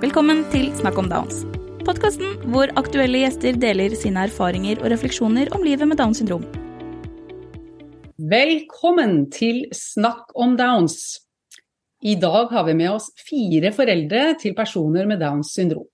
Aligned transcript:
Velkommen 0.00 0.46
til 0.48 0.70
Snakk 0.78 0.96
om 0.96 1.10
Downs. 1.10 1.42
Podkasten 1.84 2.30
hvor 2.48 2.70
aktuelle 2.80 3.18
gjester 3.20 3.58
deler 3.60 3.92
sine 4.00 4.22
erfaringer 4.30 4.78
og 4.80 4.88
refleksjoner 4.94 5.50
om 5.52 5.60
livet 5.60 5.90
med 5.90 5.98
Downs 6.00 6.22
syndrom. 6.22 6.46
Velkommen 8.32 9.26
til 9.28 9.66
Snakk 9.76 10.32
om 10.32 10.54
Downs. 10.56 11.18
I 12.00 12.14
dag 12.16 12.48
har 12.48 12.64
vi 12.70 12.78
med 12.78 12.94
oss 12.94 13.10
fire 13.26 13.74
foreldre 13.76 14.22
til 14.40 14.56
personer 14.56 15.04
med 15.10 15.20
Downs 15.20 15.52
syndrom. 15.58 15.84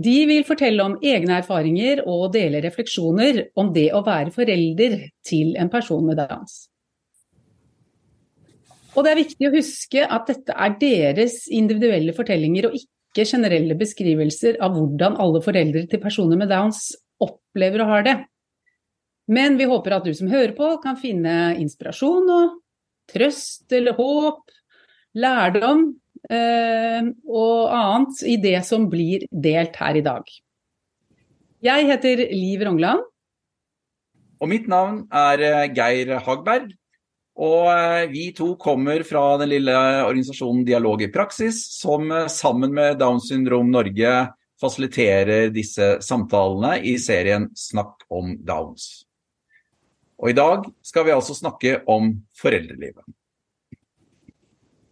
De 0.00 0.16
vil 0.30 0.48
fortelle 0.48 0.88
om 0.88 0.96
egne 1.04 1.42
erfaringer 1.42 2.06
og 2.08 2.30
dele 2.32 2.64
refleksjoner 2.64 3.50
om 3.60 3.68
det 3.76 3.90
å 3.92 4.00
være 4.08 4.32
forelder 4.32 4.96
til 5.28 5.52
en 5.60 5.68
person 5.68 6.08
med 6.08 6.24
Downs. 6.24 6.70
Og 8.94 9.04
det 9.04 9.12
er 9.12 9.22
viktig 9.26 9.50
å 9.50 9.54
huske 9.58 10.08
at 10.08 10.28
dette 10.32 10.56
er 10.56 10.76
deres 10.80 11.42
individuelle 11.52 12.16
fortellinger 12.16 12.70
og 12.70 12.80
ikke 13.14 13.28
generelle 13.30 13.76
beskrivelser 13.78 14.58
av 14.62 14.74
hvordan 14.74 15.14
alle 15.22 15.40
foreldre 15.44 15.84
til 15.86 16.02
personer 16.02 16.40
med 16.40 16.50
Downs 16.50 16.88
opplever 17.22 17.84
og 17.84 17.92
har 17.92 18.06
det. 18.06 18.16
Men 19.30 19.54
vi 19.56 19.68
håper 19.70 19.94
at 19.96 20.04
du 20.04 20.12
som 20.18 20.28
hører 20.28 20.52
på, 20.56 20.74
kan 20.82 20.98
finne 21.00 21.54
inspirasjon 21.62 22.26
og 22.34 22.58
trøst 23.14 23.72
eller 23.72 23.94
håp, 23.96 24.50
lærdom 25.14 25.86
eh, 26.26 27.06
og 27.30 27.72
annet 27.78 28.24
i 28.26 28.36
det 28.42 28.58
som 28.66 28.88
blir 28.90 29.28
delt 29.30 29.78
her 29.78 30.00
i 30.00 30.04
dag. 30.04 30.26
Jeg 31.64 31.88
heter 31.88 32.26
Liv 32.34 32.66
Rongland. 32.66 33.06
Og 34.42 34.50
mitt 34.50 34.66
navn 34.68 35.04
er 35.14 35.40
eh, 35.40 35.68
Geir 35.72 36.18
Hagberg. 36.26 36.74
Og 37.34 37.66
eh, 37.72 38.06
vi 38.12 38.28
to 38.36 38.52
kommer 38.60 39.02
fra 39.06 39.24
den 39.40 39.50
lille 39.50 39.74
organisasjonen 40.04 40.62
Dialog 40.66 41.02
i 41.02 41.10
praksis, 41.10 41.64
som 41.80 42.12
eh, 42.12 42.28
sammen 42.30 42.74
med 42.76 43.00
Downs 43.00 43.28
syndrom 43.28 43.72
Norge 43.74 44.14
fasiliterer 44.60 45.50
disse 45.52 45.96
samtalene 46.04 46.78
i 46.86 46.94
serien 47.02 47.48
Snakk 47.58 48.06
om 48.14 48.36
Downs. 48.46 49.02
Og 50.22 50.30
i 50.30 50.36
dag 50.38 50.68
skal 50.86 51.08
vi 51.08 51.14
altså 51.16 51.34
snakke 51.34 51.80
om 51.90 52.12
foreldrelivet. 52.38 53.02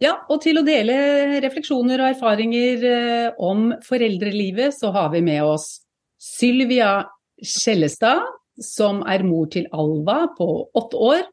Ja, 0.03 0.17
og 0.27 0.41
til 0.43 0.59
å 0.59 0.65
dele 0.67 1.39
refleksjoner 1.45 2.01
og 2.01 2.09
erfaringer 2.11 2.87
eh, 2.89 3.27
om 3.39 3.69
foreldrelivet, 3.85 4.75
så 4.75 4.91
har 4.91 5.13
vi 5.13 5.23
med 5.23 5.45
oss 5.47 5.77
Sylvia 6.19 7.05
Skjellestad, 7.39 8.25
som 8.59 8.99
er 9.09 9.23
mor 9.23 9.47
til 9.53 9.69
Alva 9.71 10.25
på 10.35 10.49
åtte 10.75 10.99
år. 10.99 11.23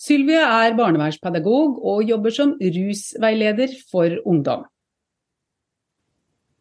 Sylvia 0.00 0.46
er 0.64 0.76
barnevernspedagog 0.78 1.80
og 1.84 2.06
jobber 2.08 2.32
som 2.32 2.54
rusveileder 2.56 3.74
for 3.90 4.14
ungdom. 4.24 4.62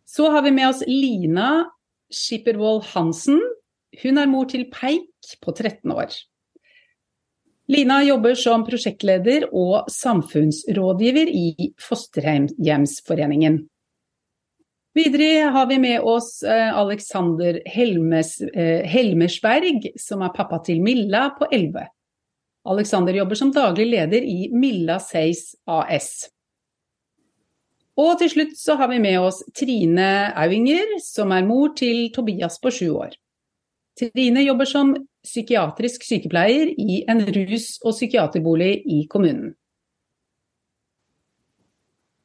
Så 0.04 0.28
har 0.34 0.44
vi 0.44 0.52
med 0.52 0.68
oss 0.68 0.82
Lina 0.90 1.70
Skippervold 2.12 2.84
Hansen. 2.92 3.40
Hun 4.02 4.20
er 4.20 4.28
mor 4.28 4.50
til 4.50 4.66
Peik 4.74 5.38
på 5.40 5.54
13 5.54 5.94
år. 5.94 6.12
Lina 7.70 8.00
jobber 8.04 8.34
som 8.36 8.66
prosjektleder 8.68 9.46
og 9.54 9.88
samfunnsrådgiver 9.94 11.30
i 11.30 11.70
Fosterhjemsforeningen. 11.80 13.60
Videre 14.98 15.52
har 15.54 15.70
vi 15.70 15.78
med 15.80 16.02
oss 16.02 16.42
Alexander 16.44 17.62
Helmes, 17.70 18.34
Helmersberg, 18.90 19.94
som 20.02 20.26
er 20.26 20.34
pappa 20.36 20.60
til 20.66 20.82
Milla 20.84 21.30
på 21.38 21.48
11. 21.54 21.86
Alexander 22.70 23.14
jobber 23.14 23.36
som 23.36 23.52
daglig 23.52 23.88
leder 23.90 24.22
i 24.22 24.50
Milla 24.54 25.00
Seis 25.02 25.56
AS. 25.66 26.30
Og 28.00 28.14
til 28.22 28.30
slutt 28.32 28.54
så 28.60 28.78
har 28.80 28.92
vi 28.92 29.00
med 29.04 29.18
oss 29.20 29.42
Trine 29.58 30.32
Auinger, 30.38 31.00
som 31.04 31.34
er 31.36 31.48
mor 31.48 31.74
til 31.76 32.08
Tobias 32.16 32.60
på 32.62 32.72
sju 32.72 32.92
år. 32.94 33.18
Trine 34.00 34.46
jobber 34.46 34.70
som 34.70 34.94
psykiatrisk 35.26 36.06
sykepleier 36.08 36.72
i 36.80 37.02
en 37.12 37.26
rus- 37.26 37.80
og 37.84 37.98
psykiaterbolig 37.98 38.72
i 38.88 39.02
kommunen. 39.12 39.56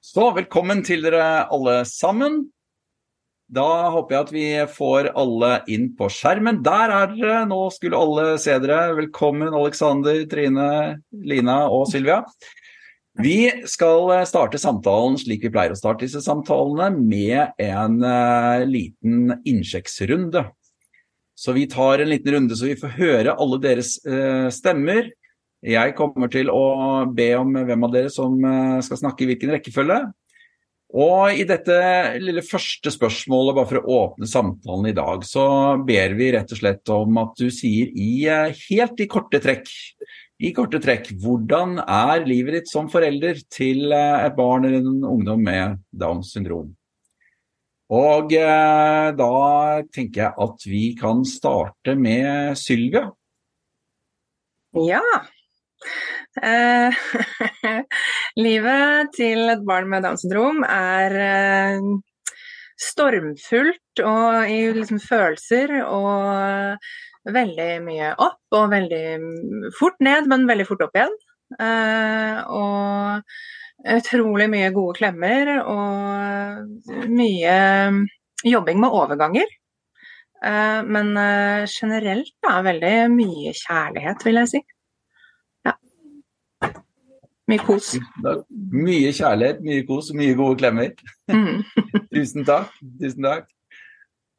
Så 0.04 0.28
velkommen 0.36 0.84
til 0.86 1.02
dere 1.02 1.48
alle 1.50 1.80
sammen. 1.88 2.44
Da 3.53 3.91
håper 3.93 4.15
jeg 4.15 4.25
at 4.25 4.32
vi 4.32 4.47
får 4.72 5.10
alle 5.21 5.50
inn 5.69 5.91
på 5.99 6.09
skjermen. 6.09 6.62
Der 6.65 6.93
er 6.94 7.10
dere! 7.12 7.43
Nå 7.49 7.66
skulle 7.75 7.99
alle 8.00 8.38
se 8.41 8.56
dere. 8.62 8.94
Velkommen 8.97 9.53
Alexander, 9.53 10.22
Trine, 10.31 10.69
Lina 11.12 11.59
og 11.69 11.84
Sylvia. 11.91 12.22
Vi 13.21 13.53
skal 13.71 14.09
starte 14.27 14.59
samtalen 14.59 15.19
slik 15.21 15.44
vi 15.44 15.53
pleier 15.53 15.75
å 15.75 15.78
starte 15.78 16.06
disse 16.06 16.25
samtalene, 16.25 16.88
med 16.97 17.53
en 17.62 18.00
uh, 18.00 18.65
liten 18.66 19.37
innsjekksrunde. 19.44 20.49
Så 21.37 21.53
vi 21.55 21.69
tar 21.71 22.00
en 22.00 22.11
liten 22.11 22.34
runde 22.34 22.56
så 22.56 22.72
vi 22.72 22.81
får 22.81 22.97
høre 22.97 23.37
alle 23.37 23.61
deres 23.62 23.99
uh, 24.09 24.49
stemmer. 24.50 25.12
Jeg 25.65 25.94
kommer 26.00 26.32
til 26.32 26.49
å 26.50 27.05
be 27.12 27.28
om 27.37 27.53
hvem 27.61 27.87
av 27.87 27.93
dere 27.93 28.11
som 28.12 28.41
uh, 28.41 28.81
skal 28.82 29.05
snakke 29.05 29.26
i 29.26 29.34
hvilken 29.34 29.53
rekkefølge. 29.59 30.00
Og 30.94 31.34
i 31.34 31.43
dette 31.49 31.77
lille 32.22 32.43
første 32.47 32.93
spørsmålet, 32.94 33.56
bare 33.56 33.66
for 33.66 33.81
å 33.81 33.97
åpne 34.05 34.28
samtalen 34.31 34.93
i 34.93 34.94
dag, 34.94 35.25
så 35.27 35.47
ber 35.82 36.15
vi 36.15 36.31
rett 36.37 36.55
og 36.55 36.60
slett 36.60 36.93
om 36.94 37.19
at 37.25 37.34
du 37.41 37.49
sier 37.50 37.91
i 37.91 38.22
helt 38.69 39.03
i 39.03 39.09
korte 39.10 39.41
trekk, 39.43 39.72
i 40.38 40.53
korte 40.55 40.78
trekk, 40.82 41.10
hvordan 41.19 41.81
er 41.82 42.22
livet 42.28 42.60
ditt 42.60 42.71
som 42.71 42.87
forelder 42.93 43.43
til 43.50 43.91
et 43.91 44.38
barn 44.38 44.69
eller 44.69 44.87
en 44.87 45.05
ungdom 45.16 45.43
med 45.43 45.82
Downs 45.91 46.31
syndrom? 46.34 46.71
Og 47.94 48.32
eh, 48.32 49.09
da 49.19 49.34
tenker 49.93 50.22
jeg 50.22 50.32
at 50.47 50.66
vi 50.66 50.84
kan 50.99 51.21
starte 51.28 51.94
med 51.99 52.56
Sylvia. 52.59 53.11
Ja. 54.75 55.03
Eh, 56.42 56.96
livet 58.46 59.12
til 59.14 59.50
et 59.52 59.64
barn 59.66 59.88
med 59.90 60.02
Downs 60.02 60.24
syndrom 60.24 60.64
er 60.66 61.14
eh, 61.22 61.88
stormfullt 62.80 64.02
og 64.02 64.50
i 64.50 64.60
liksom 64.74 64.98
følelser 65.02 65.76
og 65.84 67.34
veldig 67.34 67.70
mye 67.86 68.10
opp 68.20 68.58
og 68.58 68.72
veldig 68.72 69.70
fort 69.78 70.00
ned, 70.04 70.26
men 70.30 70.48
veldig 70.50 70.66
fort 70.68 70.82
opp 70.88 70.98
igjen. 70.98 71.14
Eh, 71.60 72.40
og 72.50 73.94
utrolig 73.94 74.48
mye 74.50 74.72
gode 74.74 74.98
klemmer 74.98 75.50
og 75.60 77.08
mye 77.10 77.56
jobbing 78.44 78.80
med 78.82 78.96
overganger. 79.02 79.48
Eh, 80.44 80.80
men 80.84 81.16
eh, 81.16 81.64
generelt 81.70 82.34
da, 82.44 82.58
veldig 82.66 82.94
mye 83.14 83.54
kjærlighet, 83.56 84.24
vil 84.26 84.42
jeg 84.42 84.52
si. 84.52 84.62
Mye 87.50 87.60
kos. 87.60 87.91
Mye 88.72 89.10
kjærlighet, 89.12 89.60
mye 89.65 89.82
kos, 89.88 90.09
og 90.12 90.16
mye 90.21 90.37
gode 90.38 90.56
klemmer. 90.62 90.94
Mm. 91.28 91.60
tusen 92.15 92.47
takk. 92.49 92.72
Tusen 93.00 93.27
takk. 93.27 93.50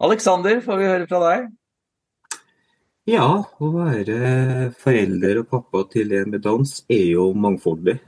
Alexander, 0.06 0.58
får 0.66 0.82
vi 0.82 0.90
høre 0.90 1.08
fra 1.10 1.22
deg? 1.28 1.46
Ja, 3.06 3.28
å 3.62 3.68
være 3.70 4.72
forelder 4.82 5.44
og 5.44 5.52
pappa 5.52 5.84
til 5.94 6.16
en 6.18 6.32
med 6.34 6.42
Downs 6.42 6.80
er 6.90 7.04
jo 7.12 7.28
mangfoldig. 7.38 8.00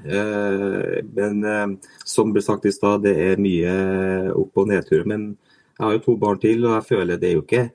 Men 1.14 1.78
som 2.02 2.34
ble 2.34 2.41
sagt 2.41 2.66
i 2.66 2.74
stad, 2.74 3.06
det 3.06 3.14
er 3.28 3.38
mye 3.38 3.75
opp- 4.34 4.58
og 4.58 4.72
nedturer. 4.72 5.06
Men 5.06 5.28
jeg 5.78 5.85
har 5.85 5.94
jo 5.94 6.02
to 6.08 6.18
barn 6.18 6.41
til, 6.41 6.66
og 6.66 6.79
jeg 6.79 6.88
føler 6.90 7.22
det 7.22 7.29
er 7.29 7.38
jo 7.38 7.46
ikke 7.46 7.68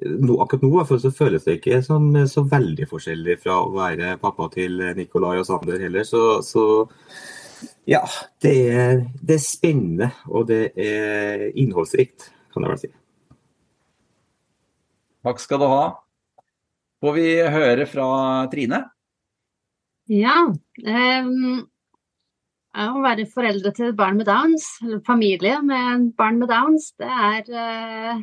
no, 0.00 0.38
akkurat 0.42 0.64
nå 0.64 0.98
så 1.02 1.12
føles 1.14 1.44
det 1.46 1.58
ikke 1.58 1.82
som 1.84 2.10
så 2.28 2.44
veldig 2.48 2.88
forskjellig 2.90 3.38
fra 3.42 3.58
å 3.62 3.72
være 3.74 4.16
pappa 4.22 4.48
til 4.54 4.80
Nikolai 4.96 5.36
og 5.40 5.46
Sander 5.48 5.82
heller. 5.82 6.06
Så, 6.08 6.40
så 6.46 6.64
ja, 7.88 8.02
det 8.42 8.54
er, 8.70 9.04
det 9.20 9.36
er, 9.36 9.44
spennende 9.44 10.10
og 10.30 10.46
det 10.50 10.62
er 10.78 11.48
innholdsrikt, 11.58 12.30
kan 12.54 12.66
jeg 12.66 12.74
vel 12.74 12.82
si. 12.82 12.92
Takk 15.22 15.42
skal 15.42 15.62
du 15.62 15.68
ha. 15.70 15.84
Får 17.02 17.14
vi 17.18 17.28
høre 17.50 17.86
fra 17.90 18.06
Trine? 18.50 18.84
Ja. 20.10 20.38
Um, 20.82 21.62
å 22.72 23.02
være 23.02 23.28
foreldre 23.30 23.72
til 23.74 23.90
et 23.90 23.98
barn 23.98 24.18
med 24.18 24.26
Downs, 24.30 24.68
eller 24.82 25.02
familie 25.06 25.58
med 25.66 26.12
barn 26.18 26.38
med 26.40 26.50
Downs, 26.50 26.92
det 26.98 27.10
er 27.10 27.50
uh, 27.50 28.22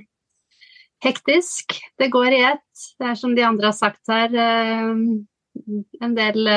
hektisk. 1.04 1.76
Det 1.98 2.10
går 2.14 2.36
i 2.36 2.42
ett. 2.52 2.86
Det 3.00 3.12
er 3.12 3.20
som 3.20 3.36
de 3.36 3.46
andre 3.48 3.72
har 3.72 3.78
sagt 3.78 4.12
her, 4.12 4.34
en 6.00 6.16
del 6.16 6.50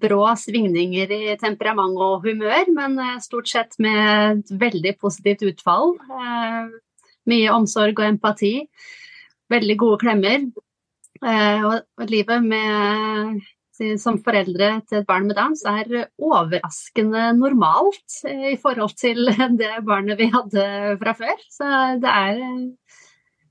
brå 0.00 0.22
svingninger 0.40 1.12
i 1.12 1.36
temperament 1.40 1.98
og 2.00 2.24
humør, 2.24 2.70
men 2.76 2.98
stort 3.24 3.50
sett 3.50 3.76
med 3.82 4.40
et 4.40 4.54
veldig 4.60 4.94
positivt 5.00 5.44
utfall. 5.50 5.96
Mye 7.26 7.52
omsorg 7.52 7.98
og 7.98 8.06
empati. 8.08 8.54
Veldig 9.52 9.76
gode 9.82 10.00
klemmer. 10.02 10.48
Og 11.26 12.08
livet 12.10 12.44
med 12.44 13.44
som 14.00 14.16
foreldre 14.24 14.70
til 14.88 15.02
et 15.02 15.08
barn 15.08 15.26
med 15.28 15.36
Downs 15.36 15.62
er 15.68 16.06
overraskende 16.16 17.28
normalt 17.36 18.20
i 18.24 18.54
forhold 18.60 18.94
til 18.96 19.28
det 19.60 19.74
barnet 19.84 20.16
vi 20.20 20.30
hadde 20.32 20.96
fra 21.02 21.12
før. 21.18 21.42
Så 21.52 21.68
det 22.00 22.12
er 22.12 22.40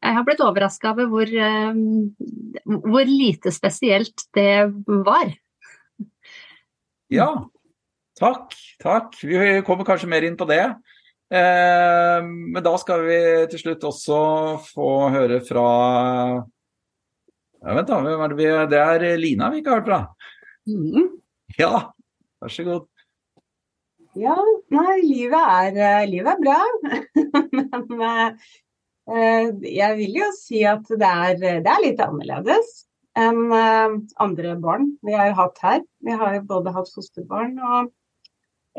Jeg 0.02 0.18
har 0.18 0.26
blitt 0.28 0.44
overraska 0.44 0.92
over 0.94 1.08
hvor, 1.12 1.32
hvor 2.86 3.10
lite 3.10 3.54
spesielt 3.54 4.28
det 4.36 4.68
var. 5.06 5.32
Ja, 7.14 7.30
takk. 8.20 8.56
Takk. 8.82 9.16
Vi 9.24 9.62
kommer 9.66 9.88
kanskje 9.88 10.10
mer 10.12 10.26
inn 10.28 10.38
på 10.38 10.48
det. 10.50 10.64
Eh, 11.34 12.22
men 12.26 12.62
da 12.64 12.76
skal 12.78 13.06
vi 13.08 13.20
til 13.50 13.62
slutt 13.64 13.86
også 13.88 14.18
få 14.68 14.90
høre 15.14 15.40
fra 15.46 15.70
ja, 17.66 17.74
Vent, 17.74 17.90
da. 17.90 17.98
Hvem 17.98 18.22
er 18.22 18.34
det, 18.34 18.38
vi, 18.38 18.50
det 18.70 18.82
er 18.82 19.06
Lina 19.18 19.50
vi 19.50 19.64
ikke 19.64 19.74
har 19.74 19.82
hørt 19.82 19.90
fra. 19.90 20.02
Mm. 20.70 21.16
Ja, 21.58 21.72
vær 22.42 22.54
så 22.54 22.66
god. 22.68 22.86
Ja, 24.16 24.36
nei, 24.72 25.00
livet 25.04 25.42
er, 25.42 25.80
eh, 25.88 26.06
livet 26.08 26.38
er 26.38 26.44
bra. 26.46 26.60
Men 27.58 28.06
eh, 28.06 28.46
jeg 29.06 29.98
vil 30.00 30.16
jo 30.18 30.28
si 30.34 30.64
at 30.66 30.88
det 30.90 31.10
er, 31.10 31.36
det 31.38 31.70
er 31.70 31.84
litt 31.84 32.00
annerledes 32.02 32.72
enn 33.16 33.54
andre 33.54 34.56
barn 34.60 34.88
vi 35.06 35.14
har 35.14 35.36
hatt 35.38 35.62
her. 35.62 35.84
Vi 36.02 36.16
har 36.18 36.40
jo 36.40 36.48
både 36.50 36.74
hatt 36.74 36.90
fosterbarn 36.90 37.54
og 37.62 37.92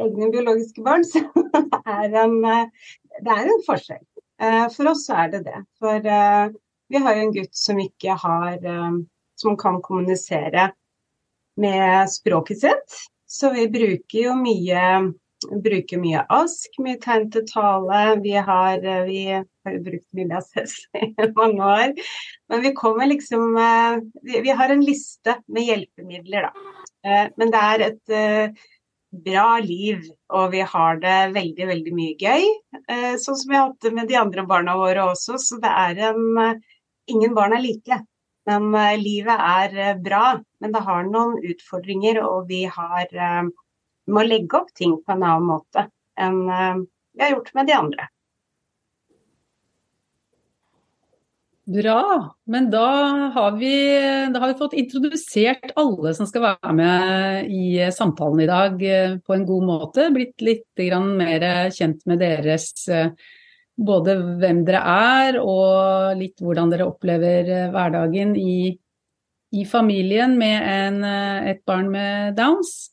egne 0.02 0.32
biologiske 0.34 0.82
barn, 0.84 1.06
så 1.10 1.22
det 1.46 1.80
er 1.86 2.18
en, 2.24 2.36
det 2.42 3.36
er 3.38 3.52
en 3.52 3.64
forskjell. 3.68 4.02
Eh, 4.42 4.68
for 4.72 4.90
oss 4.90 5.08
er 5.10 5.30
det 5.32 5.44
det. 5.46 5.60
For 5.80 6.06
eh, 6.06 6.48
vi 6.92 7.02
har 7.02 7.16
jo 7.16 7.26
en 7.26 7.34
gutt 7.34 7.56
som 7.56 7.78
ikke 7.80 8.18
har 8.20 8.56
eh, 8.60 9.04
Som 9.36 9.56
kan 9.60 9.82
kommunisere 9.84 10.70
med 11.60 12.08
språket 12.08 12.60
sitt. 12.60 12.94
Så 13.28 13.50
vi 13.52 13.66
bruker 13.68 14.18
jo 14.18 14.36
mye 14.38 14.84
bruker 15.64 16.00
mye 16.02 16.24
ASK, 16.32 16.78
mye 16.84 17.00
tegn 17.02 17.28
til 17.34 17.46
tale. 17.48 18.02
Vi 18.24 18.34
har, 18.48 18.84
vi 19.08 19.20
har 19.32 19.80
brukt 19.88 20.06
mye 20.16 20.40
ASS 20.40 20.78
i 21.00 21.10
mange 21.36 21.72
år. 21.72 21.94
Men 22.52 22.62
vi 22.62 22.72
kommer 22.76 23.10
liksom 23.10 23.56
Vi 24.22 24.54
har 24.60 24.70
en 24.70 24.84
liste 24.84 25.38
med 25.46 25.66
hjelpemidler, 25.66 26.48
da. 26.48 27.28
Men 27.38 27.52
det 27.54 27.62
er 27.62 27.84
et 27.90 28.56
bra 29.24 29.58
liv, 29.62 30.02
og 30.32 30.50
vi 30.52 30.62
har 30.66 30.98
det 31.02 31.16
veldig, 31.36 31.68
veldig 31.70 31.94
mye 31.94 32.16
gøy. 32.20 32.46
Eh, 32.88 33.14
sånn 33.20 33.38
som 33.38 33.52
vi 33.52 33.58
har 33.58 33.68
hatt 33.68 33.86
det 33.86 33.92
med 33.94 34.10
de 34.10 34.18
andre 34.20 34.44
barna 34.48 34.76
våre 34.78 35.06
også. 35.12 35.38
Så 35.40 35.60
det 35.62 35.72
er 35.72 36.02
en 36.12 36.42
eh, 36.42 36.64
Ingen 37.06 37.36
barn 37.36 37.52
er 37.54 37.62
like. 37.62 38.00
Men 38.50 38.72
eh, 38.74 38.96
livet 38.98 39.38
er 39.38 40.00
bra. 40.02 40.40
Men 40.60 40.72
det 40.74 40.82
har 40.88 41.06
noen 41.06 41.36
utfordringer, 41.38 42.18
og 42.26 42.48
vi 42.50 42.64
har 42.66 43.12
må 44.10 44.22
legge 44.26 44.60
opp 44.60 44.74
ting 44.76 44.98
på 45.02 45.14
en 45.14 45.24
annen 45.26 45.48
måte 45.48 45.88
enn 46.16 46.44
vi 46.46 47.24
har 47.24 47.32
gjort 47.32 47.54
med 47.56 47.68
de 47.68 47.74
andre. 47.76 48.06
Bra. 51.66 52.36
Men 52.44 52.68
da 52.70 52.86
har, 53.34 53.56
vi, 53.58 53.70
da 54.30 54.38
har, 54.38 54.52
vi, 54.52 54.58
fått 54.58 54.76
introdusert 54.78 55.72
alle 55.74 56.12
som 56.14 56.28
skal 56.30 56.44
være 56.44 56.74
med 56.78 57.48
i 57.50 57.88
samtalen 57.90 58.44
i 58.44 58.46
dag 58.46 58.84
eh, 58.86 59.16
på 59.18 59.34
en 59.34 59.46
god 59.48 59.66
måte. 59.66 60.04
Blitt 60.14 60.44
litt 60.46 60.84
mer 61.02 61.72
kjent 61.74 62.06
med 62.06 62.22
deres 62.22 62.70
eh, 62.86 63.10
både 63.74 64.14
hvem 64.38 64.62
dere 64.68 64.84
er 64.86 65.40
og 65.42 66.14
litt 66.20 66.38
hvordan 66.38 66.70
dere 66.70 66.86
opplever 66.86 67.50
eh, 67.50 67.68
hverdagen 67.74 68.36
i, 68.38 68.70
i 69.50 69.66
familien 69.66 70.38
med 70.38 70.70
en, 70.70 71.02
et 71.50 71.66
barn 71.66 71.90
med 71.90 72.38
Downs. 72.38 72.92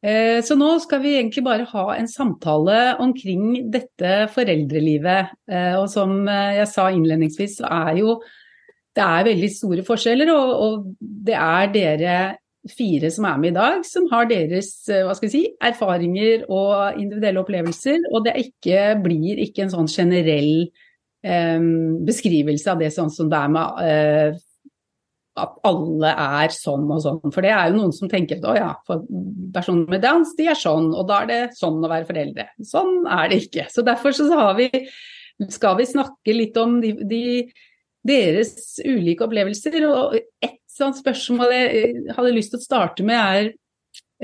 Eh, 0.00 0.38
så 0.40 0.56
nå 0.56 0.70
skal 0.80 1.02
vi 1.02 1.14
egentlig 1.18 1.42
bare 1.44 1.66
ha 1.68 1.86
en 1.92 2.08
samtale 2.08 2.96
omkring 3.04 3.70
dette 3.72 4.30
foreldrelivet. 4.32 5.34
Eh, 5.50 5.74
og 5.76 5.90
som 5.92 6.22
eh, 6.24 6.60
jeg 6.62 6.70
sa 6.72 6.88
innledningsvis, 6.94 7.58
så 7.60 7.72
er 7.82 7.98
jo 8.00 8.20
det 8.96 9.04
er 9.04 9.26
veldig 9.28 9.50
store 9.52 9.84
forskjeller. 9.86 10.32
Og, 10.32 10.54
og 10.64 10.86
det 11.00 11.36
er 11.36 11.74
dere 11.74 12.20
fire 12.70 13.08
som 13.12 13.24
er 13.28 13.38
med 13.40 13.52
i 13.52 13.56
dag, 13.56 13.84
som 13.88 14.08
har 14.10 14.28
deres 14.28 14.72
si, 14.84 15.42
erfaringer 15.64 16.44
og 16.52 17.00
individuelle 17.00 17.44
opplevelser. 17.44 18.04
Og 18.12 18.24
det 18.24 18.38
ikke, 18.40 18.94
blir 19.04 19.40
ikke 19.44 19.66
en 19.66 19.74
sånn 19.76 19.90
generell 19.92 20.70
eh, 21.24 21.70
beskrivelse 22.08 22.72
av 22.72 22.80
det 22.80 22.92
sånn 22.96 23.12
som 23.12 23.28
det 23.32 23.40
er 23.40 23.52
med 23.52 23.84
eh, 23.84 24.40
at 25.38 25.54
alle 25.66 26.10
er 26.10 26.52
sånn 26.54 26.88
og 26.90 27.02
sånn. 27.04 27.20
For 27.30 27.44
det 27.44 27.52
er 27.54 27.70
jo 27.70 27.78
noen 27.78 27.94
som 27.94 28.10
tenker 28.10 28.40
at 28.40 28.48
å 28.50 28.56
ja, 28.56 28.70
for 28.86 29.04
personer 29.54 29.94
med 29.94 30.02
dans, 30.04 30.34
de 30.36 30.48
er 30.50 30.58
sånn, 30.58 30.90
og 30.90 31.06
da 31.08 31.22
er 31.22 31.30
det 31.30 31.40
sånn 31.58 31.78
å 31.84 31.90
være 31.90 32.08
foreldre. 32.08 32.48
Sånn 32.66 33.06
er 33.06 33.30
det 33.30 33.40
ikke. 33.46 33.68
Så 33.70 33.84
derfor 33.86 34.16
så 34.16 34.26
vi, 34.58 34.68
skal 35.48 35.78
vi 35.78 35.88
snakke 35.88 36.36
litt 36.36 36.58
om 36.60 36.80
de, 36.82 36.92
de, 37.08 37.22
deres 38.06 38.80
ulike 38.82 39.26
opplevelser. 39.26 39.78
Og 39.88 40.18
et 40.18 40.60
sånt 40.70 40.98
spørsmål 41.00 41.56
jeg 41.56 41.94
hadde 42.16 42.36
lyst 42.36 42.54
til 42.54 42.60
å 42.60 42.66
starte 42.66 43.06
med 43.06 43.20
er 43.20 43.52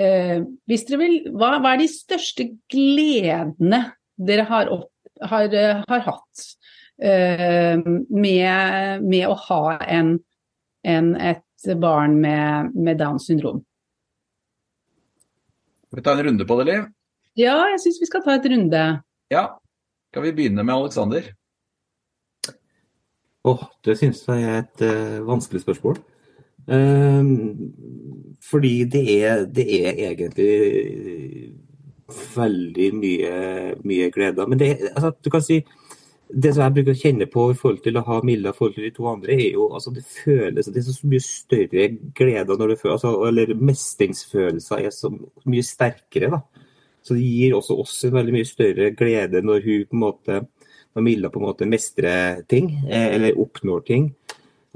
eh, 0.00 0.44
hvis 0.68 0.86
dere 0.88 1.02
vil, 1.04 1.18
hva, 1.32 1.56
hva, 1.60 1.74
er 1.74 1.84
de 1.84 1.90
største 1.92 2.50
gledene 2.72 3.84
dere 4.16 4.46
har, 4.48 4.70
opp, 4.72 4.90
har, 5.30 5.52
har 5.86 6.06
hatt 6.06 6.46
eh, 6.98 7.76
med, 7.78 9.04
med 9.04 9.28
å 9.28 9.36
ha 9.46 9.76
en 9.84 10.16
enn 10.86 11.14
et 11.18 11.70
barn 11.82 12.18
med, 12.22 12.74
med 12.74 13.00
Downs 13.00 13.26
syndrom. 13.26 13.62
Skal 15.86 15.98
vi 16.00 16.04
ta 16.06 16.14
en 16.14 16.26
runde 16.28 16.46
på 16.46 16.58
det, 16.60 16.66
Liv? 16.70 16.86
Ja, 17.36 17.56
jeg 17.72 17.80
syns 17.82 18.00
vi 18.00 18.08
skal 18.08 18.24
ta 18.24 18.36
et 18.38 18.46
runde. 18.50 18.82
Ja. 19.32 19.46
Skal 20.12 20.24
vi 20.24 20.34
begynne 20.36 20.64
med 20.64 20.74
Aleksander? 20.74 21.32
Oh, 23.46 23.62
det 23.84 23.98
syns 24.00 24.24
jeg 24.26 24.42
er 24.42 24.62
et 24.64 24.82
uh, 24.82 25.26
vanskelig 25.26 25.60
spørsmål. 25.62 25.98
Um, 26.66 27.72
fordi 28.42 28.84
det 28.90 29.04
er, 29.22 29.44
det 29.46 29.66
er, 29.86 30.00
egentlig 30.08 31.52
veldig 32.36 32.88
mye, 32.94 33.34
mye 33.84 34.10
glede. 34.10 34.48
Men 34.48 34.58
det, 34.58 34.70
altså, 34.94 35.12
du 35.24 35.30
kan 35.30 35.42
si 35.42 35.60
det 36.28 36.52
som 36.52 36.64
jeg 36.64 36.74
bruker 36.74 36.96
å 36.96 36.98
kjenne 36.98 37.26
på 37.30 37.44
i 37.52 37.56
forhold 37.58 37.82
til 37.84 37.98
å 37.98 38.04
ha 38.08 38.16
Milla 38.26 38.52
forhold 38.54 38.76
til 38.76 38.86
de 38.88 38.92
to 38.96 39.06
andre, 39.10 39.36
er 39.36 39.54
jo 39.54 39.68
altså 39.76 39.92
det 39.94 40.02
føles 40.08 40.66
Det 40.66 40.80
er 40.80 40.86
så 40.88 41.10
mye 41.10 41.22
større 41.22 41.88
glede 42.18 42.56
når 42.58 42.72
det 42.72 42.78
føles, 42.80 43.04
altså, 43.04 43.12
eller 43.28 43.54
mestringsfølelser 43.54 44.82
er 44.82 44.94
så 44.94 45.12
mye 45.12 45.66
sterkere. 45.66 46.32
da. 46.34 46.66
Så 47.06 47.14
det 47.14 47.22
gir 47.22 47.54
også 47.54 47.78
oss 47.78 48.00
en 48.04 48.16
veldig 48.16 48.34
mye 48.34 48.48
større 48.48 48.90
glede 48.98 49.42
når 49.44 49.62
hun 49.62 49.86
på 49.86 49.98
en 49.98 50.02
måte 50.02 50.42
når 50.96 51.04
Milla 51.04 51.28
på 51.28 51.38
en 51.38 51.44
måte 51.44 51.68
mestrer 51.68 52.40
ting, 52.48 52.70
eh, 52.88 53.14
eller 53.14 53.38
oppnår 53.38 53.82
ting. 53.86 54.14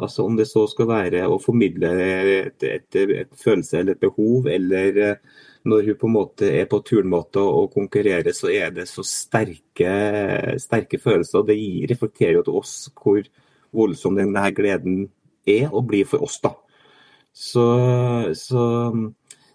Altså 0.00 0.24
Om 0.24 0.36
det 0.36 0.46
så 0.48 0.66
skal 0.68 0.88
være 0.88 1.22
å 1.28 1.38
formidle 1.40 1.88
et, 1.96 2.62
et, 2.62 2.86
et, 2.94 3.14
et 3.24 3.30
følelse 3.40 3.78
eller 3.80 3.96
et 3.96 4.02
behov, 4.04 4.48
eller 4.48 5.00
eh, 5.00 5.38
når 5.68 5.90
hun 5.90 5.98
på 6.00 6.08
en 6.08 6.14
måte 6.14 6.48
er 6.56 6.68
på 6.70 6.80
turnmåte 6.86 7.42
og 7.42 7.72
konkurrerer, 7.74 8.32
så 8.36 8.48
er 8.52 8.72
det 8.74 8.86
så 8.88 9.04
sterke, 9.06 9.92
sterke 10.62 11.00
følelser. 11.00 11.44
Det 11.46 11.58
reflekterer 11.90 12.38
jo 12.38 12.44
til 12.46 12.58
oss 12.62 12.74
hvor 12.96 13.20
voldsom 13.76 14.16
denne 14.18 14.46
gleden 14.56 15.04
er 15.48 15.68
og 15.68 15.86
blir 15.90 16.08
for 16.08 16.24
oss. 16.24 16.40
da. 16.42 16.54
Så, 17.30 17.66
så 18.34 18.64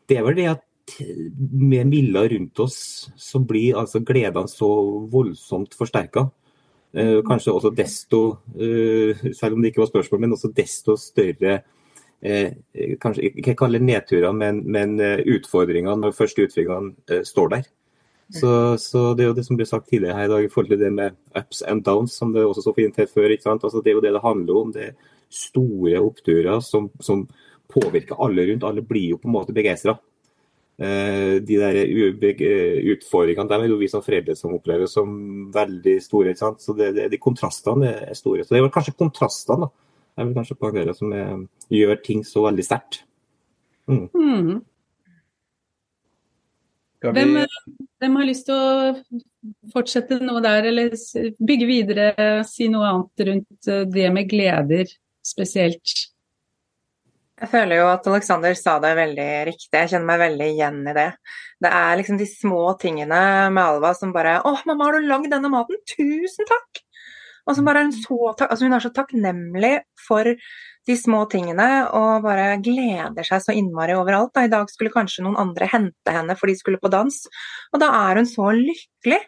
det 0.08 0.20
er 0.20 0.26
vel 0.28 0.40
det 0.40 0.50
at 0.54 0.64
med 0.96 1.90
Milla 1.90 2.28
rundt 2.30 2.60
oss, 2.62 3.10
så 3.18 3.42
blir 3.42 3.80
altså 3.80 4.04
gledene 4.06 4.50
så 4.52 4.70
voldsomt 5.12 5.74
forsterka. 5.74 6.28
Eh, 6.96 7.20
kanskje 7.28 7.52
også 7.52 7.74
desto, 7.76 8.22
eh, 8.56 9.32
selv 9.34 9.56
om 9.56 9.62
det 9.62 9.74
ikke 9.74 9.82
var 9.84 9.90
spørsmål, 9.90 10.22
men 10.22 10.36
også 10.38 10.54
desto 10.56 10.96
større 10.96 11.64
kanskje 13.02 13.30
ikke 13.30 13.56
kalle 13.60 13.82
nedturer, 13.84 14.34
men, 14.34 14.64
men 14.72 15.00
eh, 15.04 15.22
utfordringene 15.36 15.98
når 16.02 16.16
første 16.18 16.48
utfordringene 16.48 16.96
eh, 17.12 17.26
står 17.28 17.52
der. 17.54 17.68
Så, 18.34 18.50
så, 18.82 19.14
Det 19.14 19.22
er 19.22 19.28
jo 19.30 19.36
det 19.38 19.46
som 19.46 19.58
ble 19.60 19.68
sagt 19.70 19.90
tidligere 19.92 20.18
her 20.18 20.26
i 20.26 20.32
dag 20.32 20.46
i 20.46 20.50
forhold 20.50 20.72
til 20.74 20.82
det 20.82 20.90
med 20.94 21.18
ups 21.38 21.62
and 21.70 21.84
downs, 21.86 22.16
som 22.18 22.34
det 22.34 22.46
også 22.46 22.64
så 22.66 22.74
fint 22.74 22.98
het 22.98 23.12
før. 23.14 23.30
ikke 23.30 23.46
sant? 23.46 23.64
Altså, 23.64 23.84
det 23.86 23.92
er 23.92 24.00
jo 24.00 24.02
det 24.02 24.16
det 24.16 24.24
handler 24.24 24.62
om. 24.62 24.72
Det 24.74 24.88
er 24.88 24.96
store 25.30 26.02
oppturer 26.02 26.60
som, 26.66 26.90
som 27.00 27.28
påvirker 27.70 28.18
alle 28.18 28.48
rundt. 28.50 28.66
Alle 28.66 28.82
blir 28.82 29.14
jo 29.14 29.22
på 29.22 29.30
en 29.30 29.36
måte 29.38 29.54
begeistra. 29.54 29.98
Eh, 30.76 31.38
de 31.46 31.60
der 31.62 31.78
utfordringene 32.96 33.48
dem 33.48 33.64
er 33.64 33.72
jo 33.72 33.80
vi 33.80 33.88
som 33.88 34.04
foreldre 34.04 34.36
som 34.36 34.58
opplever 34.58 34.90
som 34.90 35.14
veldig 35.54 36.00
store. 36.04 36.34
ikke 36.34 36.44
sant? 36.48 36.66
Så 36.66 36.74
det, 36.74 36.96
det, 36.98 37.12
De 37.14 37.22
kontrastene 37.22 37.94
er 38.10 38.18
store. 38.18 38.44
Så 38.44 38.56
Det 38.56 38.60
er 38.60 38.66
vel 38.66 38.74
kanskje 38.74 38.98
kontrastene 38.98 39.68
da, 39.68 39.74
jeg 40.16 40.28
vel 40.28 40.38
kanskje 40.38 40.58
poengtere 40.60 40.96
som 40.96 41.12
er, 41.16 41.44
gjør 41.74 42.00
ting 42.06 42.24
så 42.28 42.46
veldig 42.48 42.66
sterkt. 42.66 43.04
Mm. 43.92 44.08
Mm. 44.16 44.64
Hvem, 47.06 47.36
hvem, 48.02 48.16
har 48.18 48.26
lyst 48.26 48.48
til 48.48 48.56
å 48.58 49.20
fortsette 49.74 50.18
noe 50.24 50.42
der, 50.42 50.72
eller 50.72 50.96
bygge 51.38 51.68
videre, 51.70 52.10
si 52.50 52.70
noe 52.72 52.88
annet 52.90 53.26
rundt 53.30 53.70
eh, 53.70 53.84
det 53.92 54.08
med 54.16 54.30
gleder 54.32 54.90
spesielt? 55.26 55.96
Jeg 57.36 57.52
føler 57.52 57.82
jo 57.82 57.90
at 57.92 58.08
Alexander 58.08 58.56
sa 58.56 58.78
det 58.80 58.94
veldig 58.96 59.30
riktig, 59.52 59.74
jeg 59.76 59.92
kjenner 59.92 60.08
meg 60.08 60.22
veldig 60.24 60.48
igjen 60.54 60.80
i 60.88 60.96
det. 60.96 61.10
Det 61.62 61.72
er 61.82 62.00
liksom 62.00 62.20
de 62.22 62.30
små 62.32 62.64
tingene 62.80 63.22
med 63.52 63.64
Alva 63.64 63.92
som 63.98 64.16
bare 64.16 64.40
'Å, 64.40 64.56
mamma, 64.66 64.88
har 64.88 64.96
du 64.96 65.10
lagd 65.10 65.30
denne 65.36 65.52
maten? 65.52 65.82
Tusen 65.92 66.48
takk!' 66.48 66.85
Og 67.46 67.58
så 67.58 67.64
bare 67.66 67.84
er 67.84 67.90
hun 67.90 67.94
så 67.94 68.18
altså 68.34 68.66
Hun 68.66 68.74
er 68.74 68.84
så 68.84 68.92
takknemlig 68.94 69.74
for 70.02 70.32
de 70.86 70.96
små 70.98 71.24
tingene 71.30 71.68
og 71.98 72.26
bare 72.26 72.58
gleder 72.64 73.26
seg 73.26 73.42
så 73.42 73.54
innmari 73.58 73.96
overalt. 73.98 74.34
Da. 74.36 74.46
I 74.46 74.52
dag 74.54 74.70
skulle 74.70 74.94
kanskje 74.94 75.26
noen 75.26 75.38
andre 75.42 75.70
hente 75.70 76.14
henne 76.14 76.36
for 76.38 76.50
de 76.50 76.58
skulle 76.58 76.82
på 76.82 76.92
dans, 76.94 77.18
og 77.74 77.82
da 77.82 77.90
er 78.10 78.22
hun 78.22 78.30
så 78.30 78.52
lykkelig. 78.54 79.22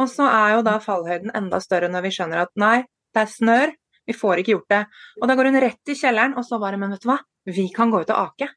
Og 0.00 0.10
så 0.10 0.26
er 0.26 0.56
jo 0.56 0.64
da 0.66 0.78
fallhøyden 0.82 1.34
enda 1.38 1.60
større 1.62 1.88
når 1.92 2.08
vi 2.08 2.14
skjønner 2.16 2.42
at 2.42 2.52
nei, 2.58 2.78
det 3.14 3.22
er 3.22 3.30
snør, 3.30 3.74
vi 4.08 4.16
får 4.16 4.42
ikke 4.42 4.56
gjort 4.56 4.72
det. 4.72 4.82
Og 5.20 5.30
da 5.30 5.36
går 5.38 5.48
hun 5.50 5.60
rett 5.62 5.92
i 5.92 5.96
kjelleren, 5.96 6.34
og 6.36 6.44
så 6.46 6.58
bare 6.60 6.80
Men 6.80 6.92
vet 6.96 7.04
du 7.04 7.08
hva, 7.12 7.20
vi 7.46 7.68
kan 7.72 7.92
gå 7.92 8.02
ut 8.02 8.10
og 8.10 8.20
ake. 8.32 8.50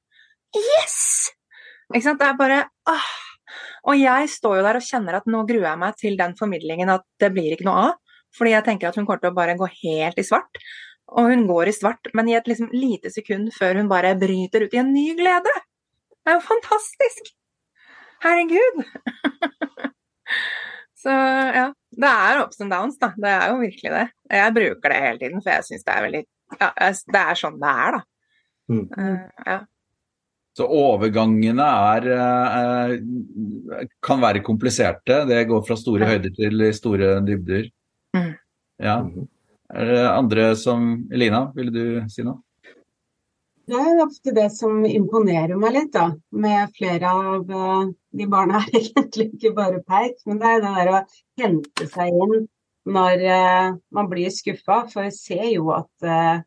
Yes! 0.56 0.98
Ikke 1.94 2.04
sant. 2.10 2.20
Det 2.20 2.28
er 2.28 2.40
bare 2.40 2.64
åh. 2.90 3.14
Og 3.88 3.96
jeg 3.96 4.28
står 4.32 4.60
jo 4.60 4.66
der 4.66 4.80
og 4.80 4.84
kjenner 4.84 5.20
at 5.20 5.30
nå 5.30 5.46
gruer 5.48 5.70
jeg 5.70 5.80
meg 5.80 6.00
til 6.00 6.18
den 6.20 6.36
formidlingen 6.40 6.92
at 6.92 7.06
det 7.22 7.30
blir 7.36 7.54
ikke 7.56 7.68
noe 7.68 7.86
av. 7.86 7.94
Fordi 8.36 8.54
jeg 8.54 8.66
tenker 8.68 8.90
at 8.90 8.98
hun 9.00 9.08
kommer 9.08 9.24
til 9.24 9.32
å 9.32 9.38
bare 9.38 9.58
gå 9.60 9.70
helt 9.84 10.20
i 10.20 10.26
svart. 10.26 10.62
Og 11.16 11.32
hun 11.32 11.46
går 11.48 11.72
i 11.72 11.76
svart, 11.76 12.10
men 12.18 12.28
i 12.28 12.36
et 12.36 12.48
liksom 12.50 12.74
lite 12.76 13.12
sekund 13.14 13.54
før 13.56 13.80
hun 13.80 13.92
bare 13.92 14.18
bryter 14.20 14.66
ut 14.68 14.76
i 14.76 14.82
en 14.82 14.92
ny 14.92 15.14
glede. 15.16 15.54
Det 16.20 16.34
er 16.34 16.40
jo 16.40 16.44
fantastisk! 16.50 17.32
Herregud! 18.26 18.82
Så 20.98 21.14
ja, 21.14 21.70
det 22.02 22.10
er 22.10 22.42
ups 22.42 22.60
and 22.64 22.74
downs, 22.74 22.98
da. 23.00 23.14
Det 23.16 23.32
er 23.32 23.54
jo 23.54 23.62
virkelig 23.62 23.94
det. 23.94 24.04
Jeg 24.34 24.56
bruker 24.58 24.92
det 24.92 25.00
hele 25.06 25.22
tiden, 25.22 25.42
for 25.46 25.54
jeg 25.54 25.68
syns 25.70 25.88
det 25.88 25.94
er 25.94 26.06
veldig 26.08 26.22
ja, 26.58 26.70
Det 27.14 27.22
er 27.22 27.40
sånn 27.40 27.60
det 27.62 27.74
er, 27.86 27.98
da. 27.98 28.02
Mm. 28.68 28.86
Uh, 28.92 29.44
ja. 29.48 29.58
Så 30.58 30.68
overgangene 30.74 31.68
er, 31.94 32.08
uh, 32.18 33.86
kan 34.04 34.24
være 34.24 34.42
kompliserte. 34.44 35.22
Det 35.30 35.44
går 35.48 35.64
fra 35.68 35.78
store 35.80 36.10
høyder 36.10 36.34
til 36.36 36.68
store 36.76 37.14
dybder. 37.24 37.70
Mm. 38.18 38.34
Ja. 38.84 38.98
Er 39.74 39.90
det 39.92 40.04
andre 40.10 40.52
som 40.56 41.08
Elina, 41.14 41.48
ville 41.56 41.72
du 41.72 42.10
si 42.12 42.24
noe? 42.24 42.40
Det 43.68 43.76
er 43.76 44.00
ofte 44.00 44.32
det 44.32 44.48
som 44.56 44.86
imponerer 44.88 45.60
meg 45.60 45.74
litt, 45.76 45.90
da. 45.92 46.14
Med 46.32 46.72
flere 46.78 47.10
av 47.12 47.50
uh, 47.52 47.90
de 48.16 48.28
barna 48.32 48.62
her, 48.64 48.78
egentlig 48.94 49.28
ikke 49.34 49.52
bare 49.58 49.82
peik, 49.84 50.22
men 50.26 50.40
det 50.40 50.54
er 50.54 50.62
det 50.64 50.76
der 50.78 50.92
å 50.94 51.02
hente 51.42 51.90
seg 51.92 52.16
inn 52.16 52.48
når 52.88 53.26
uh, 53.28 53.76
man 53.92 54.08
blir 54.08 54.32
skuffa. 54.32 54.86
For 54.94 55.10
jeg 55.10 55.18
ser 55.18 55.46
jo 55.52 55.74
at 55.76 56.08
uh, 56.08 56.40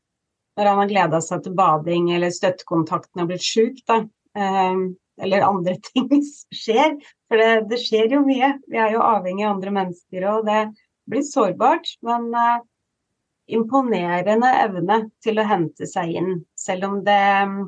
når 0.56 0.70
han 0.72 0.80
har 0.80 0.90
gleda 0.94 1.20
seg 1.24 1.44
til 1.44 1.58
bading 1.60 2.08
eller 2.16 2.32
støttekontakten 2.32 3.20
har 3.20 3.28
blitt 3.28 3.44
sjuk, 3.44 3.84
da. 3.88 4.02
eller 4.36 5.44
andre 5.44 5.76
ting 5.90 6.08
skjer. 6.56 6.96
For 7.28 7.40
det, 7.40 7.50
det, 7.70 7.78
skjer 7.84 8.16
jo 8.16 8.24
mye. 8.24 8.54
Vi 8.68 8.80
er 8.80 8.96
jo 8.96 9.04
avhengig 9.04 9.44
av 9.44 9.58
andre 9.58 9.72
mennesker, 9.76 10.26
og 10.32 10.48
det 10.48 10.64
blir 11.11 11.26
sårbart. 11.26 11.97
Men 12.07 12.31
imponerende 13.50 14.50
evne 14.62 14.99
til 15.25 15.40
å 15.40 15.47
hente 15.49 15.88
seg 15.88 16.14
inn, 16.21 16.33
selv 16.59 16.87
om 16.87 16.99
det 17.07 17.23
mm, 17.50 17.61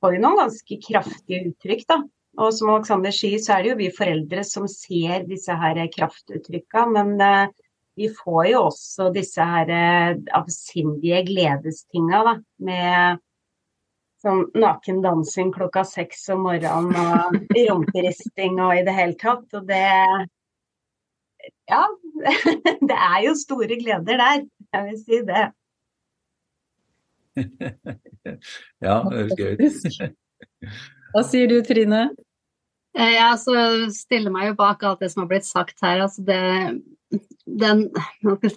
får 0.00 0.16
jo 0.16 0.22
noen 0.22 0.42
ganske 0.42 0.80
kraftige 0.84 1.50
uttrykk, 1.50 1.84
da. 1.90 2.00
Og 2.38 2.52
som 2.54 2.70
Alexander 2.70 3.14
sier, 3.14 3.40
så 3.42 3.56
er 3.56 3.64
det 3.64 3.72
jo 3.72 3.78
vi 3.80 3.88
foreldre 3.94 4.44
som 4.46 4.68
ser 4.70 5.26
disse 5.26 5.54
her 5.58 5.80
kraftuttrykka, 5.90 6.84
men 6.94 7.16
uh, 7.18 7.48
vi 7.98 8.10
får 8.14 8.42
jo 8.52 8.60
også 8.68 9.08
disse 9.14 9.42
her 9.42 9.72
uh, 9.72 10.20
avsindige 10.38 11.24
gledestinga, 11.26 12.22
da. 12.28 12.36
Med 12.68 13.24
sånn 14.22 14.48
nakendansing 14.58 15.52
klokka 15.54 15.84
seks 15.86 16.24
om 16.34 16.46
morgenen 16.46 16.94
og 16.98 17.36
rumperisting 17.68 18.58
og 18.62 18.74
i 18.78 18.84
det 18.86 18.94
hele 18.96 19.18
tatt. 19.18 19.46
Og 19.54 19.68
det 19.68 19.84
Ja, 21.68 21.84
det 22.90 22.98
er 22.98 23.18
jo 23.26 23.34
store 23.38 23.78
gleder 23.80 24.22
der. 24.22 24.44
Jeg 24.74 24.86
vil 24.86 24.98
si 25.02 25.20
det. 25.28 25.46
ja, 28.86 28.96
det 29.06 29.18
høres 29.18 29.36
gøy 29.38 29.52
ut. 29.58 30.16
Hva 31.14 31.22
sier 31.26 31.50
du 31.50 31.60
Trine? 31.66 32.08
Eh, 32.98 33.14
jeg 33.14 33.24
altså, 33.24 33.54
stiller 33.94 34.34
meg 34.34 34.50
jo 34.50 34.58
bak 34.58 34.82
alt 34.86 35.04
det 35.04 35.12
som 35.12 35.24
har 35.24 35.30
blitt 35.30 35.46
sagt 35.48 35.78
her. 35.84 36.02
Altså 36.06 36.24
det, 36.26 36.40
den, 37.62 37.86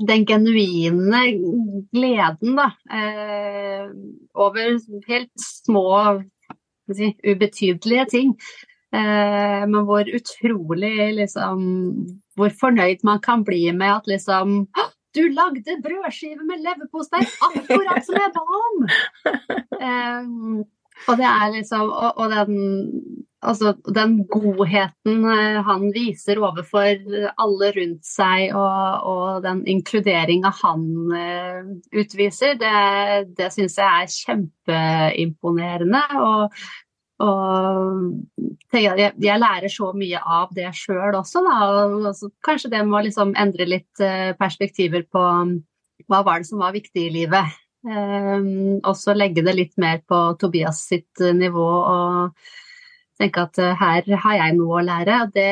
den, 0.07 0.25
genuine 0.27 1.21
gleden 1.93 2.57
da, 2.59 2.71
eh, 2.97 3.87
over 4.33 4.77
helt 5.07 5.31
små, 5.45 5.85
si, 6.91 7.13
ubetydelige 7.27 8.07
ting. 8.11 8.35
Eh, 8.91 9.61
men 9.71 9.85
hvor 9.87 10.03
utrolig 10.03 11.13
liksom 11.15 11.61
Hvor 12.35 12.51
fornøyd 12.59 13.05
man 13.07 13.21
kan 13.23 13.45
bli 13.47 13.69
med 13.71 13.87
at 13.87 14.09
liksom 14.11 14.65
du 15.15 15.21
lagde 15.31 15.77
brødskive 15.83 16.43
med 16.47 16.59
leverpostei 16.63 17.23
akkurat 17.47 18.03
som 18.03 18.19
jeg 18.19 18.31
ba 18.35 18.43
om! 18.59 18.77
Um, 19.79 20.59
og 21.09 21.17
det 21.19 21.27
er 21.27 21.53
liksom 21.55 21.89
Og, 21.89 22.11
og 22.17 22.31
den, 22.31 22.53
altså, 23.41 23.73
den 23.95 24.17
godheten 24.31 25.25
eh, 25.33 25.59
han 25.67 25.87
viser 25.95 26.39
overfor 26.39 27.01
alle 27.43 27.71
rundt 27.79 28.05
seg, 28.07 28.51
og, 28.55 29.07
og 29.11 29.43
den 29.47 29.65
inkluderinga 29.71 30.51
han 30.61 30.85
uh, 31.15 31.73
utviser, 31.95 32.55
det, 32.59 33.35
det 33.39 33.51
syns 33.55 33.79
jeg 33.81 34.05
er 34.05 34.15
kjempeimponerende. 34.19 36.05
Og 36.21 36.61
og 37.21 38.77
jeg, 38.79 39.11
jeg, 39.19 39.39
lærer 39.41 39.71
så 39.71 39.91
mye 39.97 40.21
av 40.21 40.53
det 40.55 40.69
sjøl 40.77 41.17
også, 41.19 41.43
da. 41.45 41.57
Og 41.91 42.31
kanskje 42.45 42.71
det 42.73 42.83
må 42.87 43.01
liksom 43.05 43.35
endre 43.39 43.67
litt 43.67 44.03
eh, 44.03 44.31
perspektiver 44.39 45.05
på 45.11 45.21
um, 45.21 45.57
hva 46.09 46.21
var 46.27 46.41
det 46.41 46.49
som 46.49 46.63
var 46.63 46.75
viktig 46.75 47.07
i 47.07 47.13
livet. 47.13 47.59
Um, 47.81 48.79
også 48.85 49.15
legge 49.17 49.43
det 49.45 49.55
litt 49.57 49.73
mer 49.81 50.03
på 50.07 50.21
Tobias 50.41 50.83
sitt 50.87 51.21
eh, 51.21 51.33
nivå 51.33 51.65
og 51.65 52.43
tenke 53.19 53.47
at 53.47 53.59
uh, 53.61 53.73
her 53.77 54.07
har 54.25 54.39
jeg 54.39 54.57
noe 54.59 54.79
å 54.79 54.85
lære. 54.85 55.23
Og 55.25 55.35
det, 55.35 55.51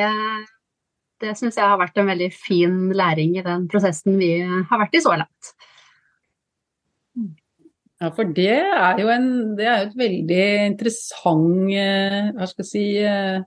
det 1.25 1.35
syns 1.39 1.59
jeg 1.59 1.67
har 1.67 1.81
vært 1.81 1.99
en 1.99 2.09
veldig 2.09 2.31
fin 2.35 2.77
læring 2.95 3.38
i 3.38 3.45
den 3.45 3.67
prosessen 3.71 4.19
vi 4.21 4.38
har 4.45 4.85
vært 4.85 4.95
i 4.95 5.03
så 5.05 5.17
langt. 5.19 5.53
Ja, 7.99 8.13
for 8.15 8.31
det 8.31 8.51
er 8.55 8.99
jo 9.01 9.09
en, 9.11 9.29
det 9.59 9.65
er 9.67 9.81
et 9.83 9.95
veldig 9.99 10.43
interessant 10.69 11.71
eh, 11.75 12.29
hva 12.31 12.45
skal 12.47 12.63
jeg 12.63 12.69
si, 12.69 12.83
eh, 13.03 13.41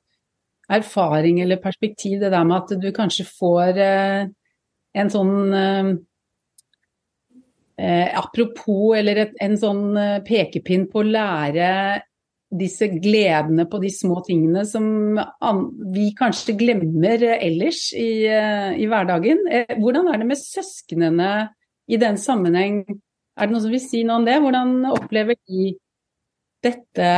erfaring 0.72 1.38
eller 1.40 1.60
perspektiv, 1.62 2.18
det 2.20 2.32
der 2.34 2.44
med 2.44 2.58
at 2.58 2.82
du 2.82 2.90
kanskje 2.92 3.24
får 3.30 3.80
eh, 3.80 4.24
en 5.02 5.12
sånn 5.12 5.36
Apropos, 7.82 8.92
eller 8.94 9.32
en 9.42 9.54
sånn 9.58 9.96
pekepinn 10.22 10.84
på 10.92 11.00
å 11.00 11.06
lære 11.08 11.70
disse 12.60 12.86
gledene 12.92 13.64
på 13.66 13.80
de 13.82 13.90
små 13.90 14.20
tingene 14.22 14.62
som 14.68 15.16
vi 15.90 16.04
kanskje 16.14 16.54
glemmer 16.60 17.24
ellers 17.32 17.88
i, 17.96 18.28
i 18.28 18.86
hverdagen. 18.86 19.40
Hvordan 19.80 20.12
er 20.12 20.20
det 20.20 20.28
med 20.28 20.38
søsknene 20.38 21.32
i 21.90 21.98
den 21.98 22.20
sammenheng? 22.20 22.84
Er 23.32 23.48
det 23.48 23.54
noen 23.54 23.64
som 23.64 23.72
vil 23.72 23.80
si 23.80 24.02
noe 24.04 24.20
om 24.20 24.28
det? 24.28 24.36
Hvordan 24.44 24.74
opplever 24.92 25.38
de 25.48 25.72
dette? 26.64 27.08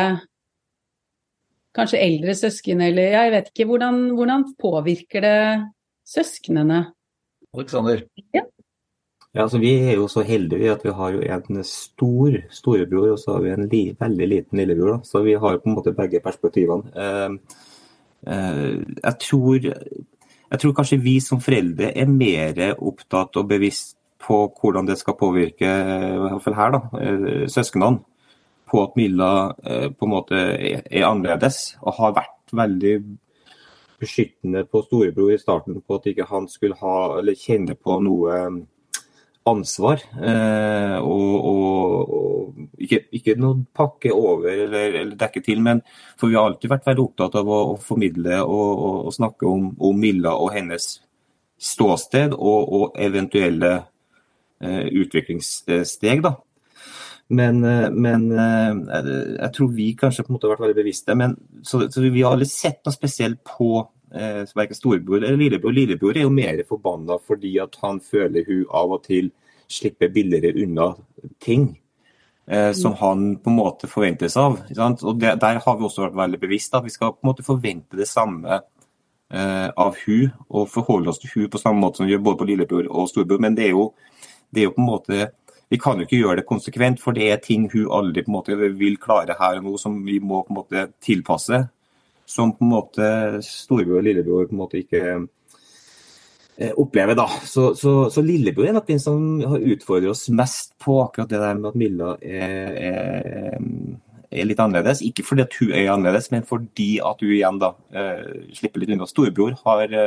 Kanskje 1.74 2.02
eldre 2.04 2.36
søsken, 2.38 2.84
eller 2.86 3.16
jeg 3.16 3.30
vet 3.34 3.48
ikke. 3.50 3.66
Hvordan, 3.66 4.04
hvordan 4.14 4.44
påvirker 4.62 5.24
det 5.24 5.38
søsknene? 6.06 6.84
Alexander? 7.54 8.04
Ja. 8.34 8.44
ja 9.34 9.42
altså, 9.42 9.58
vi 9.58 9.72
er 9.80 9.98
jo 9.98 10.06
så 10.10 10.22
heldige 10.26 10.70
at 10.70 10.84
vi 10.86 10.94
har 10.94 11.16
jo 11.16 11.24
en 11.26 11.64
stor 11.66 12.38
storebror 12.54 13.16
og 13.16 13.18
så 13.18 13.34
har 13.34 13.42
vi 13.42 13.52
en 13.56 13.68
li, 13.72 13.82
veldig 13.98 14.30
liten 14.30 14.62
lillebror. 14.62 15.00
Da. 15.00 15.10
Så 15.10 15.24
vi 15.26 15.34
har 15.34 15.58
på 15.58 15.70
en 15.70 15.78
måte 15.80 15.96
begge 15.98 16.22
perspektivene. 16.22 16.94
Uh, 16.94 17.58
uh, 18.30 18.78
jeg, 19.02 19.14
tror, 19.26 19.58
jeg 19.66 20.62
tror 20.62 20.78
kanskje 20.78 21.02
vi 21.02 21.18
som 21.26 21.42
foreldre 21.42 21.90
er 21.90 22.06
mer 22.06 22.78
opptatt 22.78 23.42
og 23.42 23.50
bevisst 23.50 23.96
på 24.24 24.40
hvordan 24.60 24.88
det 24.88 24.98
skal 25.00 25.18
påvirke 25.18 25.68
i 25.68 26.18
hvert 26.22 26.42
fall 26.44 26.58
her 26.58 26.74
da, 26.76 26.82
eh, 27.00 27.46
søsknene. 27.50 28.02
På 28.70 28.86
at 28.86 28.96
Milla 28.96 29.54
eh, 29.62 29.90
på 29.92 30.06
en 30.06 30.14
måte 30.14 30.38
er 30.40 31.04
annerledes 31.06 31.76
og 31.82 31.98
har 31.98 32.16
vært 32.16 32.54
veldig 32.54 32.94
beskyttende 34.00 34.64
på 34.68 34.82
storebror 34.84 35.34
i 35.34 35.40
starten 35.40 35.80
på 35.80 35.98
at 35.98 36.08
ikke 36.10 36.28
han 36.28 36.48
skulle 36.50 36.78
ha 36.80 37.18
eller 37.20 37.38
kjenne 37.38 37.76
på 37.76 37.98
noe 38.04 38.38
eh, 38.38 38.58
ansvar. 39.44 40.02
Eh, 40.16 40.96
og, 41.04 41.34
og, 41.52 42.16
og 42.18 42.82
ikke, 42.82 43.04
ikke, 43.12 43.38
noe 43.40 43.62
pakke 43.76 44.12
over 44.16 44.50
eller, 44.50 45.00
eller, 45.04 45.16
dekke 45.20 45.44
til, 45.44 45.60
men 45.62 45.84
for 46.16 46.32
vi 46.32 46.38
har 46.38 46.48
alltid 46.48 46.72
vært 46.72 46.88
veldig 46.88 47.04
opptatt 47.04 47.40
av 47.40 47.48
å, 47.48 47.62
å 47.74 47.80
formidle 47.80 48.40
og, 48.42 48.84
og, 48.88 49.10
snakke 49.14 49.48
om, 49.48 49.74
om, 49.78 49.98
Milla 50.00 50.34
og 50.40 50.54
hennes 50.56 50.94
ståsted 51.60 52.32
og, 52.34 52.96
eventuelle 53.00 53.76
Eh, 53.76 53.93
utviklingssteg. 54.64 56.22
Da. 56.24 56.34
Men, 57.28 57.64
eh, 57.64 57.90
men 57.90 58.28
jeg 58.34 59.50
tror 59.56 59.70
vi 59.76 59.90
kanskje 59.98 60.24
på 60.24 60.32
en 60.32 60.36
måte 60.38 60.48
har 60.48 60.56
vært 60.56 60.66
veldig 60.66 60.80
bevisste. 60.82 61.16
Men, 61.18 61.36
så, 61.62 61.84
så 61.90 62.04
vi 62.04 62.22
har 62.22 62.36
aldri 62.36 62.48
sett 62.50 62.82
noe 62.84 62.96
spesielt 62.96 63.40
på 63.48 63.70
eh, 64.14 64.42
verken 64.56 64.78
storebror 64.78 65.22
eller 65.22 65.40
lillebror. 65.40 65.74
Lillebror 65.76 66.18
er 66.18 66.26
jo 66.26 66.34
mer 66.34 66.60
forbanna 66.68 67.18
fordi 67.22 67.56
at 67.62 67.78
han 67.82 68.02
føler 68.04 68.46
hun 68.48 68.66
av 68.70 68.98
og 68.98 69.06
til 69.08 69.32
slipper 69.70 70.12
billigere 70.12 70.54
unna 70.64 70.92
ting. 71.42 71.72
Eh, 72.46 72.72
som 72.72 72.92
mm. 72.92 72.98
han 73.00 73.36
på 73.40 73.50
en 73.50 73.56
måte 73.56 73.88
forventes 73.88 74.36
av. 74.36 74.58
Og 74.68 75.20
det, 75.20 75.34
Der 75.40 75.60
har 75.64 75.76
vi 75.78 75.84
også 75.84 76.04
vært 76.04 76.18
veldig 76.18 76.40
bevisst 76.42 76.74
at 76.76 76.84
vi 76.84 76.92
skal 76.92 77.14
på 77.14 77.24
en 77.24 77.30
måte 77.30 77.46
forvente 77.46 77.96
det 77.96 78.08
samme 78.08 78.58
eh, 79.32 79.68
av 79.70 79.96
hun, 80.04 80.34
og 80.50 80.68
forholde 80.68 81.08
oss 81.08 81.22
til 81.22 81.32
hun 81.34 81.48
på 81.48 81.62
samme 81.62 81.80
måte 81.80 81.98
som 82.02 82.06
vi 82.06 82.12
gjør 82.12 82.26
både 82.26 82.42
på 82.42 82.48
lillebror 82.52 82.90
og 82.90 83.08
storebror. 83.08 83.40
Men 83.40 83.56
det 83.56 83.70
er, 83.70 83.72
jo, 83.72 83.94
det 84.54 84.62
er 84.62 84.70
jo 84.70 84.76
på 84.76 84.84
en 84.84 84.92
måte 84.92 85.26
vi 85.72 85.80
kan 85.80 85.98
jo 85.98 86.06
ikke 86.06 86.20
gjøre 86.20 86.38
det 86.38 86.48
konsekvent, 86.48 87.00
for 87.02 87.16
det 87.16 87.28
er 87.32 87.40
ting 87.42 87.64
hun 87.72 87.88
aldri 87.92 88.22
på 88.22 88.30
en 88.30 88.36
måte 88.36 88.56
vil 88.78 88.98
klare 89.00 89.36
her 89.38 89.58
og 89.58 89.64
nå, 89.64 89.78
som 89.80 89.96
vi 90.06 90.20
må 90.22 90.44
på 90.44 90.52
en 90.52 90.60
måte 90.60 90.84
tilpasse. 91.02 91.64
Som 92.30 92.54
på 92.56 92.64
en 92.64 92.70
måte 92.72 93.08
storebror 93.44 93.98
og 94.00 94.06
lillebror 94.06 94.46
på 94.48 94.54
en 94.54 94.60
måte 94.60 94.78
ikke 94.80 95.02
eh, 95.10 96.70
opplever. 96.80 97.16
da. 97.18 97.26
Så, 97.44 97.72
så, 97.80 97.94
så 98.10 98.24
Lillebror 98.24 98.70
er 98.70 98.76
nok 98.76 98.88
den 98.88 99.02
som 99.02 99.18
har 99.42 99.66
utfordret 99.74 100.12
oss 100.12 100.28
mest 100.32 100.76
på 100.80 101.00
akkurat 101.02 101.32
det 101.32 101.42
der 101.42 101.58
med 101.58 101.72
at 101.72 101.80
Milla 101.80 102.14
er, 102.22 102.78
er, 102.92 103.58
er, 104.30 104.46
litt 104.46 104.62
annerledes. 104.62 105.02
Ikke 105.04 105.26
fordi 105.26 105.44
at 105.44 105.58
hun 105.60 105.74
er 105.74 105.92
annerledes, 105.92 106.30
men 106.32 106.46
fordi 106.48 106.94
at 107.04 107.20
hun 107.24 107.34
igjen 107.34 107.60
da 107.60 107.74
eh, 107.92 108.24
slipper 108.56 108.84
litt 108.84 108.94
unna. 108.94 109.10
Storebror 109.10 109.58
har 109.66 109.98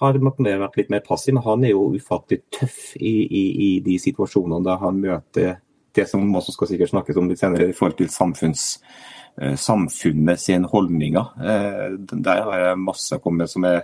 har 0.00 0.18
vært 0.20 0.78
litt 0.78 0.92
mer 0.92 1.02
passiv, 1.04 1.34
men 1.36 1.44
han 1.44 1.64
er 1.64 1.74
jo 1.74 1.90
ufattelig 1.94 2.42
tøff 2.52 2.94
i, 2.96 3.14
i, 3.26 3.44
i 3.66 3.70
de 3.84 3.98
situasjonene 4.00 4.64
da 4.64 4.78
han 4.80 5.00
møter 5.02 5.58
det 5.96 6.06
som 6.08 6.36
også 6.36 6.54
skal 6.54 6.70
sikkert 6.70 6.92
snakkes 6.92 7.18
om 7.18 7.30
litt 7.30 7.40
senere, 7.40 7.70
i 7.70 7.76
forhold 7.76 7.98
til 7.98 8.10
samfunns, 8.12 8.78
eh, 9.40 9.56
samfunnet 9.58 10.40
sine 10.40 10.70
holdninger. 10.70 11.32
Eh, 11.42 11.98
der 12.12 12.42
har 12.46 12.64
jeg 12.64 12.82
masse 12.84 13.18
kommet 13.22 13.50
som 13.50 13.66
er, 13.68 13.82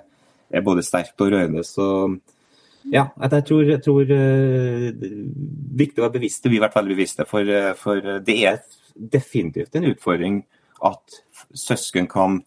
er 0.50 0.64
både 0.64 0.85
sterkt 0.87 1.20
og 1.20 1.32
rørende. 1.35 1.64
så 1.64 2.18
ja, 2.92 3.08
jeg 3.18 3.44
tror, 3.49 3.62
jeg 3.66 3.82
tror 3.82 4.11
uh, 4.14 5.06
viktig 5.75 5.99
å 5.99 6.04
være 6.04 6.20
bevisste. 6.20 6.50
Vi 6.52 6.61
har 6.61 6.68
vært 6.68 6.76
veldig 6.76 6.94
bevisste, 6.94 7.25
for, 7.26 7.49
for, 7.80 7.99
det 8.23 8.37
er 8.46 8.61
definitivt 8.94 9.75
en 9.75 9.88
utfordring 9.90 10.37
at 10.87 11.16
søsken 11.50 12.06
kan 12.06 12.44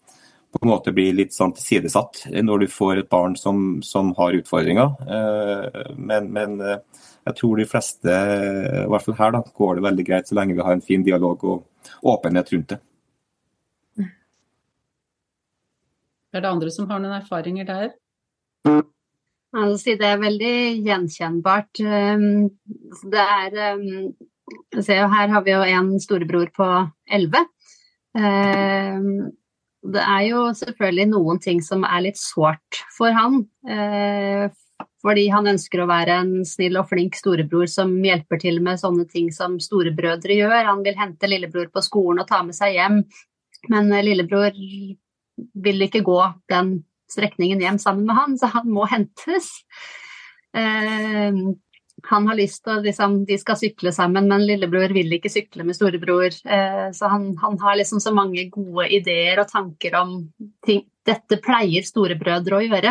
på 0.50 0.58
en 0.62 0.70
måte 0.72 0.92
blir 0.94 1.14
litt 1.14 1.34
sånn 1.34 1.52
tilsidesatt 1.54 2.24
når 2.42 2.64
du 2.64 2.66
får 2.72 3.02
et 3.02 3.10
barn 3.12 3.36
som, 3.38 3.80
som 3.86 4.10
har 4.18 4.34
utfordringer. 4.40 4.92
Eh, 5.06 5.94
men, 5.96 6.30
men, 6.34 6.56
eh, 6.60 7.06
jeg 7.28 7.36
tror 7.38 7.60
de 7.60 7.66
fleste, 7.70 8.10
i 8.10 8.86
hvert 8.90 9.06
fall 9.06 9.18
her, 9.20 9.34
da, 9.36 9.42
går 9.62 9.78
det 9.78 9.86
veldig 9.86 10.06
greit 10.08 10.30
så 10.30 10.38
lenge 10.38 10.56
vi 10.58 10.64
har 10.66 10.74
en 10.74 10.84
fin 10.84 11.04
dialog 11.06 11.44
og 11.46 11.92
åpenhet 12.14 12.54
rundt 12.54 12.74
det. 12.74 12.80
Er 16.30 16.42
det 16.42 16.50
andre 16.50 16.70
som 16.74 16.86
har 16.90 17.02
noen 17.02 17.18
erfaringer 17.18 17.66
der? 17.68 17.92
Si 19.82 19.96
det 19.98 20.06
er 20.06 20.20
veldig 20.22 20.56
gjenkjennbart. 20.86 21.80
Ehm, 21.82 22.50
det 23.10 23.24
er 23.24 24.12
Se, 24.82 24.94
Her 24.94 25.28
har 25.30 25.42
vi 25.46 25.52
jo 25.52 25.62
en 25.62 25.92
storebror 26.02 26.48
på 26.54 26.66
elleve. 27.06 27.44
Det 29.80 30.00
er 30.02 30.24
jo 30.28 30.42
selvfølgelig 30.56 31.06
noen 31.14 31.38
ting 31.40 31.62
som 31.64 31.86
er 31.88 32.04
litt 32.04 32.18
sårt 32.20 32.82
for 32.92 33.14
han. 33.16 33.40
Eh, 33.64 34.50
fordi 35.00 35.26
han 35.32 35.48
ønsker 35.48 35.80
å 35.80 35.88
være 35.88 36.18
en 36.22 36.32
snill 36.48 36.76
og 36.80 36.90
flink 36.90 37.16
storebror 37.16 37.68
som 37.72 37.94
hjelper 38.04 38.40
til 38.42 38.60
med 38.64 38.80
sånne 38.82 39.06
ting 39.08 39.30
som 39.32 39.56
storebrødre 39.62 40.36
gjør. 40.36 40.68
Han 40.68 40.84
vil 40.84 40.98
hente 41.00 41.30
lillebror 41.30 41.70
på 41.72 41.84
skolen 41.84 42.20
og 42.20 42.28
ta 42.28 42.42
med 42.44 42.56
seg 42.56 42.76
hjem, 42.76 43.00
men 43.72 43.90
eh, 43.92 44.04
lillebror 44.10 44.52
vil 44.56 45.88
ikke 45.88 46.04
gå 46.04 46.20
den 46.52 46.82
strekningen 47.10 47.62
hjem 47.64 47.80
sammen 47.80 48.04
med 48.06 48.18
han, 48.18 48.36
så 48.38 48.52
han 48.52 48.68
må 48.70 48.84
hentes. 48.90 49.48
Han 52.08 52.28
har 52.28 52.38
lyst 52.38 52.62
til 52.64 52.78
at 52.78 52.86
liksom, 52.86 53.16
de 53.28 53.36
skal 53.40 53.58
sykle 53.58 53.92
sammen, 53.94 54.28
men 54.30 54.44
lillebror 54.46 54.92
vil 54.94 55.12
ikke 55.16 55.32
sykle 55.32 55.66
med 55.66 55.76
storebror. 55.76 56.34
Eh, 56.44 56.86
så 56.96 57.10
han, 57.12 57.30
han, 57.42 57.58
har 57.62 57.78
liksom 57.78 58.02
så 58.02 58.12
mange 58.16 58.46
gode 58.52 58.88
ideer 58.96 59.42
og 59.42 59.50
tanker 59.50 59.98
om 60.00 60.16
ting 60.66 60.86
Dette 61.10 61.38
pleier 61.40 61.80
storebrødre 61.82 62.58
å 62.58 62.60
gjøre, 62.60 62.90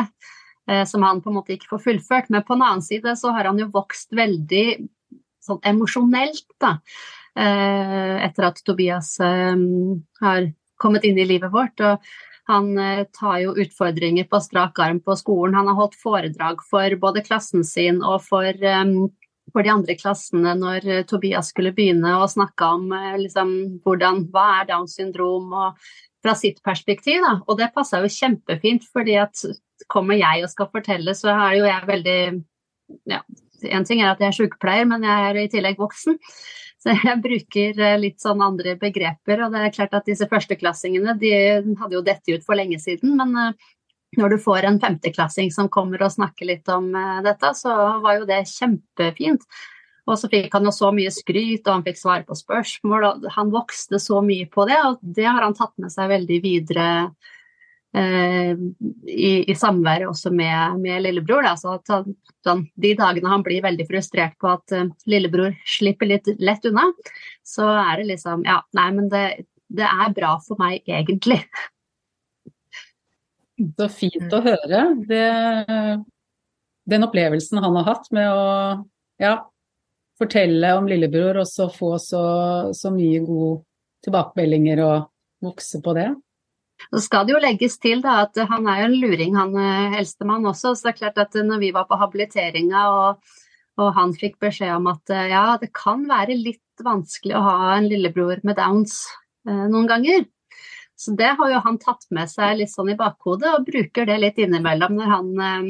eh, 0.67 0.82
som 0.89 1.04
han 1.06 1.19
på 1.22 1.30
en 1.30 1.36
måte 1.38 1.54
ikke 1.54 1.69
får 1.76 1.84
fullført. 1.84 2.32
Men 2.34 2.43
på 2.43 2.56
en 2.56 2.63
annen 2.65 2.82
side 2.84 3.13
så 3.19 3.32
har 3.36 3.48
han 3.48 3.62
jo 3.62 3.69
vokst 3.72 4.10
veldig 4.17 4.65
sånn 5.45 5.62
emosjonelt, 5.69 6.48
da. 6.60 6.80
Eh, 7.38 8.15
etter 8.26 8.48
at 8.50 8.58
Tobias 8.65 9.13
har 9.22 10.50
kommet 10.82 11.06
inn 11.06 11.22
i 11.22 11.28
livet 11.30 11.54
vårt. 11.54 11.80
og 11.86 12.02
han 12.49 12.73
eh, 12.81 13.05
tar 13.15 13.39
jo 13.43 13.55
utfordringer 13.62 14.25
på 14.29 14.41
strak 14.41 14.79
arm 14.81 14.99
på 15.05 15.15
skolen. 15.19 15.57
Han 15.57 15.69
har 15.71 15.77
holdt 15.77 15.97
foredrag 16.01 16.63
for 16.65 16.95
både 17.01 17.23
klassen 17.25 17.65
sin 17.67 18.01
og 18.01 18.23
for, 18.25 18.49
um, 18.65 19.09
for 19.53 19.65
de 19.65 19.73
andre 19.73 19.95
klassene 19.99 20.55
når 20.57 20.88
uh, 20.89 21.01
Tobias 21.09 21.53
skulle 21.53 21.75
begynne 21.77 22.15
å 22.17 22.27
snakke 22.29 22.73
om 22.79 22.89
liksom, 23.21 23.55
hvordan, 23.85 24.25
hva 24.33 24.47
er 24.59 24.71
Downs 24.71 24.97
syndrom 24.97 25.53
og 25.53 25.89
fra 26.23 26.35
sitt 26.35 26.63
perspektiv. 26.65 27.21
Da. 27.23 27.38
Og 27.47 27.59
det 27.59 27.71
passer 27.75 28.03
jo 28.03 28.12
kjempefint, 28.12 28.88
fordi 28.93 29.19
at 29.21 29.43
kommer 29.91 30.19
jeg 30.19 30.43
og 30.43 30.51
skal 30.51 30.71
fortelle, 30.73 31.15
så 31.15 31.31
er 31.35 31.59
jo 31.59 31.67
jeg 31.69 31.88
veldig 31.88 32.21
ja, 33.09 33.21
En 33.69 33.83
ting 33.85 34.01
er 34.01 34.13
at 34.13 34.21
jeg 34.23 34.31
er 34.31 34.38
sykepleier, 34.38 34.88
men 34.88 35.03
jeg 35.03 35.29
er 35.29 35.38
i 35.38 35.49
tillegg 35.51 35.79
voksen. 35.81 36.15
Så 36.84 36.94
jeg 36.96 37.20
bruker 37.24 37.82
eh, 37.84 37.98
litt 38.00 38.22
sånn 38.24 38.44
andre 38.44 38.78
begreper. 38.80 39.44
Og 39.44 39.56
det 39.56 39.65
er 39.65 39.76
klart 39.76 39.98
at 39.98 40.08
disse 40.08 40.28
førsteklassingene 40.32 41.18
de 41.20 41.34
hadde 41.80 41.98
jo 41.98 42.06
dette 42.06 42.38
ut 42.38 42.46
for 42.46 42.60
lenge 42.60 42.80
siden. 42.80 43.18
Men 43.20 43.36
eh, 43.36 43.68
når 44.20 44.36
du 44.36 44.38
får 44.42 44.65
en 44.65 44.80
femteklassing 44.82 45.52
som 45.54 45.70
kommer 45.72 46.02
og 46.06 46.15
snakker 46.15 46.48
litt 46.50 46.72
om 46.72 46.94
eh, 46.96 47.20
dette, 47.26 47.52
så 47.58 47.76
var 48.04 48.22
jo 48.22 48.30
det 48.30 48.46
kjempefint. 48.52 49.44
Og 50.10 50.18
så 50.18 50.30
fikk 50.32 50.56
han 50.56 50.65
jo 50.65 50.74
så 50.74 50.89
mye 50.96 51.12
skryt, 51.13 51.68
og 51.68 51.74
han 51.76 51.84
fikk 51.86 52.00
svare 52.00 52.26
på 52.26 52.38
spørsmål. 52.38 53.10
og 53.10 53.28
Han 53.36 53.52
vokste 53.54 54.00
så 54.02 54.24
mye 54.26 54.48
på 54.50 54.65
det, 54.70 54.80
og 54.88 55.04
det 55.04 55.28
har 55.28 55.44
han 55.46 55.58
tatt 55.58 55.76
med 55.78 55.94
seg 55.94 56.10
veldig 56.10 56.39
videre 56.46 56.88
i, 57.97 59.32
i 59.49 59.56
samvær 59.58 60.06
også 60.10 60.30
med, 60.30 60.78
med 60.84 61.02
lillebror. 61.08 61.41
Da. 61.45 61.56
Så 61.58 61.73
at 61.80 61.89
han, 61.89 62.13
sånn, 62.45 62.67
de 62.78 62.93
dagene 62.99 63.32
han 63.32 63.45
blir 63.45 63.63
veldig 63.65 63.88
frustrert 63.89 64.38
på 64.41 64.52
at 64.52 64.75
uh, 64.75 64.86
lillebror 65.10 65.56
slipper 65.65 66.12
litt 66.12 66.30
lett 66.38 66.67
unna, 66.69 66.86
så 67.45 67.65
er 67.82 68.02
det 68.02 68.12
liksom 68.12 68.45
Ja, 68.47 68.62
nei, 68.78 68.88
men 68.95 69.10
det, 69.12 69.25
det 69.73 69.89
er 69.89 70.15
bra 70.15 70.36
for 70.45 70.62
meg 70.62 70.86
egentlig. 70.86 71.41
Så 73.75 73.89
fint 73.91 74.32
å 74.32 74.43
høre. 74.45 74.84
Det, 75.10 75.25
den 76.89 77.08
opplevelsen 77.10 77.60
han 77.60 77.75
har 77.82 77.89
hatt 77.89 78.08
med 78.15 78.30
å 78.32 78.45
ja, 79.19 79.34
fortelle 80.19 80.75
om 80.78 80.88
lillebror 80.88 81.41
og 81.41 81.49
så 81.49 81.67
få 81.73 81.97
så, 81.99 82.23
så 82.75 82.91
mye 82.93 83.19
gode 83.25 83.63
tilbakemeldinger 84.06 84.82
og 84.86 85.10
vokse 85.43 85.82
på 85.84 85.95
det. 85.97 86.08
Så 86.88 87.04
skal 87.04 87.28
det 87.28 87.36
jo 87.36 87.42
legges 87.44 87.78
til 87.82 88.02
da, 88.04 88.24
at 88.26 88.39
han 88.50 88.68
er 88.72 88.82
jo 88.84 88.88
en 88.89 88.98
luring, 89.02 89.36
han 89.38 89.54
eh, 89.60 90.00
eldstemann 90.00 90.48
også. 90.50 90.74
Så 90.74 90.88
det 90.88 90.94
er 90.94 91.00
klart 91.04 91.22
at 91.26 91.38
når 91.46 91.62
vi 91.62 91.74
var 91.76 91.88
på 91.89 92.00
habiliteringa 92.00 92.86
og, 92.96 93.38
og, 93.80 93.88
han 93.98 94.15
fikk 94.18 94.39
beskjed 94.42 94.74
om 94.78 94.89
at 94.94 95.13
eh, 95.13 95.30
ja, 95.34 95.46
det 95.62 95.72
kan 95.76 96.08
være 96.10 96.38
litt 96.39 96.84
vanskelig 96.84 97.36
å 97.38 97.46
ha 97.46 97.58
en 97.76 97.89
lillebror 97.92 98.42
med 98.48 98.58
downs 98.60 99.02
eh, 99.48 99.65
noen 99.68 99.89
ganger. 99.92 100.28
Så 101.00 101.13
det 101.15 101.32
har 101.39 101.52
jo 101.52 101.62
han 101.63 101.80
tatt 101.80 102.10
med 102.15 102.28
seg 102.32 102.58
litt 102.60 102.72
sånn 102.74 102.92
i 102.92 103.00
bakhodet, 103.00 103.54
og 103.56 103.68
bruker 103.68 104.08
det 104.08 104.18
litt 104.20 104.39
innimellom 104.42 104.98
når 104.98 105.13
han 105.13 105.30
eh, 105.46 105.70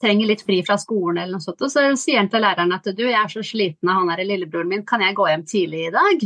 trenger 0.00 0.30
litt 0.30 0.44
fri 0.46 0.60
fra 0.66 0.76
skolen 0.80 1.22
eller 1.22 1.38
noe 1.38 1.44
sånt. 1.44 1.62
Og 1.62 1.72
så 1.72 1.88
sier 1.98 2.20
han 2.22 2.30
til 2.32 2.44
læreren 2.44 2.76
at 2.76 2.86
du, 2.90 3.02
jeg 3.06 3.18
er 3.18 3.32
så 3.32 3.42
sliten 3.44 3.90
av 3.90 4.02
han 4.02 4.12
her 4.14 4.22
lillebroren 4.26 4.70
min, 4.70 4.86
kan 4.86 5.02
jeg 5.04 5.16
gå 5.18 5.26
hjem 5.30 5.46
tidlig 5.48 5.88
i 5.88 5.94
dag? 5.94 6.24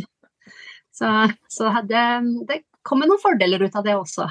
Så, 0.95 1.09
så 1.51 1.73
det, 1.89 2.05
det 2.49 2.61
kommer 2.87 3.09
noen 3.11 3.23
fordeler 3.23 3.64
ut 3.64 3.79
av 3.79 3.87
det 3.87 3.97
også. 3.99 4.29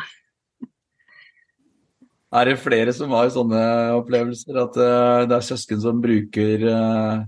Er 2.33 2.49
det 2.49 2.61
flere 2.63 2.93
som 2.95 3.11
har 3.13 3.29
sånne 3.29 3.61
opplevelser, 3.99 4.57
at 4.57 4.77
uh, 4.79 5.25
det 5.29 5.37
er 5.37 5.45
søsken 5.45 5.81
som 5.83 5.99
bruker, 6.01 6.65
uh, 6.65 7.21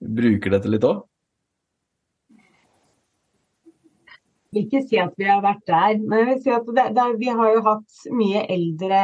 bruker 0.00 0.56
dette 0.56 0.72
litt 0.72 0.86
òg? 0.88 1.04
Vil 4.50 4.64
ikke 4.66 4.82
si 4.82 4.98
at 4.98 5.14
vi 5.20 5.28
har 5.30 5.44
vært 5.44 5.62
der, 5.70 6.00
men 6.02 6.24
jeg 6.24 6.28
vil 6.32 6.40
si 6.42 6.54
at 6.56 6.72
det, 6.74 6.86
det, 6.96 7.06
vi 7.20 7.30
har 7.30 7.52
jo 7.54 7.62
hatt 7.68 8.00
mye 8.10 8.42
eldre 8.50 9.02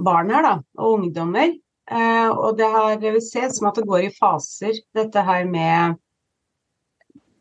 barn 0.00 0.32
her, 0.34 0.44
da, 0.44 0.54
og 0.80 0.98
ungdommer. 0.98 1.54
Eh, 1.90 2.28
og 2.28 2.58
det 2.58 2.68
har, 2.70 2.92
jeg 3.00 3.16
vil 3.16 3.24
se 3.24 3.48
som 3.50 3.70
at 3.70 3.80
det 3.80 3.88
går 3.88 4.06
i 4.06 4.12
faser, 4.14 4.76
dette 4.96 5.24
her 5.26 5.48
med 5.48 5.96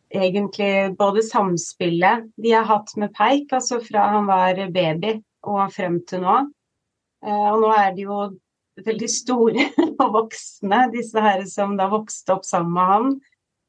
egentlig 0.09 0.97
både 0.97 1.23
samspillet 1.23 2.29
de 2.41 2.53
har 2.53 2.67
hatt 2.69 2.95
med 2.97 3.13
Peik, 3.15 3.53
altså 3.53 3.79
fra 3.83 4.07
han 4.15 4.29
var 4.29 4.59
baby 4.73 5.19
og 5.47 5.73
frem 5.73 5.99
til 6.09 6.23
nå. 6.25 6.37
Eh, 7.25 7.47
og 7.51 7.63
nå 7.63 7.73
er 7.75 7.91
de 7.95 8.05
jo 8.07 8.21
veldig 8.85 9.09
store 9.11 9.67
og 10.03 10.13
voksne, 10.15 10.85
disse 10.93 11.23
her 11.23 11.43
som 11.49 11.75
da 11.79 11.89
vokste 11.91 12.37
opp 12.37 12.47
sammen 12.47 12.75
med 12.77 12.93
han. 12.93 13.11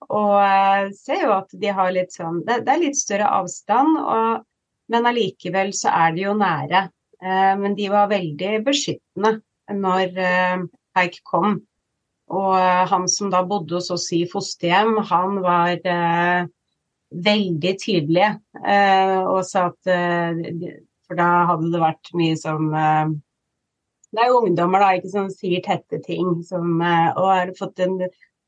Og 0.08 0.36
uh, 0.40 0.88
ser 0.96 1.26
jo 1.26 1.34
at 1.34 1.50
de 1.60 1.72
har 1.76 1.90
litt 1.92 2.14
sånn 2.14 2.38
Det, 2.46 2.62
er 2.64 2.80
litt 2.80 2.96
større 2.96 3.26
avstand, 3.36 3.98
og, 4.00 4.46
men 4.88 5.08
allikevel 5.10 5.74
så 5.76 5.92
er 5.92 6.14
de 6.16 6.24
jo 6.24 6.32
nære. 6.40 6.86
Uh, 7.20 7.52
men 7.60 7.76
de 7.76 7.90
var 7.92 8.08
veldig 8.08 8.62
beskyttende 8.64 9.36
når 9.76 10.16
Peik 10.96 11.20
kom. 11.28 11.60
Og 12.30 12.54
han 12.90 13.08
som 13.10 13.30
da 13.32 13.42
bodde 13.46 13.78
hos 13.78 13.90
oss 13.90 14.06
i 14.14 14.22
fosterhjem, 14.30 15.00
han 15.10 15.40
var 15.42 15.80
veldig 17.10 17.72
tydelig 17.82 18.28
og 18.62 19.40
sa 19.48 19.64
at 19.72 19.88
For 19.90 21.18
da 21.18 21.26
hadde 21.48 21.72
det 21.72 21.80
vært 21.82 22.12
mye 22.14 22.36
som 22.38 22.68
det 22.70 24.22
er 24.22 24.30
jo 24.30 24.44
ungdommer 24.44 24.82
da, 24.82 24.92
ikke 24.94 25.10
som 25.10 25.26
sier 25.34 25.62
tette 25.66 25.98
ting 26.06 26.36
som 26.46 26.78
Og 26.78 27.26
har 27.26 27.50
fått 27.58 27.82
en 27.82 27.98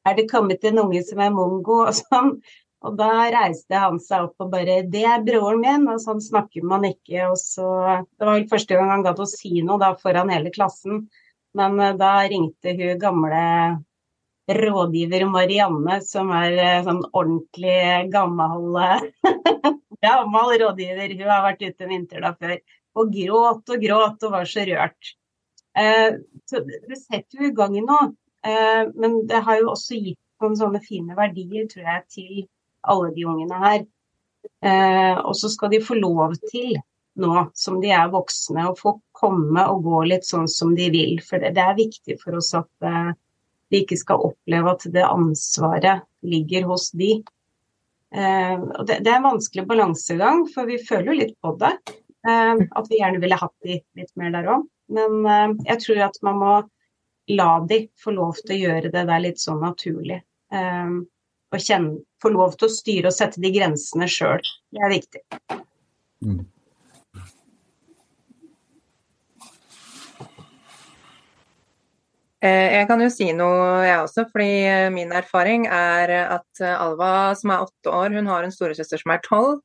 er 0.09 0.19
det 0.19 0.31
kommet 0.31 0.65
en 0.67 0.83
unge 0.85 1.03
som 1.07 1.23
er 1.23 1.35
mongo 1.35 1.83
og 1.87 1.95
sånn. 1.97 2.37
Og 2.83 2.97
da 2.99 3.29
reiste 3.31 3.79
han 3.79 4.01
seg 4.03 4.27
opp 4.27 4.43
og 4.43 4.49
bare 4.51 4.81
'Det 4.91 5.05
er 5.07 5.23
broren 5.23 5.61
min', 5.63 5.89
og 5.93 6.01
sånn 6.03 6.21
snakker 6.21 6.65
man 6.67 6.85
ikke. 6.89 7.29
Og 7.31 7.39
så 7.39 7.67
Det 8.19 8.27
var 8.27 8.39
vel 8.39 8.49
første 8.51 8.75
gang 8.75 8.91
han 8.91 9.05
gadd 9.07 9.21
å 9.23 9.29
si 9.31 9.63
noe 9.63 9.79
da 9.79 9.95
foran 9.95 10.33
hele 10.35 10.51
klassen. 10.51 11.07
Men 11.59 11.81
da 12.01 12.13
ringte 12.31 12.73
hun 12.79 13.01
gamle 13.01 13.43
rådgiver 14.53 15.27
Marianne, 15.31 15.99
som 16.05 16.33
er 16.35 16.57
uh, 16.59 16.85
sånn 16.87 17.03
ordentlig 17.13 18.09
gammel 18.13 18.73
Gammel 20.07 20.57
rådgiver. 20.65 21.13
Hun 21.19 21.29
har 21.31 21.45
vært 21.45 21.63
ute 21.67 21.85
en 21.87 21.93
vinter 21.93 22.25
da 22.25 22.33
før. 22.35 22.57
Og 22.99 23.13
gråt 23.13 23.71
og 23.73 23.85
gråt 23.85 24.27
og 24.27 24.35
var 24.35 24.49
så 24.49 24.65
rørt. 24.69 25.13
Uh, 25.77 26.19
så 26.49 26.65
det 26.65 26.99
setter 26.99 27.45
jo 27.45 27.53
i 27.53 27.57
gang 27.57 27.79
noe. 27.85 28.11
Eh, 28.47 28.89
men 28.95 29.27
det 29.27 29.43
har 29.47 29.61
jo 29.61 29.71
også 29.73 29.99
gitt 29.99 30.19
noen 30.43 30.57
sånne 30.59 30.83
fine 30.83 31.15
verdier, 31.19 31.67
tror 31.71 31.87
jeg, 31.87 32.07
til 32.11 32.47
alle 32.91 33.13
de 33.15 33.27
ungene 33.31 33.61
her. 33.63 33.85
Eh, 34.67 35.19
og 35.23 35.37
så 35.39 35.51
skal 35.53 35.71
de 35.71 35.83
få 35.85 35.99
lov 36.01 36.35
til, 36.49 36.75
nå 37.21 37.51
som 37.55 37.81
de 37.83 37.91
er 37.93 38.11
voksne, 38.13 38.65
og 38.71 38.81
få 38.81 38.95
komme 39.17 39.67
og 39.69 39.85
gå 39.85 40.03
litt 40.13 40.27
sånn 40.27 40.49
som 40.51 40.75
de 40.77 40.89
vil. 40.95 41.19
For 41.25 41.43
det, 41.43 41.53
er 41.61 41.79
viktig 41.79 42.19
for 42.23 42.39
oss 42.41 42.53
at 42.59 42.89
eh, 42.89 43.13
de 43.73 43.83
ikke 43.83 43.99
skal 44.01 44.27
oppleve 44.31 44.75
at 44.75 44.87
det 44.95 45.05
ansvaret 45.07 46.05
ligger 46.27 46.69
hos 46.71 46.91
de. 46.97 47.15
Det, 48.13 48.99
det 49.01 49.09
er 49.09 49.15
en 49.17 49.25
vanskelig 49.25 49.65
balansegang, 49.65 50.43
for 50.53 50.69
vi 50.69 50.77
føler 50.77 51.09
jo 51.09 51.15
litt 51.23 51.39
på 51.41 51.55
det. 51.63 51.71
At 52.29 52.91
vi 52.91 52.99
gjerne 52.99 53.23
ville 53.23 53.39
hatt 53.41 53.55
de 53.65 53.79
litt 53.97 54.11
mer 54.21 54.35
der 54.35 54.51
òg. 54.53 54.67
Men 54.93 55.57
jeg 55.65 55.79
tror 55.81 56.03
at 56.11 56.19
man 56.21 56.37
må 56.43 56.53
la 57.33 57.49
de 57.65 57.79
få 58.05 58.13
lov 58.13 58.37
til 58.43 58.53
å 58.59 58.61
gjøre 58.67 58.93
det 58.93 59.07
der 59.09 59.25
litt 59.25 59.41
sånn 59.41 59.65
naturlig. 59.65 60.21
Og 60.53 61.61
kjenne, 61.61 62.01
få 62.23 62.33
lov 62.33 62.57
til 62.57 62.69
å 62.69 62.73
styre 62.73 63.11
og 63.11 63.17
sette 63.17 63.41
de 63.43 63.51
grensene 63.53 64.09
sjøl. 64.09 64.45
Det 64.73 64.85
er 64.85 64.93
viktig. 64.93 65.23
Mm. 66.25 66.45
Jeg 72.43 72.89
kan 72.91 73.03
jo 73.05 73.11
si 73.13 73.29
noe, 73.37 73.83
jeg 73.87 74.01
også, 74.03 74.27
fordi 74.33 74.51
eh, 74.67 74.89
min 74.95 75.13
erfaring 75.15 75.69
er 75.71 76.15
at 76.25 76.65
Alva, 76.73 77.13
som 77.39 77.55
er 77.55 77.67
åtte 77.69 77.93
år, 77.93 78.17
hun 78.19 78.31
har 78.33 78.47
en 78.47 78.55
storesøster 78.55 78.99
som 78.99 79.15
er 79.15 79.23
tolv. 79.27 79.61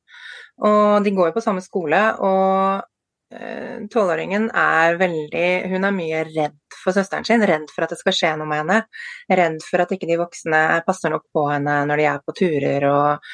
Og 0.68 1.02
de 1.04 1.14
går 1.14 1.30
jo 1.30 1.38
på 1.38 1.42
samme 1.44 1.62
skole. 1.62 1.98
Og 2.22 2.86
Eh, 3.28 3.80
tolvåringen 3.92 4.46
er 4.56 4.94
veldig 4.96 5.48
Hun 5.68 5.84
er 5.84 5.92
mye 5.92 6.22
redd 6.30 6.56
for 6.82 6.96
søsteren 6.96 7.26
sin. 7.28 7.44
Redd 7.44 7.68
for 7.74 7.84
at 7.84 7.92
det 7.92 8.00
skal 8.00 8.16
skje 8.16 8.32
noe 8.40 8.48
med 8.48 8.62
henne. 8.62 8.78
Redd 9.28 9.60
for 9.66 9.84
at 9.84 9.92
ikke 9.92 10.08
de 10.08 10.16
voksne 10.20 10.62
passer 10.86 11.12
nok 11.12 11.26
på 11.36 11.44
henne 11.50 11.82
når 11.90 12.00
de 12.00 12.06
er 12.08 12.22
på 12.24 12.36
turer. 12.40 12.88
og 12.88 13.28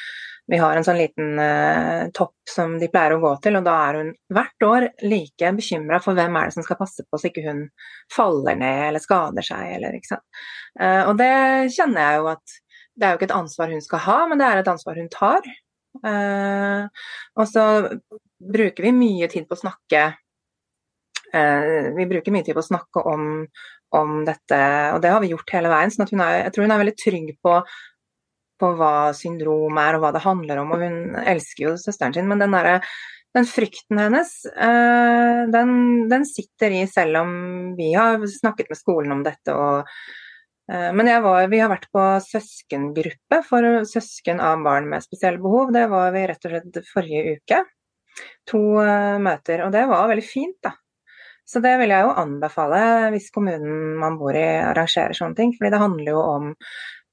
vi 0.47 0.57
har 0.61 0.77
en 0.77 0.85
sånn 0.85 0.99
liten 0.99 1.39
eh, 1.41 2.07
topp 2.13 2.35
som 2.49 2.75
de 2.79 2.89
pleier 2.93 3.15
å 3.15 3.21
gå 3.23 3.31
til, 3.41 3.57
og 3.57 3.65
da 3.65 3.75
er 3.87 3.97
hun 3.97 4.11
hvert 4.35 4.65
år 4.67 4.87
like 5.01 5.51
bekymra 5.57 5.97
for 6.03 6.17
hvem 6.17 6.37
er 6.37 6.49
det 6.49 6.57
som 6.57 6.65
skal 6.65 6.77
passe 6.77 7.05
på 7.05 7.17
så 7.17 7.31
ikke 7.31 7.45
hun 7.47 7.63
faller 8.13 8.59
ned 8.59 8.81
eller 8.91 9.01
skader 9.01 9.45
seg. 9.45 9.71
Eller, 9.79 9.97
uh, 9.97 11.03
og 11.09 11.15
det 11.17 11.33
kjenner 11.73 12.01
jeg 12.01 12.19
jo 12.21 12.29
at 12.35 12.57
det 12.95 13.07
er 13.07 13.13
jo 13.13 13.19
ikke 13.19 13.29
et 13.31 13.39
ansvar 13.39 13.73
hun 13.73 13.83
skal 13.83 14.03
ha, 14.05 14.19
men 14.29 14.39
det 14.39 14.47
er 14.47 14.61
et 14.61 14.69
ansvar 14.71 14.99
hun 15.01 15.09
tar. 15.11 15.49
Eh, 16.05 17.05
og 17.39 17.47
så 17.47 17.65
bruker 18.53 18.85
vi 18.85 18.91
mye 18.95 19.29
tid 19.31 19.45
på 19.47 19.55
å 19.55 19.61
snakke 19.61 20.01
uh, 21.31 21.85
Vi 21.95 22.07
bruker 22.09 22.33
mye 22.35 22.43
tid 22.43 22.57
på 22.57 22.59
å 22.59 22.67
snakke 22.67 23.03
om, 23.07 23.45
om, 23.95 24.17
dette, 24.27 24.59
og 24.91 24.99
det 25.03 25.13
har 25.13 25.23
vi 25.23 25.31
gjort 25.31 25.55
hele 25.55 25.71
veien. 25.71 25.91
sånn 25.91 26.05
Jeg 26.05 26.53
tror 26.53 26.67
hun 26.67 26.75
er 26.75 26.83
veldig 26.83 26.97
trygg 26.99 27.31
på, 27.43 27.57
på 28.59 28.71
hva 28.79 29.11
syndrom 29.17 29.79
er 29.81 29.97
og 29.97 30.05
hva 30.05 30.13
det 30.15 30.23
handler 30.25 30.61
om. 30.63 30.73
Og 30.75 30.83
hun 30.85 30.97
elsker 31.25 31.67
jo 31.69 31.75
søsteren 31.81 32.15
sin, 32.15 32.29
men 32.29 32.43
den, 32.43 32.55
der, 32.55 32.83
den 33.35 33.49
frykten 33.49 34.01
hennes, 34.01 34.35
uh, 34.55 35.45
den, 35.53 35.73
den, 36.11 36.27
sitter 36.29 36.75
i 36.75 36.85
selv 36.91 37.23
om 37.23 37.33
vi 37.79 37.93
har 37.97 38.21
snakket 38.39 38.71
med 38.71 38.81
skolen 38.81 39.17
om 39.17 39.25
dette. 39.25 39.55
og 39.55 39.83
Eh, 40.71 40.93
men 40.93 41.09
var, 41.23 41.47
vi 41.47 41.59
har 41.61 41.69
vært 41.69 41.89
på 41.93 42.03
søskengruppe 42.25 43.41
for 43.45 43.85
søsken 43.85 44.41
av 44.41 44.63
barn 44.65 44.89
med 44.89 45.05
spesielle 45.05 45.41
behov. 45.41 45.73
Det 45.75 45.85
var 45.91 46.13
vi 46.15 46.25
rett 46.31 46.47
og 46.47 46.55
slett 46.55 46.89
forrige 46.89 47.37
uke. 47.37 47.61
To 48.47 48.59
uh, 48.79 49.17
møter, 49.19 49.65
og 49.65 49.73
det 49.75 49.81
var 49.89 50.05
veldig 50.07 50.23
fint, 50.23 50.55
da. 50.63 50.71
Så 51.45 51.59
det 51.61 51.73
vil 51.81 51.91
jeg 51.91 52.05
jo 52.07 52.13
anbefale 52.15 53.09
hvis 53.11 53.27
kommunen 53.35 53.97
man 53.99 54.15
bor 54.17 54.33
i 54.33 54.45
arrangerer 54.63 55.13
sånne 55.17 55.35
ting. 55.37 55.51
fordi 55.57 55.73
det 55.73 55.81
handler 55.81 56.15
jo 56.15 56.21
om 56.21 56.47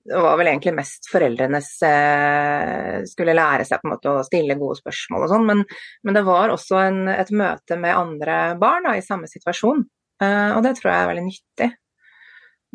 det 0.04 0.18
var 0.18 0.38
vel 0.38 0.48
egentlig 0.50 0.74
mest 0.74 1.06
foreldrenes 1.12 1.68
eh, 1.86 3.02
skulle 3.06 3.36
lære 3.38 3.66
seg 3.66 3.78
på 3.78 3.86
en 3.86 3.92
måte 3.94 4.10
å 4.10 4.24
stille 4.26 4.58
gode 4.58 4.80
spørsmål 4.80 5.26
og 5.26 5.30
sånn, 5.30 5.44
men, 5.46 5.62
men, 6.02 6.16
det 6.16 6.24
var 6.26 6.50
også 6.50 6.80
en, 6.82 7.04
et 7.12 7.30
møte 7.38 7.78
med 7.78 7.94
andre 7.94 8.38
barn 8.58 8.88
da, 8.88 8.96
i 8.98 9.04
samme 9.06 9.30
situasjon. 9.30 9.84
Eh, 10.22 10.50
og 10.56 10.62
det 10.66 10.74
tror 10.78 10.90
jeg 10.90 11.04
er 11.04 11.10
veldig 11.12 11.26
nyttig. 11.28 11.68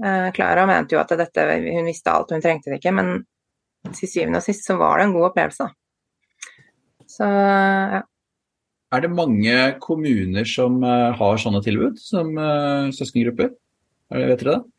Eh, 0.06 0.28
Klara 0.38 0.64
mente 0.70 0.96
jo 0.96 1.02
at 1.02 1.12
dette, 1.20 1.48
hun 1.68 1.90
visste 1.90 2.14
alt, 2.14 2.32
hun 2.32 2.44
trengte 2.44 2.72
det 2.72 2.80
ikke. 2.80 2.96
Men 2.96 3.12
til 3.92 4.12
syvende 4.12 4.40
og 4.40 4.48
sist 4.48 4.68
så 4.68 4.78
var 4.80 5.02
det 5.02 5.10
en 5.10 5.18
god 5.18 5.32
opplevelse. 5.34 5.68
Så 7.18 7.28
ja. 7.28 8.06
Er 8.96 9.04
det 9.04 9.12
mange 9.12 9.54
kommuner 9.84 10.48
som 10.48 10.78
uh, 10.80 11.12
har 11.20 11.40
sånne 11.44 11.60
tilbud 11.64 11.98
som 12.00 12.30
søskengrupper? 12.96 13.50
Vet 14.16 14.40
dere 14.40 14.54
det? 14.54 14.77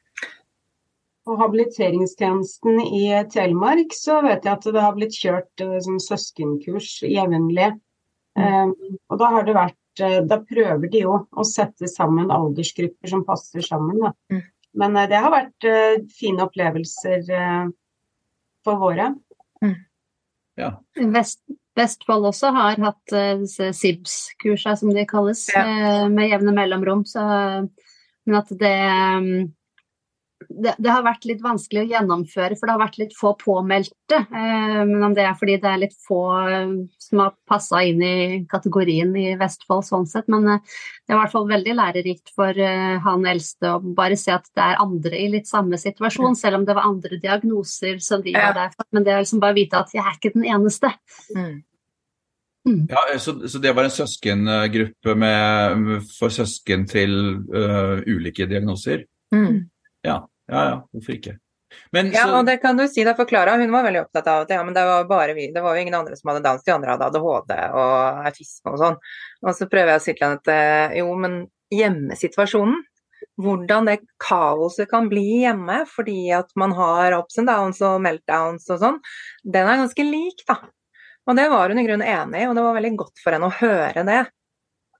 På 1.29 1.37
habiliteringstjenesten 1.37 2.81
i 2.87 3.03
Telemark 3.33 3.93
så 3.93 4.23
vet 4.25 4.47
jeg 4.49 4.55
at 4.55 4.69
det 4.73 4.85
har 4.85 4.97
blitt 4.97 5.17
kjørt 5.19 5.65
uh, 5.65 5.77
som 5.85 5.99
søskenkurs 6.01 7.03
jevnlig. 7.05 7.75
Mm. 8.39 8.71
Um, 8.73 8.99
og 9.11 9.21
da 9.21 9.29
har 9.35 9.45
det 9.49 9.57
vært 9.57 9.77
Da 9.99 10.37
prøver 10.47 10.87
de 10.93 11.01
jo 11.03 11.15
å 11.27 11.43
sette 11.43 11.89
sammen 11.91 12.29
aldersgrupper 12.31 13.11
som 13.11 13.25
passer 13.27 13.65
sammen. 13.67 13.99
Da. 13.99 14.13
Mm. 14.31 14.45
Men 14.79 14.97
eh, 14.97 15.09
det 15.11 15.23
har 15.23 15.35
vært 15.35 15.69
uh, 15.69 15.95
fine 16.19 16.45
opplevelser 16.45 17.25
uh, 17.33 17.71
for 18.67 18.81
våre. 18.83 19.13
Mm. 19.65 19.77
Ja. 20.59 20.73
Vest, 21.15 21.43
Vestfold 21.79 22.29
også 22.31 22.53
har 22.55 22.81
hatt 22.83 23.15
uh, 23.15 23.35
disse 23.43 23.73
SIBS-kursa, 23.81 24.77
som 24.81 24.93
de 24.95 25.07
kalles, 25.09 25.47
ja. 25.55 26.09
med 26.13 26.33
jevne 26.33 26.55
mellomrom. 26.57 27.05
Så, 27.09 27.23
men 28.29 28.39
at 28.39 28.53
det 28.61 28.75
um, 29.19 29.49
det, 30.49 30.75
det, 30.79 30.89
har 30.89 31.05
vært 31.05 31.27
litt 31.29 31.43
vanskelig 31.45 31.83
å 31.83 31.89
gjennomføre, 31.91 32.57
for 32.57 32.69
det 32.69 32.75
har 32.75 32.81
vært 32.81 32.99
litt 33.01 33.15
få 33.17 33.35
påmeldte. 33.41 34.17
Eh, 34.17 34.81
men 34.89 35.05
om 35.05 35.15
det 35.17 35.27
er 35.29 35.37
fordi 35.37 35.59
det 35.61 35.69
er 35.71 35.83
litt 35.83 35.97
få 36.07 36.23
eh, 36.41 36.73
som 37.03 37.23
har 37.23 37.35
passa 37.49 37.83
inn 37.85 38.01
i 38.05 38.17
kategorien 38.49 39.13
i 39.21 39.35
Vestfold 39.41 39.85
sånn 39.87 40.09
sett. 40.09 40.29
Men 40.33 40.49
eh, 40.55 40.81
det 41.05 41.13
er 41.13 41.19
i 41.19 41.21
hvert 41.21 41.35
fall 41.35 41.49
veldig 41.51 41.77
lærerikt 41.77 42.33
for 42.37 42.65
eh, 42.65 42.97
han 43.05 43.29
eldste 43.29 43.75
å 43.77 43.95
bare 43.99 44.17
se 44.21 44.33
at 44.35 44.49
det 44.57 44.65
er 44.65 44.83
andre 44.85 45.21
i 45.21 45.29
litt 45.37 45.51
samme 45.51 45.81
situasjon, 45.81 46.33
mm. 46.33 46.41
selv 46.41 46.61
om 46.61 46.69
det 46.69 46.79
var 46.79 46.89
andre 46.89 47.21
diagnoser 47.21 48.01
som 48.05 48.25
de 48.25 48.37
var 48.37 48.57
der 48.57 48.73
for. 48.75 48.89
Men 48.97 49.05
det 49.07 49.15
er 49.15 49.25
liksom 49.25 49.45
bare 49.45 49.57
å 49.57 49.61
vite 49.61 49.83
at 49.85 49.93
jeg 49.97 50.05
er 50.05 50.17
ikke 50.17 50.35
den 50.39 50.49
eneste. 50.49 50.93
Mm. 51.37 51.59
Mm. 52.69 52.89
Ja, 52.91 53.05
så, 53.19 53.37
så, 53.49 53.61
det 53.63 53.73
var 53.77 53.87
en 53.87 53.93
søskengruppe 53.95 55.15
med, 55.17 55.93
for 56.19 56.33
søsken 56.33 56.85
til 56.89 57.15
uh, 57.55 58.03
ulike 58.05 58.49
diagnoser? 58.51 59.07
Mm. 59.33 59.69
Ja, 60.05 60.19
ja, 60.49 60.65
ja, 60.73 60.81
hvorfor 60.93 61.15
ikke. 61.15 61.39
Men, 61.93 62.11
ja, 62.13 62.25
og 62.33 62.47
det 62.49 62.59
kan 62.63 62.79
du 62.79 62.87
si 62.89 63.05
da, 63.05 63.13
for 63.17 63.29
Klara 63.29 63.57
hun 63.61 63.73
var 63.73 63.85
veldig 63.85 64.01
opptatt 64.07 64.29
av 64.31 64.45
at 64.45 64.53
ja, 64.53 64.63
men 64.65 64.77
det 64.77 64.85
var 64.89 65.09
bare 65.09 65.35
vi, 65.37 65.51
det 65.53 65.61
var 65.65 65.77
jo 65.77 65.83
ingen 65.85 65.97
andre 65.99 66.17
som 66.17 66.31
hadde 66.33 66.45
dans, 66.47 66.63
de 66.65 66.73
andre 66.73 66.95
hadde 66.95 67.09
ADHD 67.11 67.53
og 67.77 68.29
autisme 68.29 68.73
og 68.73 68.79
sånn. 68.83 68.97
Og 69.45 69.57
så 69.57 69.69
prøver 69.71 69.95
jeg 69.95 70.01
å 70.01 70.05
si 70.05 70.15
til 70.15 70.27
henne 70.27 70.41
at 70.41 70.53
eh, 70.55 70.97
jo, 71.03 71.13
men 71.21 71.43
hjemmesituasjonen, 71.75 72.81
hvordan 73.39 73.91
det 73.91 73.99
kaoset 74.23 74.89
kan 74.91 75.11
bli 75.11 75.43
hjemme 75.45 75.83
fordi 75.91 76.31
at 76.35 76.51
man 76.59 76.73
har 76.79 77.19
ups 77.19 77.39
and 77.43 77.51
downs 77.51 77.83
og 77.85 78.01
meltdowns 78.03 78.67
og 78.73 78.81
sånn, 78.83 78.99
den 79.45 79.69
er 79.69 79.83
ganske 79.83 80.07
lik, 80.09 80.43
da. 80.49 80.61
Og 81.29 81.37
det 81.37 81.51
var 81.53 81.69
hun 81.69 81.81
i 81.83 81.85
grunnen 81.85 82.09
enig 82.09 82.43
i, 82.43 82.49
og 82.49 82.57
det 82.57 82.65
var 82.65 82.77
veldig 82.79 82.95
godt 82.97 83.21
for 83.21 83.37
henne 83.37 83.51
å 83.51 83.59
høre 83.61 84.05
det. 84.09 84.23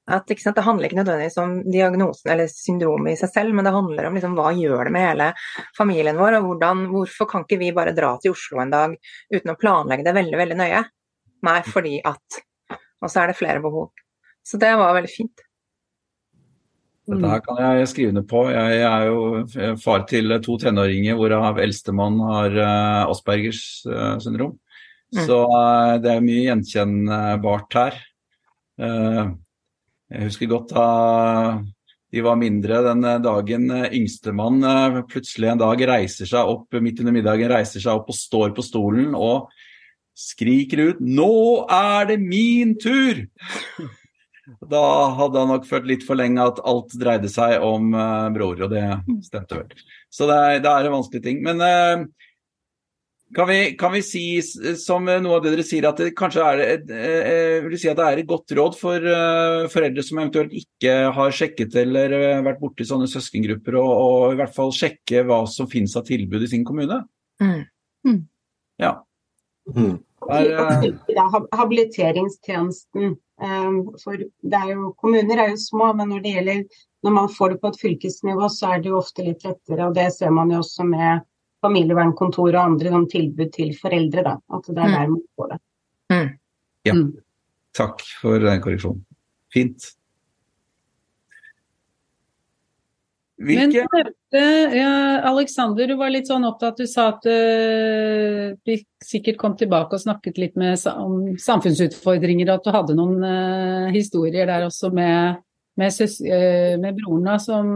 At 0.09 0.31
sant, 0.41 0.57
Det 0.57 0.65
handler 0.65 0.89
ikke 0.89 1.01
nødvendigvis 1.03 1.41
om 1.43 1.51
diagnosen 1.69 2.31
eller 2.33 2.49
syndromet 2.49 3.13
i 3.13 3.19
seg 3.21 3.33
selv, 3.35 3.55
men 3.55 3.67
det 3.67 3.75
handler 3.75 4.09
om 4.09 4.15
liksom, 4.17 4.37
hva 4.39 4.53
gjør 4.57 4.89
det 4.89 4.93
med 4.95 5.05
hele 5.05 5.27
familien 5.77 6.17
vår, 6.17 6.39
og 6.39 6.47
hvordan, 6.49 6.87
hvorfor 6.95 7.29
kan 7.29 7.45
ikke 7.45 7.61
vi 7.61 7.75
bare 7.77 7.93
dra 7.97 8.15
til 8.23 8.33
Oslo 8.33 8.63
en 8.63 8.73
dag 8.73 8.95
uten 9.35 9.53
å 9.53 9.59
planlegge 9.61 10.07
det 10.07 10.17
veldig 10.17 10.41
veldig 10.41 10.57
nøye? 10.63 10.87
Nei, 11.49 11.59
fordi 11.67 11.99
at 12.07 12.45
Og 12.99 13.07
så 13.07 13.21
er 13.23 13.31
det 13.31 13.39
flere 13.39 13.61
behov. 13.63 13.93
Så 14.43 14.59
det 14.59 14.73
var 14.75 14.97
veldig 14.97 15.11
fint. 15.13 15.45
Dette 17.09 17.31
her 17.31 17.43
kan 17.45 17.61
jeg 17.63 17.89
skrive 17.93 18.15
ned 18.17 18.27
på. 18.29 18.41
Jeg 18.51 18.81
er 18.85 19.05
jo 19.07 19.77
far 19.81 20.03
til 20.11 20.35
to 20.45 20.57
tenåringer 20.61 21.15
hvorav 21.17 21.61
eldstemann 21.63 22.19
har 22.27 22.57
uh, 22.59 23.13
Aspergers 23.13 23.63
uh, 23.87 24.17
syndrom. 24.21 24.57
Mm. 25.15 25.23
Så 25.29 25.39
uh, 25.47 25.95
det 26.03 26.11
er 26.11 26.27
mye 26.27 26.49
gjenkjennbart 26.49 27.79
her. 27.79 28.03
Jeg 30.09 30.29
husker 30.29 30.51
godt 30.51 30.73
da 30.73 30.89
de 32.09 32.23
var 32.25 32.39
mindre 32.41 32.81
den 32.87 33.05
dagen 33.21 33.69
yngstemann 33.93 34.63
plutselig 35.11 35.51
en 35.53 35.61
dag 35.61 35.83
reiser 35.91 36.31
seg 36.31 36.49
opp 36.49 36.79
midt 36.81 37.03
under 37.03 37.13
middagen 37.13 37.53
reiser 37.53 37.85
seg 37.85 38.01
opp 38.01 38.09
og 38.09 38.17
står 38.17 38.55
på 38.57 38.65
stolen 38.65 39.13
og 39.13 39.51
skriker 40.19 40.83
ut 40.91 41.01
'Nå 41.01 41.67
er 41.71 42.09
det 42.11 42.21
min 42.21 42.75
tur!' 42.81 43.29
Da 44.65 44.81
hadde 45.13 45.43
han 45.43 45.51
nok 45.53 45.67
følt 45.69 45.89
litt 45.91 46.05
for 46.09 46.17
lenge 46.17 46.41
at 46.41 46.61
alt 46.65 46.95
dreide 46.97 47.29
seg 47.29 47.61
om 47.61 47.93
uh, 47.93 48.31
bror, 48.33 48.57
og 48.65 48.71
det 48.73 48.85
stemte 49.27 49.59
vel. 49.59 49.83
Så 50.09 50.25
det 50.25 50.39
er, 50.41 50.63
det 50.65 50.71
er 50.73 50.89
en 50.89 50.95
vanskelig 50.95 51.21
ting. 51.27 51.43
Men 51.45 51.61
uh, 51.61 52.07
kan, 53.35 53.49
vi, 53.49 53.59
kan, 53.79 53.93
vi, 53.93 54.03
si, 54.05 54.23
som 54.81 55.05
noe 55.09 55.37
av 55.37 55.45
det 55.45 55.53
dere 55.55 55.65
sier, 55.67 55.87
at 55.89 56.01
det 56.01 56.15
kanskje 56.19 56.45
er, 56.45 56.63
uh, 56.89 57.67
vil 57.67 57.79
si 57.81 57.91
at 57.91 57.99
det 57.99 58.07
er 58.07 58.23
et 58.23 58.31
godt 58.31 58.55
råd 58.57 58.79
for 58.79 59.09
foreldre 59.73 60.05
som 60.07 60.21
eventuelt 60.23 60.55
ikke 60.57 60.97
har 61.17 61.35
sjekket 61.35 61.77
eller 61.85 62.17
vært 62.47 62.61
borti 62.63 62.87
sånne 62.89 63.09
søskengrupper, 63.11 63.79
og, 63.81 63.93
og, 63.93 64.35
i 64.35 64.41
hvert 64.41 64.57
fall 64.57 64.75
sjekke 64.75 65.25
hva 65.29 65.43
som 65.51 65.71
finnes 65.71 65.97
av 65.99 66.07
tilbud 66.09 66.45
i 66.47 66.51
sin 66.51 66.67
kommune? 66.69 67.03
Mm. 67.43 67.63
Mm. 68.09 68.21
Ja. 68.83 68.97
Mm. 69.75 69.97
Er, 70.29 70.51
habiliteringstjenesten 71.55 73.13
For 74.03 74.19
det 74.19 74.59
er 74.59 74.73
jo, 74.73 74.91
kommuner 74.99 75.41
er 75.41 75.53
jo 75.53 75.61
små, 75.63 75.93
men 75.97 76.11
når 76.11 76.25
det 76.25 76.33
gjelder 76.35 76.63
når 77.03 77.11
man 77.15 77.29
får 77.29 77.51
det 77.51 77.61
på 77.63 77.71
et 77.71 77.81
fylkesnivå, 77.81 78.49
så 78.51 78.75
er 78.75 78.83
det 78.83 78.91
jo 78.91 78.99
ofte 78.99 79.25
litt 79.27 79.45
lettere. 79.47 79.87
og 79.87 79.95
Det 79.95 80.09
ser 80.15 80.33
man 80.35 80.51
jo 80.51 80.63
også 80.63 80.87
med 80.87 81.23
familievernkontor 81.65 82.53
og 82.53 82.61
andre 82.63 82.93
sånn 82.95 83.09
tilbud 83.11 83.53
til 83.55 83.75
foreldre. 83.79 84.25
Da, 84.27 84.37
at 84.57 84.69
det 84.71 84.79
er 84.79 84.89
mm. 84.89 84.97
der 84.97 85.13
man 85.15 85.23
får 85.37 85.53
det. 85.53 85.61
Mm. 86.09 86.29
Ja, 86.89 86.97
mm. 86.97 87.07
takk 87.77 88.05
for 88.21 88.45
den 88.45 88.65
korreksjonen. 88.65 89.05
Fint. 89.53 89.93
Hvilke... 93.39 93.85
Men 93.95 94.75
ja, 94.75 95.21
Alexander, 95.31 95.87
du 95.87 95.95
var 95.97 96.11
litt 96.11 96.27
sånn 96.29 96.47
opptatt. 96.49 96.81
Du 96.81 96.91
sa 96.91 97.13
at 97.13 97.27
uh, 97.31 98.51
vi 98.67 98.81
sikkert 99.05 99.39
kom 99.39 99.55
tilbake 99.57 99.95
og 99.95 100.03
snakket 100.03 100.41
litt 100.43 100.59
med, 100.59 100.75
om 100.91 101.37
samfunnsutfordringer, 101.39 102.51
at 102.51 102.67
du 102.67 102.73
hadde 102.75 102.97
noen 102.99 103.23
uh, 103.23 103.95
historier 103.95 104.51
der 104.51 104.67
også 104.67 104.91
med, 104.95 105.39
med, 105.79 105.95
søs, 105.95 106.19
uh, 106.27 106.75
med 106.83 106.99
broren. 106.99 107.31
Da, 107.31 107.39
som 107.43 107.73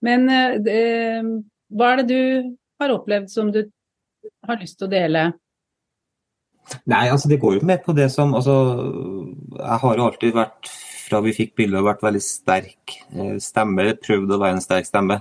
Men 0.00 0.24
hva 0.32 1.92
er 1.92 2.00
det 2.00 2.06
du 2.08 2.56
har 2.80 2.94
opplevd 2.94 3.30
som 3.32 3.52
du 3.54 3.62
har 4.46 4.60
lyst 4.60 4.78
til 4.80 4.88
å 4.88 4.92
dele? 4.92 5.24
Nei, 6.90 7.08
altså 7.08 7.30
det 7.30 7.40
går 7.40 7.58
jo 7.58 7.66
med 7.66 7.82
på 7.82 7.94
det 7.96 8.10
som 8.12 8.34
altså, 8.36 8.54
Jeg 9.56 9.78
har 9.82 9.96
jo 9.96 10.06
alltid 10.06 10.36
vært 10.36 10.70
fra 11.10 11.18
vi 11.24 11.34
fikk 11.34 11.56
bildet, 11.58 11.82
vært 11.82 12.04
veldig 12.06 12.22
sterk 12.22 12.94
eh, 13.10 13.36
stemme. 13.42 13.88
Prøvd 13.98 14.30
å 14.30 14.38
være 14.38 14.58
en 14.58 14.62
sterk 14.62 14.86
stemme 14.86 15.16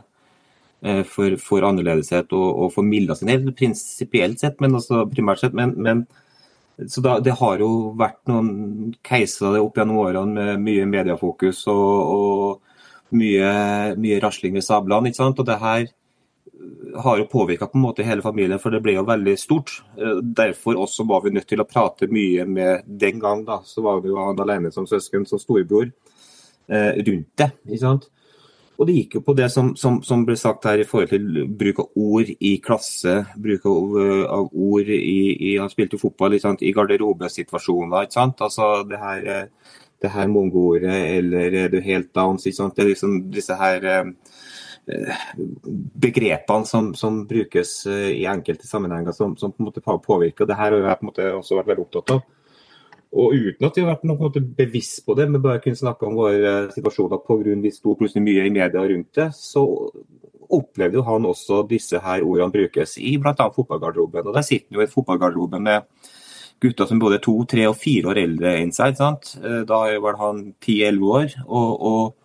eh, 0.86 1.02
for, 1.08 1.34
for 1.42 1.66
annerledeshet 1.66 2.36
og, 2.38 2.48
og 2.66 2.74
for 2.76 2.86
Milda 2.86 3.18
sin 3.18 3.50
prinsipielt 3.58 4.44
sett, 4.44 4.60
men 4.62 4.78
også 4.78 5.08
primært 5.10 5.42
sett. 5.42 5.58
Men, 5.58 5.74
men 5.82 6.06
så 6.88 7.02
da, 7.04 7.18
Det 7.20 7.34
har 7.42 7.60
jo 7.60 7.72
vært 8.00 8.22
noen 8.30 8.94
keisere 9.04 9.64
opp 9.64 9.80
gjennom 9.80 10.04
årene 10.06 10.36
med 10.36 10.68
mye 10.68 10.86
mediefokus 10.88 11.66
og, 11.74 12.14
og 12.14 13.18
mye, 13.18 13.50
mye 14.00 14.20
rasling 14.22 14.54
med 14.56 14.64
sablene. 14.64 15.10
ikke 15.10 15.24
sant? 15.24 15.42
Og 15.42 15.50
det 15.50 15.58
her 15.60 15.90
har 16.96 17.18
jo 17.18 17.26
påvirka 17.26 17.70
hele 18.04 18.22
familien, 18.22 18.60
for 18.60 18.72
det 18.72 18.82
ble 18.82 18.94
jo 18.94 19.06
veldig 19.08 19.36
stort. 19.40 19.82
Eh, 19.98 20.22
derfor 20.22 20.76
også 20.76 21.06
var 21.08 21.24
vi 21.24 21.32
nødt 21.32 21.48
til 21.48 21.62
å 21.62 21.68
prate 21.68 22.08
mye 22.08 22.46
med 22.46 22.84
Den 22.86 23.20
gang 23.20 23.46
da, 23.46 23.62
så 23.66 23.82
var 23.82 24.02
vi 24.02 24.10
jo 24.10 24.18
han 24.18 24.40
alene 24.40 24.72
som 24.72 24.88
søsken, 24.88 25.26
som 25.26 25.40
storebror, 25.40 25.92
eh, 26.70 26.94
rundt 26.96 27.36
det. 27.36 27.52
ikke 27.68 27.80
sant? 27.80 28.10
Og 28.80 28.88
det 28.88 28.96
gikk 28.96 29.16
jo 29.16 29.22
på 29.22 29.34
det 29.36 29.50
som, 29.52 29.76
som, 29.76 30.02
som, 30.02 30.24
ble 30.26 30.38
sagt 30.40 30.64
her 30.64 30.80
i 30.80 30.88
forhold 30.88 31.10
til 31.10 31.48
bruk 31.60 31.80
av 31.80 31.90
ord 32.00 32.30
i 32.40 32.58
klasse, 32.64 33.26
bruk 33.36 33.66
av, 33.66 33.98
av 34.32 34.50
ord 34.54 34.88
i, 34.88 35.36
i, 35.52 35.58
Han 35.58 35.70
spilte 35.70 35.98
jo 35.98 36.06
fotball 36.08 36.40
sant, 36.40 36.64
i 36.64 36.72
garderobesituasjoner. 36.72 38.08
ikke 38.08 38.14
sant? 38.14 38.42
Altså 38.42 38.84
det 38.88 39.00
her, 39.00 39.26
eh, 39.28 39.76
det 40.00 40.14
her 40.14 40.28
mongoordet, 40.32 40.96
eller 41.18 41.54
er 41.66 41.68
du 41.68 41.82
helt 41.82 42.14
downs? 42.16 42.46
ikke 42.46 42.56
sant? 42.56 42.76
Det 42.76 42.86
er 42.86 42.94
liksom 42.94 43.20
disse 43.32 43.60
her 43.60 43.84
Eh, 43.84 44.14
begrepene 45.94 46.66
som, 46.66 46.94
som, 46.96 47.22
brukes 47.28 47.86
eh, 47.86 48.10
i 48.22 48.26
enkelte 48.30 48.68
sammenhenger 48.68 49.12
som, 49.12 49.36
som, 49.38 49.52
på 49.52 49.64
en 49.64 49.70
måte 49.70 49.84
påvirker. 49.86 50.48
Det 50.50 50.58
her 50.58 50.74
har 50.74 50.92
jeg 50.92 51.00
på 51.00 51.06
en 51.06 51.12
måte 51.12 51.32
også 51.38 51.60
vært 51.60 51.72
veldig 51.74 51.86
opptatt 51.86 52.14
av. 52.16 52.28
Og 53.20 53.34
uten 53.34 53.66
at 53.66 53.78
vi 53.78 53.82
har 53.82 53.92
vært 53.96 54.06
noe, 54.06 54.20
på 54.20 54.28
en 54.28 54.30
måte 54.30 54.46
bevisst 54.60 55.02
på 55.06 55.16
det, 55.18 55.26
men 55.30 55.42
bare 55.42 55.62
kunne 55.64 55.80
snakke 55.80 56.06
om 56.06 56.18
våre 56.18 56.54
situasjoner 56.74 57.24
pga. 57.26 57.56
vi 57.64 57.74
sto 57.74 57.96
plutselig 57.98 58.26
mye 58.26 58.46
i 58.46 58.54
media 58.54 58.86
rundt 58.86 59.18
det, 59.18 59.32
så 59.34 59.66
opplevde 60.50 60.98
jo 60.98 61.06
han 61.06 61.26
også 61.30 61.64
disse 61.70 62.00
her 62.02 62.26
ordene 62.26 62.54
brukes 62.54 62.98
i 62.98 63.18
bl.a. 63.18 63.50
fotballgarderoben. 63.56 64.30
Og 64.30 64.34
Der 64.34 64.46
sitter 64.46 64.70
han 64.70 64.82
jo 64.82 64.86
i 64.86 64.94
fotballgarderoben 64.94 65.64
med 65.64 65.82
gutter 66.62 66.86
som 66.86 67.00
både 67.00 67.18
er 67.18 67.24
to, 67.24 67.36
tre 67.50 67.68
og 67.70 67.78
fire 67.80 68.12
år 68.12 68.22
eldre 68.22 68.56
enn 68.60 68.74
seg. 68.76 68.98
er 69.00 69.64
da 69.66 69.82
var 70.02 70.18
han 70.20 70.54
ti-elleve 70.62 71.14
år. 71.22 71.36
og, 71.48 71.82
og 71.82 72.16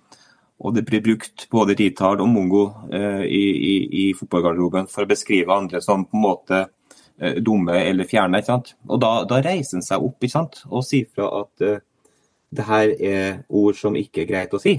og 0.62 0.75
det 0.77 0.85
blir 0.87 1.03
brukt 1.03 1.49
både 1.51 1.75
Ritard 1.79 2.23
og 2.23 2.31
Mongo 2.31 2.64
eh, 2.95 3.25
i, 3.27 3.43
i, 3.51 3.75
i, 4.03 4.05
fotballgarderoben 4.17 4.87
for 4.90 5.05
å 5.05 5.11
beskrive 5.11 5.53
andre 5.55 5.81
som 5.83 6.07
på 6.07 6.17
en 6.17 6.25
måte 6.25 6.61
eh, 7.19 7.40
dumme 7.43 7.81
eller 7.81 8.09
fjerne. 8.09 8.38
ikke 8.38 8.53
sant? 8.53 8.75
Og 8.87 9.03
da, 9.03 9.12
da 9.29 9.40
reiser 9.45 9.81
han 9.81 9.87
seg 9.87 10.07
opp 10.07 10.23
ikke 10.23 10.37
sant? 10.37 10.62
og 10.71 10.87
sier 10.87 11.11
fra 11.11 11.31
at 11.43 11.64
eh, 11.67 11.83
det 12.55 12.67
her 12.69 12.93
er 13.03 13.40
ord 13.51 13.79
som 13.79 13.99
ikke 13.99 14.23
er 14.23 14.31
greit 14.31 14.55
å 14.55 14.62
si. 14.62 14.77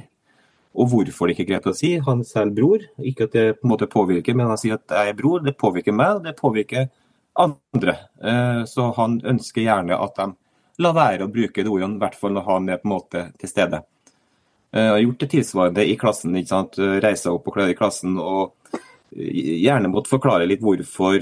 Og 0.75 0.89
hvorfor 0.91 1.27
det 1.27 1.35
ikke 1.35 1.45
er 1.45 1.51
greit 1.53 1.67
å 1.71 1.75
si. 1.75 1.93
Han 2.03 2.23
selv 2.27 2.55
bror. 2.55 2.83
Ikke 3.03 3.27
at 3.27 3.35
det 3.35 3.45
på 3.59 3.67
en 3.67 3.73
måte 3.73 3.91
påvirker, 3.91 4.35
men 4.35 4.49
han 4.51 4.59
sier 4.59 4.79
at 4.79 4.91
jeg 4.91 5.11
er 5.11 5.17
bror. 5.17 5.43
Det 5.43 5.55
påvirker 5.59 5.95
meg, 5.95 6.23
det 6.23 6.35
påvirker 6.39 6.87
andre. 7.39 7.97
Eh, 8.23 8.61
så 8.71 8.89
han 8.95 9.19
ønsker 9.23 9.67
gjerne 9.67 9.99
at 9.99 10.19
de 10.19 10.31
lar 10.83 10.95
være 10.95 11.27
å 11.27 11.31
bruke 11.31 11.63
de 11.63 11.71
ordene, 11.71 11.99
i 11.99 12.03
hvert 12.03 12.17
fall 12.19 12.35
når 12.35 12.47
han 12.47 12.71
er 12.71 12.79
på 12.81 12.89
en 12.89 12.95
måte 12.95 13.27
til 13.39 13.51
stede. 13.51 13.83
Jeg 14.75 14.83
eh, 14.83 14.91
har 14.91 14.99
gjort 14.99 15.21
det 15.23 15.31
tilsvarende 15.31 15.83
i 15.87 15.95
klassen. 15.95 16.35
ikke 16.35 16.51
sant? 16.51 16.77
Reise 17.03 17.31
opp 17.31 17.47
og 17.47 17.55
klare 17.55 17.71
i 17.71 17.77
klassen 17.79 18.17
og 18.19 18.57
gjerne 19.15 19.87
måtte 19.87 20.11
forklare 20.11 20.47
litt 20.49 20.63
hvorfor, 20.65 21.21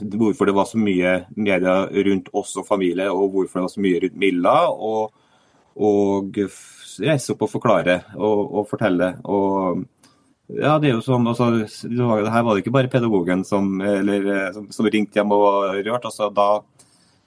hvorfor, 0.00 0.48
det 0.48 0.54
var 0.56 0.68
så 0.70 0.80
mye 0.80 1.18
media 1.36 1.74
rundt 2.08 2.30
oss 2.32 2.54
og 2.56 2.64
familie, 2.64 3.10
og 3.12 3.34
hvorfor 3.34 3.60
det 3.60 3.66
var 3.66 3.74
så 3.74 3.84
mye 3.84 4.00
rundt 4.04 4.16
Milla. 4.22 4.54
Og, 4.72 5.12
og 5.76 6.40
reise 7.04 7.34
opp 7.34 7.44
og 7.44 7.52
forklare 7.52 7.98
og, 8.16 8.40
og 8.62 8.70
fortelle. 8.70 9.10
Og 9.28 9.84
ja, 10.56 10.78
det 10.80 10.88
er 10.88 10.94
jo 10.94 11.04
sånn, 11.04 11.26
altså, 11.28 11.50
Her 11.90 12.46
var 12.46 12.54
det 12.54 12.62
ikke 12.62 12.76
bare 12.78 12.92
pedagogen 12.92 13.44
som, 13.44 13.74
eller, 13.82 14.54
som, 14.56 14.70
som 14.72 14.88
ringte 14.88 15.20
hjem 15.20 15.36
og 15.36 15.76
rørt. 15.82 16.08
altså 16.08 16.30
da 16.32 16.48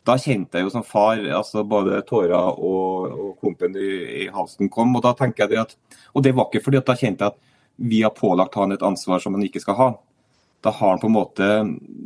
da 0.07 0.15
kjente 0.17 0.57
jeg 0.57 0.67
jo 0.67 0.73
som 0.73 0.85
far 0.85 1.19
altså 1.35 1.63
både 1.67 2.01
tårer 2.07 2.33
og, 2.33 3.09
og 3.09 3.31
klumpen 3.41 3.75
i, 3.77 3.91
i, 4.23 4.27
halsen 4.33 4.71
kom. 4.71 4.95
Og 4.95 5.03
da 5.05 5.13
tenker 5.17 5.45
jeg 5.45 5.53
det 5.53 5.63
at, 5.63 5.75
og 6.15 6.25
det 6.25 6.33
var 6.37 6.49
ikke 6.49 6.63
fordi 6.65 6.79
at 6.81 6.89
da 6.89 6.97
kjente 6.99 7.25
jeg 7.25 7.35
at 7.35 7.41
vi 7.89 8.01
har 8.03 8.15
pålagt 8.15 8.57
han 8.59 8.75
et 8.75 8.83
ansvar 8.83 9.21
som 9.23 9.35
han 9.37 9.45
ikke 9.45 9.61
skal 9.63 9.77
ha. 9.79 9.89
Da 10.63 10.73
har 10.75 10.95
han 10.95 11.01
på 11.01 11.07
en 11.07 11.15
måte 11.15 11.49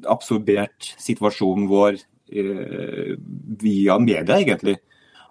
absorbert 0.09 0.91
situasjonen 1.01 1.69
vår 1.69 1.97
eh, 1.97 3.13
via 3.61 3.97
media, 3.99 4.37
egentlig. 4.37 4.77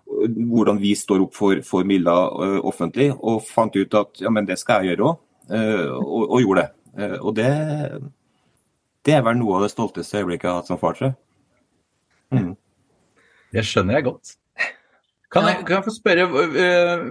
Hvordan 0.07 0.81
vi 0.83 0.97
står 0.99 1.23
opp 1.29 1.37
for, 1.39 1.63
for 1.67 1.87
Milla 1.87 2.17
eh, 2.47 2.59
offentlig, 2.59 3.13
og 3.15 3.45
fant 3.47 3.77
ut 3.79 3.99
at 4.01 4.25
ja, 4.25 4.33
men 4.35 4.49
det 4.49 4.59
skal 4.61 4.83
jeg 4.83 4.97
gjøre 4.97 5.13
òg, 5.13 5.23
eh, 5.55 5.87
og, 5.95 6.25
og, 6.25 6.41
gjorde 6.43 6.65
det. 6.65 6.71
Uh, 6.93 7.15
og 7.25 7.33
det, 7.39 7.51
det 9.09 9.15
er 9.17 9.23
vel 9.25 9.39
noe 9.39 9.55
av 9.57 9.63
det 9.65 9.71
stolteste 9.73 10.19
øyeblikket 10.21 10.45
jeg 10.45 10.53
har 10.53 10.59
hatt 10.61 10.69
som 10.69 10.81
far, 10.83 10.99
tror 10.99 11.13
jeg. 11.13 11.17
Mm. 12.33 12.55
Det 13.53 13.65
skjønner 13.69 13.99
jeg 13.99 14.09
godt. 14.09 14.37
Kan 15.33 15.47
jeg, 15.49 15.63
kan 15.65 15.79
jeg, 15.79 15.85
få 15.87 15.93
spørre, 15.95 16.25
øh, 16.45 17.05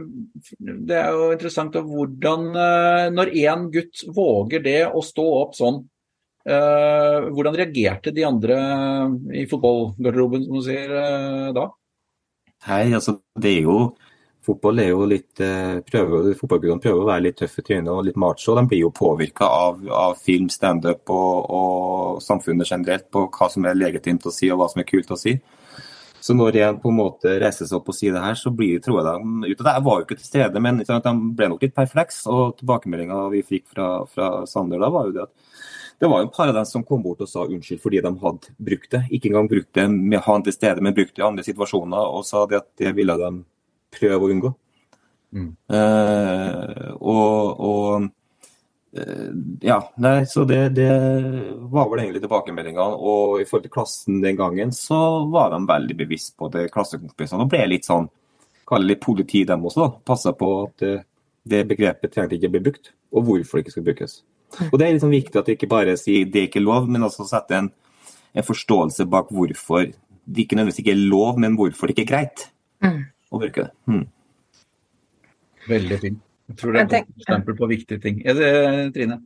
det 0.85 0.97
er 0.97 1.07
jo 1.09 1.31
interessant 1.33 1.73
hvordan 1.73 2.43
øh, 2.53 3.05
Når 3.15 3.31
én 3.33 3.63
gutt 3.73 4.03
våger 4.13 4.61
det 4.61 4.81
å 4.85 5.01
stå 5.01 5.25
opp 5.39 5.55
sånn, 5.57 5.79
øh, 6.45 7.31
hvordan 7.33 7.57
reagerte 7.57 8.13
de 8.13 8.25
andre 8.27 8.59
i 9.33 9.47
fotballgarderoben, 9.49 10.45
som 10.45 10.59
du 10.59 10.67
sier, 10.67 10.93
da? 11.57 11.65
Hei, 12.67 12.91
altså 12.93 13.17
det 13.41 13.55
er 13.57 13.65
jo 13.65 13.79
fotball 14.45 14.81
er 14.83 14.89
jo 14.91 15.05
litt 15.09 15.41
prøver, 15.87 16.31
Fotballguttene 16.39 16.83
prøver 16.83 17.01
å 17.03 17.07
være 17.09 17.25
litt 17.27 17.39
tøffe 17.41 17.61
i 17.61 17.67
trynet 17.67 17.91
og 17.93 18.05
litt 18.07 18.19
macho. 18.19 18.55
De 18.57 18.65
blir 18.67 18.83
jo 18.83 18.91
påvirka 18.95 19.47
av, 19.47 19.81
av, 19.87 20.17
film, 20.19 20.49
standup 20.49 21.09
og, 21.13 21.49
og 21.57 22.21
samfunnet 22.25 22.69
generelt 22.69 23.09
på 23.13 23.27
hva 23.29 23.49
som 23.53 23.67
er 23.69 23.79
legitimt 23.79 24.25
å 24.25 24.33
si 24.33 24.51
og 24.51 24.61
hva 24.61 24.69
som 24.71 24.83
er 24.83 24.89
kult 24.89 25.13
å 25.13 25.19
si. 25.19 25.37
Så 26.21 26.35
når 26.37 26.59
en 26.61 26.77
på 26.77 26.91
en 26.91 26.99
måte 26.99 27.31
reiser 27.41 27.65
seg 27.65 27.79
opp 27.79 27.87
og 27.89 27.95
sier 27.97 28.13
det 28.13 28.21
her, 28.21 28.35
så 28.37 28.51
blir 28.53 28.81
tror 28.85 28.99
jeg 28.99 29.07
de 29.07 29.51
ut 29.51 29.61
av 29.61 29.65
det. 29.65 29.73
Jeg 29.73 29.85
var 29.87 29.95
jo 29.97 30.05
ikke 30.05 30.17
til 30.19 30.27
stede, 30.27 30.61
men 30.61 30.81
de 30.85 31.13
ble 31.37 31.47
nok 31.49 31.63
litt 31.65 31.73
perfleks. 31.73 32.19
Og 32.29 32.59
tilbakemeldinga 32.59 33.23
vi 33.33 33.41
fikk 33.47 33.71
fra, 33.73 33.87
fra 34.05 34.27
Sander 34.49 34.81
da, 34.81 34.91
var 34.93 35.09
jo 35.09 35.15
det 35.15 35.23
at 35.25 35.33
det 36.01 36.09
var 36.09 36.21
jo 36.21 36.25
en 36.25 36.33
par 36.33 36.49
av 36.49 36.55
dem 36.57 36.65
som 36.65 36.81
kom 36.85 37.01
bort 37.03 37.19
og 37.21 37.29
sa 37.29 37.43
unnskyld 37.45 37.81
fordi 37.81 37.99
de 38.01 38.11
hadde 38.23 38.53
brukt 38.69 38.93
det. 38.93 39.03
Ikke 39.13 39.29
engang 39.29 39.49
brukt 39.49 39.69
det 39.77 39.83
med 39.93 40.23
han 40.25 40.45
til 40.45 40.55
stede, 40.55 40.81
men 40.81 40.95
brukt 40.97 41.13
det 41.13 41.21
i 41.21 41.25
andre 41.27 41.45
situasjoner. 41.45 42.13
Og 42.17 42.25
sa 42.25 42.41
det 42.49 42.57
at 42.57 42.69
det 42.81 42.93
ville 42.97 43.17
de 43.21 43.29
prøve 43.91 44.25
å 44.25 44.31
unngå. 44.31 44.51
Mm. 45.31 45.51
Uh, 45.71 46.89
og, 46.99 47.61
og 47.63 48.07
uh, 48.97 49.29
ja, 49.63 49.77
nei, 50.03 50.25
så 50.27 50.43
det, 50.47 50.59
det, 50.75 50.89
var 51.71 51.87
vel 51.91 52.03
egentlig 52.03 52.23
tilbakemeldingene. 52.25 52.87
Og 52.97 53.37
i 53.41 53.45
forhold 53.47 53.67
til 53.67 53.75
klassen 53.77 54.19
den 54.23 54.39
gangen, 54.39 54.73
så 54.75 55.27
var 55.31 55.53
de 55.53 55.61
veldig 55.69 55.99
bevisst 56.03 56.35
på 56.39 56.51
det 56.53 56.67
klassekompisene. 56.73 57.45
Og 57.45 57.53
ble 57.53 57.63
litt 57.71 57.87
sånn, 57.87 58.09
kaller 58.67 58.93
litt 58.93 59.03
politi 59.03 59.45
dem 59.47 59.63
også, 59.67 59.85
da. 59.85 60.03
Passa 60.11 60.35
på 60.37 60.51
at 60.65 60.83
det, 60.83 60.97
det 61.47 61.63
begrepet 61.69 62.13
trengte 62.13 62.37
ikke 62.37 62.51
å 62.51 62.57
bli 62.57 62.65
brukt, 62.67 62.93
og 63.15 63.27
hvorfor 63.27 63.59
det 63.59 63.65
ikke 63.65 63.77
skal 63.77 63.87
brukes. 63.87 64.19
Og 64.71 64.79
Det 64.79 64.87
er 64.87 64.95
liksom 64.95 65.13
viktig 65.13 65.39
at 65.39 65.47
det 65.47 65.55
ikke 65.55 65.71
bare 65.71 65.95
sier 65.99 66.27
det 66.27 66.41
er 66.41 66.49
ikke 66.49 66.63
lov, 66.63 66.89
men 66.91 67.07
også 67.07 67.27
sette 67.29 67.55
en, 67.57 67.69
en 68.35 68.47
forståelse 68.47 69.07
bak 69.11 69.31
hvorfor 69.31 69.87
det 69.87 70.43
ikke 70.43 70.57
nødvendigvis 70.57 70.83
ikke 70.83 70.93
er 70.93 71.05
lov, 71.11 71.39
men 71.39 71.55
hvorfor 71.59 71.87
det 71.87 71.95
ikke 71.95 72.03
er 72.03 72.11
greit 72.11 72.43
mm. 72.83 72.99
Å 73.31 73.41
bruke 73.41 73.67
det. 73.67 73.71
Hmm. 73.89 74.05
Veldig 75.69 75.99
fint. 76.01 76.23
Jeg 76.51 76.59
tror 76.59 76.75
det 76.75 76.81
er 76.81 76.89
et 76.89 77.13
eksempel 77.15 77.55
på 77.55 77.69
viktige 77.71 78.01
ting. 78.03 78.19
Er 78.27 78.35
det, 78.35 78.51
Trine? 78.95 79.21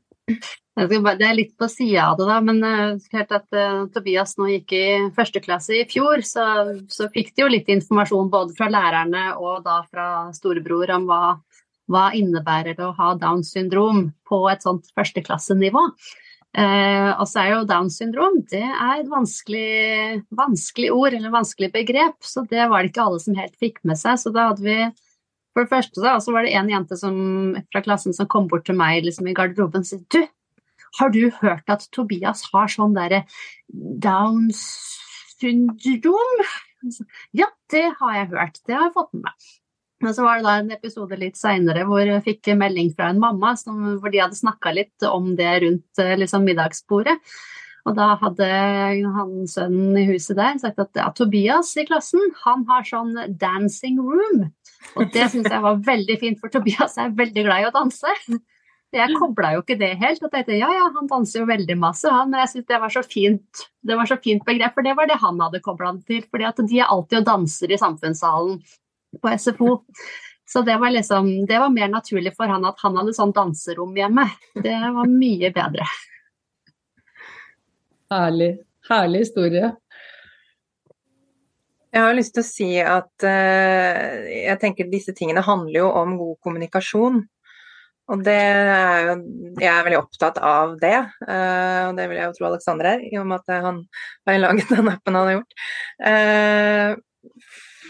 Det 0.75 1.25
er 1.25 1.37
litt 1.37 1.53
på 1.57 1.67
sida 1.71 2.09
av 2.11 2.19
det, 2.19 2.25
da, 2.27 2.37
men 2.43 2.99
klart 3.09 3.31
at 3.37 3.45
uh, 3.55 3.85
Tobias 3.93 4.35
nå 4.37 4.49
gikk 4.51 4.73
i 4.75 4.85
første 5.15 5.41
klasse 5.41 5.77
i 5.77 5.85
fjor, 5.89 6.21
så, 6.25 6.45
så, 6.91 7.07
fikk 7.13 7.31
de 7.33 7.45
jo 7.45 7.49
litt 7.53 7.69
informasjon 7.71 8.31
både 8.33 8.57
fra 8.57 8.67
lærerne 8.73 9.27
og 9.37 9.63
da 9.65 9.79
fra 9.87 10.07
storebror 10.35 10.91
om 10.97 11.07
hva 11.09 11.21
hva 11.91 12.09
innebærer 12.17 12.77
det 12.77 12.85
å 12.85 12.95
ha 12.97 13.13
Downs 13.19 13.51
syndrom 13.53 14.09
på 14.27 14.39
et 14.49 14.63
sånt 14.65 14.87
førsteklassenivå? 14.97 15.83
Eh, 16.55 17.09
og 17.19 17.25
så 17.27 17.41
er 17.41 17.49
jo 17.51 17.65
Downs 17.67 17.97
syndrom 17.99 18.37
det 18.47 18.63
er 18.63 19.01
et 19.01 19.09
vanskelig, 19.11 20.21
vanskelig, 20.39 20.91
ord 20.95 21.17
eller 21.17 21.33
vanskelig 21.33 21.67
begrep, 21.73 22.15
så 22.23 22.45
det 22.47 22.69
var 22.71 22.85
det 22.85 22.93
ikke 22.93 23.07
alle 23.09 23.19
som 23.19 23.35
helt 23.35 23.57
fikk 23.59 23.81
med 23.83 23.99
seg. 23.99 24.21
Så 24.21 24.31
da 24.35 24.51
hadde 24.51 24.63
vi 24.63 24.77
For 25.55 25.63
det 25.63 25.71
første 25.71 26.01
da, 26.03 26.17
så 26.19 26.33
var 26.35 26.43
det 26.43 26.51
en 26.59 26.67
jente 26.67 26.97
som, 26.99 27.17
fra 27.71 27.79
klassen 27.83 28.15
som 28.15 28.27
kom 28.27 28.49
bort 28.51 28.65
til 28.67 28.75
meg 28.75 29.05
liksom, 29.05 29.29
i 29.31 29.35
garderoben 29.35 29.85
og 29.85 29.87
sa 29.87 29.99
Du, 30.11 30.25
har 30.99 31.11
du 31.11 31.29
hørt 31.41 31.71
at 31.71 31.87
Tobias 31.95 32.43
har 32.51 32.71
sånn 32.71 32.95
derre 32.95 33.23
Downs 33.71 34.63
syndrom? 35.39 36.43
Ja, 37.35 37.47
det 37.71 37.87
har 37.99 38.17
jeg 38.19 38.31
hørt. 38.35 38.59
Det 38.67 38.75
har 38.75 38.89
jeg 38.89 38.95
fått 38.95 39.15
med 39.15 39.29
meg. 39.29 39.47
Men 40.03 40.15
så 40.15 40.25
var 40.25 40.39
det 40.39 40.47
da 40.47 40.55
en 40.59 40.71
episode 40.75 41.17
litt 41.19 41.37
seinere 41.39 41.85
hvor 41.87 42.03
jeg 42.03 42.23
fikk 42.25 42.51
melding 42.59 42.91
fra 42.97 43.09
en 43.13 43.21
mamma 43.21 43.53
som, 43.59 43.77
hvor 44.01 44.11
de 44.11 44.19
hadde 44.21 44.37
snakka 44.37 44.73
litt 44.75 45.05
om 45.07 45.33
det 45.39 45.53
rundt 45.63 46.01
eh, 46.03 46.17
liksom, 46.19 46.43
middagsbordet. 46.47 47.15
Og 47.85 47.93
da 47.93 48.15
hadde 48.17 48.47
han 49.15 49.33
sønnen 49.49 49.97
i 50.01 50.07
huset 50.09 50.39
der 50.39 50.57
sagt 50.61 50.81
at 50.81 50.97
ja, 50.97 51.05
Tobias 51.13 51.69
i 51.77 51.85
klassen, 51.85 52.31
han 52.41 52.65
har 52.69 52.87
sånn 52.87 53.13
dancing 53.39 53.99
room. 54.01 54.47
Og 54.97 55.13
det 55.13 55.29
syns 55.31 55.51
jeg 55.51 55.61
var 55.61 55.83
veldig 55.85 56.17
fint, 56.21 56.41
for 56.41 56.53
Tobias 56.53 56.97
er 57.01 57.13
veldig 57.15 57.45
glad 57.45 57.61
i 57.61 57.67
å 57.69 57.73
danse. 57.75 58.15
Jeg 58.95 59.17
kobla 59.19 59.51
jo 59.55 59.61
ikke 59.61 59.77
det 59.77 59.91
helt 59.99 60.23
og 60.23 60.31
tenkte 60.31 60.55
ja 60.55 60.69
ja, 60.71 60.85
han 60.95 61.09
danser 61.11 61.41
jo 61.41 61.49
veldig 61.49 61.75
masse, 61.77 62.09
han, 62.09 62.29
men 62.31 62.41
jeg 62.45 62.51
syns 62.53 62.67
det 62.69 62.79
var 62.79 62.93
så 62.93 63.03
fint 63.03 63.63
det 63.85 63.97
var 63.99 64.07
så 64.09 64.17
fint 64.23 64.45
begrep, 64.47 64.73
for 64.73 64.85
det 64.85 64.95
var 64.97 65.09
det 65.09 65.19
han 65.21 65.41
hadde 65.43 65.61
kobla 65.65 65.91
det 65.97 66.05
til. 66.09 66.25
fordi 66.31 66.47
at 66.47 66.61
de 66.61 66.79
er 66.79 66.89
alltid 66.89 67.19
og 67.21 67.27
danser 67.27 67.73
i 67.73 67.79
samfunnssalen 67.81 68.61
på 69.21 69.31
SFO. 69.37 69.79
Så 70.45 70.61
det 70.61 70.77
var 70.77 70.93
liksom 70.93 71.45
Det 71.45 71.59
var 71.59 71.69
mer 71.73 71.87
naturlig 71.87 72.35
for 72.35 72.47
han 72.47 72.65
at 72.65 72.79
han 72.83 72.97
hadde 72.99 73.15
sånn 73.17 73.33
danserom 73.35 73.95
hjemme. 73.97 74.27
Det 74.53 74.75
var 74.97 75.09
mye 75.09 75.51
bedre. 75.55 75.87
Herlig. 78.13 78.51
Herlig 78.89 79.25
historie. 79.25 79.71
Jeg 81.95 82.03
har 82.03 82.17
lyst 82.17 82.35
til 82.35 82.43
å 82.43 82.47
si 82.47 82.67
at 82.83 83.23
uh, 83.23 84.25
jeg 84.27 84.59
tenker 84.61 84.91
disse 84.91 85.15
tingene 85.15 85.43
handler 85.45 85.79
jo 85.79 85.91
om 85.95 86.17
god 86.19 86.37
kommunikasjon. 86.43 87.21
Og 88.05 88.21
det 88.21 88.35
er 88.37 89.07
jo 89.07 89.13
Jeg 89.63 89.71
er 89.71 89.85
veldig 89.87 90.01
opptatt 90.03 90.37
av 90.37 90.75
det, 90.81 90.97
uh, 91.25 91.87
og 91.87 91.95
det 91.97 92.09
vil 92.11 92.19
jeg 92.19 92.27
jo 92.27 92.35
tro 92.35 92.49
Aleksander 92.51 92.89
er, 92.91 93.05
i 93.07 93.15
og 93.17 93.29
med 93.31 93.41
at 93.41 93.63
han 93.65 93.79
har 94.27 94.41
laget 94.43 94.73
den 94.75 94.91
appen 94.91 95.17
han 95.17 95.29
har 95.31 95.37
gjort. 95.39 95.55
Uh, 96.03 96.91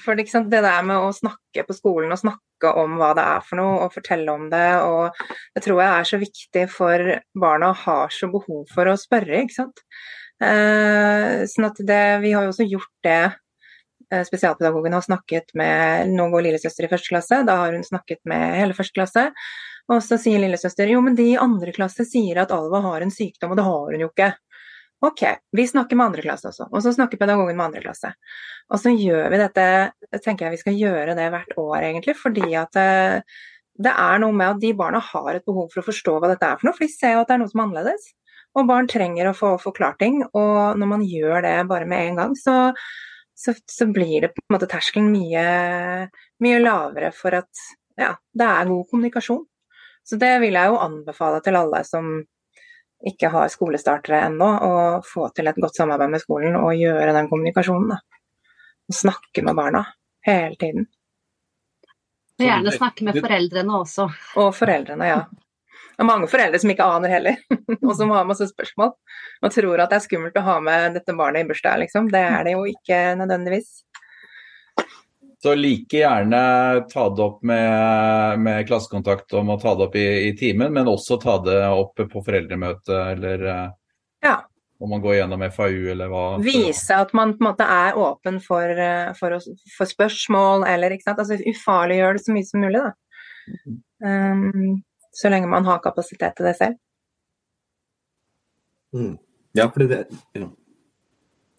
for 0.05 0.17
liksom, 0.19 0.49
det 0.51 0.61
der 0.65 0.83
med 0.87 1.01
å 1.01 1.13
snakke 1.15 1.65
på 1.67 1.75
skolen 1.75 2.13
og 2.13 2.21
snakke 2.21 2.71
om 2.79 2.95
hva 2.99 3.11
det 3.17 3.23
er 3.35 3.45
for 3.45 3.59
noe, 3.59 3.79
og 3.85 3.95
fortelle 3.95 4.31
om 4.31 4.49
det, 4.51 4.67
og 4.85 5.17
det 5.55 5.63
tror 5.65 5.81
jeg 5.81 5.91
er 5.91 6.09
så 6.11 6.19
viktig 6.21 6.67
for 6.71 7.15
barna 7.45 7.71
har 7.85 8.13
så 8.13 8.29
behov 8.31 8.63
for 8.73 8.91
å 8.91 8.99
spørre, 8.99 9.41
ikke 9.43 9.57
sant. 9.57 9.83
Eh, 10.43 11.45
sånn 11.47 11.69
at 11.69 11.77
det, 11.87 12.03
Vi 12.23 12.33
har 12.35 12.43
jo 12.43 12.51
også 12.51 12.67
gjort 12.67 12.91
det. 13.07 13.35
Eh, 14.11 14.23
spesialpedagogen 14.27 14.93
har 14.93 15.01
snakket 15.01 15.53
med 15.55 16.11
Nå 16.11 16.27
går 16.33 16.43
lillesøster 16.49 16.85
i 16.85 16.91
første 16.91 17.13
klasse, 17.13 17.39
da 17.47 17.55
har 17.63 17.73
hun 17.73 17.85
snakket 17.85 18.21
med 18.29 18.59
hele 18.59 18.75
første 18.77 18.97
klasse. 18.97 19.29
Og 19.91 20.01
så 20.01 20.17
sier 20.17 20.41
lillesøster 20.41 20.89
jo, 20.89 21.01
men 21.05 21.15
de 21.17 21.31
i 21.33 21.39
andre 21.39 21.73
klasse 21.75 22.07
sier 22.09 22.41
at 22.41 22.53
Alva 22.53 22.81
har 22.87 23.05
en 23.05 23.13
sykdom, 23.13 23.53
og 23.53 23.59
det 23.59 23.65
har 23.67 23.91
hun 23.93 24.01
jo 24.01 24.09
ikke. 24.09 24.31
Ok, 25.05 25.21
vi 25.53 25.67
snakker 25.69 25.97
med 25.99 26.09
andre 26.09 26.23
klasse 26.25 26.49
også, 26.49 26.69
og 26.71 26.81
så 26.81 26.93
snakker 26.95 27.19
pedagogen 27.21 27.57
med 27.57 27.67
andre 27.67 27.83
klasse. 27.83 28.13
Og 28.73 28.79
så 28.81 28.93
gjør 28.95 29.27
vi 29.33 29.41
dette, 29.41 29.65
tenker 30.23 30.47
jeg 30.47 30.55
vi 30.55 30.61
skal 30.63 30.79
gjøre 30.79 31.17
det 31.17 31.27
hvert 31.33 31.57
år 31.61 31.75
egentlig, 31.83 32.15
fordi 32.17 32.55
at 32.57 32.79
eh, 32.81 33.39
det 33.85 33.91
er 33.91 34.21
noe 34.23 34.33
med 34.33 34.55
at 34.55 34.61
de 34.63 34.71
barna 34.77 35.01
har 35.03 35.33
et 35.35 35.45
behov 35.45 35.67
for 35.73 35.83
å 35.83 35.87
forstå 35.89 36.15
hva 36.17 36.31
dette 36.31 36.47
er 36.47 36.57
for 36.57 36.69
noe, 36.69 36.77
for 36.77 36.87
de 36.87 36.93
ser 36.93 37.15
jo 37.15 37.23
at 37.23 37.29
det 37.29 37.35
er 37.35 37.43
noe 37.43 37.51
som 37.51 37.61
er 37.61 37.67
annerledes. 37.67 38.07
Og 38.55 38.69
barn 38.69 38.87
trenger 38.87 39.29
å 39.29 39.35
få 39.35 39.55
forklart 39.59 39.99
ting, 39.99 40.21
og 40.31 40.79
når 40.79 40.91
man 40.93 41.03
gjør 41.03 41.41
det 41.43 41.55
bare 41.69 41.89
med 41.91 42.11
en 42.11 42.21
gang, 42.21 42.37
så, 42.39 42.55
så, 43.35 43.53
så 43.67 43.89
blir 43.91 44.23
det 44.23 44.31
på 44.31 44.45
en 44.45 44.55
måte 44.55 44.69
terskelen 44.71 45.11
mye, 45.11 45.43
mye 46.43 46.61
lavere 46.63 47.11
for 47.13 47.35
at 47.41 47.65
ja, 47.99 48.13
det 48.31 48.47
er 48.47 48.71
god 48.71 48.87
kommunikasjon. 48.89 49.43
Så 50.05 50.17
det 50.21 50.37
vil 50.43 50.55
jeg 50.55 50.71
jo 50.71 50.79
anbefale 50.79 51.41
til 51.43 51.57
alle 51.59 51.81
som 51.87 52.15
ikke 53.05 53.29
har 53.33 53.51
skolestartere 53.53 54.23
ennå, 54.27 54.49
og 54.65 55.07
få 55.07 55.29
til 55.35 55.49
et 55.49 55.61
godt 55.61 55.77
samarbeid 55.77 56.13
med 56.15 56.23
skolen 56.23 56.57
og 56.59 56.73
gjøre 56.77 57.13
den 57.15 57.29
kommunikasjonen. 57.31 57.95
Da. 57.95 58.01
Og 58.89 58.99
snakke 58.99 59.43
med 59.45 59.57
barna 59.57 59.85
hele 60.25 60.57
tiden. 60.61 60.87
Og 62.35 62.43
gjerne 62.43 62.73
snakke 62.75 63.07
med 63.07 63.17
foreldrene 63.21 63.79
også. 63.79 64.09
Og 64.41 64.51
foreldrene, 64.57 65.07
ja. 65.07 65.23
Det 65.95 66.03
er 66.03 66.09
mange 66.09 66.27
foreldre 66.27 66.59
som 66.59 66.71
ikke 66.73 66.87
aner 66.91 67.13
heller, 67.13 67.37
og 67.87 67.93
som 67.95 68.11
har 68.11 68.27
masse 68.27 68.49
spørsmål. 68.49 68.91
Og 69.41 69.53
tror 69.55 69.83
at 69.83 69.93
det 69.93 70.01
er 70.01 70.03
skummelt 70.03 70.39
å 70.41 70.43
ha 70.43 70.57
med 70.63 70.97
dette 70.97 71.15
barnet 71.15 71.45
i 71.45 71.47
bursdag, 71.47 71.79
liksom. 71.85 72.09
Det 72.11 72.19
er 72.19 72.43
det 72.43 72.57
jo 72.57 72.65
ikke 72.67 72.99
nødvendigvis. 73.21 73.77
Så 75.45 75.51
like 75.55 75.99
gjerne 75.99 76.37
ta 76.89 77.03
det 77.13 77.21
opp 77.21 77.43
med, 77.45 78.39
med 78.41 78.63
klassekontakt 78.65 79.33
om 79.37 79.51
å 79.53 79.59
ta 79.61 79.75
det 79.77 79.85
opp 79.85 79.97
i, 80.01 80.05
i, 80.25 80.31
timen, 80.33 80.71
men 80.73 80.87
også 80.89 81.19
ta 81.21 81.35
det 81.45 81.59
opp 81.69 82.01
på 82.01 82.21
foreldremøte 82.25 82.95
eller 83.11 83.43
ja. 84.25 84.31
om 84.81 84.89
man 84.89 85.03
går 85.03 85.19
gjennom 85.19 85.43
FAU 85.53 85.91
eller 85.93 86.09
hva. 86.09 86.23
Vise 86.41 86.97
at 86.97 87.13
man 87.13 87.35
på 87.35 87.43
en 87.43 87.49
måte 87.51 87.67
er 87.75 87.99
åpen 88.01 88.39
for, 88.41 88.81
for, 89.19 89.37
for 89.75 89.91
spørsmål 89.91 90.65
eller 90.71 90.95
ikke 90.95 91.11
sant. 91.11 91.21
Altså 91.21 91.37
ufarliggjør 91.37 92.17
det 92.17 92.23
så 92.25 92.33
mye 92.33 92.49
som 92.49 92.65
mulig, 92.65 92.81
da. 92.81 93.77
Um, 94.01 94.81
så 95.13 95.29
lenge 95.29 95.51
man 95.53 95.69
har 95.69 95.85
kapasitet 95.85 96.33
til 96.39 96.49
det 96.49 96.55
selv. 96.57 96.81
Mm. 98.97 99.13
Ja, 99.61 99.69
for 99.69 99.85
det 99.85 100.01
ja. 100.33 100.49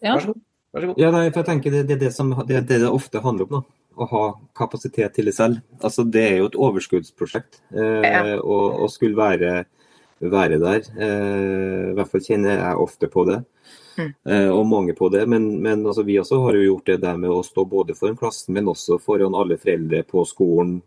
ja. 0.03 0.11
Vær 0.11 0.27
så 0.27 0.33
god. 0.33 0.43
Vær 0.77 0.85
så 0.85 0.93
god. 0.93 1.01
Ja, 1.01 1.11
nei, 1.13 1.25
for 1.31 1.41
jeg 1.41 1.49
tenker 1.51 1.75
det, 1.75 1.83
det, 1.89 1.99
det, 2.05 2.13
som, 2.15 2.31
det, 2.45 2.63
det, 2.69 2.79
det 2.85 2.93
ofte 2.93 3.23
handler 3.25 3.49
om. 3.49 3.59
da 3.59 3.77
å 3.97 4.07
ha 4.11 4.23
kapasitet 4.57 5.15
til 5.17 5.29
det 5.29 5.35
selv. 5.37 5.61
Altså, 5.81 6.05
det 6.05 6.23
er 6.23 6.35
jo 6.41 6.51
et 6.51 6.59
overskuddsprosjekt 6.67 7.61
eh, 7.73 8.05
ja. 8.05 8.37
å, 8.39 8.87
skulle 8.93 9.17
være, 9.17 9.53
være 10.21 10.59
der. 10.61 10.89
Eh, 10.95 11.85
I 11.91 11.95
hvert 11.97 12.11
fall 12.11 12.25
kjenner 12.27 12.59
jeg 12.59 12.83
ofte 12.83 13.09
på 13.13 13.25
det, 13.29 13.39
mm. 13.97 14.11
eh, 14.29 14.51
og 14.53 14.67
mange 14.69 14.95
på 14.97 15.09
det. 15.13 15.25
Men, 15.29 15.49
men 15.63 15.85
altså, 15.85 16.05
vi 16.07 16.19
også 16.21 16.41
har 16.45 16.59
jo 16.59 16.67
gjort 16.67 16.93
det 16.93 16.99
der 17.07 17.19
med 17.21 17.33
å 17.33 17.41
stå 17.45 17.65
både 17.69 17.97
foran 17.97 18.19
klassen, 18.19 18.53
men 18.57 18.69
også 18.73 18.99
foran 19.03 19.37
alle 19.37 19.59
foreldre 19.61 20.03
på 20.07 20.25
skolen. 20.29 20.79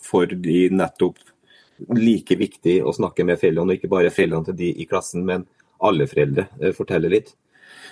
For 0.00 0.32
de 0.32 0.66
nettopp 0.72 1.20
like 1.98 2.36
viktig 2.38 2.78
å 2.86 2.94
snakke 2.94 3.26
med 3.26 3.40
foreldrene, 3.40 3.74
og 3.74 3.80
ikke 3.80 3.92
bare 3.92 4.14
foreldrene 4.14 4.48
til 4.48 4.60
de 4.62 4.72
i 4.80 4.88
klassen, 4.88 5.26
men 5.26 5.44
alle 5.84 6.08
foreldre. 6.08 6.48
Eh, 6.62 6.76
fortelle 6.76 7.12
litt. 7.12 7.34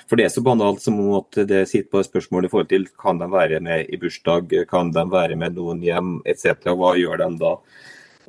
For 0.09 0.19
det 0.19 0.27
er 0.27 0.35
så 0.35 0.43
banalt 0.45 0.83
som 0.83 0.99
at 1.19 1.43
det 1.49 1.65
sitter 1.71 1.91
på 1.93 2.05
spørsmål 2.07 2.47
i 2.47 2.53
forhold 2.53 2.71
til 2.73 2.87
kan 3.01 3.21
de 3.21 3.29
være 3.31 3.61
med 3.65 3.91
i 3.93 3.99
bursdag, 4.01 4.53
kan 4.71 4.93
de 4.95 5.07
være 5.11 5.39
med 5.41 5.57
noen 5.57 5.83
hjem 5.85 6.15
etc. 6.29 6.73
Hva 6.77 6.95
gjør 6.99 7.23
de 7.23 7.31
da? 7.41 7.57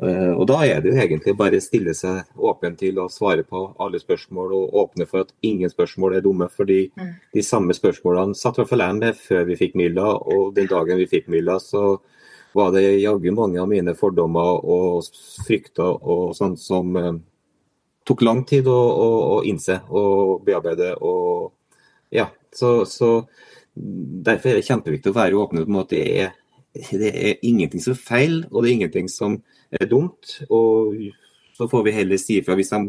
Eh, 0.02 0.32
og 0.34 0.48
Da 0.48 0.64
er 0.66 0.82
det 0.82 0.90
jo 0.90 0.98
egentlig 0.98 1.36
bare 1.38 1.60
å 1.60 1.64
stille 1.64 1.94
seg 1.94 2.24
åpen 2.38 2.76
til 2.78 2.98
å 3.00 3.10
svare 3.14 3.44
på 3.46 3.66
alle 3.80 4.00
spørsmål, 4.02 4.54
og 4.58 4.80
åpne 4.84 5.06
for 5.10 5.26
at 5.26 5.34
ingen 5.42 5.70
spørsmål 5.70 6.18
er 6.18 6.22
dumme. 6.26 6.50
fordi 6.50 6.92
mm. 6.96 7.14
de 7.34 7.42
samme 7.42 7.74
spørsmålene 7.74 8.36
satt 8.36 8.58
i 8.58 8.62
hvert 8.62 8.70
fall 8.70 8.86
jeg 8.88 9.00
med 9.00 9.16
før 9.16 9.46
vi 9.46 9.56
fikk 9.56 9.76
Milla, 9.76 10.08
og 10.18 10.56
den 10.56 10.68
dagen 10.68 10.98
vi 10.98 11.08
fikk 11.08 11.28
Milla, 11.28 11.60
så 11.60 12.00
var 12.54 12.72
det 12.72 13.02
jaggu 13.02 13.32
mange 13.34 13.62
av 13.62 13.70
mine 13.70 13.96
fordommer 13.98 14.66
og 14.66 15.06
frykter 15.46 15.98
og 16.02 16.36
sånt 16.38 16.60
som 16.62 16.96
eh, 16.98 17.14
tok 18.06 18.22
lang 18.22 18.44
tid 18.46 18.68
å, 18.68 18.78
å, 18.78 19.10
å, 19.38 19.44
innse 19.48 19.80
og 19.90 20.42
bearbeide. 20.46 20.96
og 21.02 21.54
ja, 22.14 22.30
så, 22.54 22.84
så 22.90 23.16
Derfor 23.74 24.52
er 24.52 24.60
det 24.60 24.68
kjempeviktig 24.68 25.10
å 25.10 25.16
være 25.16 25.38
åpen 25.42 25.64
om 25.64 25.80
at 25.82 25.90
det 25.90 26.02
er, 26.22 26.34
det 26.94 27.10
er 27.10 27.40
ingenting 27.42 27.82
som 27.82 27.96
er 27.96 28.04
feil, 28.06 28.36
og 28.52 28.62
det 28.62 28.70
er 28.70 28.76
ingenting 28.76 29.08
som 29.10 29.40
er 29.74 29.90
dumt. 29.90 30.36
Og 30.54 30.94
så 31.58 31.66
får 31.72 31.88
vi 31.88 31.96
heller 31.96 32.22
si 32.22 32.38
ifra 32.38 32.54
hvis 32.60 32.70
de 32.70 32.84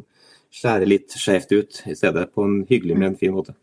skjærer 0.55 0.91
litt 0.91 1.16
skjevt 1.16 1.55
ut 1.57 1.81
i 1.89 1.97
stedet, 1.97 2.27
på 2.37 2.45
en 2.45 2.59
hyggelig, 2.68 2.99
men 2.99 3.14
en 3.14 3.16
fin 3.16 3.33
måte. 3.33 3.57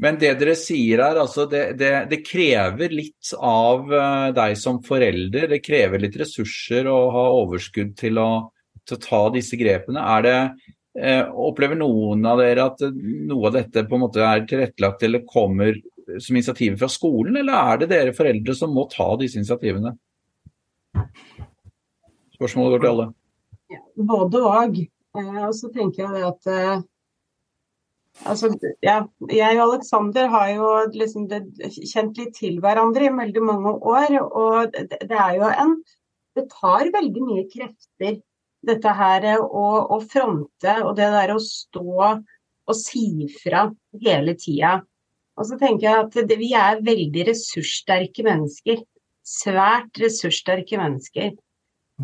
Men 0.00 0.16
det 0.16 0.32
dere 0.40 0.56
sier 0.56 1.02
her, 1.04 1.20
altså 1.20 1.44
det, 1.50 1.74
det, 1.76 1.92
det, 2.08 2.22
krever 2.24 2.92
litt 2.94 3.34
av 3.36 3.90
eh, 3.92 4.28
deg 4.36 4.56
som 4.56 4.80
forelder. 4.84 5.50
Det 5.52 5.60
krever 5.60 6.00
litt 6.00 6.16
ressurser 6.16 6.88
å 6.88 6.98
ha 7.12 7.24
overskudd 7.42 7.92
til 8.00 8.20
å, 8.22 8.30
til 8.88 8.96
å 8.96 9.02
ta 9.04 9.20
disse 9.34 9.60
grepene. 9.60 10.00
Er 10.00 10.24
det, 10.24 10.38
opplever 10.90 11.78
noen 11.78 12.24
av 12.26 12.40
dere 12.42 12.64
at 12.66 12.80
noe 12.90 13.46
av 13.46 13.54
dette 13.54 13.84
på 13.86 13.94
en 13.94 14.02
måte 14.02 14.24
er 14.26 14.42
tilrettelagt 14.50 15.04
eller 15.06 15.22
kommer 15.22 15.76
som 16.18 16.36
initiativer 16.36 16.76
fra 16.80 16.88
skolen, 16.90 17.36
eller 17.36 17.54
er 17.54 17.80
det 17.80 17.90
dere 17.92 18.14
foreldre 18.16 18.54
som 18.58 18.72
må 18.74 18.86
ta 18.90 19.12
disse 19.20 19.38
initiativene? 19.38 19.94
Spørsmålet 22.34 22.74
går 22.74 22.82
til 22.82 22.90
alle. 22.94 23.06
Både 24.10 24.40
og. 24.48 24.80
Eh, 25.18 25.42
og 25.44 25.54
så 25.58 25.70
tenker 25.74 26.06
jeg 26.06 26.24
at 26.26 26.48
eh, 26.50 26.82
altså, 28.30 28.50
ja, 28.84 29.02
jeg 29.30 29.58
og 29.58 29.64
Aleksander 29.66 30.30
har 30.32 30.48
jo 30.54 30.70
liksom 30.94 31.28
det, 31.30 31.42
kjent 31.92 32.18
litt 32.20 32.34
til 32.38 32.60
hverandre 32.62 33.08
i 33.08 33.14
veldig 33.18 33.44
mange 33.44 33.74
år. 33.76 34.16
Og 34.24 34.74
det, 34.74 35.02
det, 35.02 35.18
er 35.18 35.38
jo 35.38 35.50
en 35.50 35.80
Det 36.38 36.46
tar 36.52 36.92
veldig 36.94 37.22
mye 37.26 37.46
krefter, 37.50 38.20
dette 38.66 38.92
her 38.96 39.26
å, 39.40 39.66
å 39.96 39.98
fronte 40.04 40.76
og 40.84 40.94
det 40.98 41.08
der 41.14 41.34
å 41.34 41.40
stå 41.40 41.96
og 42.10 42.76
si 42.76 43.26
fra 43.40 43.68
hele 44.04 44.36
tida. 44.38 44.78
Og 45.40 45.48
så 45.48 45.56
tenker 45.60 45.86
jeg 45.86 46.04
at 46.04 46.18
det, 46.28 46.36
vi 46.38 46.52
er 46.58 46.82
veldig 46.84 47.24
ressurssterke 47.30 48.26
mennesker 48.26 48.82
svært 49.30 50.00
ressurssterke 50.00 50.80
mennesker. 50.80 51.30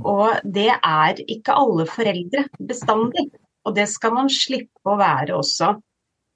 Og 0.05 0.39
det 0.45 0.71
er 0.77 1.21
ikke 1.25 1.57
alle 1.57 1.87
foreldre 1.89 2.47
bestandig. 2.61 3.29
Og 3.67 3.75
det 3.75 3.89
skal 3.91 4.15
man 4.15 4.31
slippe 4.31 4.93
å 4.93 4.99
være 5.01 5.37
også. 5.39 5.75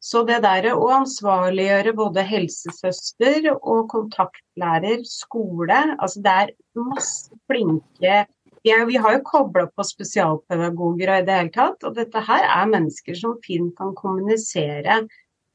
Så 0.01 0.23
det 0.25 0.39
der 0.43 0.71
å 0.73 0.89
ansvarliggjøre 0.97 1.93
både 1.93 2.25
helsesøster 2.25 3.51
og 3.53 3.91
kontaktlærer, 3.93 5.03
skole 5.05 5.83
Altså 5.99 6.23
det 6.25 6.37
er 6.45 6.55
masse 6.81 7.37
flinke 7.51 8.23
ja, 8.63 8.85
Vi 8.85 8.97
har 8.97 9.17
jo 9.17 9.25
kobla 9.25 9.67
på 9.73 9.85
spesialpedagoger 9.87 11.13
og 11.15 11.23
i 11.23 11.27
det 11.27 11.37
hele 11.39 11.53
tatt. 11.55 11.85
Og 11.87 11.97
dette 11.97 12.23
her 12.27 12.45
er 12.45 12.73
mennesker 12.73 13.17
som 13.17 13.39
fint 13.45 13.73
kan 13.79 13.95
kommunisere 13.97 15.01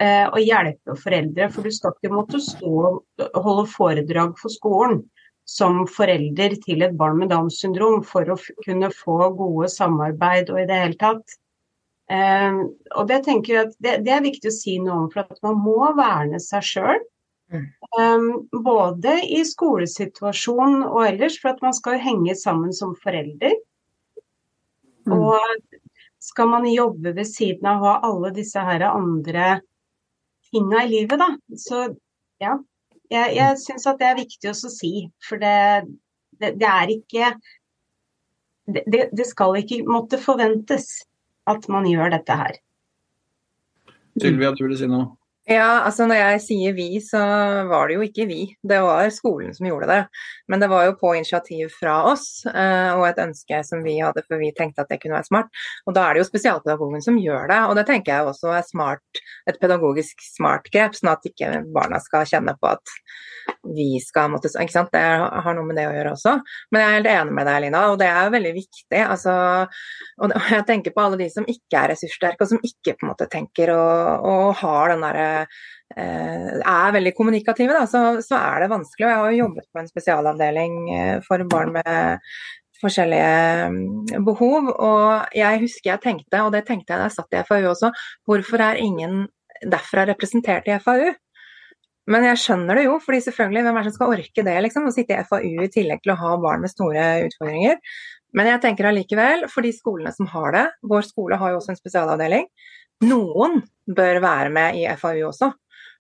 eh, 0.01 0.25
og 0.25 0.39
hjelpe 0.41 0.97
foreldre. 1.01 1.49
For 1.53 1.67
du 1.67 1.75
skal 1.75 1.93
ikke 1.93 2.13
måtte 2.15 2.41
stå 2.41 2.73
og 2.95 3.41
holde 3.45 3.67
foredrag 3.75 4.33
for 4.41 4.53
skolen 4.53 5.03
som 5.45 5.83
forelder 5.85 6.55
til 6.63 6.81
et 6.81 6.95
barn 6.97 7.19
med 7.21 7.29
Downs 7.29 7.59
syndrom 7.61 8.01
for 8.03 8.33
å 8.33 8.37
kunne 8.65 8.89
få 8.89 9.29
gode 9.37 9.69
samarbeid 9.69 10.49
og 10.49 10.63
i 10.63 10.69
det 10.69 10.79
hele 10.81 10.97
tatt. 11.01 11.35
Eh, 12.09 12.61
og 12.97 13.09
det 13.09 13.21
jeg 13.25 13.61
at 13.61 13.75
det, 13.77 13.99
det, 14.05 14.13
er 14.13 14.25
viktig 14.25 14.49
å 14.49 14.55
si 14.55 14.79
noe 14.81 15.03
om, 15.03 15.11
for 15.13 15.25
at 15.25 15.45
man 15.45 15.61
må 15.61 15.93
verne 15.97 16.41
seg 16.41 16.65
sjøl. 16.65 17.05
Um, 17.55 18.01
ehm, 18.01 18.27
både 18.65 19.17
i 19.23 19.41
skolesituasjonen 19.47 20.83
og 20.87 21.01
ellers, 21.07 21.39
for 21.41 21.53
at 21.53 21.63
man 21.65 21.75
skal 21.75 22.01
henge 22.01 22.35
sammen 22.39 22.73
som 22.75 22.95
forelder. 23.01 23.55
Mm. 25.05 25.17
Og 25.19 25.39
skal 26.25 26.49
man 26.49 26.67
jobbe 26.69 27.13
ved 27.15 27.27
siden 27.29 27.67
av 27.69 27.81
å 27.83 27.89
ha 27.89 27.97
alle 28.09 28.31
disse 28.35 28.61
her 28.65 28.87
andre 28.89 29.59
tinga 30.49 30.85
i 30.85 30.89
livet, 30.91 31.19
da, 31.19 31.29
så 31.59 31.83
ja, 32.41 32.55
jeg, 33.11 33.35
jeg 33.37 33.59
syns 33.61 33.85
at 33.89 33.99
det 34.01 34.07
er 34.07 34.17
viktig 34.17 34.51
å 34.51 34.55
si, 34.55 34.93
for 35.25 35.41
det, 35.41 35.57
det, 36.39 36.55
det 36.61 36.69
er 36.69 36.93
ikke 36.95 37.33
det, 38.65 39.09
det, 39.13 39.25
skal 39.29 39.59
ikke 39.59 39.83
måtte 39.85 40.17
forventes 40.21 41.03
at 41.49 41.67
man 41.69 41.85
gjør 41.89 42.15
dette 42.15 42.37
her. 42.39 42.57
Sylvia, 44.17 44.53
du 44.55 44.63
ville 44.65 44.79
si 44.79 44.89
noe? 44.89 45.11
Ja, 45.45 45.83
altså 45.85 46.07
når 46.09 46.17
jeg 46.17 46.39
sier 46.41 46.73
vi, 46.73 46.87
så 47.05 47.19
var 47.69 47.85
det 47.85 47.99
jo 47.99 48.05
ikke 48.07 48.25
vi. 48.25 48.39
Det 48.65 48.79
var 48.81 49.11
skolen 49.13 49.53
som 49.53 49.67
gjorde 49.69 49.89
det. 49.91 49.99
Men 50.49 50.63
det 50.63 50.71
var 50.71 50.87
jo 50.87 50.95
på 50.97 51.11
initiativ 51.13 51.69
fra 51.77 51.99
oss 52.09 52.41
uh, 52.49 52.97
og 52.97 53.05
et 53.05 53.21
ønske 53.21 53.59
som 53.67 53.83
vi 53.85 53.99
hadde, 53.99 54.23
for 54.25 54.41
vi 54.41 54.49
tenkte 54.57 54.81
at 54.81 54.89
det 54.89 54.97
kunne 55.03 55.19
være 55.19 55.29
smart. 55.29 55.61
Og 55.85 55.93
da 55.93 56.07
er 56.07 56.17
det 56.17 56.23
jo 56.23 56.29
spesialpedagogen 56.31 57.05
som 57.05 57.21
gjør 57.21 57.45
det. 57.53 57.59
Og 57.69 57.77
det 57.77 57.85
tenker 57.91 58.15
jeg 58.15 58.31
også 58.31 58.55
er 58.57 58.65
smart, 58.65 59.21
et 59.45 59.61
pedagogisk 59.61 60.25
smart 60.25 60.65
grep, 60.73 60.97
sånn 60.97 61.13
at 61.13 61.29
ikke 61.29 61.61
barna 61.77 62.01
skal 62.01 62.25
kjenne 62.25 62.57
på 62.57 62.73
at 62.73 62.97
vi 63.75 63.99
skal 64.01 64.31
måtte 64.33 64.49
ikke 64.49 64.73
sant? 64.73 64.89
Det 64.93 65.01
har 65.01 65.53
noe 65.53 65.67
med 65.67 65.77
det 65.77 65.85
å 65.85 65.93
gjøre 65.93 66.15
også. 66.15 66.35
Men 66.73 66.81
jeg 66.81 66.89
er 66.89 66.97
helt 66.97 67.11
enig 67.11 67.37
med 67.37 67.49
deg, 67.51 67.59
Lina, 67.67 67.83
og 67.91 67.99
det 68.01 68.09
er 68.09 68.33
veldig 68.33 68.53
viktig. 68.57 69.03
Altså, 69.03 69.35
og 70.25 70.35
jeg 70.49 70.65
tenker 70.65 70.95
på 70.95 71.05
alle 71.05 71.21
de 71.21 71.29
som 71.29 71.45
ikke 71.49 71.77
er 71.83 71.93
ressurssterke, 71.93 72.41
og 72.41 72.55
som 72.55 72.65
ikke 72.65 72.95
på 72.97 73.05
en 73.05 73.13
måte 73.13 73.29
tenker 73.29 73.75
og, 73.75 74.25
og 74.25 74.57
har 74.63 74.95
den 74.95 75.05
derre 75.05 75.25
eh, 75.34 75.34
er 75.95 76.93
veldig 76.95 77.13
kommunikative, 77.17 77.75
da, 77.77 77.85
så, 77.89 78.03
så, 78.25 78.37
er 78.39 78.63
det 78.65 78.71
vanskelig. 78.73 79.05
Og 79.05 79.11
jeg 79.11 79.21
har 79.21 79.33
jo 79.33 79.41
jobbet 79.43 79.67
på 79.71 79.81
en 79.81 79.91
spesialavdeling 79.91 80.77
eh, 80.95 81.17
for 81.25 81.45
barn 81.51 81.73
med 81.75 82.31
forskjellige 82.81 83.67
mm, 83.73 84.23
behov. 84.27 84.71
Og 84.73 85.37
jeg 85.37 85.61
husker 85.65 85.93
jeg 85.93 86.03
tenkte, 86.03 86.41
og 86.43 86.53
det 86.55 86.65
tenkte 86.67 86.93
jeg 86.93 87.01
da 87.01 87.09
jeg 87.09 87.17
satt 87.17 87.37
i 87.37 87.43
FAU 87.47 87.69
også, 87.73 87.91
hvorfor 88.27 88.65
er 88.65 88.81
ingen 88.81 89.25
derfra 89.63 90.07
representert 90.09 90.67
i 90.69 90.79
FAU? 90.83 91.13
Men 92.11 92.27
jeg 92.27 92.37
skjønner 92.37 92.77
det 92.77 92.83
jo, 92.85 92.99
fordi 93.01 93.23
selvfølgelig, 93.25 93.63
hvem 93.65 93.77
er 93.79 93.85
det 93.85 93.91
som 93.91 93.97
skal 93.97 94.11
orke 94.13 94.43
det, 94.45 94.59
liksom? 94.61 94.85
Å 94.85 94.93
sitte 94.93 95.15
i 95.15 95.25
FAU 95.25 95.63
i 95.65 95.71
tillegg 95.73 96.03
til 96.03 96.13
å 96.13 96.19
ha 96.19 96.35
barn 96.41 96.61
med 96.61 96.69
store 96.69 97.05
utfordringer. 97.25 97.79
Men 98.35 98.51
jeg 98.51 98.61
tenker 98.61 98.89
allikevel, 98.89 99.47
for 99.49 99.65
de 99.65 99.71
skolene 99.73 100.11
som 100.13 100.27
har 100.29 100.53
det, 100.53 100.65
vår 100.85 101.07
skole 101.07 101.39
har 101.41 101.53
jo 101.53 101.61
også 101.61 101.73
en 101.73 101.79
spesialavdeling, 101.79 102.45
noen 103.03 103.61
bør 103.85 104.21
være 104.23 104.51
med 104.53 104.79
i 104.79 104.85
FAU 104.97 105.27
også. 105.29 105.51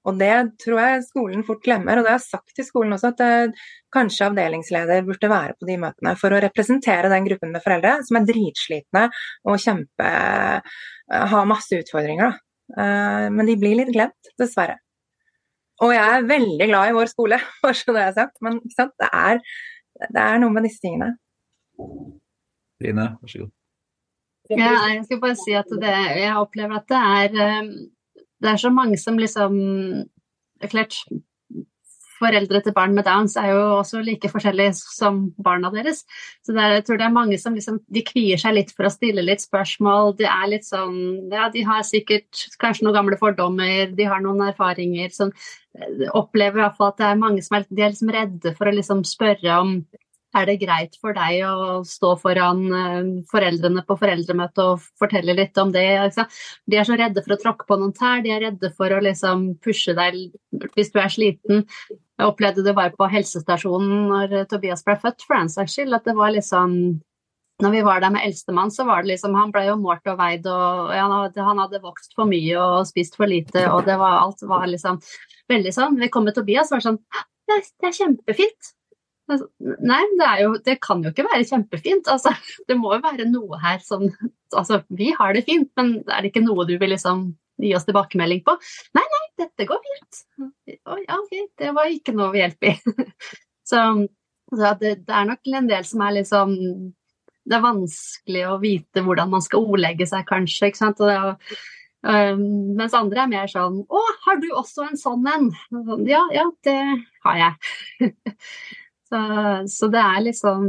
Og 0.05 0.19
det 0.19 0.33
tror 0.61 0.79
jeg 0.83 1.05
skolen 1.07 1.41
fort 1.47 1.63
glemmer, 1.65 1.97
og 1.97 2.05
det 2.05 2.11
har 2.13 2.19
jeg 2.19 2.27
sagt 2.27 2.53
til 2.53 2.65
skolen 2.67 2.93
også, 2.93 3.09
at 3.15 3.23
eh, 3.25 3.63
kanskje 3.93 4.27
avdelingsleder 4.27 5.05
burde 5.07 5.31
være 5.31 5.55
på 5.57 5.65
de 5.69 5.79
møtene 5.81 6.13
for 6.19 6.35
å 6.35 6.41
representere 6.43 7.09
den 7.09 7.25
gruppen 7.25 7.53
med 7.55 7.63
foreldre 7.65 7.97
som 8.05 8.19
er 8.19 8.27
dritslitne 8.29 9.07
og 9.49 9.61
kjempe 9.63 10.11
eh, 10.11 11.25
har 11.33 11.49
masse 11.49 11.81
utfordringer. 11.81 12.37
Eh, 12.77 13.27
men 13.33 13.49
de 13.49 13.57
blir 13.61 13.79
litt 13.81 13.93
glemt, 13.95 14.33
dessverre. 14.41 14.77
Og 15.83 15.91
jeg 15.91 16.05
er 16.05 16.29
veldig 16.29 16.69
glad 16.69 16.91
i 16.91 16.95
vår 16.99 17.11
skole, 17.11 17.41
bare 17.65 17.81
så 17.81 17.97
det 17.97 18.05
er 18.05 18.15
sagt. 18.21 18.37
Men 18.45 18.61
det 18.61 19.09
er, 19.09 19.41
det, 20.05 20.21
er, 20.21 20.39
noe 20.43 20.53
med 20.53 20.69
disse 20.69 20.85
tingene. 20.85 21.15
Line, 22.83 23.09
vær 23.17 23.33
så 23.33 23.41
god. 23.41 23.54
Ja, 24.53 24.73
jeg 24.93 25.05
skal 25.07 25.21
bare 25.23 25.37
si 25.39 25.55
at 25.57 25.71
det, 25.81 25.93
jeg 26.21 26.35
opplever 26.37 26.77
at 26.77 26.89
det 26.91 26.99
er, 27.01 27.39
eh, 27.45 28.19
det 28.43 28.51
er 28.51 28.59
så 28.61 28.73
mange 28.73 28.99
som 29.01 29.17
liksom 29.21 29.55
Klart, 30.65 30.95
foreldre 32.19 32.61
til 32.63 32.73
barn 32.75 32.95
med 32.95 33.05
Downs 33.07 33.35
er 33.39 33.51
jo 33.51 33.61
også 33.79 34.01
like 34.05 34.29
forskjellige 34.31 34.75
som 34.79 35.21
barna 35.43 35.71
deres. 35.73 36.03
Så 36.45 36.55
er, 36.55 36.77
jeg 36.77 36.85
tror 36.87 36.99
det 37.01 37.07
er 37.07 37.15
mange 37.15 37.39
som 37.41 37.57
liksom, 37.57 37.81
de 37.91 38.03
kvier 38.07 38.39
seg 38.41 38.55
litt 38.57 38.71
for 38.75 38.87
å 38.87 38.93
stille 38.93 39.25
litt 39.25 39.43
spørsmål. 39.43 40.15
De 40.19 40.27
er 40.29 40.47
litt 40.51 40.67
sånn 40.67 40.95
Ja, 41.33 41.49
de 41.53 41.65
har 41.67 41.83
sikkert 41.87 42.47
kanskje 42.61 42.87
noen 42.87 42.97
gamle 42.99 43.19
fordommer, 43.19 43.91
de 43.95 44.09
har 44.09 44.23
noen 44.23 44.47
erfaringer 44.47 45.11
som 45.15 45.33
eh, 45.33 46.07
opplever 46.13 46.61
i 46.61 46.65
hvert 46.65 46.79
fall 46.79 46.93
at 46.93 47.01
det 47.01 47.11
er 47.11 47.21
mange 47.21 47.45
som 47.45 47.59
er, 47.59 47.69
de 47.69 47.83
er 47.83 47.93
liksom 47.93 48.15
redde 48.15 48.55
for 48.57 48.71
å 48.71 48.75
liksom 48.75 49.05
spørre 49.07 49.59
om 49.59 49.77
er 50.35 50.49
det 50.49 50.57
greit 50.61 50.97
for 51.01 51.15
deg 51.15 51.41
å 51.47 51.81
stå 51.87 52.13
foran 52.21 52.61
eh, 52.69 53.09
foreldrene 53.31 53.83
på 53.87 53.97
foreldremøte 54.01 54.65
og 54.73 54.85
fortelle 54.99 55.35
litt 55.37 55.57
om 55.61 55.73
det? 55.75 55.85
De 56.67 56.79
er 56.79 56.87
så 56.87 56.97
redde 56.99 57.23
for 57.25 57.35
å 57.35 57.41
tråkke 57.41 57.67
på 57.69 57.79
noen 57.81 57.95
tær, 57.95 58.23
de 58.25 58.33
er 58.35 58.43
redde 58.47 58.71
for 58.75 58.91
å 58.91 59.01
liksom 59.03 59.53
pushe 59.63 59.95
deg 59.97 60.19
hvis 60.75 60.93
du 60.93 61.01
er 61.01 61.11
sliten. 61.13 61.65
Jeg 61.89 62.29
opplevde 62.29 62.63
det 62.63 62.75
bare 62.77 62.95
på 62.95 63.09
helsestasjonen 63.11 64.07
når 64.11 64.37
Tobias 64.51 64.85
ble 64.85 64.95
født, 65.01 65.25
for 65.27 65.39
den 65.39 65.51
saks 65.51 65.75
skyld, 65.75 65.95
at 65.97 66.07
det 66.07 66.15
var 66.17 66.35
sånn 66.45 66.77
når 67.63 67.71
vi 67.71 67.81
var 67.87 68.01
der 68.03 68.11
med 68.11 68.25
eldstemann, 68.25 68.71
så 68.71 68.83
var 68.83 69.03
det 69.03 69.13
liksom 69.13 69.35
Han 69.35 69.51
ble 69.55 69.61
jo 69.69 69.77
målt 69.79 70.07
og 70.11 70.17
veid, 70.19 70.47
og 70.51 70.91
hadde, 70.91 71.39
han 71.39 71.61
hadde 71.63 71.79
vokst 71.83 72.11
for 72.17 72.27
mye 72.27 72.57
og 72.59 72.87
spist 72.89 73.15
for 73.15 73.31
lite, 73.31 73.63
og 73.71 73.85
det 73.87 73.95
var 74.01 74.19
alt 74.19 74.43
var 74.43 74.67
liksom 74.67 74.99
veldig 75.51 75.71
sånn. 75.71 75.95
Vi 76.01 76.11
kom 76.11 76.27
med 76.27 76.35
Tobias, 76.35 76.73
var 76.73 76.83
det 76.83 76.89
sånn 76.89 76.99
det 77.45 77.59
er, 77.59 77.67
det 77.81 77.89
er 77.89 77.95
kjempefint. 77.99 78.74
Nei, 79.25 80.03
det, 80.19 80.27
jo, 80.43 80.51
det, 80.61 80.75
kan 80.83 81.01
jo 81.01 81.09
ikke 81.09 81.25
være 81.25 81.45
kjempefint. 81.49 82.09
Altså, 82.11 82.33
det 82.69 82.77
må 82.77 82.93
jo 82.93 83.01
være 83.05 83.29
noe 83.29 83.61
her 83.63 83.81
som 83.85 84.07
Altså, 84.55 84.77
vi 84.93 85.09
har 85.11 85.33
det 85.35 85.41
fint, 85.49 85.67
men 85.75 85.97
er 86.05 86.21
det 86.21 86.29
ikke 86.29 86.45
noe 86.45 86.63
du 86.69 86.77
vil 86.79 86.93
liksom 86.93 87.25
gi 87.59 87.73
oss 87.75 87.83
tilbakemelding 87.87 88.43
på? 88.45 88.53
Nei, 88.95 89.03
nei, 89.03 89.23
dette 89.41 89.65
går 89.67 89.81
fint. 89.83 90.19
Å 90.85 90.97
ja, 91.01 91.17
ok, 91.17 91.33
det 91.59 91.71
var 91.75 91.89
ikke 91.91 92.13
noe 92.15 92.29
vi 92.31 92.43
hjelp 92.43 92.69
i. 92.69 92.75
Så, 93.65 93.81
så 94.53 94.71
det, 94.77 94.91
det, 95.07 95.09
er 95.09 95.25
nok 95.25 95.49
en 95.49 95.67
del 95.71 95.87
som 95.89 96.03
er 96.05 96.11
liksom 96.19 96.51
Det 97.49 97.55
er 97.57 97.63
vanskelig 97.63 98.43
å 98.45 98.59
vite 98.61 99.01
hvordan 99.01 99.31
man 99.31 99.41
skal 99.41 99.65
ordlegge 99.65 100.05
seg, 100.05 100.21
kanskje. 100.29 100.69
ikke 100.69 100.79
sant? 100.83 101.01
Og 101.01 101.09
det, 101.09 101.57
um, 102.05 102.43
mens 102.77 102.93
andre 102.93 103.23
er 103.23 103.31
mer 103.31 103.49
sånn 103.49 103.81
Å, 103.89 104.03
har 104.27 104.37
du 104.43 104.51
også 104.53 104.85
en 104.85 105.01
sånn 105.01 105.25
en? 105.33 105.49
Sånn, 105.73 106.05
ja, 106.05 106.21
ja, 106.37 106.45
det 106.69 106.77
har 107.25 107.41
jeg. 107.41 108.13
Så, 109.15 109.67
så, 109.71 109.87
det 109.91 110.01
er 110.01 110.23
liksom 110.25 110.63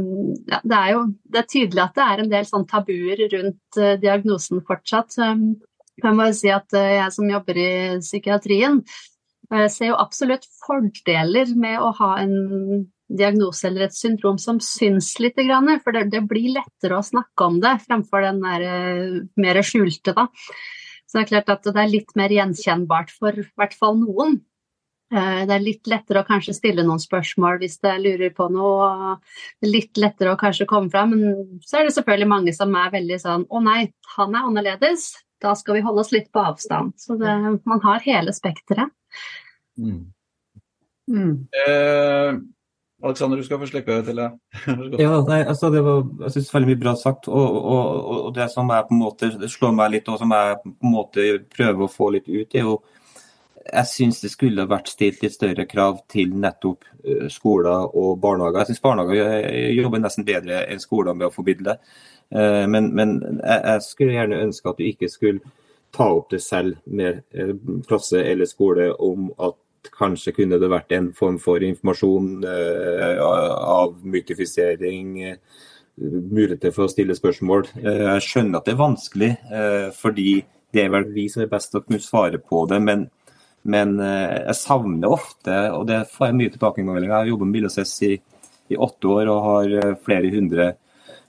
ja, 0.47 0.59
det 0.63 0.77
er 0.77 0.91
jo 0.93 1.01
det 1.33 1.41
er 1.41 1.49
tydelig 1.51 1.83
at 1.83 1.97
det 1.97 2.05
er 2.05 2.21
en 2.23 2.31
del 2.31 2.47
sånn 2.47 2.67
tabuer 2.69 3.23
rundt 3.33 3.79
uh, 3.79 3.95
diagnosen 3.99 4.63
fortsatt. 4.67 5.17
Um, 5.19 5.57
jeg 5.97 6.15
må 6.15 6.27
si 6.37 6.51
at 6.53 6.75
uh, 6.77 6.93
jeg 6.95 7.15
som 7.15 7.31
jobber 7.31 7.59
i 7.59 7.71
psykiatrien, 8.03 8.79
uh, 9.51 9.65
ser 9.73 9.91
jo 9.91 9.99
absolutt 9.99 10.47
fordeler 10.61 11.51
med 11.59 11.81
å 11.81 11.91
ha 11.99 12.11
en 12.23 12.87
diagnose 13.07 13.67
eller 13.67 13.87
et 13.87 13.95
syndrom 13.95 14.39
som 14.39 14.59
syns 14.63 15.13
litt, 15.23 15.39
for 15.83 15.95
det, 15.95 16.07
det 16.11 16.25
blir 16.27 16.57
lettere 16.57 16.99
å 16.99 17.05
snakke 17.05 17.45
om 17.47 17.61
det 17.63 17.77
fremfor 17.85 18.25
den 18.25 18.41
der 18.43 18.65
mer 19.39 19.61
skjulte. 19.63 20.11
Da. 20.11 20.27
Så 21.07 21.15
det 21.15 21.23
er 21.23 21.29
klart 21.31 21.53
at 21.55 21.69
det 21.71 21.79
er 21.83 21.93
litt 21.93 22.11
mer 22.19 22.35
gjenkjennbart 22.35 23.13
for 23.15 23.39
i 23.39 23.47
hvert 23.55 23.75
fall 23.79 23.95
noen. 24.01 24.41
Eh, 25.07 25.43
det 25.47 25.55
er 25.55 25.63
litt 25.63 25.87
lettere 25.87 26.19
å 26.19 26.27
kanskje 26.27 26.57
stille 26.57 26.83
noen 26.83 26.99
spørsmål 26.99 27.61
hvis 27.61 27.77
jeg 27.83 28.03
lurer 28.03 28.33
på 28.35 28.49
noe. 28.51 29.15
Litt 29.63 29.99
lettere 30.01 30.33
å 30.33 30.39
kanskje 30.39 30.67
komme 30.67 30.91
fram, 30.91 31.15
men 31.15 31.61
så 31.63 31.79
er 31.79 31.87
det 31.87 31.95
selvfølgelig 31.95 32.33
mange 32.33 32.55
som 32.55 32.75
er 32.75 32.91
veldig 32.97 33.21
sånn 33.23 33.47
Å 33.47 33.63
nei, 33.63 33.79
han 34.17 34.35
er 34.35 34.49
annerledes. 34.49 35.13
Da 35.43 35.53
skal 35.55 35.77
vi 35.77 35.85
holde 35.85 36.03
oss 36.03 36.11
litt 36.11 36.27
på 36.33 36.43
avstand. 36.43 36.97
Så 36.99 37.15
det, 37.21 37.31
man 37.69 37.81
har 37.85 38.03
hele 38.03 38.33
spekteret. 38.33 38.91
Mm. 39.77 40.07
Mm. 41.07 41.33
Eh, 41.55 42.39
Alexander, 43.03 43.37
du 43.37 43.45
skal 43.45 43.61
få 43.61 43.69
slippe 43.69 43.99
til 44.03 44.17
det. 44.17 44.27
ja, 45.03 45.11
nei, 45.29 45.43
altså 45.45 45.69
det 45.71 45.83
var 45.85 46.01
jeg 46.25 46.33
synes, 46.33 46.53
veldig 46.55 46.71
mye 46.71 46.81
bra 46.81 46.95
sagt. 46.99 47.29
Og, 47.29 47.57
og, 47.61 48.07
og, 48.17 48.29
det 48.35 48.49
som 48.51 48.73
jeg 48.73 48.87
på 48.89 48.95
en 48.97 49.03
måte 49.03 49.31
slår 49.53 49.75
meg 49.77 49.93
litt, 49.93 50.09
og 50.09 50.19
som 50.19 50.33
jeg 50.33 50.57
på 50.65 50.73
en 50.73 50.95
måte 50.95 51.27
prøver 51.53 51.85
å 51.85 51.91
få 51.93 52.09
litt 52.17 52.27
ut, 52.27 52.57
er 52.57 52.65
jo 52.65 52.79
jeg 53.67 53.89
syns 53.89 54.21
det 54.23 54.31
skulle 54.31 54.67
vært 54.69 54.91
stilt 54.91 55.21
litt 55.23 55.35
større 55.35 55.67
krav 55.69 56.01
til 56.11 56.33
nettopp 56.39 56.87
eh, 57.03 57.27
skoler 57.31 57.87
og 57.97 58.17
barnehager. 58.23 58.63
Jeg 58.63 58.73
syns 58.73 58.83
barnehager 58.83 59.45
jobber 59.75 60.03
nesten 60.03 60.27
bedre 60.27 60.63
enn 60.67 60.81
skoler 60.83 61.17
med 61.17 61.29
å 61.29 61.33
formidle. 61.33 61.77
Eh, 62.29 62.65
men, 62.69 62.91
men, 62.95 63.15
jeg 63.41 63.85
skulle 63.85 64.17
gjerne 64.17 64.43
ønske 64.47 64.71
at 64.71 64.81
du 64.81 64.87
ikke 64.87 65.11
skulle 65.11 65.55
ta 65.95 66.09
opp 66.13 66.31
det 66.33 66.41
selv 66.43 66.79
med 66.85 67.23
eh, 67.33 67.55
klasse 67.87 68.21
eller 68.23 68.49
skole 68.49 68.91
om 68.93 69.31
at 69.37 69.57
kanskje 69.97 70.35
kunne 70.35 70.59
det 70.59 70.67
vært 70.71 70.91
en 70.97 71.13
form 71.15 71.37
for 71.39 71.63
informasjon, 71.63 72.41
av 72.43 73.45
avmytifisering, 73.87 75.13
muligheter 75.95 76.73
for 76.75 76.89
å 76.89 76.91
stille 76.91 77.15
spørsmål. 77.15 77.69
Jeg 77.85 78.25
skjønner 78.25 78.59
at 78.59 78.67
det 78.67 78.73
er 78.73 78.81
vanskelig, 78.81 79.29
fordi 79.95 80.33
det 80.75 80.83
er 80.83 80.91
vel 80.91 81.07
vi 81.15 81.29
som 81.31 81.45
er 81.45 81.53
best 81.53 81.71
til 81.71 81.79
å 81.79 81.85
kunne 81.85 82.03
svare 82.03 82.41
på 82.43 82.65
det. 82.67 82.81
men 82.83 83.07
men 83.67 83.97
eh, 83.99 84.37
jeg 84.47 84.59
savner 84.61 85.11
ofte, 85.11 85.55
og 85.75 85.87
det 85.89 86.05
får 86.13 86.29
jeg 86.29 86.37
mye 86.39 86.53
tilbakemeldinger 86.53 87.11
Jeg 87.11 87.17
har 87.17 87.31
jobbet 87.31 87.49
med 87.49 87.57
Billåses 87.57 87.93
i, 88.07 88.13
i, 88.71 88.77
åtte 88.87 89.09
år 89.11 89.31
og 89.33 89.47
har 89.47 89.73
eh, 89.81 89.97
flere 90.05 90.31
hundre 90.33 90.67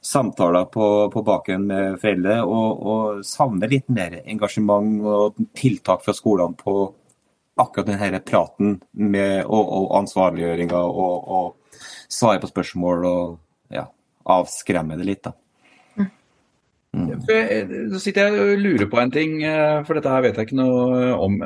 samtaler 0.05 0.69
på, 0.71 0.87
på 1.11 1.23
baken 1.27 1.67
med 1.67 1.99
foreldre. 1.99 2.39
Og, 2.47 2.85
og, 2.93 3.25
savner 3.27 3.71
litt 3.73 3.91
mer 3.91 4.21
engasjement 4.23 5.03
og 5.03 5.41
tiltak 5.59 6.07
fra 6.07 6.15
skolene 6.15 6.55
på 6.59 6.77
akkurat 7.59 7.91
denne 7.91 8.23
praten 8.23 8.77
med, 8.93 9.43
og, 9.43 9.73
og 9.81 9.97
ansvarliggjøringa 9.99 10.79
og, 10.79 11.17
og 11.27 11.83
svare 12.07 12.39
på 12.45 12.53
spørsmål 12.53 13.09
og 13.11 13.75
ja, 13.75 13.89
avskremme 14.31 14.99
det 15.01 15.11
litt. 15.11 15.27
da. 15.27 15.35
Mm. 16.97 17.19
Så 17.93 18.01
sitter 18.01 18.29
jeg 18.31 18.45
og 18.45 18.63
lurer 18.63 18.89
på 18.91 19.01
en 19.03 19.13
ting, 19.13 19.43
eh, 19.45 19.83
for 19.85 19.99
dette 19.99 20.13
her 20.13 20.25
vet 20.25 20.39
jeg 20.39 20.49
ikke 20.49 20.61
noe 20.63 21.11
om 21.19 21.37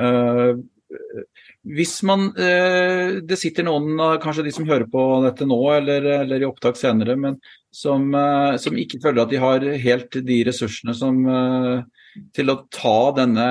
hvis 1.63 1.95
man 2.07 2.29
eh, 2.35 3.21
Det 3.23 3.39
sitter 3.39 3.67
noen, 3.67 3.97
kanskje 4.23 4.47
de 4.47 4.53
som 4.55 4.67
hører 4.69 4.89
på 4.91 5.03
dette 5.27 5.47
nå 5.49 5.59
eller, 5.77 6.07
eller 6.23 6.43
i 6.43 6.49
opptak 6.49 6.79
senere, 6.79 7.17
men 7.19 7.39
som, 7.73 8.09
eh, 8.15 8.57
som, 8.63 8.77
ikke 8.79 9.01
føler 9.03 9.23
at 9.23 9.33
de 9.33 9.43
har 9.43 9.67
helt 9.85 10.21
de 10.27 10.39
ressursene 10.49 10.95
som, 10.97 11.21
eh, 11.31 12.23
til 12.37 12.53
å 12.53 12.61
ta 12.75 12.99
denne 13.17 13.49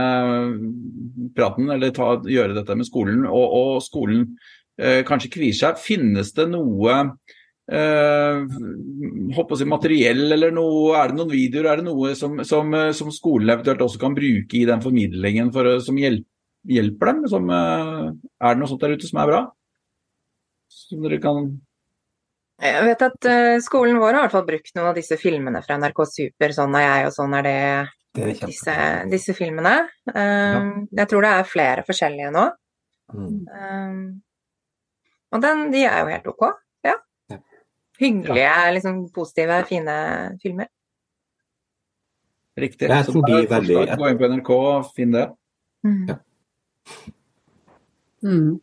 praten, 1.38 1.72
eller 1.74 1.96
ta, 1.96 2.14
gjøre 2.28 2.60
dette 2.60 2.78
med 2.78 2.90
skolen, 2.90 3.24
og, 3.26 3.46
og 3.62 3.86
skolen 3.86 4.34
kanskje 4.82 5.30
kvier 5.36 5.54
seg. 5.54 5.78
Finnes 5.78 6.32
det 6.34 6.48
noe 6.50 7.04
Uh, 7.72 8.42
å 9.38 9.56
si 9.56 9.68
materiell 9.70 10.34
eller 10.34 10.52
noe, 10.52 10.96
Er 10.98 11.12
det 11.12 11.16
noen 11.16 11.30
videoer, 11.32 11.70
er 11.70 11.80
det 11.80 11.86
noe 11.86 12.10
som, 12.20 12.42
som, 12.44 12.74
som 12.98 13.12
skolen 13.16 13.54
eventuelt 13.54 13.86
også 13.86 14.02
kan 14.02 14.18
bruke 14.18 14.58
i 14.58 14.66
den 14.68 14.82
formidlingen 14.84 15.54
for, 15.56 15.70
som 15.86 16.00
hjelp, 16.02 16.26
hjelper 16.68 17.12
dem? 17.12 17.28
Som, 17.28 17.50
eh, 17.50 18.12
er 18.42 18.54
det 18.54 18.62
noe 18.62 18.70
sånt 18.70 18.82
der 18.82 18.96
ute 18.96 19.10
som 19.10 19.22
er 19.22 19.30
bra? 19.30 19.42
Som 20.72 21.04
dere 21.04 21.20
kan 21.22 21.52
Jeg 22.62 22.84
vet 22.86 23.02
at 23.02 23.26
uh, 23.26 23.58
skolen 23.64 23.98
vår 23.98 24.14
har 24.14 24.20
i 24.20 24.24
hvert 24.28 24.36
fall 24.36 24.46
brukt 24.46 24.76
noen 24.76 24.92
av 24.92 24.98
disse 24.98 25.18
filmene 25.18 25.64
fra 25.66 25.80
NRK 25.82 26.02
Super. 26.06 26.54
'Sånn 26.54 26.76
er 26.78 26.84
jeg', 26.86 27.08
og 27.08 27.14
'Sånn 27.16 27.38
er 27.40 27.48
det'. 27.48 27.88
det 28.14 28.24
er 28.24 28.46
disse, 28.46 28.76
disse, 29.10 29.34
filmene. 29.34 29.88
Um, 30.06 30.14
ja. 30.14 31.02
Jeg 31.02 31.10
tror 31.10 31.26
det 31.26 31.32
er 31.32 31.50
flere 31.50 31.86
forskjellige 31.88 32.32
nå. 32.36 32.44
Mm. 33.14 33.40
Um, 33.50 34.22
og 35.32 35.42
den, 35.42 35.72
de 35.72 35.84
er 35.88 36.00
jo 36.04 36.12
helt 36.12 36.28
OK. 36.28 36.44
Ja. 36.86 36.96
ja. 37.32 37.40
Hyggelige, 38.00 38.46
ja. 38.46 38.72
liksom 38.76 39.10
positive, 39.16 39.64
fine 39.66 39.96
filmer. 40.44 40.70
Riktig. 42.62 42.90
Jeg 42.90 43.06
tror 43.08 43.26
de 43.26 43.38
er 43.40 43.48
veldig... 43.50 43.78
Gå 43.98 44.10
inn 44.12 44.20
på 44.20 44.30
NRK 44.36 44.50
og 44.54 44.92
finn 44.94 45.16
det. 45.16 45.30
Mm. 45.88 46.12
Mm. 48.24 48.60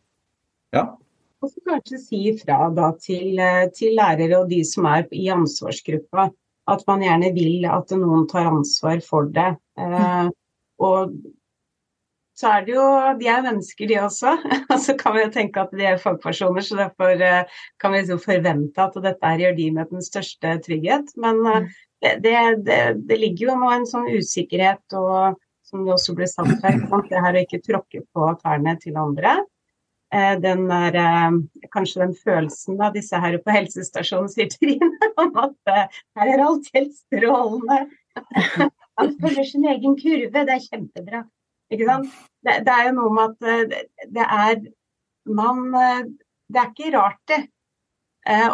Ja. 0.74 0.84
Og 1.42 1.52
så 1.52 1.62
kanskje 1.66 2.00
si 2.02 2.20
ifra 2.32 2.68
da 2.74 2.90
til, 2.98 3.38
eh, 3.38 3.68
til, 3.74 3.94
lærere 3.98 4.42
og 4.42 4.50
de 4.50 4.60
som 4.66 4.88
er 4.90 5.06
i 5.14 5.28
ansvarsgruppa, 5.30 6.28
at 6.68 6.84
man 6.86 7.02
gjerne 7.04 7.32
vil 7.36 7.66
at 7.70 7.94
noen 7.96 8.26
tar 8.30 8.50
ansvar 8.50 9.00
for 9.06 9.30
det. 9.34 9.52
Eh, 9.78 10.30
og 10.84 11.14
så 12.38 12.52
er 12.54 12.66
det 12.66 12.74
jo 12.76 12.86
De 13.18 13.26
er 13.26 13.42
mennesker, 13.42 13.88
de 13.90 13.98
også. 13.98 14.36
Og 14.72 14.78
så 14.78 14.94
kan 14.98 15.16
vi 15.16 15.24
jo 15.24 15.30
tenke 15.34 15.64
at 15.64 15.72
de 15.74 15.88
er 15.90 15.98
fagpersoner, 15.98 16.62
så 16.62 16.78
derfor 16.78 17.18
eh, 17.18 17.58
kan 17.82 17.92
vi 17.92 18.02
liksom 18.02 18.20
forvente 18.22 18.84
at 18.84 18.98
dette 19.02 19.32
gjør 19.40 19.56
de 19.56 19.66
med 19.74 19.90
den 19.90 20.04
største 20.06 20.54
trygghet. 20.62 21.10
Men 21.18 21.42
eh, 21.42 21.58
mm. 21.64 21.68
det, 22.04 22.12
det, 22.22 22.36
det, 22.68 22.78
det 23.10 23.18
ligger 23.18 23.48
jo 23.48 23.58
nå 23.58 23.72
en 23.74 23.88
sånn 23.90 24.06
usikkerhet 24.12 24.98
og 25.00 25.40
som 25.68 25.84
det 25.84 25.94
også 25.94 26.16
ble 26.16 26.26
sagt 26.30 26.64
her, 26.64 26.80
det 27.10 27.22
her 27.24 27.36
å 27.36 27.44
ikke 27.44 27.62
tråkke 27.64 28.02
på 28.14 28.32
tærne 28.42 28.74
til 28.80 28.96
andre. 29.00 29.38
Eh, 30.14 30.40
den 30.40 30.70
er, 30.72 30.94
eh, 30.96 31.32
kanskje 31.72 32.00
den 32.00 32.14
følelsen 32.16 32.80
av 32.80 32.94
disse 32.96 33.18
her 33.20 33.36
på 33.44 33.52
helsestasjonen, 33.52 34.30
sier 34.32 34.48
Trine, 34.54 34.88
om 35.20 35.34
at 35.42 35.72
eh, 35.72 35.98
her 36.16 36.32
er 36.32 36.44
alt 36.46 36.70
helt 36.74 36.94
strålende. 36.96 37.80
Han 38.98 39.12
følger 39.20 39.44
sin 39.44 39.66
egen 39.68 39.98
kurve, 40.00 40.46
det 40.48 40.54
er 40.54 40.64
kjempebra. 40.64 41.22
Ikke 41.70 41.90
sant? 41.90 42.16
Det, 42.42 42.56
det 42.64 42.72
er 42.72 42.88
jo 42.88 42.96
noe 42.96 43.12
med 43.14 43.36
at 43.36 43.76
det 44.16 44.24
er 44.24 44.62
man 45.28 45.68
Det 46.48 46.56
er 46.56 46.70
ikke 46.72 46.94
rart, 46.96 47.20
det. 47.28 47.42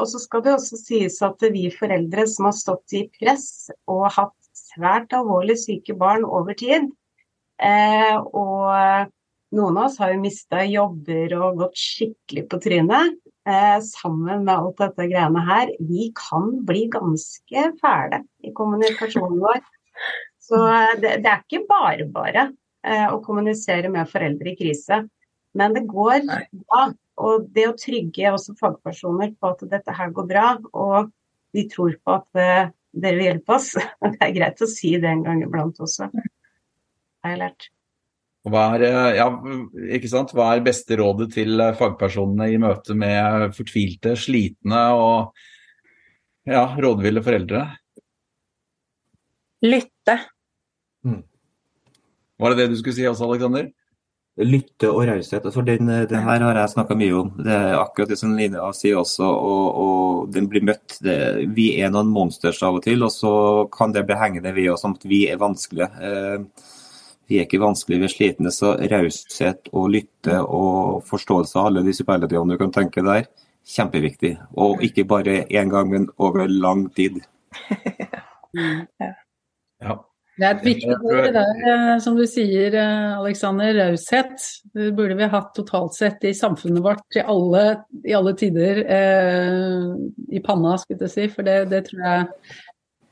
Og 0.01 0.09
så 0.11 0.19
skal 0.19 0.43
det 0.43 0.57
også 0.57 0.77
sies 0.81 1.21
at 1.23 1.45
vi 1.55 1.69
foreldre 1.73 2.27
som 2.29 2.49
har 2.49 2.57
stått 2.59 2.97
i 2.99 3.05
press 3.15 3.71
og 3.87 4.09
hatt 4.17 4.35
svært 4.59 5.15
alvorlig 5.15 5.57
syke 5.63 5.95
barn 5.99 6.27
over 6.27 6.59
tid, 6.59 6.91
og 7.61 9.13
noen 9.55 9.77
av 9.79 9.85
oss 9.87 10.01
har 10.03 10.11
jo 10.11 10.23
mista 10.23 10.65
jobber 10.67 11.37
og 11.39 11.61
gått 11.63 11.79
skikkelig 11.79 12.45
på 12.51 12.59
trynet. 12.65 13.15
Eh, 13.45 13.79
sammen 13.85 14.47
med 14.47 14.55
alt 14.55 14.81
dette 14.81 15.07
greiene 15.11 15.43
her. 15.45 15.71
Vi 15.79 16.09
kan 16.17 16.51
bli 16.67 16.87
ganske 16.93 17.65
fæle 17.81 18.23
i 18.43 18.53
kommunikasjonen 18.57 19.43
vår. 19.43 19.61
Så 20.43 20.61
eh, 20.65 20.95
det, 21.01 21.19
det 21.25 21.31
er 21.31 21.43
ikke 21.45 21.67
bare 21.69 22.09
bare 22.11 22.47
eh, 22.49 23.07
å 23.13 23.21
kommunisere 23.25 23.93
med 23.93 24.11
foreldre 24.11 24.55
i 24.55 24.59
krise. 24.59 25.03
Men 25.55 25.77
det 25.77 25.85
går 25.91 26.25
bra. 26.27 26.87
Og 27.23 27.45
det 27.55 27.69
å 27.71 27.77
trygge 27.79 28.33
også 28.35 28.57
fagpersoner 28.59 29.37
på 29.39 29.53
at 29.53 29.61
dette 29.71 29.93
her 29.95 30.11
går 30.11 30.25
bra, 30.27 30.49
og 30.75 31.13
vi 31.55 31.69
tror 31.71 31.95
på 32.03 32.17
at 32.17 32.41
eh, 32.43 32.73
dere 32.91 33.21
vil 33.21 33.29
hjelpe 33.29 33.55
oss. 33.55 33.75
Det 34.03 34.19
er 34.19 34.35
greit 34.35 34.65
å 34.65 34.71
si 34.71 34.97
det 34.99 35.13
en 35.13 35.23
gang 35.27 35.45
iblant 35.45 35.79
også, 35.85 36.09
har 37.25 37.35
jeg 37.35 37.43
lært. 37.43 37.69
Hva 38.45 38.65
er, 38.77 38.83
eh, 38.91 39.15
ja, 39.17 39.29
ikke 39.97 40.11
sant? 40.13 40.35
Hva 40.37 40.51
er 40.53 40.67
beste 40.67 40.99
rådet 41.01 41.31
til 41.33 41.57
eh, 41.65 41.73
fagpersonene 41.79 42.51
i 42.53 42.61
møte 42.61 42.97
med 42.99 43.55
fortvilte, 43.57 44.13
slitne 44.21 44.83
og 45.01 45.33
ja, 46.45 46.67
rådville 46.77 47.25
foreldre? 47.25 47.65
Lytte. 49.65 50.19
Var 52.45 52.53
det 52.53 52.59
det 52.59 52.75
du 52.75 52.77
skulle 52.77 52.97
si 52.97 53.09
også, 53.09 53.31
Aleksander? 53.31 53.71
Lytte 54.45 54.91
og 54.91 55.05
raushet. 55.07 55.45
For 55.55 55.65
den, 55.65 55.89
det 56.11 56.21
her 56.27 56.43
har 56.43 56.59
jeg 56.59 56.73
snakka 56.73 56.97
mye 56.99 57.17
om. 57.17 57.29
Det 57.39 57.55
er 57.55 57.77
akkurat 57.79 58.11
det 58.11 58.19
som 58.19 58.33
Line 58.35 58.61
sier 58.75 58.99
også. 58.99 59.25
Og, 59.25 59.67
og 59.85 60.33
den 60.35 60.49
blir 60.51 60.67
møtt. 60.67 60.99
Det, 61.05 61.17
vi 61.55 61.71
er 61.79 61.93
noen 61.95 62.11
monsters 62.13 62.59
av 62.67 62.81
og 62.81 62.85
til, 62.85 63.07
og 63.07 63.15
så 63.15 63.35
kan 63.73 63.95
det 63.95 64.05
bli 64.09 64.19
hengende 64.19 64.53
ved 64.57 64.73
oss 64.75 64.85
om 64.85 64.97
at 64.99 65.07
vi 65.07 65.25
er 65.31 65.39
vanskelige. 65.41 65.89
Eh, 66.03 66.73
vi 67.31 67.39
er 67.39 67.47
ikke 67.47 67.63
vanskelige, 67.63 68.03
vi 68.03 68.09
er 68.09 68.13
slitne. 68.13 68.53
Så 68.55 68.75
raushet 68.93 69.71
og 69.73 69.91
lytte 69.95 70.41
og 70.45 71.05
forståelse 71.09 71.59
av 71.61 71.71
alle 71.71 71.85
de 71.87 71.95
superlativene 71.97 72.57
du 72.57 72.61
kan 72.61 72.75
tenke 72.75 73.05
der, 73.05 73.29
kjempeviktig. 73.75 74.35
Og 74.61 74.83
ikke 74.85 75.07
bare 75.09 75.43
én 75.49 75.73
gang, 75.73 75.91
men 75.93 76.09
over 76.19 76.49
lang 76.49 76.89
tid. 76.97 77.23
Ja. 79.85 79.99
Det 80.35 80.47
er 80.47 80.57
et 80.57 80.65
viktig 80.67 80.95
ord 80.97 81.21
det 81.29 81.33
der, 81.37 81.59
eh, 81.71 81.91
som 82.03 82.17
du 82.19 82.25
sier, 82.27 82.75
Aleksander. 82.75 83.21
Alexander, 83.21 83.77
raushet. 83.91 84.47
Det 84.75 84.89
burde 84.97 85.15
vi 85.19 85.29
hatt 85.31 85.53
totalt 85.55 85.95
sett 85.95 86.25
i 86.27 86.33
samfunnet 86.35 86.83
vårt 86.83 87.19
i 87.19 87.23
alle, 87.23 87.63
i 88.03 88.17
alle 88.19 88.33
tider 88.39 88.81
eh, 88.83 89.93
i 90.35 90.43
panna, 90.43 90.75
skulle 90.81 91.07
jeg 91.07 91.13
si. 91.13 91.29
For 91.31 91.47
det, 91.47 91.59
det, 91.71 91.85
tror 91.91 92.03
jeg 92.03 92.27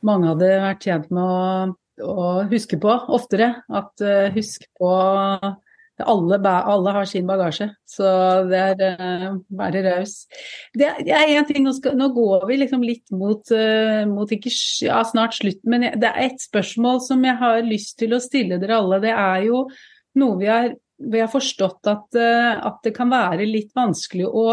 mange 0.03 0.33
hadde 0.33 0.51
vært 0.65 0.89
tjent 0.89 1.13
med 1.15 1.23
å, 1.23 1.77
å 2.01 2.45
huske 2.51 2.79
på 2.81 2.95
oftere. 3.13 3.53
At 3.73 4.05
uh, 4.05 4.31
husk 4.35 4.65
på 4.79 4.93
alle, 6.07 6.39
alle, 6.49 6.91
har 6.91 7.05
sin 7.05 7.27
bagasje, 7.29 7.69
så 7.89 8.07
det 8.49 8.61
er 8.81 8.99
uh, 8.99 9.37
være 9.59 9.83
raus. 9.87 10.15
Det, 10.75 10.89
det, 11.05 11.13
er 11.15 11.35
én 11.37 11.47
ting, 11.49 11.63
nå, 11.65 11.75
skal, 11.77 11.97
nå, 11.99 12.09
går 12.17 12.47
vi 12.49 12.59
liksom 12.63 12.85
litt 12.87 13.13
mot, 13.15 13.53
uh, 13.55 14.03
mot 14.11 14.31
ikke, 14.33 14.53
ja, 14.87 15.03
snart 15.07 15.37
slutten, 15.39 15.69
men 15.73 15.87
det 16.01 16.09
er 16.09 16.29
ett 16.29 16.43
spørsmål 16.43 17.03
som 17.05 17.23
jeg 17.27 17.39
har 17.41 17.63
lyst 17.67 17.99
til 18.03 18.17
å 18.17 18.23
stille 18.23 18.61
dere 18.63 18.81
alle. 18.81 19.03
Det 19.05 19.13
er 19.15 19.47
jo 19.49 19.67
noe 20.21 20.41
vi 20.41 20.51
har, 20.51 20.73
vi 21.13 21.23
har 21.23 21.31
forstått 21.33 21.93
at, 21.93 22.09
uh, 22.19 22.55
at, 22.57 22.83
det 22.87 22.95
kan 22.97 23.13
være 23.13 23.49
litt 23.49 23.73
vanskelig 23.77 24.29
å, 24.29 24.47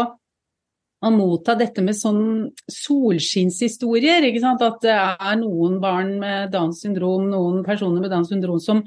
å 1.00 1.10
motta 1.14 1.54
dette 1.56 1.82
med 1.84 1.96
sånn 1.96 2.50
solskinnshistorier. 2.68 4.26
ikke 4.28 4.42
sant? 4.42 4.62
At 4.64 4.82
det 4.84 4.96
er 4.96 5.38
noen 5.40 5.78
barn 5.80 6.18
med 6.20 6.52
Downs 6.52 6.82
syndrom, 6.84 7.30
noen 7.32 7.64
personer 7.64 8.02
med 8.02 8.12
Downs 8.12 8.28
syndrom 8.32 8.60
som 8.60 8.84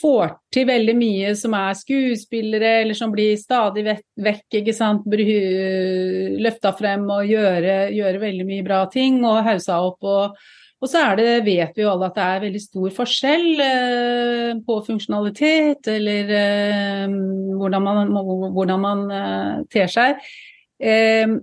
får 0.00 0.32
til 0.52 0.66
veldig 0.68 0.94
mye 0.96 1.34
som 1.38 1.54
er 1.56 1.76
skuespillere, 1.78 2.80
eller 2.84 2.96
som 2.96 3.12
blir 3.12 3.36
stadig 3.40 3.84
vekk 3.86 4.60
ikke 4.60 4.74
sant, 4.76 5.04
løfta 5.08 6.72
frem 6.78 7.04
og 7.10 7.28
gjøre, 7.28 7.82
gjøre, 7.96 8.22
veldig 8.22 8.48
mye 8.48 8.66
bra 8.66 8.84
ting 8.92 9.20
og 9.24 9.42
hausa 9.46 9.80
opp. 9.84 10.00
Og, 10.00 10.36
og, 10.80 10.88
så 10.88 11.04
det, 11.18 11.42
vet 11.44 11.76
vi 11.76 11.84
jo 11.84 11.90
alle 11.92 12.08
at 12.08 12.16
det 12.16 12.26
er 12.26 12.44
veldig 12.46 12.62
stor 12.64 12.94
forskjell 13.00 13.64
eh, 13.66 14.52
på 14.66 14.78
funksjonalitet, 14.86 15.90
eller 15.92 16.36
eh, 16.38 17.18
hvordan 17.60 17.88
man, 17.88 18.14
hvordan 18.56 18.86
man 18.86 19.04
eh, 19.10 19.58
ter 19.72 19.92
seg. 19.92 20.22
Eh, 20.80 21.38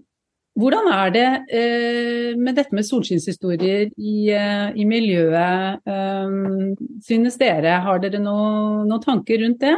hvordan 0.58 0.88
er 0.90 1.12
det 1.14 1.28
eh, 1.54 2.32
med 2.38 2.56
dette 2.58 2.74
med 2.74 2.86
solskinnshistorier 2.86 3.92
i, 3.94 4.16
eh, 4.34 4.72
i 4.74 4.88
miljøet, 4.90 5.84
eh, 5.86 6.38
synes 7.06 7.38
dere? 7.38 7.78
Har 7.86 8.02
dere 8.02 8.22
noen 8.24 8.88
noe 8.90 9.04
tanker 9.04 9.44
rundt 9.44 9.62
det? 9.62 9.76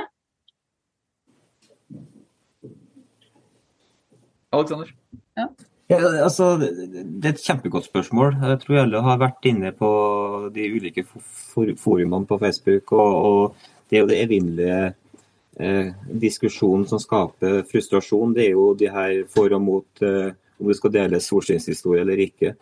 Alexander? 4.56 4.94
Ja. 5.38 5.50
Ja, 5.90 5.98
altså, 6.22 6.52
det 6.62 7.26
er 7.26 7.32
et 7.34 7.42
kjempegodt 7.42 7.88
spørsmål. 7.90 8.36
Jeg 8.46 8.60
tror 8.62 8.84
alle 8.84 9.00
har 9.02 9.18
vært 9.18 9.48
inne 9.50 9.72
på 9.74 9.90
de 10.54 10.68
ulike 10.70 11.02
forumene 11.10 12.28
på 12.30 12.38
Facebook. 12.38 12.94
Og, 12.94 13.16
og, 13.26 13.72
det 13.90 13.98
er 13.98 14.04
jo 14.04 14.10
det 14.12 14.20
evinnelige 14.22 14.82
eh, 15.60 15.94
diskusjonen 16.26 16.88
som 16.90 17.02
skaper 17.02 17.64
frustrasjon. 17.70 18.34
Det 18.36 18.48
er 18.48 18.54
jo 18.56 18.74
de 18.80 18.92
her 18.92 19.24
for 19.32 19.54
og 19.56 19.66
mot 19.66 20.06
eh, 20.06 20.32
om 20.60 20.68
det 20.68 20.78
skal 20.80 20.94
deles 20.96 21.28
solskinnshistorie 21.30 22.04
eller 22.04 22.20
ikke. 22.26 22.56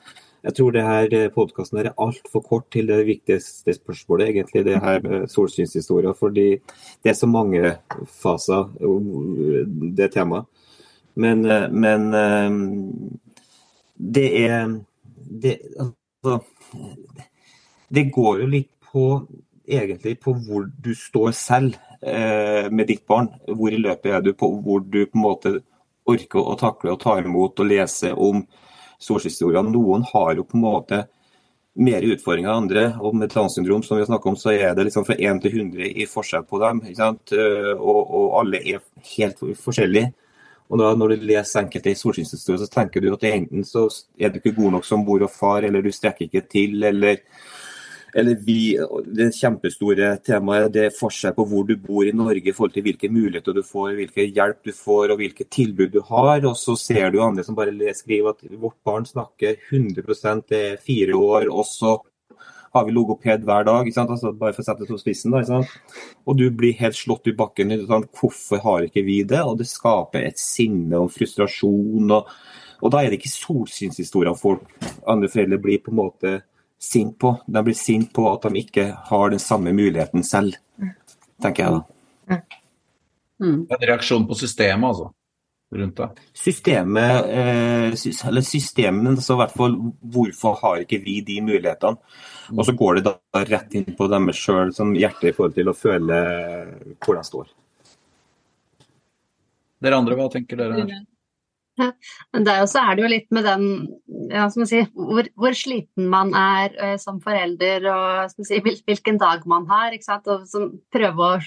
Jeg 0.48 0.56
tror 0.56 0.72
det 0.76 0.84
her 0.86 1.14
eh, 1.18 1.32
podkasten 1.34 1.82
er 1.82 1.94
altfor 1.98 2.44
kort 2.46 2.70
til 2.72 2.92
det 2.92 3.00
viktigste 3.08 3.74
spørsmålet, 3.80 4.30
egentlig, 4.30 4.66
det 4.68 4.82
her 4.84 5.02
med 5.06 5.28
solskinnshistorie. 5.34 6.14
Fordi 6.18 6.50
det 7.04 7.14
er 7.14 7.18
så 7.18 7.30
mange 7.30 7.78
faser, 8.22 8.70
det 9.98 10.12
temaet. 10.14 10.46
Men, 11.18 11.46
eh, 11.46 11.70
men 11.72 12.14
eh, 12.14 12.52
det 13.98 14.28
er 14.46 14.80
det, 15.42 15.58
altså, 15.80 16.40
det 17.90 18.12
går 18.14 18.42
jo 18.44 18.50
litt 18.52 18.70
på 18.92 19.06
egentlig 19.68 20.20
på 20.22 20.36
hvor 20.46 20.68
du 20.84 20.94
står 20.96 21.32
selv 21.36 21.74
eh, 21.74 21.87
med 22.02 22.88
ditt 22.88 23.06
barn. 23.10 23.32
Hvor 23.48 23.74
i 23.74 23.80
løpet 23.82 24.12
er 24.14 24.22
du 24.22 24.34
på 24.38 24.50
hvor 24.62 24.84
du 24.86 25.00
på 25.06 25.18
en 25.18 25.24
måte 25.24 25.52
orker 26.08 26.40
å 26.40 26.56
takle 26.60 26.94
og 26.94 27.02
ta 27.02 27.18
imot 27.20 27.60
og 27.60 27.70
lese 27.70 28.14
om 28.14 28.44
solskinnshistorier. 29.00 29.66
Noen 29.68 30.06
har 30.14 30.36
jo 30.38 30.46
på 30.48 30.58
en 30.58 30.66
måte 30.66 31.02
mer 31.78 32.06
utfordringer 32.06 32.50
enn 32.50 32.64
andre. 32.64 32.86
og 33.00 33.16
Med 33.16 33.34
Downs 33.34 33.58
syndrom 33.58 33.84
som 33.84 33.98
vi 33.98 34.06
har 34.06 34.28
om, 34.28 34.38
så 34.38 34.54
er 34.54 34.74
det 34.76 34.88
liksom 34.88 35.06
fra 35.06 35.18
1 35.18 35.42
til 35.44 35.60
100 35.60 35.92
i 36.02 36.08
forskjell 36.10 36.48
på 36.50 36.62
dem. 36.64 36.82
Eh, 36.88 37.74
og, 37.78 38.00
og, 38.02 38.40
alle 38.42 38.62
er 38.64 38.82
helt 39.18 39.44
forskjellige. 39.64 40.14
Og 40.68 40.80
da 40.82 40.96
Når 40.96 41.10
du 41.10 41.28
leser 41.30 41.62
enkelte 41.62 41.96
solskinnshistorier, 41.96 42.66
så 42.66 42.68
tenker 42.68 43.02
du 43.02 43.14
at 43.14 43.24
enten 43.24 43.64
så 43.64 43.88
er 44.20 44.30
du 44.30 44.40
ikke 44.40 44.58
god 44.58 44.72
nok 44.78 44.86
som 44.86 45.06
mor 45.06 45.24
og 45.24 45.32
far, 45.32 45.64
eller 45.64 45.82
du 45.82 45.92
strekker 45.92 46.28
ikke 46.28 46.48
til, 46.50 46.84
eller 46.84 47.22
eller 48.18 48.36
vi, 48.42 48.78
Det 49.06 49.30
kjempestore 49.36 50.10
temaet 50.26 50.74
det 50.74 50.86
er 50.88 50.96
forskjell 50.96 51.36
på 51.38 51.46
hvor 51.52 51.68
du 51.68 51.76
bor 51.78 52.08
i 52.08 52.16
Norge 52.16 52.50
i 52.50 52.56
forhold 52.56 52.74
til 52.74 52.86
hvilke 52.88 53.12
muligheter 53.14 53.54
du 53.54 53.62
får, 53.66 53.94
hvilke 54.00 54.26
hjelp 54.26 54.64
du 54.66 54.74
får 54.74 55.14
og 55.14 55.22
hvilke 55.22 55.46
tilbud 55.54 55.94
du 55.94 56.02
har. 56.10 56.42
Og 56.50 56.58
så 56.58 56.74
ser 56.82 57.12
du 57.14 57.22
andre 57.22 57.46
som 57.46 57.58
bare 57.58 57.94
skriver 57.98 58.34
at 58.34 58.42
vårt 58.58 58.80
barn 58.88 59.06
snakker 59.06 59.60
100 59.70 60.46
det 60.50 60.64
er 60.64 60.82
fire 60.82 61.14
år. 61.14 61.50
og 61.52 61.66
så 61.66 62.00
har 62.74 62.86
vi 62.86 62.92
logoped 62.92 63.46
hver 63.46 63.64
dag, 63.64 63.88
altså, 63.88 64.34
bare 64.34 64.54
for 64.54 64.62
å 64.62 64.66
sette 64.66 64.84
det 64.84 64.92
på 64.92 65.00
spissen. 65.02 65.34
Da, 65.34 65.62
og 66.26 66.38
du 66.38 66.50
blir 66.52 66.78
helt 66.82 66.98
slått 66.98 67.30
i 67.30 67.36
bakken. 67.38 67.74
Hvorfor 68.18 68.62
har 68.64 68.86
ikke 68.86 69.06
vi 69.06 69.22
det? 69.24 69.42
Og 69.46 69.58
det 69.62 69.70
skaper 69.70 70.26
et 70.26 70.42
sinne 70.42 71.00
og 71.00 71.14
frustrasjon. 71.14 72.12
Og, 72.18 72.30
og 72.82 72.94
da 72.94 73.02
er 73.02 73.12
det 73.12 73.22
ikke 73.22 73.34
solskinnshistorier 73.34 74.38
folk, 74.38 74.68
andre 75.08 75.30
foreldre 75.32 75.62
blir 75.62 75.82
på 75.84 75.94
en 75.94 76.02
måte 76.02 76.38
sint 76.80 77.18
på. 77.20 77.34
De 77.46 77.64
blir 77.64 77.78
sint 77.78 78.14
på 78.14 78.26
at 78.32 78.48
de 78.48 78.62
ikke 78.62 78.88
har 79.10 79.30
den 79.34 79.42
samme 79.42 79.74
muligheten 79.76 80.26
selv, 80.26 80.58
tenker 81.42 81.64
jeg 81.64 81.78
da. 81.78 82.42
Mm. 83.44 83.68
En 83.70 83.88
reaksjon 83.90 84.28
på 84.28 84.38
systemet, 84.38 84.88
altså? 84.90 85.12
Rundt 85.76 85.98
det? 85.98 86.10
Systemet, 86.34 87.26
eh, 87.26 88.28
eller 88.28 88.42
systemet, 88.42 89.24
så 89.24 89.36
i 89.36 89.42
hvert 89.42 89.56
fall 89.60 89.76
hvorfor 90.00 90.56
har 90.62 90.84
ikke 90.86 91.02
vi 91.04 91.20
de 91.28 91.42
mulighetene? 91.44 92.00
Og 92.56 92.66
så 92.66 92.76
går 92.78 92.96
det 92.96 93.04
da 93.10 93.44
rett 93.44 93.76
inn 93.76 93.90
på 93.98 94.08
dem 94.08 94.32
sjøl 94.32 94.72
som 94.74 94.96
hjerte 94.96 95.28
i 95.28 95.36
forhold 95.36 95.58
til 95.58 95.68
å 95.68 95.76
føle 95.76 96.22
hvor 97.04 97.20
de 97.20 97.26
står. 97.28 97.52
Dere 99.84 100.00
andre, 100.00 100.16
hva 100.18 100.30
tenker 100.34 100.58
dere? 100.58 101.02
Her? 101.82 101.94
Men 102.34 102.48
der 102.48 102.64
også 102.64 102.84
er 102.84 102.98
det 102.98 103.06
jo 103.06 103.12
litt 103.14 103.30
med 103.36 103.48
den 103.48 103.68
ja, 104.32 104.48
si, 104.52 104.84
hvor, 104.94 105.28
hvor, 105.36 105.56
sliten 105.58 106.10
man 106.12 106.34
er 106.38 106.76
uh, 106.78 106.96
som 107.02 107.22
forelder, 107.24 107.88
og 107.92 108.38
si, 108.38 108.62
hvil, 108.64 108.80
hvilken 108.88 109.20
dag 109.22 109.46
man 109.50 109.68
har. 109.72 109.96
og 109.96 110.48
som, 110.50 110.72
Prøve 110.94 111.28
å 111.28 111.38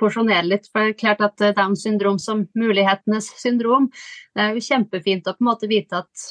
porsjonere 0.00 0.46
litt. 0.46 0.68
For 0.70 0.82
det 0.82 0.94
er 0.94 1.00
klart 1.04 1.22
at 1.24 1.44
uh, 1.44 1.52
Downs 1.56 1.84
syndrom 1.86 2.18
som 2.22 2.44
mulighetenes 2.58 3.30
syndrom, 3.40 3.90
det 4.34 4.42
er 4.42 4.56
jo 4.56 4.64
kjempefint 4.66 5.28
å 5.30 5.36
på 5.36 5.44
en 5.44 5.50
måte 5.50 5.70
vite 5.70 6.02
at 6.02 6.26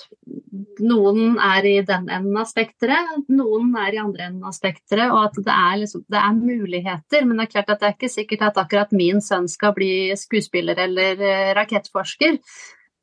noen 0.83 1.37
er 1.41 1.65
i 1.67 1.75
den 1.85 2.09
enden 2.11 2.37
av 2.39 2.47
spekteret, 2.49 3.25
noen 3.31 3.73
er 3.79 3.95
i 3.95 4.01
andre 4.01 4.27
enden 4.29 4.47
av 4.47 4.55
spekteret, 4.55 5.11
og 5.11 5.29
at 5.29 5.39
det 5.39 5.55
er, 5.55 5.73
liksom, 5.83 6.05
det 6.11 6.19
er, 6.19 6.39
muligheter. 6.43 7.25
Men 7.25 7.39
det 7.39 7.47
er 7.47 7.51
klart 7.55 7.73
at 7.73 7.81
det 7.81 7.89
er 7.89 7.97
ikke 7.97 8.11
sikkert 8.11 8.47
at 8.49 8.61
akkurat 8.63 8.95
min 8.95 9.21
sønn 9.23 9.47
skal 9.51 9.75
bli 9.77 9.91
skuespiller 10.19 10.79
eller 10.87 11.21
uh, 11.21 11.51
rakettforsker. 11.59 12.39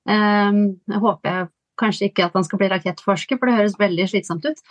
Ehm, 0.08 0.62
jeg 0.88 1.02
håper 1.02 1.50
kanskje 1.80 2.10
ikke 2.10 2.28
at 2.28 2.36
han 2.36 2.46
skal 2.46 2.60
bli 2.60 2.70
rakettforsker, 2.72 3.38
for 3.40 3.48
det 3.48 3.58
høres 3.58 3.78
veldig 3.80 4.08
slitsomt 4.10 4.48
ut. 4.48 4.64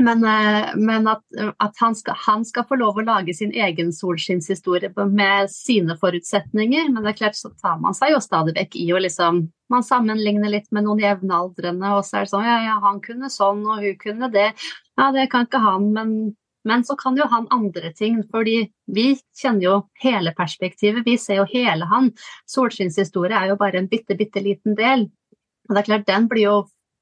Men, 0.00 0.24
eh, 0.24 0.76
men 0.76 1.08
at, 1.10 1.22
at 1.58 1.80
han, 1.80 1.94
skal, 1.94 2.16
han, 2.26 2.44
skal, 2.46 2.64
få 2.68 2.78
lov 2.80 3.00
å 3.00 3.04
lage 3.04 3.34
sin 3.36 3.52
egen 3.52 3.90
solskinnshistorie 3.92 4.92
med 5.10 5.50
sine 5.52 5.96
forutsetninger. 6.00 6.88
Men 6.92 7.04
det 7.04 7.12
er 7.12 7.18
klart 7.24 7.38
så 7.38 7.50
tar 7.60 7.80
man 7.82 7.96
seg 7.96 8.14
jo 8.14 8.22
stadig 8.24 8.56
vekk 8.56 8.78
i 8.80 8.90
å 8.94 9.02
liksom 9.02 9.48
Man 9.70 9.84
sammenligner 9.86 10.50
litt 10.50 10.64
med 10.74 10.82
noen 10.82 10.98
jevnaldrende, 10.98 11.92
og 11.94 12.00
så 12.02 12.16
er 12.18 12.24
det 12.24 12.30
sånn 12.32 12.42
ja, 12.42 12.56
ja, 12.64 12.72
han 12.82 12.96
kunne 13.04 13.28
sånn, 13.30 13.60
og 13.62 13.84
hun 13.84 14.00
kunne 14.00 14.26
det. 14.34 14.48
Ja, 14.98 15.12
det 15.14 15.28
kan 15.30 15.46
ikke 15.46 15.60
han, 15.62 15.84
men, 15.94 16.10
men 16.68 16.84
så 16.84 16.96
kan 17.00 17.16
jo 17.16 17.26
han 17.30 17.48
andre 17.50 17.92
ting, 17.96 18.20
fordi 18.32 18.64
vi 18.92 19.06
kjenner 19.40 19.64
jo 19.64 19.76
hele 20.02 20.34
perspektivet. 20.36 21.06
Vi 21.06 21.16
ser 21.18 21.40
jo 21.40 21.46
hele 21.48 21.88
han. 21.88 22.10
Solskinnshistorie 22.50 23.36
er 23.36 23.52
jo 23.52 23.56
bare 23.60 23.80
en 23.80 23.88
bitte, 23.88 24.16
bitte 24.18 24.42
liten 24.44 24.76
del. 24.78 25.06
Og 25.68 25.74
det 25.74 25.82
er 25.82 25.88
klart, 25.88 26.06
den 26.10 26.28
blir 26.28 26.44
jo 26.48 26.58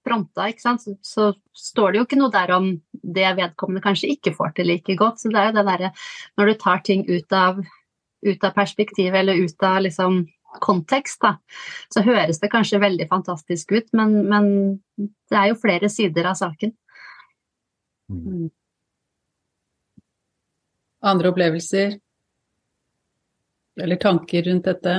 fronta, 0.06 0.46
ikke 0.48 0.62
sant, 0.62 0.84
så, 0.84 0.94
så, 1.04 1.32
står 1.58 1.92
det 1.92 1.98
jo 1.98 2.06
ikke 2.06 2.18
noe 2.20 2.32
der 2.32 2.52
om 2.54 2.68
det 3.02 3.28
vedkommende 3.36 3.82
kanskje 3.84 4.12
ikke 4.14 4.32
får 4.36 4.54
til 4.56 4.70
like 4.70 4.96
godt. 4.96 5.20
Så 5.20 5.32
det 5.32 5.40
er 5.40 5.50
jo 5.50 5.58
det 5.58 5.66
derre 5.68 5.92
når 6.38 6.50
du 6.50 6.58
tar 6.62 6.82
ting 6.86 7.04
ut 7.08 7.34
av, 7.34 7.58
ut 8.24 8.46
av 8.46 8.54
perspektiv 8.56 9.16
eller 9.18 9.42
ut 9.42 9.66
av 9.66 9.82
liksom 9.84 10.22
kontekst, 10.64 11.20
da, 11.20 11.34
så 11.92 12.02
høres 12.06 12.40
det 12.40 12.48
kanskje 12.52 12.80
veldig 12.80 13.08
fantastisk 13.10 13.74
ut, 13.74 13.90
men, 13.92 14.14
men 14.30 14.46
det 15.28 15.36
er 15.36 15.50
jo 15.50 15.58
flere 15.60 15.90
sider 15.92 16.30
av 16.30 16.38
saken. 16.40 16.72
Mm. 18.08 18.48
Andre 21.00 21.30
opplevelser? 21.30 21.98
Eller 23.78 23.96
tanker 23.96 24.42
rundt 24.42 24.66
dette? 24.66 24.96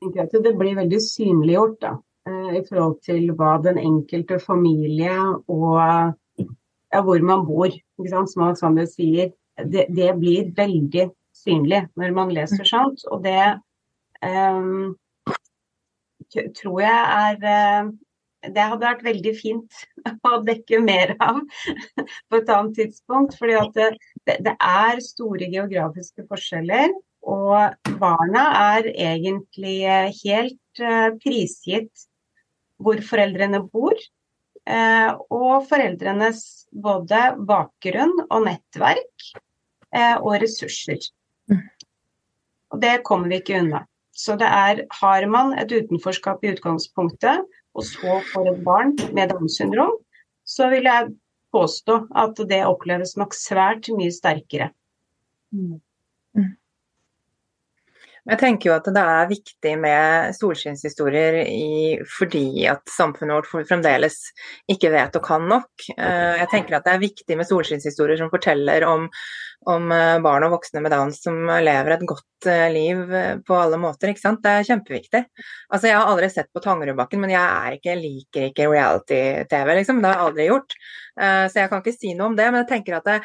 Jeg 0.00 0.22
at 0.22 0.36
det 0.44 0.54
blir 0.56 0.78
veldig 0.78 1.00
synliggjort, 1.02 1.80
da. 1.82 1.96
Eh, 2.28 2.56
i 2.60 2.62
forhold 2.68 3.00
til 3.04 3.30
hva 3.36 3.56
den 3.64 3.78
enkelte 3.80 4.38
familie 4.42 5.14
og 5.48 5.80
ja, 5.80 7.00
hvor 7.02 7.22
man 7.24 7.46
bor, 7.46 7.72
som 7.98 8.44
Alexander 8.46 8.86
sier. 8.88 9.32
Det, 9.56 9.86
det, 9.92 10.12
blir 10.16 10.52
veldig 10.56 11.10
synlig 11.36 11.82
når 12.00 12.14
man 12.16 12.32
leser 12.32 12.64
sånt. 12.64 13.04
Og 13.12 13.24
det 13.24 13.60
um, 14.24 14.94
tror 16.56 16.80
jeg 16.80 17.02
er 17.24 17.36
uh, 17.44 17.90
Det 18.40 18.66
hadde 18.72 18.86
vært 18.86 19.04
veldig 19.04 19.32
fint 19.36 19.80
å 20.30 20.40
dekke 20.46 20.80
mer 20.84 21.14
av 21.20 21.40
på 22.30 22.40
et 22.40 22.52
annet 22.54 22.76
tidspunkt. 22.78 23.36
fordi 23.38 23.60
det, 23.76 23.90
det 24.46 24.54
er 24.56 25.04
store 25.04 25.50
geografiske 25.50 26.26
forskjeller. 26.30 26.94
Og 27.30 27.92
barna 28.00 28.46
er 28.76 28.88
egentlig 28.94 29.82
helt 30.22 30.80
uh, 30.80 31.10
prisgitt 31.20 32.08
hvor 32.80 33.02
foreldrene 33.04 33.60
bor. 33.68 33.98
Eh, 34.68 35.12
og 35.32 35.64
foreldrenes 35.70 36.42
både 36.70 37.20
bakgrunn 37.48 38.12
og 38.26 38.44
nettverk 38.44 39.30
eh, 39.96 40.16
og 40.20 40.36
ressurser. 40.42 41.00
Mm. 41.50 41.62
Og 42.70 42.82
det 42.82 42.98
kommer 43.06 43.32
vi 43.32 43.40
ikke 43.40 43.62
unna. 43.64 43.84
Så 44.14 44.36
det 44.38 44.50
er, 44.52 44.84
har 45.00 45.26
man 45.32 45.54
et 45.58 45.72
utenforskap 45.72 46.44
i 46.44 46.52
utgangspunktet, 46.52 47.40
og 47.76 47.86
så 47.86 48.20
får 48.32 48.52
et 48.52 48.62
barn 48.66 48.96
med 49.16 49.30
Downs 49.32 49.58
syndrom, 49.60 49.94
så 50.44 50.70
vil 50.72 50.88
jeg 50.88 51.12
påstå 51.54 51.96
at 52.22 52.42
det 52.50 52.64
oppleves 52.66 53.16
nok 53.18 53.34
svært 53.36 53.90
mye 53.94 54.12
sterkere. 54.14 54.70
Mm. 55.54 55.78
Jeg 58.28 58.38
tenker 58.38 58.68
jo 58.68 58.74
at 58.76 58.88
det 58.92 59.02
er 59.02 59.30
viktig 59.30 59.70
med 59.80 60.34
solskinnshistorier 60.36 61.38
fordi 62.18 62.66
at 62.68 62.82
samfunnet 62.92 63.38
vårt 63.38 63.68
fremdeles 63.68 64.18
ikke 64.70 64.92
vet 64.92 65.16
og 65.16 65.24
kan 65.24 65.46
nok. 65.48 65.70
Eh, 65.96 66.36
jeg 66.42 66.50
tenker 66.52 66.76
at 66.76 66.86
det 66.86 66.94
er 66.94 67.02
viktig 67.06 67.38
med 67.40 67.48
solskinnshistorier 67.48 68.20
som 68.20 68.30
forteller 68.32 68.84
om, 68.86 69.08
om 69.68 69.90
eh, 69.92 70.16
barn 70.24 70.46
og 70.46 70.54
voksne 70.54 70.80
med 70.84 70.94
Downs 70.94 71.20
som 71.24 71.36
lever 71.60 71.94
et 71.96 72.06
godt 72.08 72.48
eh, 72.48 72.68
liv 72.72 73.02
på 73.46 73.58
alle 73.58 73.80
måter. 73.80 74.12
ikke 74.12 74.22
sant? 74.22 74.40
Det 74.44 74.54
er 74.54 74.68
kjempeviktig. 74.70 75.22
Altså, 75.68 75.90
Jeg 75.90 75.98
har 75.98 76.08
aldri 76.08 76.30
sett 76.32 76.48
på 76.54 76.62
Tangerudbakken, 76.64 77.20
men 77.20 77.34
jeg 77.34 77.80
ikke, 77.80 77.98
liker 78.00 78.48
ikke 78.48 78.70
reality-TV. 78.72 79.74
liksom. 79.80 80.00
Det 80.00 80.10
har 80.10 80.18
jeg 80.18 80.28
aldri 80.30 80.48
gjort. 80.50 80.80
Så 81.20 81.58
jeg 81.58 81.68
kan 81.68 81.82
ikke 81.82 81.92
si 81.92 82.14
noe 82.16 82.30
om 82.30 82.36
det. 82.38 82.46
Men 82.48 82.62
jeg 82.62 82.68
tenker 82.70 82.96
at 82.96 83.08
det, 83.10 83.16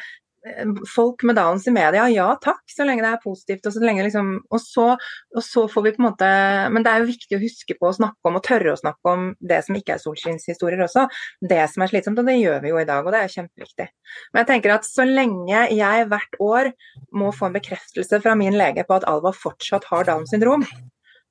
folk 0.94 1.22
med 1.26 1.36
downs 1.36 1.66
i 1.68 1.72
media, 1.74 2.06
ja 2.12 2.28
takk, 2.42 2.62
så 2.70 2.86
lenge 2.86 3.04
det 3.04 3.10
er 3.12 3.22
positivt. 3.22 3.66
Og 3.66 3.74
så 3.74 3.82
liksom, 3.82 4.32
og 4.50 4.62
så, 4.62 4.86
og 5.34 5.44
så, 5.44 5.66
får 5.70 5.86
vi 5.86 5.92
på 5.96 6.02
en 6.02 6.08
måte 6.08 6.30
Men 6.72 6.84
det 6.84 6.92
er 6.92 7.02
jo 7.02 7.10
viktig 7.10 7.38
å 7.38 7.42
huske 7.42 7.76
på 7.78 7.90
å 7.90 7.96
snakke 7.96 8.30
om 8.30 8.38
og 8.38 8.44
tørre 8.46 8.74
å 8.74 8.80
snakke 8.80 9.12
om 9.12 9.28
det 9.40 9.62
som 9.66 9.78
ikke 9.78 9.96
er 9.96 10.02
solskinnshistorier 10.02 10.84
også. 10.86 11.06
Det 11.40 11.62
som 11.72 11.84
er 11.84 11.92
slitsomt, 11.92 12.20
og 12.22 12.28
det 12.28 12.38
gjør 12.38 12.60
vi 12.64 12.74
jo 12.74 12.80
i 12.80 12.88
dag, 12.88 13.06
og 13.06 13.14
det 13.14 13.22
er 13.22 13.36
kjempeviktig. 13.36 13.88
Men 14.32 14.42
jeg 14.42 14.50
tenker 14.52 14.76
at 14.76 14.88
så 14.88 15.06
lenge 15.08 15.64
jeg 15.74 16.10
hvert 16.10 16.42
år 16.42 16.74
må 17.16 17.32
få 17.34 17.48
en 17.48 17.56
bekreftelse 17.56 18.20
fra 18.22 18.36
min 18.38 18.56
lege 18.56 18.86
på 18.86 18.98
at 18.98 19.08
Alva 19.08 19.34
fortsatt 19.34 19.88
har 19.90 20.06
Downs 20.08 20.32
syndrom, 20.34 20.66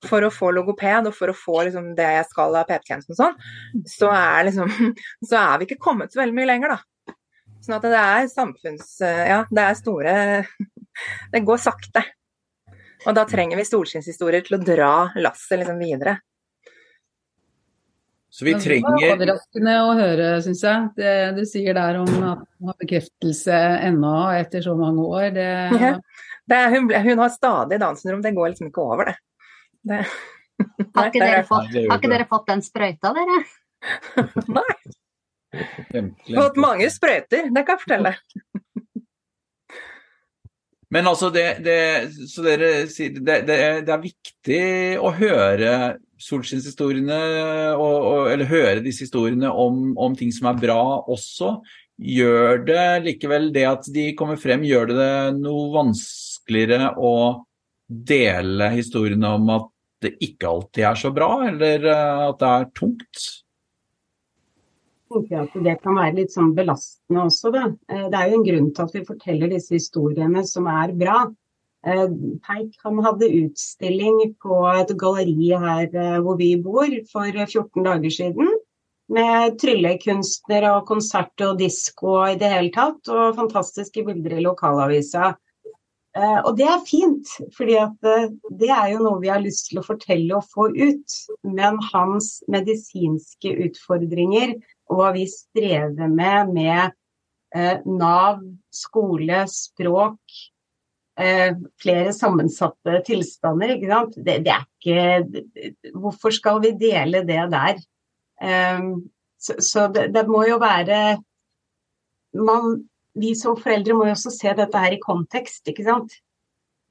for 0.06 0.26
å 0.26 0.34
få 0.34 0.52
logoped 0.54 1.10
og 1.10 1.16
for 1.16 1.32
å 1.32 1.38
få 1.38 1.62
liksom, 1.68 1.94
det 1.98 2.10
jeg 2.18 2.28
skal 2.30 2.58
av 2.60 2.68
PP-tjenesten 2.70 3.16
og 3.16 3.22
sånn, 3.22 3.38
så 3.90 4.12
er, 4.14 4.50
liksom, 4.50 4.74
så 5.30 5.40
er 5.42 5.62
vi 5.62 5.70
ikke 5.70 5.82
kommet 5.82 6.14
så 6.14 6.22
veldig 6.22 6.38
mye 6.38 6.50
lenger, 6.52 6.76
da. 6.76 6.95
Sånn 7.66 7.80
at 7.80 7.88
det 7.90 7.98
er 7.98 8.28
samfunns... 8.30 8.92
Eh, 9.02 9.24
ja, 9.32 9.42
det 9.50 9.64
er 9.66 9.80
store 9.80 10.14
Det 11.34 11.42
går 11.48 11.60
sakte. 11.60 12.04
Og 13.06 13.18
da 13.18 13.26
trenger 13.28 13.58
vi 13.60 13.66
solskinnshistorier 13.68 14.46
til 14.46 14.58
å 14.58 14.64
dra 14.64 14.92
lasset 15.20 15.60
liksom 15.60 15.82
videre. 15.82 16.20
Så 18.36 18.46
vi 18.46 18.54
trenger 18.60 18.96
Det 19.00 19.10
var 19.10 19.16
overraskende 19.16 19.74
å 19.82 19.92
høre, 19.96 20.30
syns 20.44 20.64
jeg. 20.66 20.88
Det 20.98 21.12
du 21.38 21.44
sier 21.48 21.76
der 21.78 22.00
om 22.02 22.10
at 22.10 22.42
hun 22.44 22.72
har 22.72 22.80
bekreftelse 22.84 23.60
ennå 23.90 24.16
etter 24.36 24.66
så 24.66 24.76
mange 24.80 25.06
år. 25.08 25.28
Det... 25.36 25.52
Ja. 25.82 25.92
Det 26.46 26.58
er, 26.62 26.74
hun, 26.76 26.92
hun, 26.94 27.22
har 27.24 27.32
stadig 27.34 27.80
Downs 27.82 28.04
syndrom, 28.04 28.22
det 28.22 28.36
går 28.36 28.52
liksom 28.52 28.68
ikke 28.70 28.84
over, 28.86 29.10
det. 29.10 29.16
det... 29.90 30.02
Har, 30.94 31.08
ikke 31.10 31.24
dere 31.26 31.42
fått, 31.48 31.72
har 31.74 31.98
ikke 31.98 32.12
dere 32.12 32.28
fått 32.30 32.52
den 32.52 32.62
sprøyta, 32.62 33.14
dere? 33.18 33.40
Nei. 34.60 34.76
Fått 36.30 36.60
mange 36.62 36.90
sprøyter, 36.94 37.50
det 37.52 37.64
kan 37.66 37.76
jeg 37.76 37.84
fortelle. 37.86 38.16
Men 40.94 41.10
altså, 41.10 41.32
det, 41.34 41.46
det, 41.66 41.78
dere, 42.46 42.68
det, 42.88 43.38
det, 43.48 43.56
er 43.92 44.04
viktig 44.04 44.66
å 45.02 45.12
høre 45.18 45.72
solskinnshistoriene, 46.22 47.18
eller 48.32 48.48
høre 48.48 48.84
disse 48.86 49.08
historiene 49.08 49.50
om, 49.50 49.90
om, 50.00 50.16
ting 50.16 50.32
som 50.36 50.52
er 50.52 50.62
bra 50.62 50.80
også. 51.12 51.58
Gjør 52.00 52.64
det 52.68 52.86
likevel 53.08 53.50
det 53.56 53.66
at 53.68 53.90
de 53.92 54.10
kommer 54.20 54.40
frem, 54.40 54.64
gjør 54.68 54.92
det 54.92 54.98
det 55.00 55.40
noe 55.40 55.72
vanskeligere 55.74 56.94
å 56.96 57.16
dele 57.88 58.70
historiene 58.76 59.36
om 59.38 59.52
at 59.56 59.72
det 60.06 60.14
ikke 60.24 60.48
alltid 60.52 60.88
er 60.92 61.00
så 61.00 61.12
bra, 61.16 61.32
eller 61.50 61.90
at 61.92 62.40
det 62.40 62.52
er 62.52 62.72
tungt? 62.78 63.26
Tenker 65.16 65.46
at 65.46 65.56
det 65.64 65.78
kan 65.84 65.98
være 65.98 66.18
litt 66.20 66.34
sånn 66.34 66.54
belastende 66.58 67.26
også. 67.26 67.52
Da. 67.54 67.66
Eh, 67.90 68.06
det 68.12 68.20
er 68.20 68.30
jo 68.30 68.40
en 68.40 68.46
grunn 68.50 68.70
til 68.76 68.86
at 68.86 68.96
vi 68.96 69.08
forteller 69.08 69.52
disse 69.52 69.76
historiene 69.76 70.44
som 70.48 70.68
er 70.72 70.94
bra. 70.98 71.24
Eh, 71.86 72.06
Peik 72.46 72.76
han 72.84 73.02
hadde 73.06 73.32
utstilling 73.44 74.36
på 74.42 74.60
et 74.74 74.94
galleri 74.98 75.52
her 75.54 75.88
eh, 75.90 76.20
hvor 76.26 76.40
vi 76.42 76.56
bor 76.58 76.90
for 77.12 77.32
14 77.32 77.86
dager 77.86 78.10
siden. 78.20 78.54
Med 79.16 79.60
tryllekunstner 79.62 80.66
og 80.72 80.88
konsert 80.90 81.42
og 81.46 81.60
disko 81.60 82.24
i 82.26 82.38
det 82.42 82.50
hele 82.50 82.72
tatt, 82.74 83.04
og 83.14 83.36
fantastiske 83.38 84.02
bilder 84.02 84.40
i 84.40 84.46
lokalavisa. 84.46 85.36
Og 86.48 86.56
det 86.56 86.64
er 86.64 86.86
fint, 86.88 87.28
for 87.54 87.68
det 87.68 88.70
er 88.72 88.86
jo 88.94 89.02
noe 89.04 89.20
vi 89.20 89.28
har 89.28 89.44
lyst 89.44 89.68
til 89.68 89.82
å 89.82 89.84
fortelle 89.86 90.38
og 90.38 90.48
få 90.48 90.70
ut. 90.72 91.18
Men 91.44 91.76
hans 91.92 92.38
medisinske 92.48 93.52
utfordringer 93.68 94.56
og 94.90 95.00
hva 95.00 95.14
vi 95.16 95.26
strever 95.30 96.10
med 96.12 96.52
med 96.54 96.94
eh, 97.56 97.82
Nav, 97.86 98.42
skole, 98.74 99.44
språk, 99.50 100.20
eh, 101.20 101.56
flere 101.82 102.14
sammensatte 102.16 103.00
tilstander. 103.08 103.76
Ikke 103.76 103.92
sant? 103.92 104.18
Det, 104.18 104.40
det, 104.46 104.56
er 104.56 104.66
ikke 104.66 105.94
Hvorfor 105.96 106.36
skal 106.36 106.62
vi 106.64 106.76
dele 106.80 107.24
det 107.28 107.46
der? 107.54 107.80
Eh, 108.42 108.92
så, 109.40 109.58
så 109.60 109.88
det, 109.94 110.10
det, 110.16 110.26
må 110.28 110.46
jo 110.50 110.60
være 110.62 111.00
man, 112.36 112.84
Vi 113.16 113.32
som 113.40 113.56
foreldre 113.58 113.96
må 113.96 114.10
jo 114.10 114.16
også 114.16 114.34
se 114.34 114.54
dette 114.58 114.80
her 114.86 114.98
i 114.98 115.02
kontekst, 115.02 115.64
ikke 115.72 115.86
sant? 115.88 116.18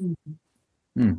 Mm. 0.01 1.19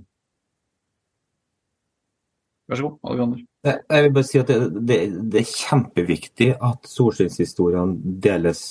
Vær 2.65 2.79
så 2.79 2.87
god, 2.87 2.97
Alexander. 3.05 3.43
Jeg 3.65 4.03
vil 4.03 4.11
bare 4.13 4.27
si 4.27 4.37
at 4.37 4.49
det, 4.51 4.59
det, 4.85 4.99
det 5.33 5.41
er 5.41 5.49
kjempeviktig 5.49 6.51
at 6.53 6.85
solskinnshistoriene 6.89 8.17
deles, 8.21 8.61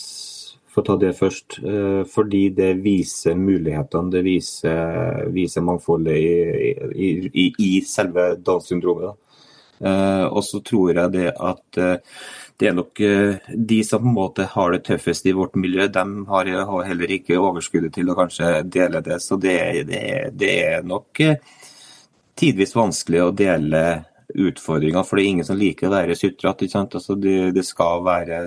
for 0.71 0.85
å 0.85 0.87
ta 0.87 0.97
det 1.03 1.17
først. 1.19 1.59
Eh, 1.67 2.03
fordi 2.11 2.45
det 2.55 2.71
viser 2.85 3.35
mulighetene, 3.39 4.13
det 4.15 4.23
viser, 4.27 5.25
viser 5.35 5.67
mangfoldet 5.67 6.15
i, 6.15 6.71
i, 6.95 7.11
i, 7.27 7.49
i 7.67 7.73
selve 7.87 8.35
Downs 8.39 8.71
syndromet. 8.71 9.19
Uh, 9.85 10.31
og 10.31 10.45
så 10.47 10.61
tror 10.65 10.93
jeg 10.95 11.11
det 11.13 11.33
at 11.35 11.79
uh, 11.83 12.21
det 12.63 12.69
er 12.71 12.77
nok 12.77 13.01
de 13.03 13.79
som 13.85 14.05
på 14.05 14.07
en 14.07 14.15
måte 14.15 14.45
har 14.53 14.71
det 14.71 14.85
tøffest 14.87 15.27
i 15.27 15.33
vårt 15.35 15.57
miljø, 15.59 15.89
de 15.91 16.05
har 16.31 16.51
heller 16.87 17.11
ikke 17.17 17.41
overskuddet 17.43 17.97
til 17.99 18.13
å 18.13 18.15
kanskje 18.17 18.53
dele 18.71 19.03
det. 19.05 19.19
Så 19.21 19.37
det, 19.43 19.59
det 20.39 20.53
er 20.63 20.87
nok 20.87 21.19
tidvis 22.39 22.77
vanskelig 22.79 23.25
å 23.25 23.33
dele 23.35 23.83
utfordringer, 24.35 25.03
for 25.03 25.17
det 25.17 25.25
er 25.25 25.33
ingen 25.33 25.47
som 25.47 25.59
liker 25.59 25.89
å 25.89 25.95
være 25.95 26.17
sutrete. 26.19 26.69
Altså 26.85 27.17
det, 27.21 27.53
det, 27.57 27.65
skal 27.67 28.05
være 28.05 28.39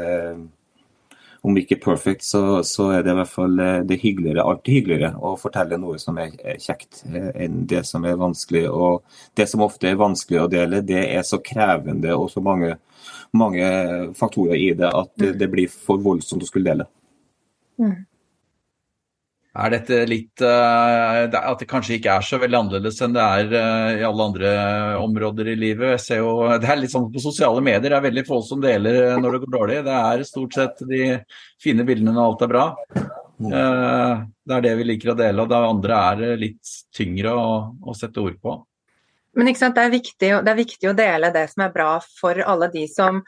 Om 1.47 1.57
ikke 1.61 1.78
perfect, 1.80 2.25
så, 2.25 2.63
så, 2.65 2.89
er 2.95 3.03
det 3.05 3.13
i 3.13 3.17
hvert 3.19 3.32
fall 3.32 3.61
det 3.88 3.99
hyggeligere, 4.01 4.43
alltid 4.43 4.73
hyggeligere 4.73 5.11
å 5.21 5.36
fortelle 5.39 5.78
noe 5.80 5.99
som 6.01 6.17
er 6.19 6.34
kjekt, 6.59 7.03
eh, 7.13 7.30
enn 7.45 7.61
det 7.69 7.84
som 7.88 8.03
er 8.05 8.17
vanskelig. 8.19 8.65
Og 8.73 9.05
det 9.38 9.45
som 9.47 9.63
ofte 9.63 9.88
er 9.88 10.01
vanskelig 10.01 10.41
å 10.43 10.49
dele, 10.51 10.82
det 10.82 11.05
er 11.05 11.23
så 11.23 11.39
krevende 11.39 12.17
og 12.17 12.32
så 12.34 12.43
mange, 12.43 12.73
mange 13.38 13.69
faktorer 14.17 14.57
i 14.57 14.73
det 14.75 14.91
at 14.91 15.13
det, 15.15 15.36
det 15.39 15.51
blir 15.53 15.71
for 15.71 16.01
voldsomt 16.03 16.43
å 16.43 16.49
skulle 16.49 16.71
dele. 16.71 16.89
Mm. 17.78 18.07
Er 19.58 19.74
dette 19.74 20.03
litt 20.05 20.43
uh, 20.45 21.26
At 21.26 21.62
det 21.62 21.70
kanskje 21.70 21.95
ikke 21.97 22.18
er 22.20 22.26
så 22.26 22.38
veldig 22.41 22.60
annerledes 22.60 22.99
enn 23.01 23.16
det 23.16 23.24
er 23.24 23.53
uh, 23.55 23.91
i 23.97 24.05
alle 24.05 24.28
andre 24.30 24.51
områder 25.01 25.49
i 25.53 25.58
livet? 25.58 25.95
Jeg 25.95 26.03
ser 26.03 26.22
jo, 26.22 26.34
Det 26.62 26.70
er 26.70 26.82
litt 26.82 26.93
sånn 26.93 27.10
på 27.14 27.24
sosiale 27.24 27.64
medier, 27.66 27.89
det 27.89 27.97
er 27.97 28.05
veldig 28.05 28.26
få 28.28 28.41
som 28.45 28.62
deler 28.64 29.18
når 29.22 29.38
det 29.38 29.43
går 29.45 29.53
dårlig. 29.58 29.80
Det 29.88 29.97
er 29.97 30.26
stort 30.30 30.58
sett 30.58 30.86
de 30.89 31.03
fine 31.64 31.88
bildene 31.88 32.14
når 32.14 32.30
alt 32.30 32.45
er 32.45 32.53
bra. 32.53 32.66
Uh, 33.38 34.26
det 34.47 34.58
er 34.58 34.66
det 34.66 34.78
vi 34.80 34.89
liker 34.91 35.14
å 35.14 35.20
dele, 35.20 35.43
og 35.43 35.51
det 35.51 35.66
andre 35.74 36.01
er 36.12 36.41
litt 36.41 36.74
tyngre 36.95 37.34
å, 37.34 37.47
å 37.82 37.97
sette 37.97 38.22
ord 38.22 38.38
på. 38.41 38.60
Men 39.38 39.51
det 39.53 39.68
er, 39.70 39.91
viktig, 39.93 40.30
det 40.41 40.49
er 40.49 40.58
viktig 40.58 40.88
å 40.89 40.95
dele 40.97 41.30
det 41.30 41.43
som 41.51 41.62
er 41.68 41.74
bra 41.74 41.91
for 42.01 42.39
alle 42.41 42.72
de 42.74 42.88
som 42.89 43.20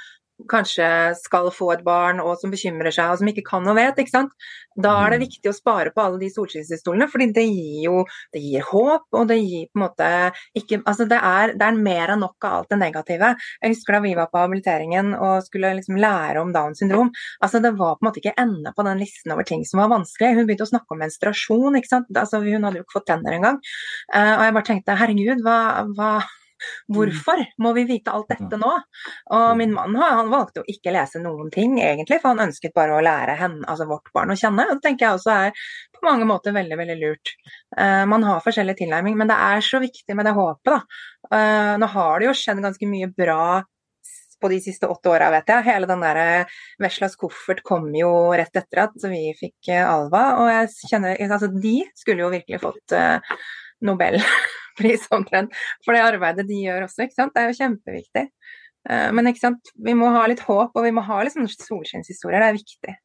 kanskje 0.50 0.88
skal 1.20 1.50
få 1.54 1.74
et 1.74 1.84
barn 1.86 2.22
og 2.24 2.38
som 2.40 2.52
bekymrer 2.54 2.94
seg 2.96 3.12
og 3.12 3.22
som 3.22 3.30
ikke 3.32 3.46
kan 3.48 3.68
og 3.68 3.78
vet. 3.78 4.00
ikke 4.00 4.14
sant? 4.14 4.36
Da 4.80 4.94
er 5.04 5.14
det 5.14 5.20
mm. 5.20 5.26
viktig 5.26 5.52
å 5.52 5.56
spare 5.56 5.92
på 5.92 6.04
alle 6.04 6.20
de 6.22 6.30
solskinnshistoriene, 6.32 7.10
fordi 7.12 7.30
det 7.36 7.46
gir 7.50 7.82
jo 7.90 8.04
det 8.34 8.42
gir 8.44 8.66
håp. 8.70 9.08
og 9.12 9.28
det 9.32 9.40
gir 9.42 9.68
på 9.68 9.80
en 9.80 9.84
måte 9.84 10.10
ikke, 10.56 10.82
altså 10.86 11.08
det 11.10 11.20
er, 11.20 11.56
det 11.60 11.68
er 11.68 11.82
mer 11.90 12.14
enn 12.14 12.24
nok 12.24 12.48
av 12.48 12.58
alt 12.60 12.72
det 12.72 12.80
negative. 12.80 13.34
Jeg 13.60 13.76
husker 13.76 13.98
da 13.98 14.02
vi 14.06 14.16
var 14.18 14.32
på 14.32 14.42
habiliteringen 14.42 15.12
og 15.18 15.44
skulle 15.48 15.74
liksom 15.80 16.00
lære 16.00 16.44
om 16.44 16.54
Downs 16.56 16.80
syndrom. 16.84 17.12
altså 17.42 17.60
Det 17.60 17.74
var 17.76 17.98
på 17.98 18.06
en 18.06 18.10
måte 18.10 18.24
ikke 18.24 18.38
ende 18.40 18.74
på 18.76 18.86
den 18.88 19.04
listen 19.04 19.36
over 19.36 19.48
ting 19.48 19.66
som 19.68 19.84
var 19.84 19.92
vanskelig. 19.92 20.36
Hun 20.38 20.48
begynte 20.48 20.68
å 20.68 20.74
snakke 20.74 20.96
om 20.96 21.04
menstruasjon. 21.04 21.80
ikke 21.80 21.92
sant? 21.92 22.12
Altså 22.16 22.44
Hun 22.46 22.64
hadde 22.64 22.80
jo 22.80 22.88
ikke 22.88 23.00
fått 23.00 23.10
tenner 23.12 23.36
engang. 23.36 23.60
Uh, 24.14 24.36
og 24.38 24.44
jeg 24.46 24.56
bare 24.56 24.70
tenkte 24.70 25.00
herregud, 25.00 25.44
hva, 25.44 25.60
hva 25.98 26.14
Hvorfor 26.92 27.44
må 27.64 27.74
vi 27.78 27.86
vite 27.90 28.14
alt 28.14 28.32
dette 28.32 28.60
nå? 28.60 28.72
Og 29.36 29.48
min 29.60 29.74
mann 29.76 29.98
han 30.00 30.32
valgte 30.32 30.64
å 30.64 30.70
ikke 30.70 30.94
lese 30.96 31.22
noen 31.24 31.52
ting, 31.54 31.78
egentlig, 31.84 32.20
for 32.22 32.34
han 32.34 32.50
ønsket 32.50 32.76
bare 32.78 32.98
å 32.98 33.04
lære 33.06 33.38
henne, 33.40 33.66
altså 33.70 33.88
vårt 33.90 34.12
barn 34.16 34.34
å 34.34 34.38
kjenne. 34.40 34.68
Og 34.68 34.78
det 34.78 34.88
tenker 34.88 35.08
jeg 35.08 35.20
også 35.20 35.36
er 35.36 35.68
på 36.00 36.08
mange 36.08 36.28
måter 36.30 36.56
veldig 36.56 36.78
veldig 36.80 36.98
lurt. 37.00 37.34
Uh, 37.76 38.06
man 38.10 38.24
har 38.28 38.44
forskjellig 38.46 38.78
tilnærming, 38.80 39.18
men 39.20 39.30
det 39.32 39.38
er 39.50 39.66
så 39.66 39.82
viktig 39.84 40.16
med 40.18 40.30
det 40.30 40.36
håpet. 40.38 40.72
da. 40.72 40.80
Uh, 41.30 41.76
nå 41.82 41.92
har 41.96 42.20
det 42.20 42.30
jo 42.30 42.38
skjedd 42.38 42.64
ganske 42.64 42.90
mye 42.90 43.12
bra 43.12 43.44
på 44.40 44.48
de 44.54 44.62
siste 44.64 44.88
åtte 44.88 45.12
åra, 45.12 45.28
vet 45.34 45.50
jeg. 45.52 45.66
Hele 45.68 45.88
den 45.90 46.04
der 46.04 46.52
Veslas 46.80 47.18
koffert 47.20 47.60
kom 47.68 47.90
jo 47.96 48.32
rett 48.40 48.56
etter 48.56 48.86
at 48.86 49.10
vi 49.12 49.34
fikk 49.40 49.74
uh, 49.74 49.84
Alva. 49.84 50.26
Og 50.40 50.52
jeg 50.54 50.94
kjenner 50.94 51.26
Altså, 51.30 51.52
de 51.52 51.82
skulle 52.00 52.24
jo 52.24 52.32
virkelig 52.34 52.62
fått 52.64 52.96
Nobel 52.96 53.28
pris 54.80 55.08
omtrent 55.16 55.56
for 55.86 55.96
det 55.96 56.06
arbeidet 56.06 56.48
de 56.50 56.64
gjør 56.66 56.88
også. 56.88 57.06
ikke 57.06 57.18
sant? 57.18 57.36
Det 57.36 57.44
er 57.44 57.52
jo 57.52 57.60
kjempeviktig. 57.60 58.26
Eh, 58.90 59.08
men 59.16 59.32
ikke 59.32 59.46
sant? 59.48 59.74
vi 59.76 59.96
må 59.98 60.12
ha 60.16 60.26
litt 60.30 60.44
håp, 60.46 60.76
og 60.76 60.86
vi 60.86 60.94
må 60.96 61.04
ha 61.08 61.24
litt 61.24 61.36
sånne 61.36 61.52
solskinnshistorier. 61.54 62.44
Det 62.44 62.52
er 62.52 62.60
viktig. 62.60 62.98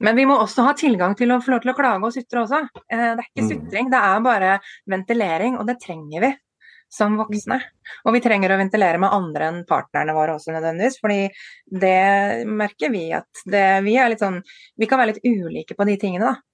Men 0.00 0.16
vi 0.16 0.24
må 0.24 0.38
også 0.40 0.64
ha 0.64 0.76
tilgang 0.76 1.12
til 1.16 1.32
å 1.34 1.42
få 1.44 1.52
lov 1.52 1.64
til 1.64 1.74
å 1.74 1.76
klage 1.76 2.08
og 2.08 2.14
sutre 2.14 2.44
også. 2.46 2.62
Eh, 2.88 3.10
det 3.18 3.24
er 3.24 3.26
ikke 3.26 3.48
mm. 3.48 3.50
sutring, 3.50 3.90
det 3.92 4.04
er 4.10 4.22
bare 4.24 4.54
ventilering, 4.88 5.58
og 5.60 5.68
det 5.68 5.80
trenger 5.82 6.24
vi 6.24 6.32
som 6.90 7.14
voksne. 7.20 7.60
Og 8.08 8.16
vi 8.16 8.22
trenger 8.24 8.50
å 8.50 8.58
ventilere 8.58 8.98
med 8.98 9.14
andre 9.14 9.50
enn 9.50 9.60
partnerne 9.68 10.14
våre 10.16 10.34
også 10.34 10.54
nødvendigvis, 10.56 10.98
fordi 11.02 11.20
det 11.84 12.46
merker 12.50 12.90
vi 12.90 13.04
at 13.14 13.44
det, 13.46 13.66
vi 13.86 13.94
er 14.00 14.10
litt 14.10 14.22
sånn 14.22 14.40
Vi 14.80 14.88
kan 14.90 14.98
være 14.98 15.14
litt 15.14 15.26
ulike 15.28 15.76
på 15.78 15.86
de 15.86 15.96
tingene, 16.00 16.32
da. 16.32 16.49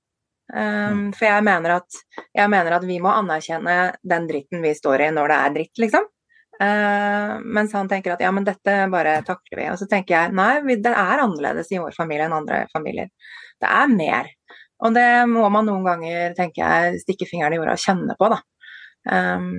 Um, 0.55 1.09
for 1.17 1.27
jeg 1.27 1.43
mener, 1.43 1.81
at, 1.81 1.97
jeg 2.37 2.51
mener, 2.51 2.77
at, 2.77 2.85
vi 2.87 3.01
må 3.03 3.11
anerkjenne 3.11 3.97
den 4.07 4.29
dritten 4.29 4.63
vi 4.63 4.71
står 4.79 5.09
i 5.09 5.11
når 5.15 5.33
det 5.33 5.39
er 5.39 5.57
dritt, 5.57 5.81
liksom. 5.83 6.07
Uh, 6.57 7.37
mens 7.43 7.75
han 7.77 7.91
tenker 7.91 8.15
at 8.15 8.23
ja, 8.25 8.31
men 8.33 8.47
dette 8.47 8.77
bare 8.93 9.19
takler 9.27 9.61
vi. 9.61 9.67
Og 9.73 9.81
så 9.81 9.89
tenker 9.91 10.17
jeg 10.17 10.37
nei, 10.39 10.53
vi, 10.67 10.79
det 10.85 10.95
er 10.95 11.25
annerledes 11.25 11.73
i 11.75 11.83
vår 11.83 11.97
familie 11.97 12.29
enn 12.29 12.39
andre 12.39 12.63
familier. 12.73 13.11
Det 13.61 13.73
er 13.73 13.93
mer. 13.93 14.31
Og 14.87 14.95
det 14.97 15.09
må 15.31 15.49
man 15.53 15.67
noen 15.69 15.85
ganger, 15.87 16.37
tenker 16.37 16.63
jeg, 16.63 17.03
stikke 17.03 17.29
fingeren 17.29 17.57
i 17.57 17.61
jorda 17.61 17.77
og 17.77 17.83
kjenne 17.83 18.17
på, 18.19 18.31
da. 18.33 18.41
Um, 19.07 19.51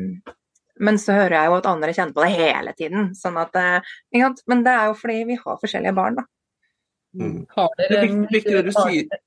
men 0.77 0.99
så 1.01 1.15
hører 1.17 1.39
jeg 1.39 1.49
jo 1.49 1.57
at 1.57 1.69
andre 1.71 1.93
kjenner 1.97 2.13
på 2.13 2.23
det 2.23 2.33
hele 2.37 2.73
tiden. 2.77 3.11
Sånn 3.17 3.37
at, 3.41 3.55
uh, 3.57 3.93
men 4.47 4.63
det 4.65 4.73
er 4.73 4.91
jo 4.91 4.97
fordi 4.99 5.19
vi 5.33 5.39
har 5.41 5.61
forskjellige 5.61 5.95
barn, 5.97 6.19
da. 6.21 6.27
Mm. 7.17 7.37
Har 7.57 7.71
dere, 7.79 7.87
det 7.89 8.01
er 8.03 8.17
viktig 8.31 8.57
det 8.59 8.65
du 8.67 8.73
sier. 8.77 9.21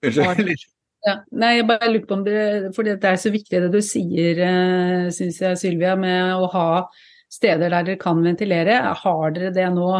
Unnskyld. 0.00 0.68
Ja, 1.00 1.14
nei, 1.32 1.54
jeg 1.56 1.64
bare 1.68 1.88
lurer 1.88 2.06
på 2.08 2.16
om 2.18 2.24
det 2.26 2.40
For 2.76 2.84
det 2.84 2.98
er 3.08 3.16
så 3.20 3.32
viktig 3.32 3.62
det 3.62 3.70
du 3.72 3.80
sier, 3.84 4.40
eh, 4.44 5.06
syns 5.16 5.40
jeg, 5.40 5.56
Sylvia, 5.56 5.94
med 5.96 6.34
å 6.36 6.48
ha 6.52 6.68
steder 7.30 7.70
der 7.70 7.86
dere 7.86 8.00
kan 8.00 8.20
ventilere. 8.24 8.80
Har 9.00 9.30
dere 9.32 9.52
det 9.54 9.68
nå 9.72 9.90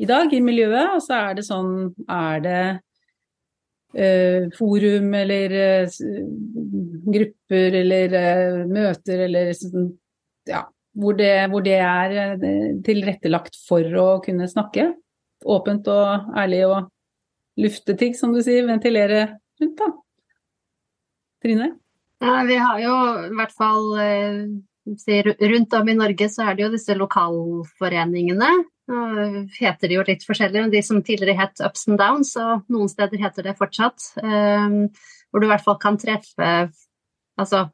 i 0.00 0.06
dag 0.08 0.32
i 0.32 0.40
miljøet? 0.40 0.94
Og 0.96 1.02
så 1.04 1.18
er 1.18 1.38
det 1.38 1.44
sånn 1.48 1.72
Er 2.08 2.44
det 2.44 2.62
uh, 3.98 4.48
forum 4.56 5.14
eller 5.18 5.56
uh, 5.84 5.98
grupper 7.16 7.78
eller 7.82 8.14
uh, 8.14 8.60
møter 8.70 9.24
eller 9.26 9.50
sånn 9.58 9.90
Ja, 10.48 10.62
hvor 10.96 11.18
det, 11.18 11.32
hvor 11.52 11.64
det 11.66 11.80
er 11.84 12.38
tilrettelagt 12.86 13.58
for 13.66 13.84
å 14.00 14.06
kunne 14.24 14.48
snakke? 14.48 14.92
Åpent 15.44 15.90
og 15.92 16.32
ærlig 16.38 16.62
og 16.66 16.88
lufte 17.60 17.94
ting, 17.98 18.14
som 18.16 18.32
du 18.32 18.40
sier. 18.42 18.64
Ventilere 18.66 19.26
rundt, 19.60 19.78
da? 19.78 19.90
Trine? 21.44 21.68
Ja, 22.18 22.42
vi 22.48 22.56
har 22.58 22.80
jo 22.82 22.96
i 23.28 23.36
hvert 23.38 23.54
fall 23.54 23.92
eh, 24.02 24.40
Rundt 24.88 25.74
om 25.76 25.88
i 25.92 25.94
Norge 25.94 26.30
så 26.32 26.46
er 26.48 26.56
det 26.56 26.62
jo 26.64 26.70
disse 26.72 26.94
lokalforeningene. 26.96 28.48
Nå 28.88 29.00
heter 29.58 29.90
de 29.90 29.98
jo 29.98 30.04
litt 30.08 30.24
forskjellig, 30.24 30.62
men 30.64 30.72
de 30.72 30.80
som 30.80 31.02
tidligere 31.04 31.36
het 31.36 31.60
Ups 31.60 31.84
and 31.90 32.00
Downs, 32.00 32.30
og 32.40 32.64
noen 32.72 32.88
steder 32.88 33.20
heter 33.20 33.44
det 33.44 33.58
fortsatt. 33.58 34.06
Eh, 34.22 34.78
hvor 35.28 35.42
du 35.42 35.46
i 35.46 35.50
hvert 35.52 35.66
fall 35.66 35.76
kan 35.82 36.00
treffe 36.00 36.48
altså, 37.38 37.66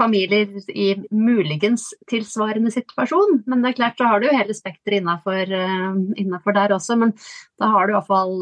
familier 0.00 0.48
i 0.70 0.94
muligens 1.10 1.90
tilsvarende 2.10 2.72
situasjon. 2.72 3.42
Men 3.50 3.62
det 3.62 3.72
er 3.72 3.78
klart, 3.80 3.98
da 3.98 4.12
har 4.12 4.20
du 4.20 4.28
jo 4.28 4.36
hele 4.36 4.56
spekteret 4.56 5.00
innafor, 5.00 5.50
uh, 5.50 6.54
der 6.56 6.76
også. 6.76 6.96
Men 7.00 7.14
da 7.60 7.72
har 7.74 7.86
du 7.86 7.92
i 7.92 7.98
hvert 7.98 8.10
fall 8.10 8.36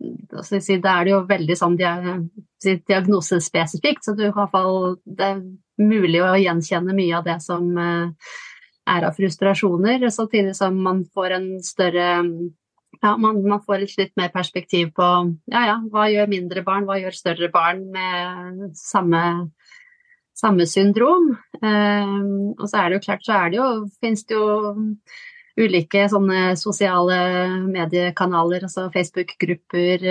altså, 0.00 0.78
Da 0.82 0.98
er 0.98 1.04
det 1.04 1.12
jo 1.14 1.26
veldig 1.28 1.56
sånn 1.58 1.76
diagnosespesifikt, 1.80 4.04
så 4.04 4.14
du 4.18 4.32
fall, 4.52 4.96
det 5.04 5.26
er 5.26 5.42
mulig 5.80 6.22
å 6.22 6.36
gjenkjenne 6.40 6.94
mye 6.96 7.18
av 7.18 7.24
det 7.26 7.38
som 7.44 7.78
eh, 7.78 8.08
er 8.90 9.06
av 9.06 9.14
frustrasjoner, 9.16 10.08
samtidig 10.10 10.56
som 10.56 10.82
man 10.82 11.04
får 11.14 11.30
en 11.36 11.62
større 11.64 12.08
ja, 13.00 13.16
man, 13.16 13.42
man 13.46 13.62
får 13.64 13.78
litt, 13.84 13.96
litt, 13.98 14.12
mer 14.18 14.30
perspektiv 14.34 14.90
på 14.96 15.06
ja, 15.52 15.60
ja, 15.70 15.76
hva 15.92 16.08
gjør 16.10 16.30
mindre 16.30 16.62
barn, 16.66 16.86
hva 16.88 16.98
gjør 17.00 17.16
større 17.16 17.48
barn 17.52 17.84
med 17.94 18.76
samme, 18.76 19.22
samme 20.36 20.66
syndrom. 20.68 21.30
Eh, 21.62 22.16
og 22.58 22.66
så 22.66 22.82
er 22.82 22.90
det 22.90 22.98
jo 22.98 23.06
klart, 23.06 23.24
så 23.24 23.38
er 23.38 23.52
det 23.52 23.60
jo, 23.60 23.68
finnes 24.02 24.26
det 24.26 24.36
jo 24.36 24.48
ulike 25.58 26.04
sånne 26.10 26.54
sosiale 26.58 27.16
mediekanaler, 27.66 28.64
altså 28.66 28.86
Facebook-grupper 28.94 30.04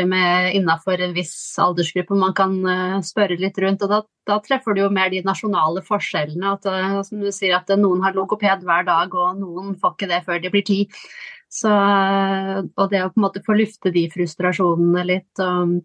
innafor 0.57 1.01
en 1.03 1.15
viss 1.15 1.33
aldersgruppe 1.61 2.17
man 2.17 2.35
kan 2.37 2.55
uh, 2.65 2.99
spørre 3.05 3.39
litt 3.39 3.57
rundt. 3.61 3.83
og 3.85 3.93
da, 3.93 4.01
da, 4.27 4.39
treffer 4.43 4.75
du 4.75 4.83
jo 4.83 4.91
mer 4.93 5.11
de 5.13 5.23
nasjonale 5.25 5.83
forskjellene. 5.85 6.55
at 6.57 6.67
uh, 6.67 7.01
som 7.07 7.23
du 7.23 7.31
sier 7.35 7.55
at 7.57 7.71
noen 7.79 8.03
har 8.03 8.17
logoped 8.17 8.65
hver 8.65 8.87
dag, 8.87 9.15
og 9.15 9.39
noen 9.39 9.75
får 9.79 9.95
ikke 9.95 10.11
det 10.11 10.23
før 10.27 10.43
de 10.43 10.53
blir 10.53 10.65
ti. 10.67 10.81
Så, 11.49 11.71
uh, 11.71 12.59
og 12.75 12.91
det 12.91 13.05
å 13.05 13.13
på 13.13 13.21
en 13.21 13.27
måte 13.29 13.45
få 13.45 13.57
lufte 13.57 13.93
de 13.95 14.09
frustrasjonene 14.11 15.07
litt 15.07 15.45
og 15.45 15.79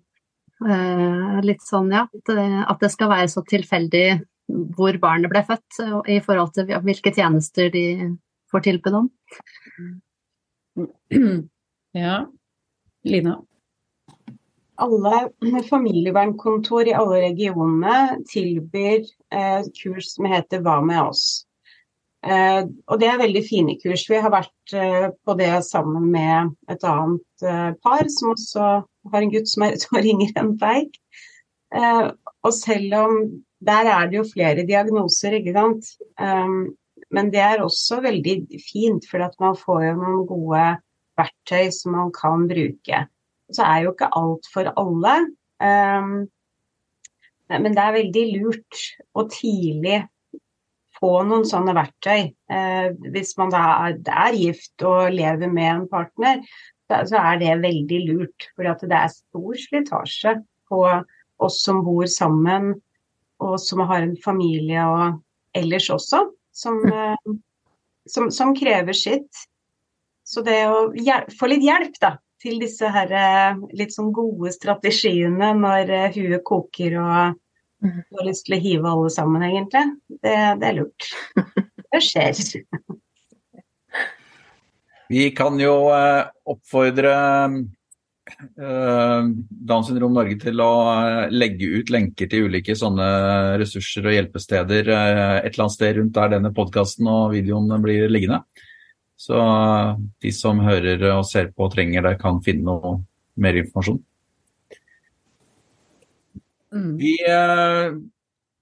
litt 1.45 1.65
sånn, 1.67 1.91
ja, 1.93 2.05
at 2.07 2.79
det 2.81 2.89
skal 2.93 3.11
være 3.11 3.27
så 3.29 3.43
tilfeldig 3.45 4.05
hvor 4.79 4.97
barnet 5.03 5.29
ble 5.33 5.43
født, 5.45 5.81
i 6.09 6.21
forhold 6.25 6.55
til 6.55 6.71
hvilke 6.87 7.11
tjenester 7.13 7.73
de 7.75 8.15
får 8.55 8.69
tilbud 8.71 9.03
om. 9.03 9.11
Ja. 11.95 12.27
Lina? 13.05 13.37
Alle 14.75 15.31
familievernkontor 15.69 16.89
i 16.89 16.95
alle 16.99 17.21
regionene 17.23 17.99
tilbyr 18.27 19.05
eh, 19.31 19.61
kurs 19.79 20.09
som 20.17 20.27
heter 20.27 20.65
Hva 20.65 20.81
med 20.83 20.99
oss? 21.05 21.45
Eh, 22.27 22.65
og 22.89 22.99
det 23.01 23.11
er 23.11 23.21
veldig 23.21 23.45
fine 23.47 23.77
kurs. 23.79 24.09
Vi 24.11 24.19
har 24.19 24.33
vært 24.35 24.75
eh, 24.75 25.07
på 25.15 25.39
det 25.39 25.53
sammen 25.69 26.09
med 26.11 26.55
et 26.73 26.87
annet 26.89 27.47
eh, 27.47 27.71
par 27.85 28.09
som 28.11 28.33
også 28.33 28.69
har 29.13 29.21
en 29.23 29.33
gutt 29.37 29.51
som 29.53 29.67
er 29.67 29.77
ute 29.77 29.93
og 29.93 30.03
ringer 30.09 30.35
enn 30.41 30.55
deg. 30.59 30.97
Eh, 31.75 32.07
og 32.43 32.57
selv 32.57 32.97
om 33.05 33.21
der 33.65 33.91
er 33.93 34.09
det 34.09 34.19
jo 34.19 34.31
flere 34.33 34.67
diagnoser, 34.67 35.39
ikke 35.39 35.55
sant. 35.55 35.95
Eh, 36.19 36.57
men 37.13 37.31
det 37.33 37.43
er 37.43 37.63
også 37.65 38.01
veldig 38.05 38.61
fint, 38.63 39.07
for 39.11 39.25
at 39.25 39.35
man 39.43 39.57
får 39.59 39.83
jo 39.89 39.95
noen 39.99 40.25
gode 40.29 40.65
verktøy 41.19 41.69
som 41.75 41.95
man 41.97 42.13
kan 42.15 42.47
bruke. 42.51 43.05
Så 43.55 43.67
er 43.67 43.85
jo 43.85 43.93
ikke 43.95 44.11
alt 44.19 44.49
for 44.53 44.71
alle. 44.81 45.15
Um, 45.63 46.17
men 47.53 47.77
det 47.77 47.83
er 47.83 47.97
veldig 47.99 48.25
lurt 48.33 48.85
å 49.15 49.27
tidlig 49.31 50.01
få 50.99 51.13
noen 51.29 51.45
sånne 51.47 51.75
verktøy. 51.77 52.31
Uh, 52.51 52.95
hvis 53.15 53.35
man 53.41 53.53
da 53.55 53.65
er, 53.89 53.99
er, 54.01 54.39
gift 54.39 54.87
og 54.87 55.13
lever 55.15 55.51
med 55.51 55.71
en 55.75 55.91
partner, 55.91 56.41
så 56.89 57.21
er 57.21 57.39
det 57.41 57.53
veldig 57.63 58.01
lurt. 58.09 58.49
For 58.55 58.67
det 58.67 58.97
er 58.97 59.13
stor 59.13 59.61
slitasje 59.61 60.39
på 60.71 60.81
oss 61.45 61.61
som 61.65 61.83
bor 61.85 62.07
sammen, 62.11 62.75
og 63.43 63.57
som 63.61 63.83
har 63.89 64.05
en 64.05 64.17
familie 64.25 64.83
og 64.89 65.21
ellers 65.59 65.89
også, 65.93 66.23
som, 66.55 66.79
uh, 66.87 67.35
som, 68.11 68.31
som 68.31 68.55
krever 68.57 68.97
sitt. 68.97 69.45
Så 70.25 70.41
det 70.45 70.63
å 70.71 70.87
få 71.39 71.51
litt 71.51 71.65
hjelp 71.67 71.99
da, 72.01 72.15
til 72.45 72.61
disse 72.61 72.89
her, 72.93 73.13
eh, 73.13 73.63
litt 73.77 73.95
sånn 73.95 74.13
gode 74.15 74.53
strategiene 74.55 75.53
når 75.59 75.93
eh, 75.93 76.17
huet 76.17 76.45
koker 76.47 76.97
og 77.01 77.37
mm. 77.85 78.01
du 78.09 78.19
har 78.19 78.29
lyst 78.29 78.47
til 78.49 78.57
å 78.57 78.63
hive 78.65 78.91
alle 78.91 79.13
sammen, 79.13 79.45
egentlig, 79.45 79.85
det, 80.25 80.35
det 80.61 80.71
er 80.71 80.79
lurt. 80.81 81.11
Det 81.95 82.01
skjer. 82.03 82.41
Vi 85.13 85.29
kan 85.37 85.61
jo 85.63 85.75
eh, 85.95 86.25
oppfordre 86.51 87.13
Downs 88.35 89.89
syndrom 89.89 90.15
Norge 90.17 90.37
til 90.43 90.61
å 90.61 90.71
legge 91.31 91.69
ut 91.79 91.91
lenker 91.95 92.29
til 92.31 92.49
ulike 92.49 92.75
sånne 92.77 93.07
ressurser 93.61 94.09
og 94.09 94.17
hjelpesteder 94.17 94.91
et 94.91 95.49
eller 95.49 95.65
annet 95.65 95.77
sted 95.77 95.99
rundt 95.99 96.15
der 96.17 96.33
denne 96.35 96.51
podkasten 96.57 97.09
og 97.11 97.35
videoen 97.37 97.71
blir 97.85 98.11
liggende. 98.11 98.43
Så 99.17 99.39
de 100.21 100.33
som 100.35 100.61
hører 100.65 101.05
og 101.15 101.25
ser 101.29 101.53
på 101.55 101.69
og 101.69 101.75
trenger 101.77 102.05
det, 102.05 102.17
kan 102.21 102.43
finne 102.45 102.67
noe 102.67 102.97
mer 103.41 103.57
informasjon. 103.61 104.01
Mm. 106.75 106.97
Vi 106.99 107.15
eh, 107.31 107.95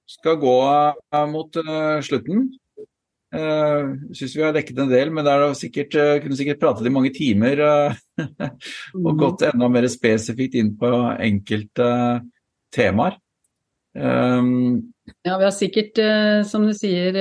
skal 0.07 0.37
gå 0.41 0.57
eh, 0.69 1.27
mot 1.33 1.57
eh, 1.63 1.99
slutten. 2.05 2.51
Jeg 3.33 4.17
syns 4.19 4.37
vi 4.37 4.43
har 4.45 4.53
dekket 4.53 4.83
en 4.83 4.91
del, 4.91 5.09
men 5.15 5.25
det 5.25 5.33
er 5.33 5.55
sikkert, 5.57 5.95
kunne 6.21 6.37
sikkert 6.37 6.61
pratet 6.61 6.89
i 6.89 6.93
mange 6.93 7.15
timer 7.17 7.63
og 7.65 9.09
mm. 9.09 9.19
gått 9.23 9.47
enda 9.49 9.71
mer 9.73 9.87
spesifikt 9.89 10.59
inn 10.61 10.75
på 10.77 10.91
enkelte 11.17 11.89
temaer. 12.77 13.17
Ja, 13.97 15.39
vi 15.41 15.47
har 15.47 15.55
sikkert, 15.57 16.01
som 16.49 16.69
du 16.69 16.77
sier, 16.77 17.17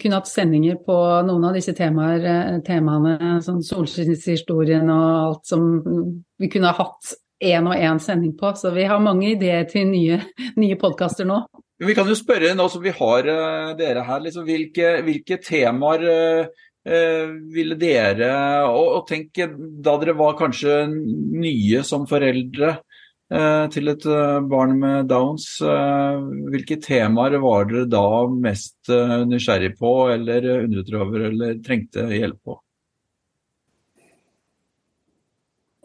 kunne 0.00 0.18
hatt 0.18 0.28
sendinger 0.28 0.76
på 0.84 0.96
noen 1.26 1.46
av 1.48 1.56
disse 1.56 1.74
temaer, 1.76 2.24
eh, 2.24 2.58
temaene, 2.66 3.38
sånn 3.44 3.62
solskinnshistorien 3.64 4.90
og 4.92 5.06
alt 5.08 5.48
som 5.48 5.64
vi 6.38 6.50
kunne 6.52 6.72
ha 6.72 6.76
hatt 6.84 7.14
én 7.40 7.66
og 7.66 7.76
én 7.76 8.00
sending 8.02 8.36
på. 8.36 8.52
Så 8.56 8.70
vi 8.74 8.84
har 8.84 9.00
mange 9.00 9.32
ideer 9.32 9.64
til 9.70 9.88
nye, 9.88 10.20
nye 10.62 10.76
podkaster 10.76 11.28
nå. 11.28 11.42
Vi 11.78 11.94
kan 11.94 12.08
jo 12.10 12.16
spørre 12.18 12.56
nå 12.58 12.66
som 12.72 12.82
vi 12.82 12.90
har 12.94 13.28
uh, 13.30 13.74
dere 13.78 14.02
her, 14.06 14.24
liksom, 14.24 14.46
hvilke, 14.48 14.96
hvilke, 15.06 15.38
temaer 15.44 16.02
uh, 16.08 16.64
uh, 16.90 17.36
ville 17.54 17.78
dere 17.78 18.32
og, 18.66 18.86
og 18.96 19.04
tenk 19.06 19.38
da 19.38 19.94
dere 20.02 20.16
var 20.18 20.34
kanskje 20.40 20.80
nye 20.90 21.84
som 21.86 22.08
foreldre, 22.10 22.80
Eh, 23.28 23.64
til 23.68 23.90
et 23.92 24.06
eh, 24.08 24.38
barn 24.48 24.78
med 24.80 25.08
Downs. 25.10 25.58
Eh, 25.60 26.20
hvilke 26.48 26.78
temaer 26.80 27.36
var 27.42 27.66
dere 27.68 27.84
da 27.92 28.04
mest 28.32 28.88
nysgjerrig 28.88 29.74
på, 29.80 29.92
eller 30.14 30.48
undret 30.62 30.94
over, 30.96 31.26
eller 31.28 31.60
trengte 31.64 32.06
hjelp 32.08 32.40
på? 32.48 32.56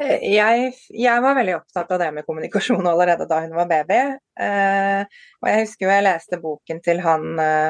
Jeg, 0.03 0.73
jeg, 0.91 1.21
var 1.23 1.37
veldig 1.37 1.55
opptatt 1.59 1.91
av 1.93 2.01
det 2.01 2.09
med 2.15 2.25
kommunikasjon 2.27 2.87
allerede 2.89 3.27
da 3.29 3.41
hun 3.43 3.55
var 3.57 3.69
baby. 3.69 4.01
Eh, 4.39 5.21
og 5.41 5.49
jeg 5.49 5.63
husker 5.65 5.87
jo 5.87 5.93
jeg 5.93 6.05
leste 6.07 6.41
boken 6.41 6.81
til 6.85 7.01
han, 7.05 7.29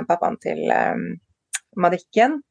pappaen 0.10 0.40
til 0.44 0.66
eh, 0.74 1.06
Madikken. 1.80 2.42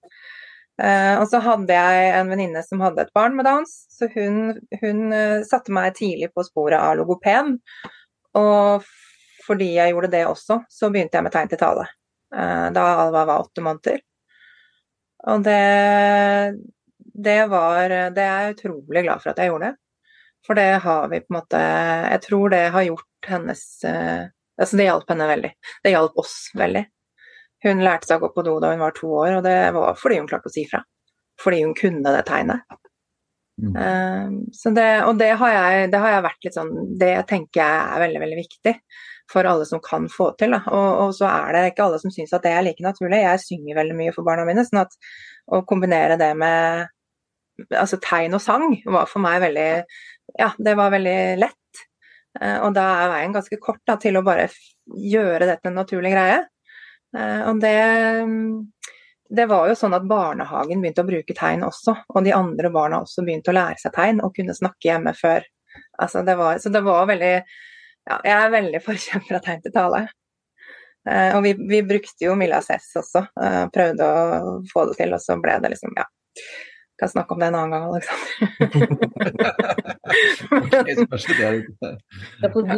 Eh, 0.80 1.14
og 1.20 1.26
så 1.30 1.38
hadde 1.44 1.76
jeg 1.76 2.12
en 2.16 2.30
venninne 2.32 2.62
som 2.64 2.80
hadde 2.82 3.04
et 3.04 3.14
barn 3.14 3.36
med 3.36 3.46
Downs, 3.46 3.74
så 3.92 4.08
hun, 4.14 4.56
hun 4.80 5.02
uh, 5.12 5.44
satte 5.46 5.74
meg 5.74 5.94
tidlig 5.98 6.32
på 6.32 6.44
sporet 6.46 6.80
av 6.80 6.96
logopen. 6.98 7.58
Og 8.38 8.86
fordi 9.46 9.74
jeg 9.76 9.92
gjorde 9.92 10.12
det 10.14 10.24
også, 10.26 10.62
så 10.70 10.90
begynte 10.90 11.18
jeg 11.18 11.26
med 11.26 11.34
tegn 11.34 11.52
til 11.52 11.60
tale. 11.60 11.86
Uh, 12.34 12.70
da 12.74 12.86
Alva 13.04 13.26
var 13.28 13.44
åtte 13.44 13.64
måneder. 13.64 14.00
Og 15.30 15.44
det, 15.46 15.58
det 17.14 17.40
var 17.52 17.92
Det 18.14 18.24
er 18.24 18.46
jeg 18.46 18.56
utrolig 18.56 19.04
glad 19.04 19.22
for 19.22 19.32
at 19.32 19.40
jeg 19.42 19.52
gjorde 19.52 19.70
det. 19.70 19.78
For 20.46 20.58
det 20.58 20.68
har 20.82 21.10
vi 21.12 21.20
på 21.22 21.30
en 21.30 21.38
måte 21.38 21.58
Jeg 21.60 22.22
tror 22.24 22.52
det 22.54 22.62
har 22.74 22.88
gjort 22.88 23.28
hennes 23.28 23.64
Altså 23.82 24.78
det 24.78 24.86
hjalp 24.86 25.08
henne 25.10 25.28
veldig. 25.30 25.50
Det 25.82 25.92
hjalp 25.94 26.18
oss 26.20 26.34
veldig. 26.58 26.82
Hun 27.62 27.82
lærte 27.82 28.08
seg 28.08 28.18
å 28.18 28.26
gå 28.26 28.32
på 28.34 28.44
do 28.46 28.56
da 28.62 28.72
hun 28.72 28.82
var 28.82 28.94
to 28.96 29.08
år, 29.10 29.38
og 29.38 29.44
det 29.46 29.56
var 29.74 29.98
fordi 29.98 30.18
hun 30.20 30.28
klarte 30.30 30.50
å 30.50 30.54
si 30.54 30.64
fra. 30.68 30.82
Fordi 31.40 31.62
hun 31.62 31.74
kunne 31.78 32.14
det 32.14 32.24
tegnet. 32.28 32.66
Mm. 33.62 33.76
Uh, 33.76 34.72
det, 34.74 34.88
og 35.06 35.18
det 35.20 35.30
har, 35.38 35.54
jeg, 35.54 35.88
det 35.92 35.98
har, 36.00 36.14
jeg, 36.14 36.22
vært 36.24 36.46
litt 36.46 36.54
sånn 36.56 36.70
Det 36.98 37.10
tenker 37.28 37.60
jeg 37.60 37.82
er 37.82 38.00
veldig, 38.00 38.20
veldig 38.22 38.38
viktig 38.38 38.72
for 39.30 39.46
alle 39.48 39.66
som 39.68 39.82
kan 39.84 40.08
få 40.10 40.30
til. 40.40 40.56
Og, 40.56 40.88
og, 41.04 41.12
så 41.16 41.28
er 41.28 41.54
det 41.54 41.62
ikke 41.70 41.86
alle 41.86 42.00
som 42.02 42.12
syns 42.12 42.32
at 42.36 42.44
det 42.44 42.54
er 42.56 42.64
like 42.66 42.84
naturlig. 42.84 43.22
Jeg 43.22 43.44
synger 43.44 43.78
veldig 43.78 43.98
mye 44.00 44.14
for 44.16 44.26
barna 44.26 44.46
mine, 44.48 44.64
sånn 44.66 44.82
at 44.82 44.96
å 45.52 45.62
kombinere 45.68 46.18
det 46.20 46.32
med 46.38 46.90
altså 47.70 47.98
tegn 48.02 48.36
og 48.38 48.42
sang 48.44 48.76
var 48.84 49.10
for 49.10 49.24
meg 49.24 49.40
veldig 49.44 49.70
Ja, 50.38 50.52
det 50.58 50.76
var 50.78 50.92
veldig 50.94 51.18
lett. 51.40 51.82
Uh, 52.38 52.64
og 52.64 52.70
da 52.76 52.86
er 53.02 53.10
veien 53.12 53.34
ganske 53.34 53.58
kort 53.60 53.82
da, 53.88 53.98
til 54.00 54.16
å 54.16 54.24
bare 54.24 54.48
gjøre 54.88 55.48
dette 55.50 55.68
en 55.68 55.76
naturlig 55.76 56.14
greie. 56.14 56.40
Eh, 57.16 57.42
og 57.48 57.60
det, 57.60 57.76
det 59.36 59.46
var 59.50 59.68
jo 59.68 59.76
sånn 59.78 59.96
at 59.96 60.06
barnehagen 60.08 60.80
begynte 60.80 61.04
å 61.04 61.08
bruke 61.08 61.36
tegn 61.36 61.66
også, 61.66 61.94
og 62.08 62.24
de 62.24 62.32
andre 62.36 62.72
barna 62.72 63.02
også 63.04 63.24
begynte 63.26 63.52
å 63.52 63.56
lære 63.56 63.80
seg 63.82 63.94
tegn 63.96 64.22
og 64.24 64.34
kunne 64.36 64.56
snakke 64.56 64.88
hjemme 64.88 65.14
før. 65.18 65.46
Altså 66.00 66.24
det 66.26 66.36
var, 66.40 66.58
så 66.60 66.72
det 66.72 66.82
var 66.84 67.06
veldig 67.08 67.36
ja, 67.36 68.16
Jeg 68.26 68.34
er 68.34 68.50
veldig 68.52 68.82
forkjemper 68.88 69.38
av 69.38 69.46
tegn 69.46 69.62
til 69.64 69.76
tale. 69.76 70.02
Uh, 71.02 71.34
og 71.34 71.40
vi, 71.42 71.56
vi, 71.66 71.80
brukte 71.82 72.28
jo 72.28 72.36
Milla 72.38 72.60
Cess 72.62 72.92
også, 73.00 73.24
uh, 73.34 73.64
prøvde 73.74 74.06
å 74.06 74.52
få 74.70 74.84
det 74.86 75.00
til, 75.00 75.14
og 75.16 75.22
så 75.22 75.34
ble 75.42 75.56
det 75.62 75.72
liksom 75.74 75.96
Ja. 75.98 76.06
Kan 77.02 77.08
snakke 77.08 77.34
om 77.34 77.40
det 77.40 77.46
en 77.46 77.54
annen 77.58 77.70
gang, 77.70 77.84
Aleksander. 77.90 78.28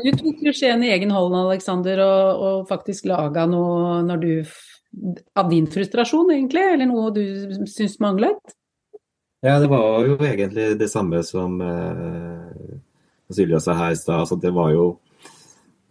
du 0.00 0.10
tok 0.16 0.38
klisjeen 0.38 0.80
i 0.80 0.92
egen 0.94 1.10
hånd, 1.12 1.36
Aleksander, 1.36 2.00
og, 2.00 2.40
og, 2.40 2.62
faktisk 2.70 3.04
laga 3.10 3.44
noe 3.44 3.98
når 4.08 4.22
du 4.22 4.30
av 5.36 5.50
din 5.50 5.68
frustrasjon, 5.68 6.32
egentlig? 6.32 6.64
Eller 6.72 6.88
noe 6.88 7.12
du 7.12 7.20
syns 7.68 7.98
manglet? 8.00 8.56
Ja, 9.44 9.58
det 9.60 9.68
var 9.68 10.08
jo 10.08 10.16
egentlig 10.16 10.70
det 10.80 10.88
samme 10.88 11.20
som 11.20 11.60
eh, 11.60 12.80
Sylja 13.28 13.60
sa 13.60 13.76
her 13.76 13.92
i 13.92 14.00
stad. 14.00 14.24
Altså, 14.24 14.40
det 14.40 14.56
var 14.56 14.72
jo 14.72 14.86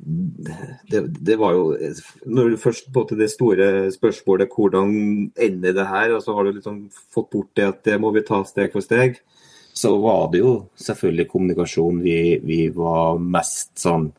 det, 0.04 1.02
det, 1.24 1.36
var 1.40 1.54
jo 1.56 1.78
Når 2.26 2.50
du 2.50 2.58
først 2.60 2.90
på 2.94 3.06
til 3.08 3.22
det 3.22 3.30
store 3.32 3.68
spørsmålet 3.94 4.52
hvordan 4.52 4.90
ender 5.36 5.78
det 5.78 5.86
her, 5.88 6.16
og 6.16 6.24
så 6.24 6.36
har 6.36 6.44
du 6.44 6.58
liksom 6.58 6.82
fått 6.92 7.30
bort 7.32 7.54
det 7.56 7.70
at 7.70 7.84
det 7.88 8.00
må 8.02 8.12
vi 8.12 8.26
ta 8.28 8.42
steg 8.48 8.74
for 8.74 8.84
steg, 8.84 9.22
så 9.74 9.94
var 10.02 10.28
det 10.34 10.44
jo 10.44 10.58
selvfølgelig 10.76 11.30
kommunikasjon 11.32 12.04
vi, 12.04 12.18
vi 12.44 12.68
var 12.76 13.22
mest 13.22 13.74
sånn 13.82 14.12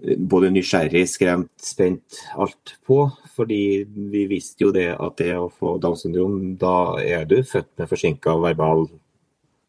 både 0.00 0.50
nysgjerrig, 0.54 1.04
skremt, 1.08 1.52
spent, 1.62 2.20
alt 2.40 2.76
på. 2.86 3.04
Fordi 3.36 3.84
vi 4.12 4.26
visste 4.30 4.66
jo 4.66 4.72
det 4.74 4.90
at 4.96 5.16
det 5.20 5.32
å 5.36 5.50
få 5.52 5.76
Downs 5.80 6.04
syndrom, 6.04 6.56
da 6.60 7.00
er 7.00 7.26
du 7.28 7.40
født 7.46 7.70
med 7.78 7.90
forsinka 7.90 8.36
verbal 8.42 8.86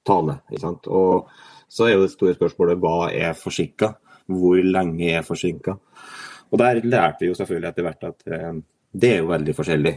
tale. 0.07 0.39
Og 0.87 1.29
så 1.71 1.87
er 1.87 1.95
jo 1.95 2.05
det 2.05 2.13
store 2.15 2.35
spørsmålet 2.35 2.81
hva 2.81 3.11
er 3.13 3.37
forsinka? 3.37 3.93
Hvor 4.27 4.61
lenge 4.61 5.15
er 5.15 5.25
forsinka. 5.25 5.77
Og 6.51 6.59
der 6.59 6.81
lærte 6.83 7.23
vi 7.23 7.31
jo 7.31 7.37
selvfølgelig 7.37 7.69
etter 7.71 7.87
hvert 7.87 8.07
at 8.09 8.27
eh, 8.27 8.53
det 8.91 9.09
er 9.13 9.21
jo 9.21 9.29
veldig 9.29 9.53
forskjellig. 9.55 9.93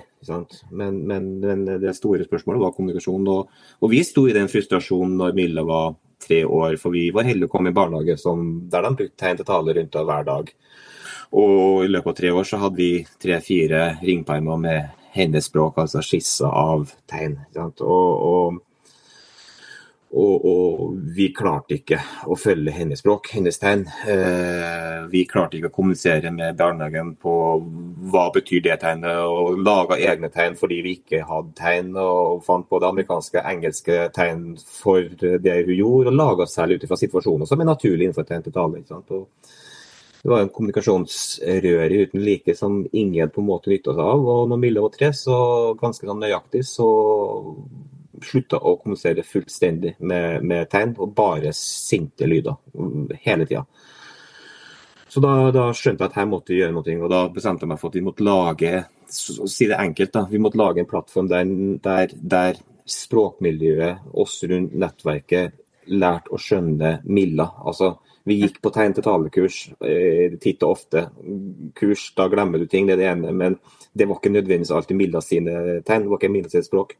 Men, 0.70 1.00
men, 1.06 1.28
men, 1.42 1.64
det 1.82 1.96
store 1.96 2.24
spørsmålet 2.24 2.62
var 2.62 2.74
kommunikasjon. 2.76 3.28
Og, 3.28 3.54
og, 3.80 3.86
vi 3.90 4.04
sto 4.06 4.28
i 4.28 4.34
den 4.36 4.50
frustrasjonen 4.50 5.16
når 5.18 5.34
Milla 5.34 5.64
var 5.66 5.96
tre 6.24 6.44
år, 6.46 6.76
for 6.80 6.94
vi 6.94 7.08
var 7.14 7.26
heldige 7.26 7.50
å 7.50 7.52
komme 7.52 7.72
i 7.72 7.76
barnehage 7.76 8.16
som, 8.20 8.44
der 8.70 8.86
de 8.86 8.94
brukte 9.00 9.18
tegn 9.20 9.40
til 9.40 9.48
tale 9.48 9.74
rundt 9.76 9.98
hver 9.98 10.28
dag. 10.28 10.52
Og 11.34 11.82
i 11.82 11.90
løpet 11.90 12.12
av 12.12 12.18
tre 12.20 12.30
år 12.30 12.46
så 12.46 12.60
hadde 12.62 12.78
vi 12.78 12.92
tre-fire 13.22 13.82
ringpermer 14.04 14.62
med 14.62 15.02
hennespråk, 15.14 15.80
altså 15.82 16.02
skisser 16.02 16.50
av 16.50 16.86
tegn. 17.10 17.40
Og, 17.58 17.82
og, 17.82 18.62
og, 20.14 20.44
og, 20.46 20.98
vi 21.14 21.28
klarte 21.34 21.76
ikke 21.78 21.98
å 22.30 22.36
følge 22.38 22.72
hennes 22.74 23.00
språk, 23.02 23.32
hennes 23.34 23.58
tegn. 23.58 23.82
Eh, 24.10 25.06
vi 25.10 25.24
klarte 25.30 25.58
ikke 25.58 25.72
å 25.72 25.74
kommunisere 25.74 26.30
med 26.34 26.56
barnehagen 26.58 27.14
på 27.20 27.34
hva 28.12 28.28
betyr 28.34 28.62
det 28.68 28.78
tegnet, 28.84 29.18
og 29.26 29.58
laga 29.64 29.98
egne 29.98 30.30
tegn 30.34 30.58
fordi 30.60 30.80
vi 30.86 30.96
ikke 31.00 31.24
hadde 31.26 31.54
tegn. 31.58 31.92
Og 31.98 32.44
fant 32.46 32.68
på 32.68 32.80
det 32.82 32.90
amerikanske 32.92 33.42
engelske 33.54 33.98
tegn 34.14 34.54
for 34.62 35.02
det 35.18 35.58
hun 35.64 35.74
gjorde, 35.74 36.14
og 36.14 36.22
laga 36.22 36.48
særlig 36.50 36.78
ut 36.78 36.88
fra 36.92 37.00
situasjoner 37.00 37.50
som 37.50 37.60
er 37.60 37.70
naturlig 37.72 38.08
innenfor 38.08 38.30
tegn 38.30 38.46
til 38.46 38.54
tale. 38.54 38.84
Det 40.24 40.30
var 40.32 40.40
en 40.40 40.48
kommunikasjonsrøre 40.48 41.98
uten 42.06 42.22
like 42.24 42.54
som 42.56 42.78
ingen 42.96 43.28
på 43.28 43.42
en 43.42 43.48
måte 43.50 43.68
nytta 43.68 43.92
seg 43.92 44.06
av. 44.14 44.22
Og 44.34 44.46
når 44.48 44.62
Mille 44.62 44.84
var 44.86 44.94
tre, 44.94 45.10
så 45.12 45.36
ganske 45.76 46.08
sånn 46.08 46.22
nøyaktig, 46.22 46.62
så 46.64 46.86
slutta 48.26 48.60
å 48.60 48.76
kommunisere 48.80 49.24
fullstendig 49.26 49.94
med, 50.00 50.44
med, 50.44 50.68
tegn, 50.72 50.96
og 50.98 51.14
bare 51.16 51.52
sinte 51.56 52.28
lyder 52.28 52.56
hele 53.24 53.46
tida. 53.48 53.64
Så 55.08 55.22
da, 55.22 55.50
da, 55.54 55.68
skjønte 55.76 56.02
jeg 56.02 56.10
at 56.10 56.18
her 56.18 56.26
måtte 56.26 56.50
vi 56.50 56.58
gjøre 56.58 56.74
noe, 56.74 56.96
og 57.06 57.10
da 57.12 57.24
bestemte 57.30 57.62
jeg 57.62 57.70
meg 57.70 57.80
for 57.80 57.92
at 57.92 57.98
vi 58.00 58.06
måtte 58.08 58.26
lage 58.26 58.72
si 59.14 59.68
det 59.70 59.76
enkelt 59.78 60.12
da, 60.12 60.24
vi 60.30 60.40
måtte 60.42 60.58
lage 60.58 60.82
en 60.82 60.88
plattform 60.90 61.28
der, 61.30 61.50
der, 61.84 62.14
der 62.18 62.58
språkmiljøet, 62.84 64.08
oss 64.12 64.40
rundt 64.50 64.74
nettverket, 64.74 65.60
lærte 65.94 66.32
å 66.32 66.40
skjønne 66.40 66.98
Milla. 67.04 67.46
Altså, 67.64 67.94
vi 68.24 68.38
gikk 68.40 68.60
på 68.64 68.72
tegn 68.72 68.94
til 68.96 69.04
talekurs 69.04 69.58
eh, 69.84 70.36
titt 70.40 70.62
og 70.64 70.78
ofte. 70.78 71.06
Kurs, 71.76 72.06
da 72.16 72.26
glemmer 72.32 72.60
du 72.60 72.66
ting, 72.70 72.88
det 72.88 72.96
er 72.96 73.02
det 73.02 73.10
ene. 73.10 73.32
Men 73.36 73.58
det 73.92 74.08
var 74.08 74.18
ikke 74.18 74.32
nødvendigvis 74.32 74.72
alltid 74.72 74.98
Milla 74.98 75.20
sine 75.24 75.80
tegn, 75.84 76.06
det 76.06 76.12
var 76.12 76.22
ikke 76.22 76.32
Milla 76.32 76.52
sitt 76.52 76.68
språk. 76.68 76.96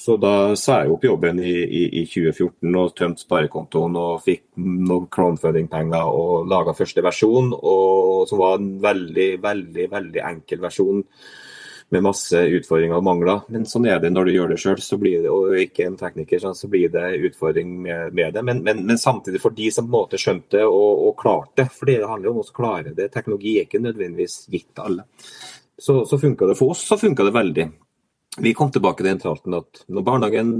Så 0.00 0.16
da 0.16 0.56
sa 0.56 0.78
jeg 0.80 0.94
opp 0.94 1.04
jobben 1.04 1.42
i, 1.44 1.52
i, 1.60 1.82
i 2.00 2.06
2014 2.08 2.76
og 2.80 2.94
tømte 2.96 3.20
sparekontoen 3.20 3.98
og 4.00 4.22
fikk 4.24 4.46
noen 4.56 5.10
crowdfunding-penger 5.12 6.12
og 6.16 6.48
laga 6.48 6.72
første 6.76 7.04
versjon, 7.04 7.52
og, 7.52 8.24
som 8.30 8.40
var 8.40 8.56
en 8.56 8.70
veldig, 8.80 9.30
veldig, 9.42 9.86
veldig 9.92 10.22
enkel 10.30 10.62
versjon 10.64 11.02
med 11.90 12.04
masse 12.06 12.40
utfordringer 12.56 12.96
og 12.96 13.04
mangler. 13.10 13.42
Men 13.52 13.66
sånn 13.68 13.90
er 13.90 14.00
det 14.00 14.12
når 14.14 14.30
du 14.30 14.32
gjør 14.38 14.54
det 14.54 14.58
sjøl, 14.62 14.80
og 15.34 15.58
ikke 15.66 15.90
en 15.90 16.00
tekniker, 16.00 16.48
så 16.56 16.72
blir 16.72 16.88
det 16.94 17.04
utfordring 17.28 17.76
med, 17.82 18.24
det. 18.38 18.44
Men, 18.46 18.64
men, 18.64 18.84
men, 18.86 19.00
samtidig 19.00 19.42
for 19.42 19.52
de 19.52 19.68
som 19.74 19.84
på 19.84 19.92
en 19.92 19.98
måte 19.98 20.22
skjønte 20.22 20.64
og, 20.64 21.04
og 21.10 21.14
klarte 21.20 21.64
det, 21.64 21.68
for 21.76 21.92
det 21.92 22.00
handler 22.06 22.32
om 22.32 22.40
å 22.40 22.48
klare 22.56 22.96
det. 22.96 23.10
Teknologi 23.12 23.58
er 23.58 23.68
ikke 23.68 23.84
nødvendigvis 23.84 24.46
gitt 24.48 24.80
alle. 24.80 25.04
Så, 25.76 26.06
så 26.08 26.16
funka 26.20 26.48
det 26.48 26.56
for 26.56 26.72
oss, 26.72 26.88
så 26.88 26.96
funka 27.00 27.26
det 27.26 27.36
veldig 27.36 27.70
vi 28.38 28.54
kom 28.54 28.70
tilbake 28.70 29.02
til 29.02 29.10
den 29.10 29.20
tralten 29.22 29.56
at 29.58 29.82
når 29.90 30.04
barnehagen 30.06 30.50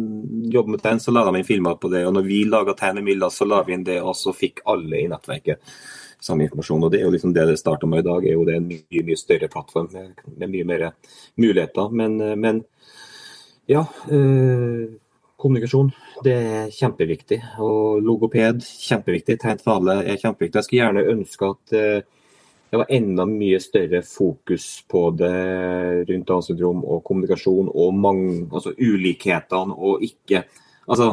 jobber 0.51 0.75
med 0.75 0.83
tegn, 0.83 1.01
så 1.01 1.13
la 1.15 1.23
de 1.27 1.39
inn 1.39 1.47
filmer 1.47 1.77
på 1.79 1.91
det. 1.93 2.03
Og 2.07 2.15
når 2.17 2.27
vi 2.27 2.43
laga 2.49 2.75
tegnemidler, 2.79 3.31
så 3.31 3.47
la 3.47 3.61
vi 3.67 3.77
inn 3.77 3.87
det, 3.87 4.01
og 4.03 4.17
så 4.19 4.35
fikk 4.35 4.65
alle 4.71 4.99
i 4.99 5.11
nettverket 5.11 5.63
samme 6.21 6.45
informasjon. 6.45 6.85
Og 6.85 6.91
Det 6.91 7.01
er 7.01 7.07
jo 7.07 7.13
liksom 7.15 7.35
det 7.35 7.47
det 7.47 7.59
starta 7.61 7.87
med 7.87 8.03
i 8.03 8.09
dag, 8.09 8.27
er 8.27 8.35
jo 8.35 8.45
det 8.45 8.57
en 8.59 8.67
mye 8.69 9.05
mye 9.07 9.21
større 9.21 9.49
plattform 9.49 9.89
med, 9.93 10.19
med 10.37 10.51
mye 10.51 10.67
mer 10.73 10.91
muligheter. 11.37 11.95
Men, 11.95 12.19
men 12.41 12.65
ja. 13.71 13.85
Øh, 14.11 14.91
kommunikasjon 15.41 15.93
det 16.25 16.35
er 16.37 16.73
kjempeviktig. 16.75 17.39
Og 17.65 18.03
logoped 18.05 18.65
kjempeviktig. 18.67 19.39
Tegn 19.41 19.63
tale 19.63 20.03
er 20.03 20.19
kjempeviktig. 20.21 20.59
Jeg 20.59 20.67
skulle 20.67 20.83
gjerne 20.83 21.13
ønske 21.15 21.55
at 21.55 21.77
øh, 21.79 22.03
det 22.71 22.79
var 22.79 22.93
enda 22.95 23.27
mye 23.27 23.59
større 23.61 24.03
fokus 24.07 24.85
på 24.89 25.03
det 25.19 25.35
rundt 26.09 26.29
Downs 26.29 26.51
syndrom 26.51 26.85
og 26.85 27.03
kommunikasjon 27.07 27.71
og 27.75 27.95
mange, 27.99 28.47
altså 28.53 28.73
ulikhetene 28.79 29.75
og 29.75 30.05
ikke 30.07 30.45
altså, 30.87 31.11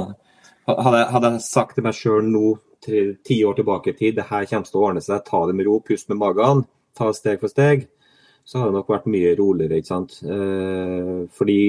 hadde, 0.69 1.03
hadde 1.15 1.31
jeg 1.33 1.45
sagt 1.47 1.77
til 1.77 1.87
meg 1.87 1.97
sjøl 1.97 2.29
nå 2.29 2.53
ti 2.87 3.39
år 3.45 3.57
tilbake 3.57 3.91
i 3.91 3.97
tid 3.97 4.19
det 4.19 4.29
her 4.29 4.45
kommer 4.45 4.69
til 4.69 4.79
å 4.79 4.87
ordne 4.89 5.03
seg, 5.03 5.25
ta 5.25 5.43
det 5.47 5.55
med 5.57 5.67
ro, 5.67 5.79
pust 5.83 6.09
med 6.11 6.21
magen, 6.21 6.63
ta 6.97 7.09
steg 7.15 7.41
for 7.41 7.51
steg, 7.51 7.87
så 8.45 8.61
hadde 8.61 8.71
det 8.71 8.79
nok 8.79 8.93
vært 8.93 9.09
mye 9.11 9.33
roligere. 9.39 9.81
ikke 9.81 9.91
sant? 9.91 10.19
Eh, 10.23 11.25
fordi 11.35 11.59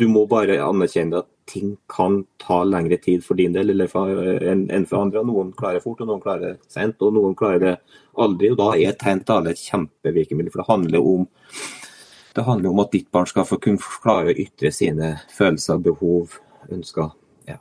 du 0.00 0.06
må 0.12 0.26
bare 0.30 0.60
anerkjenne 0.62 1.24
at 1.24 1.30
ting 1.50 1.74
kan 1.90 2.20
ta 2.38 2.62
lengre 2.64 2.96
tid 3.02 3.24
for 3.26 3.38
din 3.38 3.52
del 3.54 3.72
enn 3.74 3.88
for 3.90 5.00
andre. 5.00 5.22
Noen 5.26 5.52
klarer 5.56 5.82
fort, 5.82 6.00
og 6.02 6.10
noen 6.10 6.22
klarer 6.22 6.58
sent, 6.70 7.02
og 7.02 7.14
noen 7.16 7.36
klarer 7.38 7.64
det 7.64 7.74
aldri. 8.14 8.52
og 8.52 8.58
Da 8.60 8.68
er 8.78 8.98
tegn 8.98 9.22
tale 9.26 9.54
et 9.54 9.62
kjempevirkemiddel. 9.62 10.52
For 10.54 10.62
det 10.62 10.68
handler, 10.70 11.06
om, 11.14 11.26
det 12.36 12.46
handler 12.46 12.70
om 12.70 12.84
at 12.84 12.92
ditt 12.94 13.10
barn 13.12 13.30
skal 13.30 13.48
få 13.48 13.60
kunne 13.62 13.92
klare 14.02 14.34
å 14.34 14.42
ytre 14.46 14.72
sine 14.74 15.14
følelser, 15.34 15.82
behov, 15.84 16.38
ønsker. 16.70 17.10
Ja. 17.50 17.58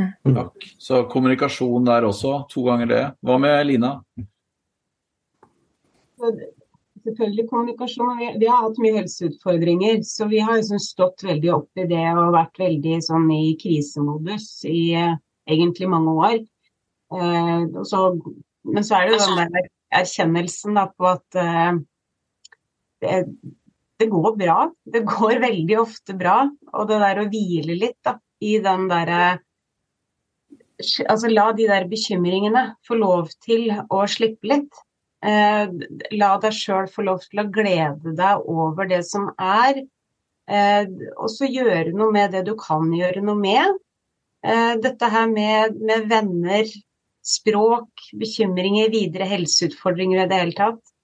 Mm. 0.00 0.34
Takk. 0.34 0.70
Så 0.78 1.04
kommunikasjon 1.12 1.86
der 1.88 2.08
også, 2.08 2.40
to 2.50 2.66
ganger 2.66 2.90
det. 2.90 3.04
Hva 3.22 3.38
med 3.42 3.60
Lina? 3.70 3.98
Selvfølgelig 7.04 7.46
kommunikasjon. 7.50 8.18
Vi, 8.18 8.28
vi, 8.42 8.48
har 8.50 8.64
hatt 8.66 8.78
mye 8.82 8.96
helseutfordringer, 8.98 10.00
så 10.06 10.28
vi 10.30 10.40
har 10.44 10.58
liksom 10.58 10.80
stått 10.82 11.24
veldig 11.26 11.52
opp 11.54 11.80
i 11.80 11.86
det 11.90 12.06
og 12.12 12.34
vært 12.36 12.60
veldig 12.60 12.96
sånn 13.06 13.28
i 13.34 13.54
krisemodus 13.60 14.48
i 14.68 14.80
uh, 14.98 15.14
egentlig 15.50 15.90
mange 15.90 16.16
år. 16.26 16.40
Uh, 17.14 17.82
så, 17.88 18.06
men 18.68 18.86
så 18.86 19.00
er 19.00 19.10
det 19.10 19.22
den 19.22 19.54
der 19.54 19.70
erkjennelsen 20.00 20.78
da, 20.78 20.86
på 20.94 21.10
at 21.10 21.40
uh, 21.40 21.80
det, 23.02 23.22
det, 24.00 24.10
går 24.12 24.36
bra. 24.40 24.58
Det 24.84 25.04
går 25.08 25.40
veldig 25.46 25.78
ofte 25.80 26.16
bra. 26.18 26.42
Og 26.74 26.90
det 26.90 27.00
der 27.02 27.22
å 27.22 27.30
hvile 27.32 27.78
litt 27.78 27.98
da, 28.06 28.18
i 28.40 28.58
den 28.62 28.90
derre 28.90 29.38
Altså 30.80 31.28
la 31.28 31.50
de 31.52 31.66
der 31.68 31.84
bekymringene 31.90 32.62
få 32.88 32.96
lov 32.96 33.26
til 33.44 33.66
å 33.92 33.98
slippe 34.08 34.48
litt. 34.48 34.78
Eh, 35.20 35.72
la 36.16 36.28
deg 36.40 36.54
sjøl 36.56 36.86
få 36.88 37.04
lov 37.04 37.24
til 37.26 37.42
å 37.42 37.48
glede 37.52 38.14
deg 38.16 38.46
over 38.48 38.88
det 38.88 39.02
som 39.08 39.28
er. 39.36 39.82
Eh, 40.50 40.86
og 41.16 41.28
så 41.32 41.48
gjøre 41.48 41.92
noe 41.92 42.12
med 42.14 42.32
det 42.34 42.46
du 42.48 42.54
kan 42.60 42.88
gjøre 42.94 43.22
noe 43.24 43.36
med. 43.38 43.80
Eh, 44.40 44.74
dette 44.80 45.10
her 45.12 45.28
med, 45.28 45.76
med 45.76 46.08
venner, 46.10 46.70
språk, 47.20 48.08
bekymringer, 48.16 48.88
videre 48.94 49.28
helseutfordringer 49.28 50.24
i 50.24 50.30
det 50.30 50.40
hele 50.40 50.56
tatt. 50.56 50.94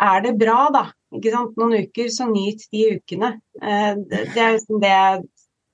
Er 0.00 0.24
det 0.24 0.38
bra, 0.40 0.64
da? 0.74 0.86
Ikke 1.14 1.30
sant? 1.34 1.54
Noen 1.60 1.86
uker, 1.86 2.08
så 2.10 2.26
nyt 2.26 2.64
de 2.72 2.86
ukene. 2.96 3.34
Det, 3.60 4.38
er 4.40 4.54
liksom 4.56 4.78
det, 4.82 4.94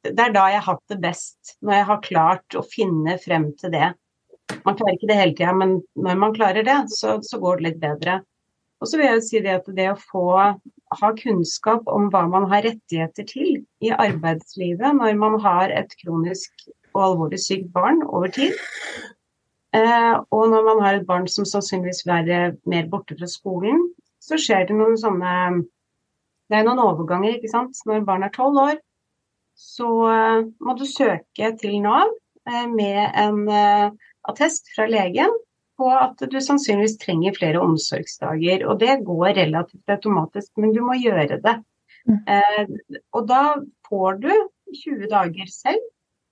det 0.03 0.25
er 0.25 0.33
da 0.35 0.49
jeg 0.51 0.59
har 0.59 0.67
hatt 0.67 0.93
det 0.93 0.99
best. 1.05 1.55
Når 1.63 1.77
jeg 1.77 1.87
har 1.91 2.03
klart 2.03 2.57
å 2.59 2.65
finne 2.67 3.17
frem 3.23 3.53
til 3.61 3.73
det. 3.73 3.93
Man 4.67 4.77
klarer 4.79 4.97
ikke 4.97 5.11
det 5.11 5.19
hele 5.19 5.35
tida, 5.35 5.53
men 5.57 5.77
når 5.99 6.19
man 6.23 6.35
klarer 6.35 6.67
det, 6.67 6.79
så, 6.95 7.19
så, 7.23 7.39
går 7.43 7.59
det 7.59 7.67
litt 7.67 7.79
bedre. 7.83 8.21
Og 8.81 8.91
så 8.91 9.01
vil 9.01 9.09
jeg 9.09 9.25
si 9.27 9.43
det 9.43 9.55
at 9.59 9.69
det 9.77 9.89
å 9.91 9.99
få 9.99 10.25
ha 11.01 11.11
kunnskap 11.19 11.89
om 11.91 12.11
hva 12.13 12.27
man 12.31 12.47
har 12.51 12.65
rettigheter 12.67 13.27
til 13.27 13.61
i 13.83 13.91
arbeidslivet 13.91 14.99
når 14.99 15.17
man 15.19 15.39
har 15.43 15.73
et 15.75 15.95
kronisk 16.03 16.69
og 16.95 17.03
alvorlig 17.09 17.41
sykt 17.43 17.71
barn 17.75 18.03
over 18.07 18.31
tid, 18.33 18.55
eh, 19.77 20.15
og 20.31 20.45
når 20.53 20.67
man 20.69 20.83
har 20.85 20.99
et 20.99 21.09
barn 21.09 21.27
som 21.29 21.49
sannsynligvis 21.49 22.05
vil 22.07 22.15
være 22.15 22.41
mer 22.69 22.91
borte 22.93 23.17
fra 23.19 23.29
skolen, 23.31 23.89
så 24.23 24.39
skjer 24.41 24.69
det 24.69 24.77
noen 24.79 24.99
sånne 25.01 25.33
Det 26.47 26.61
er 26.61 26.63
noen 26.63 26.79
overganger, 26.79 27.33
ikke 27.35 27.51
sant. 27.51 27.75
Når 27.91 28.05
barn 28.07 28.23
er 28.23 28.31
tolv 28.31 28.61
år, 28.63 28.77
så 29.59 29.89
eh, 30.13 30.45
må 30.63 30.77
du 30.79 30.85
søke 30.87 31.49
til 31.59 31.81
Nav 31.83 32.13
eh, 32.47 32.69
med 32.71 33.01
en 33.19 33.41
eh, 33.51 33.89
attest 34.31 34.71
fra 34.75 34.87
legen 34.91 35.33
på 35.77 35.91
at 35.93 36.23
du 36.31 36.39
sannsynligvis 36.41 36.97
trenger 37.03 37.37
flere 37.37 37.61
omsorgsdager. 37.63 38.65
Og 38.69 38.81
det 38.81 39.01
går 39.07 39.35
relativt 39.39 39.93
automatisk, 39.93 40.53
men 40.61 40.73
du 40.77 40.81
må 40.85 40.97
gjøre 41.01 41.41
det. 41.45 41.57
Mm. 42.07 42.19
Eh, 42.31 43.03
og 43.17 43.29
da 43.29 43.43
får 43.89 44.23
du 44.25 44.33
20 44.85 45.11
dager 45.11 45.53
selv, 45.53 45.85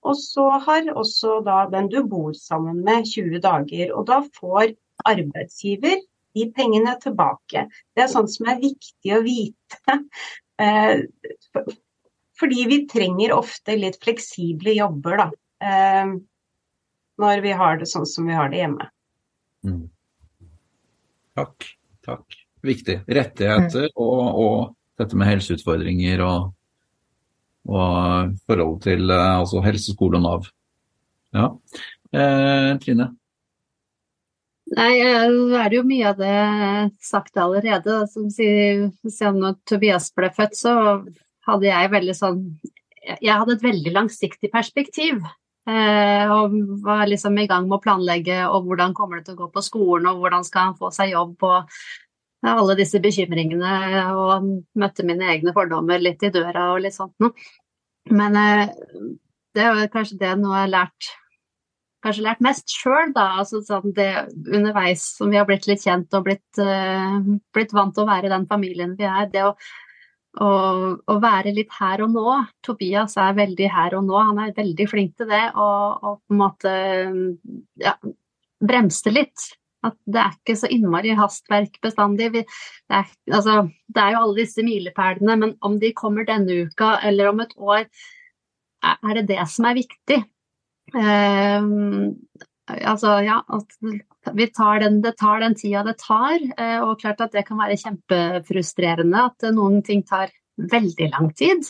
og 0.05 0.17
så 0.19 0.47
har 0.65 0.91
også 0.93 1.39
da 1.45 1.63
den 1.71 1.89
du 1.91 2.01
bor 2.07 2.33
sammen 2.37 2.83
med 2.85 3.07
20 3.09 3.41
dager. 3.43 3.93
Og 3.95 4.05
da 4.09 4.21
får 4.37 4.75
arbeidsgiver 5.05 6.03
de 6.35 6.45
pengene 6.55 6.95
tilbake. 7.01 7.65
Det 7.95 8.05
er 8.05 8.11
sånt 8.11 8.33
som 8.33 8.49
er 8.51 8.63
viktig 8.63 9.17
å 9.17 9.23
vite. 9.25 9.81
Eh, 10.55 11.01
fordi 12.39 12.61
vi 12.69 12.75
trenger 12.87 13.33
ofte 13.35 13.73
litt 13.75 13.97
fleksible 13.99 14.71
jobber, 14.77 15.17
da. 15.19 15.25
Eh, 15.59 16.13
når 17.21 17.43
vi 17.45 17.53
har 17.55 17.79
det 17.79 17.87
sånn 17.89 18.07
som 18.09 18.27
vi 18.27 18.35
har 18.37 18.51
det 18.51 18.61
hjemme. 18.63 18.89
Mm. 19.65 19.85
Takk. 21.35 21.67
Takk. 22.05 22.37
Viktig. 22.65 22.99
Rettigheter 23.07 23.89
mm. 23.89 23.95
og, 24.01 24.23
og, 24.45 24.59
dette 24.95 25.17
med 25.19 25.27
helseutfordringer 25.27 26.21
og, 26.23 26.53
og 27.67 28.35
forhold 28.47 28.77
til 28.85 29.09
eh, 29.11 29.31
altså 29.41 29.59
helse, 29.65 29.91
skole 29.91 30.21
og 30.21 30.23
Nav. 30.23 30.45
Ja. 31.35 31.49
Eh, 32.15 32.71
Trine? 32.79 33.09
Nei, 34.75 34.93
nå 35.29 35.59
er 35.59 35.67
det 35.69 35.77
jo 35.77 35.85
mye 35.85 36.07
av 36.09 36.21
det 36.21 36.37
sagt 37.03 37.37
allerede. 37.37 37.99
Som 38.09 38.31
sier, 38.33 38.87
siden 39.03 39.43
når 39.43 39.59
Tobias 39.67 40.07
ble 40.15 40.31
født, 40.33 40.55
så 40.57 40.75
hadde 41.45 41.69
jeg 41.69 41.91
veldig 41.93 42.15
sånn 42.17 42.39
Jeg 43.21 43.35
hadde 43.37 43.59
et 43.59 43.65
veldig 43.67 43.91
langsiktig 43.93 44.49
perspektiv. 44.53 45.19
Eh, 45.65 46.29
og 46.29 46.55
var 46.85 47.07
liksom 47.09 47.37
i 47.41 47.47
gang 47.49 47.65
med 47.65 47.79
å 47.79 47.81
planlegge 47.81 48.43
og 48.45 48.67
hvordan 48.67 48.93
kommer 48.97 49.17
det 49.17 49.29
til 49.29 49.37
å 49.37 49.45
gå 49.45 49.51
på 49.55 49.63
skolen, 49.65 50.09
og 50.11 50.21
hvordan 50.21 50.45
skal 50.45 50.69
han 50.69 50.79
få 50.79 50.91
seg 50.93 51.15
jobb, 51.15 51.35
og 51.41 51.75
alle 52.45 52.77
disse 52.77 53.01
bekymringene, 53.01 53.75
og 54.13 54.49
møtte 54.77 55.05
mine 55.07 55.31
egne 55.33 55.55
fordommer 55.55 56.03
litt 56.03 56.21
i 56.21 56.33
døra 56.33 56.71
og 56.75 56.83
litt 56.85 56.97
sånt 56.97 57.15
noe. 57.23 57.33
Men 58.13 58.37
eh, 58.37 58.65
det 59.57 59.65
er 59.65 59.93
kanskje 59.93 60.19
det 60.21 60.35
noe 60.37 60.59
jeg 60.59 60.67
har 60.67 60.75
lært 60.75 61.13
kanskje 62.05 62.25
lært 62.25 62.43
mest 62.45 62.69
sjøl, 62.69 63.13
da. 63.15 63.25
Altså 63.41 63.61
sånn 63.65 63.93
det 63.97 64.11
underveis 64.45 65.07
som 65.17 65.31
vi 65.33 65.39
har 65.39 65.47
blitt 65.49 65.65
litt 65.69 65.83
kjent 65.85 66.13
og 66.13 66.27
blitt, 66.27 66.61
uh, 66.61 67.17
blitt 67.55 67.73
vant 67.73 67.95
til 67.95 68.05
å 68.05 68.09
være 68.09 68.31
den 68.33 68.45
familien 68.51 68.93
vi 68.99 69.07
er. 69.09 69.29
Det 69.31 69.45
å, 69.47 69.55
å, 70.41 70.51
å, 70.99 71.15
være 71.23 71.53
litt 71.55 71.73
her 71.79 72.03
og 72.05 72.13
nå. 72.15 72.37
Tobias 72.65 73.15
er 73.21 73.37
veldig 73.37 73.69
her 73.71 73.95
og 73.97 74.07
nå. 74.07 74.15
Han 74.31 74.41
er 74.43 74.55
veldig 74.57 74.87
flink 74.91 75.15
til 75.19 75.29
det. 75.31 75.43
Og, 75.53 76.01
og 76.01 76.17
på 76.19 76.35
en 76.35 76.41
måte 76.41 76.73
ja, 77.81 77.95
bremse 78.63 79.13
litt. 79.13 79.47
At 79.85 79.97
det 80.09 80.21
er 80.21 80.33
ikke 80.33 80.57
så 80.57 80.69
innmari 80.73 81.13
hastverk 81.17 81.79
bestandig. 81.83 82.31
Vi, 82.33 82.43
det, 82.45 83.01
er, 83.01 83.11
altså, 83.31 83.57
det 83.93 84.01
er 84.03 84.15
jo 84.15 84.21
alle 84.23 84.39
disse 84.41 84.65
milepælene, 84.65 85.37
men 85.43 85.55
om 85.65 85.77
de 85.81 85.93
kommer 85.97 86.27
denne 86.27 86.65
uka 86.65 86.95
eller 87.05 87.29
om 87.31 87.43
et 87.45 87.53
år, 87.57 87.85
er 88.85 89.19
det 89.19 89.27
det 89.33 89.45
som 89.49 89.69
er 89.69 89.79
viktig. 89.79 90.19
Uh, 90.95 91.65
altså, 92.67 93.19
ja, 93.25 93.39
at 93.47 93.77
tar 94.55 94.81
den, 94.81 94.99
det 95.03 95.15
tar 95.19 95.39
den 95.43 95.55
tida 95.57 95.83
det 95.85 95.97
tar. 96.01 96.41
Uh, 96.57 96.81
og 96.87 96.99
klart 97.01 97.21
at 97.21 97.35
det 97.35 97.45
kan 97.47 97.59
være 97.61 97.79
kjempefrustrerende 97.81 99.23
at 99.29 99.47
noen 99.55 99.81
ting 99.85 100.03
tar 100.07 100.33
veldig 100.57 101.09
lang 101.13 101.31
tid. 101.37 101.65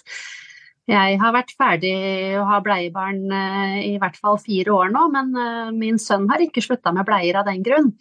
Jeg 0.86 1.18
har 1.18 1.34
vært 1.34 1.56
ferdig 1.58 1.96
å 2.38 2.44
ha 2.46 2.60
bleiebarn 2.64 3.24
uh, 3.32 3.80
i 3.82 3.96
hvert 4.02 4.20
fall 4.22 4.38
fire 4.42 4.76
år 4.76 4.94
nå, 4.94 5.08
men 5.16 5.34
min 5.80 5.98
sønn 6.02 6.30
har 6.30 6.44
ikke 6.44 6.64
slutta 6.64 6.94
med 6.96 7.08
bleier 7.08 7.42
av 7.42 7.50
den 7.50 7.66
grunn. 7.66 7.96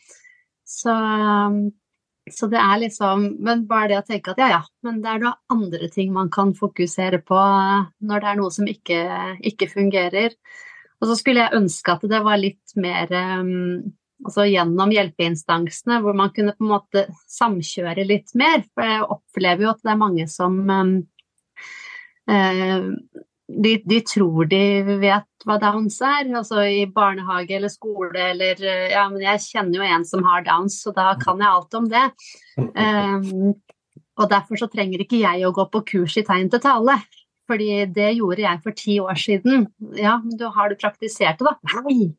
Så, 0.64 0.92
så, 2.32 2.46
det 2.48 2.56
er 2.56 2.78
liksom 2.80 3.26
Men 3.44 3.66
bare 3.68 3.90
det 3.90 3.98
å 3.98 4.04
tenke 4.06 4.32
at 4.32 4.38
ja 4.40 4.46
ja, 4.48 4.60
men 4.86 5.02
det 5.04 5.10
er 5.10 5.18
da 5.26 5.34
andre 5.52 5.90
ting 5.92 6.14
man 6.14 6.30
kan 6.32 6.54
fokusere 6.56 7.20
på 7.20 7.36
når 7.36 8.22
det 8.22 8.30
er 8.30 8.38
noe 8.38 8.54
som 8.54 8.70
ikke, 8.70 9.02
ikke 9.44 9.68
fungerer. 9.68 10.32
Og 11.02 11.10
så 11.10 11.18
skulle 11.18 11.44
jeg 11.44 11.58
ønske 11.58 11.94
at 11.94 12.06
det 12.08 12.22
var 12.24 12.40
litt 12.40 12.76
mer 12.80 13.10
um, 13.12 13.82
altså 14.24 14.46
gjennom 14.48 14.92
hjelpeinstansene, 14.94 16.00
hvor 16.04 16.16
man 16.16 16.32
kunne 16.34 16.54
på 16.56 16.64
en 16.64 16.72
måte 16.72 17.04
samkjøre 17.30 18.06
litt 18.08 18.34
mer. 18.38 18.64
For 18.72 18.88
jeg 18.88 19.06
opplever 19.16 19.66
jo 19.66 19.74
at 19.74 19.84
det 19.84 19.92
er 19.92 20.00
mange 20.00 20.26
som 20.32 20.58
um, 20.70 20.96
uh, 22.30 22.90
de, 23.44 23.74
de, 23.84 24.00
tror 24.08 24.48
de 24.48 24.62
vet 25.02 25.44
hva 25.44 25.58
downs 25.60 25.98
er, 26.00 26.30
altså 26.32 26.62
i 26.64 26.86
barnehage 26.88 27.58
eller 27.58 27.72
skole 27.72 28.30
eller 28.30 28.62
Ja, 28.64 29.04
men 29.12 29.20
jeg 29.26 29.42
kjenner 29.44 29.82
jo 29.82 29.90
en 29.90 30.06
som 30.08 30.24
har 30.24 30.46
downs, 30.46 30.80
så 30.80 30.94
da 30.96 31.12
kan 31.20 31.42
jeg 31.42 31.50
alt 31.50 31.78
om 31.80 31.90
det. 31.92 32.06
Um, 32.56 33.52
og 34.20 34.30
derfor 34.30 34.60
så 34.60 34.70
trenger 34.70 35.02
ikke 35.02 35.20
jeg 35.20 35.44
å 35.44 35.52
gå 35.54 35.66
på 35.72 35.84
kurs 35.90 36.16
i 36.20 36.24
tegn 36.26 36.48
til 36.52 36.62
tale. 36.62 36.96
Fordi 37.50 37.84
det 37.92 38.14
gjorde 38.16 38.44
jeg 38.44 38.62
for 38.64 38.76
ti 38.78 38.98
år 39.02 39.18
siden. 39.20 39.66
Ja, 39.98 40.16
men 40.22 40.38
du, 40.40 40.46
har 40.52 40.70
du 40.70 40.80
praktisert 40.80 41.40
det, 41.40 41.50
da? 41.50 41.80
Nei! 41.84 42.14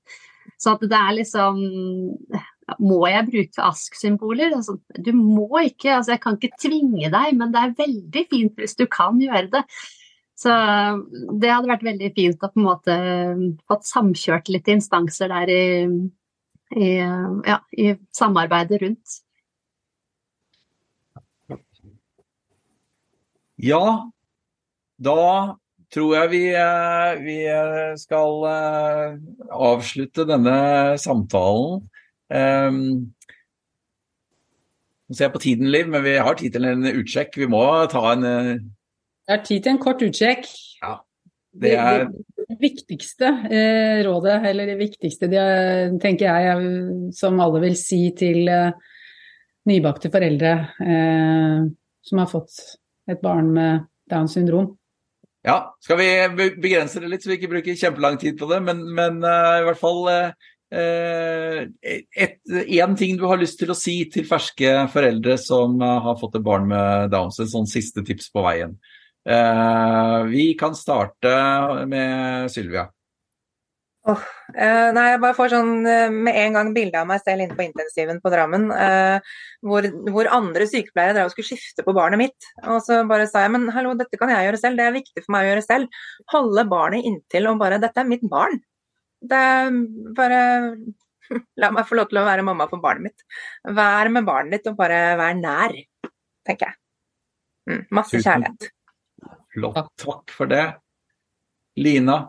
Så 0.62 0.76
at 0.76 0.84
det 0.86 0.96
er 0.98 1.16
liksom 1.18 1.58
Må 2.82 3.00
jeg 3.10 3.28
bruke 3.28 3.66
ASK-symboler? 3.66 4.54
Altså, 4.58 4.78
du 4.98 5.12
må 5.18 5.50
ikke, 5.66 5.98
altså 5.98 6.16
jeg 6.16 6.22
kan 6.24 6.38
ikke 6.38 6.62
tvinge 6.62 7.12
deg, 7.14 7.36
men 7.38 7.54
det 7.54 7.62
er 7.62 7.78
veldig 7.78 8.24
fint 8.32 8.62
hvis 8.62 8.78
du 8.80 8.86
kan 8.90 9.20
gjøre 9.22 9.52
det. 9.54 9.62
Så 10.36 10.52
det 11.40 11.52
hadde 11.52 11.70
vært 11.70 11.86
veldig 11.86 12.10
fint 12.18 12.42
å 12.44 12.50
på 12.52 12.60
en 12.60 12.66
måte 12.66 12.96
fått 13.70 13.86
samkjørt 13.88 14.50
litt 14.52 14.72
instanser 14.74 15.30
der 15.32 15.52
i, 15.54 15.68
i, 16.76 16.90
ja, 16.98 17.60
i 17.72 17.94
samarbeidet 18.18 18.82
rundt. 18.82 19.20
Ja, 23.62 24.12
da 24.98 25.56
tror 25.94 26.16
jeg 26.18 26.32
vi, 26.32 26.44
eh, 26.58 27.24
vi 27.24 27.38
eh, 27.50 27.96
skal 28.00 28.46
eh, 28.50 29.18
avslutte 29.52 30.26
denne 30.28 30.58
samtalen. 31.02 31.84
Um, 32.26 32.80
nå 35.06 35.14
ser 35.14 35.28
jeg 35.28 35.36
på 35.36 35.44
tiden, 35.44 35.70
Liv, 35.70 35.90
men 35.94 36.02
vi 36.04 36.16
har 36.18 36.38
tid 36.40 36.56
til 36.56 36.66
en 36.66 36.88
utsjekk. 36.90 37.38
Vi 37.38 37.48
må 37.52 37.62
ta 37.92 38.02
en 38.16 38.24
Det 38.26 39.36
er 39.36 39.44
tid 39.46 39.62
til 39.62 39.76
en 39.76 39.82
kort 39.84 40.02
utsjekk. 40.02 40.48
Ja, 40.82 40.96
det 41.54 41.76
er... 41.78 42.08
Det 42.46 42.58
viktigste 42.62 43.30
eh, 43.50 44.00
rådet, 44.06 44.36
eller 44.46 44.70
det 44.70 44.78
viktigste 44.78 45.30
det, 45.32 45.46
tenker 46.02 46.30
jeg, 46.30 46.66
som 47.18 47.40
alle 47.42 47.62
vil 47.64 47.78
si 47.80 48.02
til 48.18 48.50
eh, 48.54 48.76
nybakte 49.70 50.12
foreldre 50.14 50.52
eh, 50.86 51.64
som 52.06 52.22
har 52.22 52.30
fått 52.30 52.60
et 53.10 53.22
barn 53.22 53.50
med 53.56 53.88
Downs 54.12 54.36
syndrom, 54.38 54.76
ja, 55.46 55.76
skal 55.84 55.98
vi 56.00 56.10
begrense 56.58 57.00
det 57.02 57.10
litt, 57.12 57.24
så 57.24 57.30
vi 57.32 57.38
ikke 57.40 57.52
bruker 57.52 57.78
kjempelang 57.78 58.18
tid 58.22 58.38
på 58.40 58.50
det. 58.50 58.60
Men, 58.66 58.82
men 58.98 59.22
uh, 59.24 59.62
i 59.62 59.66
hvert 59.68 59.82
fall 59.82 60.02
Én 60.76 61.70
uh, 62.90 62.98
ting 62.98 63.14
du 63.20 63.28
har 63.30 63.38
lyst 63.40 63.60
til 63.62 63.70
å 63.72 63.78
si 63.78 64.10
til 64.12 64.26
ferske 64.28 64.72
foreldre 64.92 65.38
som 65.40 65.78
har 65.80 66.18
fått 66.20 66.40
et 66.40 66.46
barn 66.46 66.66
med 66.72 67.14
Downs, 67.14 67.38
en 67.40 67.52
sånn 67.52 67.70
siste 67.70 68.02
tips 68.04 68.32
på 68.34 68.44
veien. 68.44 68.74
vi 70.30 70.46
kan 70.58 70.76
starte 70.76 71.32
med 71.90 72.50
Sylvia. 72.52 72.90
Oh, 74.06 74.22
eh, 74.54 74.92
nei, 74.94 75.04
jeg 75.10 75.20
bare 75.24 75.34
får 75.34 75.50
sånn 75.50 75.72
uh, 75.82 76.12
med 76.14 76.36
en 76.38 76.58
gang 76.58 76.68
bilde 76.76 77.00
av 77.00 77.08
meg 77.10 77.24
selv 77.24 77.42
inne 77.42 77.56
på 77.58 77.64
intensiven 77.66 78.20
på 78.22 78.30
Drammen. 78.30 78.68
eh, 78.70 79.32
hvor, 79.66 79.88
hvor, 80.14 80.30
andre 80.30 80.68
sykepleiere 80.70 81.16
drev 81.16 81.32
og 81.32 81.34
skulle 81.34 81.50
skifte 81.50 81.82
på 81.88 81.96
barnet 81.98 82.22
mitt. 82.22 82.50
Og 82.70 82.84
så 82.86 83.00
bare 83.10 83.26
sa 83.32 83.42
jeg 83.48 83.56
men 83.56 83.66
hallo, 83.74 83.96
dette 83.98 84.20
kan 84.22 84.30
jeg 84.30 84.46
gjøre 84.46 84.60
selv, 84.62 84.78
det 84.78 84.86
er 84.86 84.94
viktig 85.00 85.24
for 85.24 85.34
meg 85.34 85.48
å 85.48 85.50
gjøre 85.50 85.66
selv. 85.66 85.98
Holde 86.36 86.68
barnet 86.70 87.10
inntil 87.10 87.50
og 87.50 87.58
bare 87.64 87.82
dette 87.82 88.04
er 88.04 88.12
mitt 88.12 88.28
barn. 88.30 88.62
Det 89.26 89.42
er 89.42 89.82
bare 90.22 90.44
La 91.62 91.72
meg 91.74 91.90
få 91.90 91.98
lov 91.98 92.12
til 92.12 92.22
å 92.22 92.28
være 92.28 92.46
mamma 92.46 92.70
for 92.70 92.84
barnet 92.84 93.08
mitt. 93.08 93.26
Vær 93.74 94.12
med 94.14 94.30
barnet 94.30 94.60
ditt 94.60 94.70
og 94.70 94.78
bare 94.78 95.02
vær 95.18 95.34
nær, 95.40 95.74
tenker 96.46 96.70
jeg. 96.70 96.82
Mm, 97.72 97.84
masse 97.98 98.22
kjærlighet. 98.22 98.70
Flott, 99.56 99.88
takk 99.98 100.30
for 100.30 100.54
det. 100.54 100.68
Lina, 101.82 102.20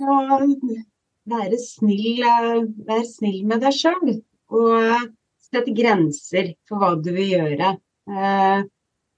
være 0.00 1.58
snill, 1.60 2.22
eh, 2.22 2.62
være 2.88 3.04
snill 3.08 3.44
med 3.46 3.62
deg 3.64 3.74
sjøl. 3.74 4.16
Og 4.54 5.06
sette 5.42 5.74
grenser 5.74 6.54
for 6.68 6.80
hva 6.80 6.94
du 7.02 7.12
vil 7.14 7.32
gjøre. 7.34 7.76
Eh, 8.10 8.62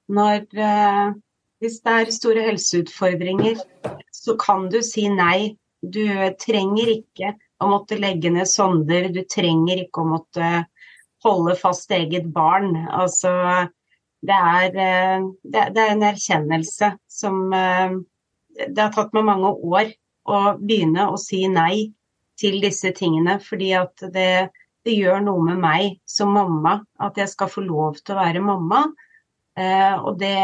når, 0.09 0.47
eh, 0.57 1.13
hvis 1.61 1.81
det 1.85 1.95
er 1.95 2.15
store 2.15 2.45
helseutfordringer, 2.47 3.61
så 4.13 4.37
kan 4.39 4.69
du 4.69 4.81
si 4.83 5.09
nei. 5.09 5.57
Du 5.83 6.03
trenger 6.39 6.89
ikke 6.91 7.37
å 7.61 7.69
måtte 7.71 7.99
legge 7.99 8.31
ned 8.31 8.47
sonder, 8.47 9.09
du 9.13 9.23
trenger 9.23 9.79
ikke 9.85 10.03
å 10.03 10.11
måtte 10.11 10.67
holde 11.23 11.55
fast 11.57 11.91
eget 11.91 12.33
barn. 12.33 12.75
Altså, 12.89 13.69
det 14.23 14.35
er, 14.35 14.71
det 15.45 15.79
er 15.79 15.93
en 15.93 16.03
erkjennelse 16.03 16.97
som 17.07 17.51
Det 18.59 18.81
har 18.83 18.91
tatt 18.91 19.13
meg 19.15 19.23
mange 19.23 19.53
år 19.55 19.93
å 20.29 20.41
begynne 20.61 21.09
å 21.11 21.19
si 21.21 21.45
nei 21.51 21.89
til 22.39 22.61
disse 22.63 22.93
tingene. 22.97 23.39
Fordi 23.43 23.73
at 23.79 24.07
det, 24.15 24.31
det, 24.87 24.95
gjør 24.95 25.23
noe 25.27 25.45
med 25.51 25.61
meg 25.63 25.99
som 26.09 26.35
mamma 26.37 26.79
at 27.05 27.19
jeg 27.21 27.33
skal 27.33 27.53
få 27.53 27.65
lov 27.67 28.01
til 28.03 28.17
å 28.17 28.21
være 28.21 28.45
mamma. 28.45 28.85
Eh, 29.59 29.95
og 29.99 30.21
det 30.21 30.37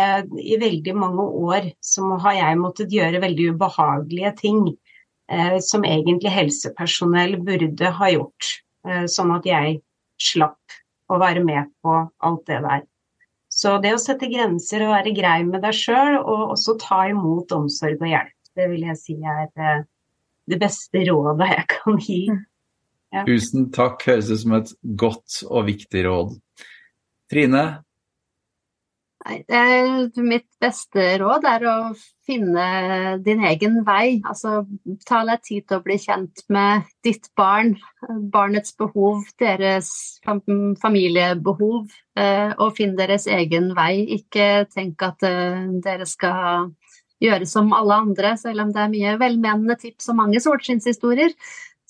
i 0.42 0.58
veldig 0.58 0.96
mange 0.98 1.26
år 1.50 1.70
så 1.84 2.16
har 2.24 2.40
jeg 2.40 2.62
måttet 2.62 2.94
gjøre 2.94 3.22
veldig 3.22 3.52
ubehagelige 3.54 4.32
ting 4.40 4.64
eh, 5.30 5.60
som 5.62 5.86
egentlig 5.86 6.32
helsepersonell 6.34 7.38
burde 7.46 7.92
ha 8.00 8.10
gjort. 8.10 8.56
Eh, 8.88 9.06
sånn 9.10 9.30
at 9.36 9.46
jeg 9.46 9.78
slapp 10.20 10.80
å 11.12 11.20
være 11.20 11.44
med 11.44 11.70
på 11.84 11.94
alt 12.26 12.44
det 12.50 12.60
der. 12.64 12.82
Så 13.54 13.76
det 13.78 13.92
å 13.94 14.02
sette 14.02 14.26
grenser 14.30 14.82
og 14.82 14.96
være 14.96 15.14
grei 15.14 15.40
med 15.46 15.62
deg 15.62 15.76
sjøl, 15.78 16.16
og 16.18 16.56
også 16.56 16.74
ta 16.82 17.04
imot 17.12 17.52
omsorg 17.54 18.00
og 18.02 18.10
hjelp. 18.10 18.33
Det 18.54 18.68
vil 18.70 18.86
jeg 18.88 19.00
si 19.00 19.16
er 19.18 19.48
eh, 19.58 19.84
det 20.50 20.60
beste 20.60 21.04
rådet 21.08 21.50
jeg 21.50 21.66
kan 21.72 21.98
gi. 22.02 22.20
Mm. 22.30 22.42
Ja. 23.14 23.22
Tusen 23.28 23.68
takk, 23.74 24.02
høres 24.08 24.30
ut 24.32 24.42
som 24.42 24.56
et 24.58 24.72
godt 24.98 25.42
og 25.46 25.68
viktig 25.68 26.06
råd. 26.08 26.32
Trine? 27.30 27.64
Nei, 29.24 30.10
mitt 30.20 30.50
beste 30.60 31.04
råd 31.22 31.46
er 31.48 31.62
å 31.64 31.76
finne 32.28 32.64
din 33.24 33.40
egen 33.48 33.78
vei. 33.86 34.18
Altså 34.20 34.66
ta 35.08 35.22
deg 35.24 35.40
tid 35.46 35.64
til 35.64 35.78
å 35.78 35.84
bli 35.86 35.96
kjent 36.02 36.42
med 36.52 36.90
ditt 37.06 37.30
barn, 37.38 37.72
barnets 38.34 38.74
behov, 38.76 39.22
deres 39.40 39.88
familiebehov, 40.26 41.94
eh, 42.20 42.52
og 42.58 42.76
finn 42.76 42.98
deres 43.00 43.24
egen 43.24 43.72
vei. 43.78 44.04
Ikke 44.18 44.66
tenk 44.74 45.06
at 45.08 45.24
eh, 45.24 45.72
dere 45.86 46.08
skal 46.10 46.74
gjøre 47.22 47.46
som 47.48 47.72
alle 47.76 48.00
andre, 48.06 48.34
selv 48.40 48.64
om 48.64 48.72
det 48.74 48.82
er 48.82 48.92
mye 48.92 49.14
velmenende 49.20 49.78
tips 49.80 50.10
og 50.12 50.18
mange 50.22 50.42
solskinnshistorier. 50.42 51.36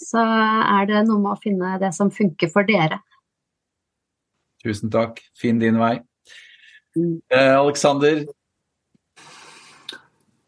Så 0.01 0.21
er 0.21 0.89
det 0.91 1.05
noe 1.09 1.23
med 1.23 1.35
å 1.37 1.41
finne 1.41 1.77
det 1.81 1.93
som 1.97 2.11
funker 2.13 2.51
for 2.53 2.67
dere. 2.69 3.01
Tusen 4.65 4.91
takk. 4.93 5.21
Finn 5.39 5.61
din 5.63 5.79
vei. 5.81 5.99
Mm. 6.97 7.21
Eh, 7.31 7.55
Alexander, 7.59 8.25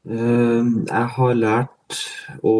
Ehm, 0.07 0.85
jeg 0.87 1.07
har 1.17 1.33
lært 1.35 1.97
å, 2.47 2.53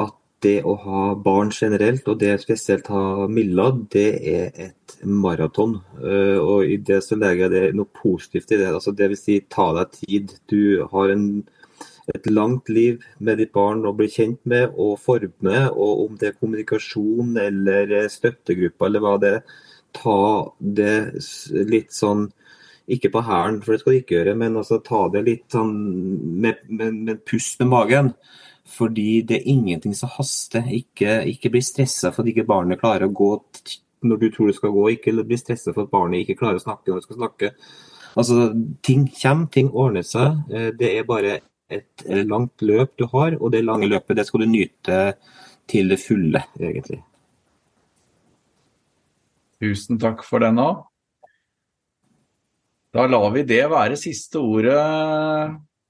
at 0.00 0.14
det 0.42 0.58
å 0.66 0.74
ha 0.84 1.02
barn 1.14 1.52
generelt, 1.54 2.06
og 2.10 2.18
det 2.20 2.34
spesielt 2.42 2.90
ha 2.92 3.26
Milla, 3.30 3.70
det 3.92 4.08
er 4.32 4.60
et 4.66 4.96
maraton. 5.06 5.78
Eh, 6.02 6.38
og 6.38 6.66
i 6.66 6.78
det 6.82 7.00
så 7.06 7.18
legger 7.18 7.46
jeg 7.46 7.54
det 7.54 7.78
noe 7.78 7.90
positivt 8.02 8.52
i 8.52 8.60
det. 8.60 8.70
Altså, 8.72 8.94
det 8.96 9.12
vil 9.12 9.20
si 9.20 9.38
ta 9.50 9.70
deg 9.78 9.96
tid. 10.00 10.36
Du 10.50 10.84
har 10.92 11.14
en, 11.14 11.26
et 12.12 12.28
langt 12.30 12.70
liv 12.72 13.02
med 13.18 13.42
ditt 13.42 13.54
barn 13.54 13.86
å 13.86 13.94
bli 13.96 14.10
kjent 14.12 14.42
med 14.48 14.76
og 14.76 14.98
forme. 15.02 15.64
Og 15.72 16.06
om 16.06 16.20
det 16.20 16.32
er 16.32 16.38
kommunikasjon 16.38 17.36
eller 17.46 17.96
støttegrupper 18.12 18.90
eller 18.90 19.06
hva 19.06 19.16
det 19.22 19.34
er, 19.38 19.58
ta 19.92 20.20
det 20.58 20.94
litt 21.68 21.92
sånn 21.92 22.30
ikke 22.92 23.12
på 23.14 23.22
hælen, 23.24 23.60
for 23.62 23.72
det 23.72 23.82
skal 23.82 23.94
du 23.94 23.98
ikke 24.00 24.16
gjøre, 24.16 24.32
men 24.40 24.56
altså 24.58 24.80
ta 24.84 25.04
det 25.12 25.22
litt 25.24 25.44
sånn 25.54 25.74
med, 26.42 26.64
med, 26.66 26.96
med 27.06 27.20
pust 27.28 27.60
med 27.62 27.70
magen. 27.70 28.10
Fordi 28.68 29.22
det 29.26 29.40
er 29.40 29.48
ingenting 29.50 29.94
som 29.96 30.10
haster. 30.14 30.66
Ikke, 30.70 31.22
ikke 31.28 31.50
bli 31.52 31.62
stressa 31.64 32.12
for 32.12 32.22
at 32.22 32.32
ikke 32.32 32.46
barnet 32.48 32.80
klarer 32.80 33.08
å 33.08 33.14
gå 33.14 33.32
når 34.02 34.18
du 34.18 34.28
tror 34.34 34.50
du 34.50 34.56
skal 34.56 34.72
gå, 34.74 34.84
ikke 34.96 35.14
bli 35.22 35.38
stressa 35.38 35.74
for 35.74 35.86
at 35.86 35.92
barnet 35.92 36.24
ikke 36.24 36.40
klarer 36.40 36.58
å 36.58 36.64
snakke 36.64 36.90
når 36.90 37.00
det 37.00 37.06
skal 37.06 37.20
snakke. 37.20 37.52
Altså, 38.18 38.50
Ting 38.84 39.06
kommer, 39.14 39.48
ting 39.54 39.70
ordner 39.70 40.06
seg. 40.06 40.42
Eh, 40.50 40.70
det 40.78 40.90
er 40.96 41.08
bare 41.08 41.38
et 41.72 42.04
langt 42.28 42.60
løp 42.60 42.96
du 43.00 43.06
har, 43.14 43.38
og 43.38 43.54
det 43.54 43.64
lange 43.64 43.88
løpet 43.88 44.18
det 44.18 44.26
skal 44.28 44.44
du 44.44 44.50
nyte 44.50 44.98
til 45.70 45.88
det 45.88 46.00
fulle, 46.02 46.42
egentlig. 46.60 47.00
Tusen 49.62 50.00
takk 50.02 50.24
for 50.26 50.42
den 50.42 50.58
òg. 50.60 50.82
Da 52.92 53.06
lar 53.08 53.30
vi 53.32 53.44
det 53.48 53.62
være 53.72 53.96
siste 53.96 54.42
ordet 54.42 54.76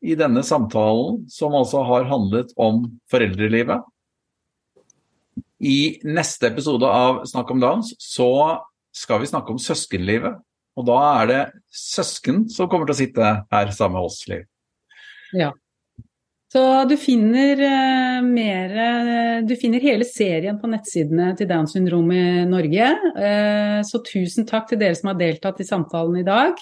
i 0.03 0.16
denne 0.19 0.43
samtalen, 0.45 1.23
som 1.31 1.55
altså 1.55 1.85
har 1.87 2.09
handlet 2.11 2.51
om 2.61 2.85
foreldrelivet. 3.11 3.85
I 5.62 6.03
neste 6.03 6.51
episode 6.51 6.89
av 6.91 7.23
Snakk 7.31 7.53
om 7.55 7.62
Downs 7.62 7.93
så 8.03 8.33
skal 8.93 9.23
vi 9.23 9.31
snakke 9.31 9.55
om 9.55 9.61
søskenlivet. 9.62 10.41
Og 10.77 10.87
da 10.89 10.99
er 11.20 11.29
det 11.31 11.43
søsken 11.70 12.47
som 12.51 12.69
kommer 12.70 12.89
til 12.89 12.97
å 12.97 13.01
sitte 13.03 13.33
her 13.53 13.74
sammen 13.77 14.01
med 14.01 14.09
oss, 14.09 14.23
Liv. 14.31 14.47
Ja. 15.37 15.53
Så 16.53 16.62
du 16.85 16.99
finner 17.01 17.57
uh, 17.57 18.24
mer 18.27 18.73
Du 19.49 19.55
finner 19.57 19.81
hele 19.81 20.05
serien 20.05 20.59
på 20.61 20.69
nettsidene 20.69 21.31
til 21.39 21.49
Downs 21.49 21.73
syndrom 21.73 22.11
i 22.12 22.45
Norge. 22.49 22.91
Uh, 23.16 23.81
så 23.89 24.03
tusen 24.05 24.45
takk 24.49 24.69
til 24.69 24.83
dere 24.83 24.99
som 24.99 25.12
har 25.12 25.20
deltatt 25.23 25.62
i 25.65 25.69
samtalen 25.69 26.20
i 26.20 26.27
dag. 26.27 26.61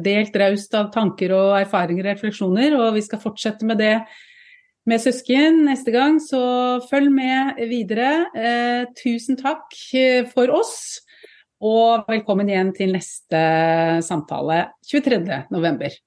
Delt 0.00 0.40
raust 0.40 0.74
av 0.78 0.88
tanker 0.94 1.36
og 1.36 1.52
erfaringer 1.58 2.06
og 2.06 2.12
refleksjoner, 2.14 2.78
og 2.80 2.96
vi 2.96 3.04
skal 3.04 3.20
fortsette 3.22 3.68
med 3.68 3.82
det 3.82 3.94
med 4.88 5.02
søsken 5.02 5.66
neste 5.68 5.92
gang, 5.92 6.16
så 6.24 6.80
følg 6.88 7.12
med 7.12 7.60
videre. 7.68 8.24
tusen 8.96 9.36
takk 9.38 9.76
for 10.32 10.56
oss, 10.56 10.76
og 11.60 12.08
velkommen 12.08 12.48
igjen 12.48 12.72
til 12.76 12.96
neste 12.96 13.42
samtale 14.06 14.64
23.11. 14.88 16.00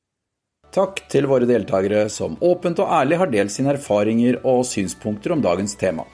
Takk 0.73 1.03
til 1.11 1.27
våre 1.29 1.45
deltakere 1.45 2.07
som 2.09 2.33
åpent 2.41 2.79
og 2.81 2.89
ærlig 2.97 3.19
har 3.21 3.29
delt 3.29 3.53
sine 3.53 3.75
erfaringer 3.75 4.39
og 4.41 4.63
synspunkter 4.65 5.35
om 5.35 5.43
dagens 5.43 5.77
tema. 5.77 6.07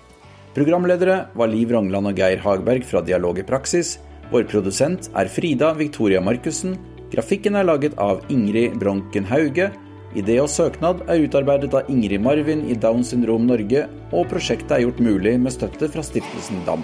Programledere 0.52 1.30
var 1.40 1.48
Liv 1.48 1.72
Rongland 1.72 2.10
og 2.10 2.20
Geir 2.20 2.42
Hagberg 2.44 2.84
fra 2.84 3.00
Dialog 3.06 3.40
i 3.40 3.48
praksis. 3.48 3.96
Vår 4.34 4.50
produsent 4.52 5.08
er 5.16 5.32
Frida 5.32 5.72
Victoria 5.80 6.20
Markussen. 6.20 6.76
Grafikken 7.14 7.56
er 7.56 7.70
laget 7.72 7.96
av 8.04 8.26
Ingrid 8.28 8.76
Bronken 8.82 9.32
Hauge. 9.32 9.72
Idé 10.20 10.42
og 10.44 10.52
søknad 10.52 11.06
er 11.08 11.24
utarbeidet 11.24 11.72
av 11.80 11.88
Ingrid 11.88 12.20
Marvin 12.26 12.66
i 12.68 12.76
Down 12.76 13.06
syndrom 13.06 13.48
Norge, 13.48 13.88
og 14.12 14.28
prosjektet 14.28 14.76
er 14.76 14.90
gjort 14.90 15.06
mulig 15.06 15.38
med 15.40 15.56
støtte 15.56 15.88
fra 15.94 16.04
Stiftelsen 16.04 16.66
DAM. 16.68 16.84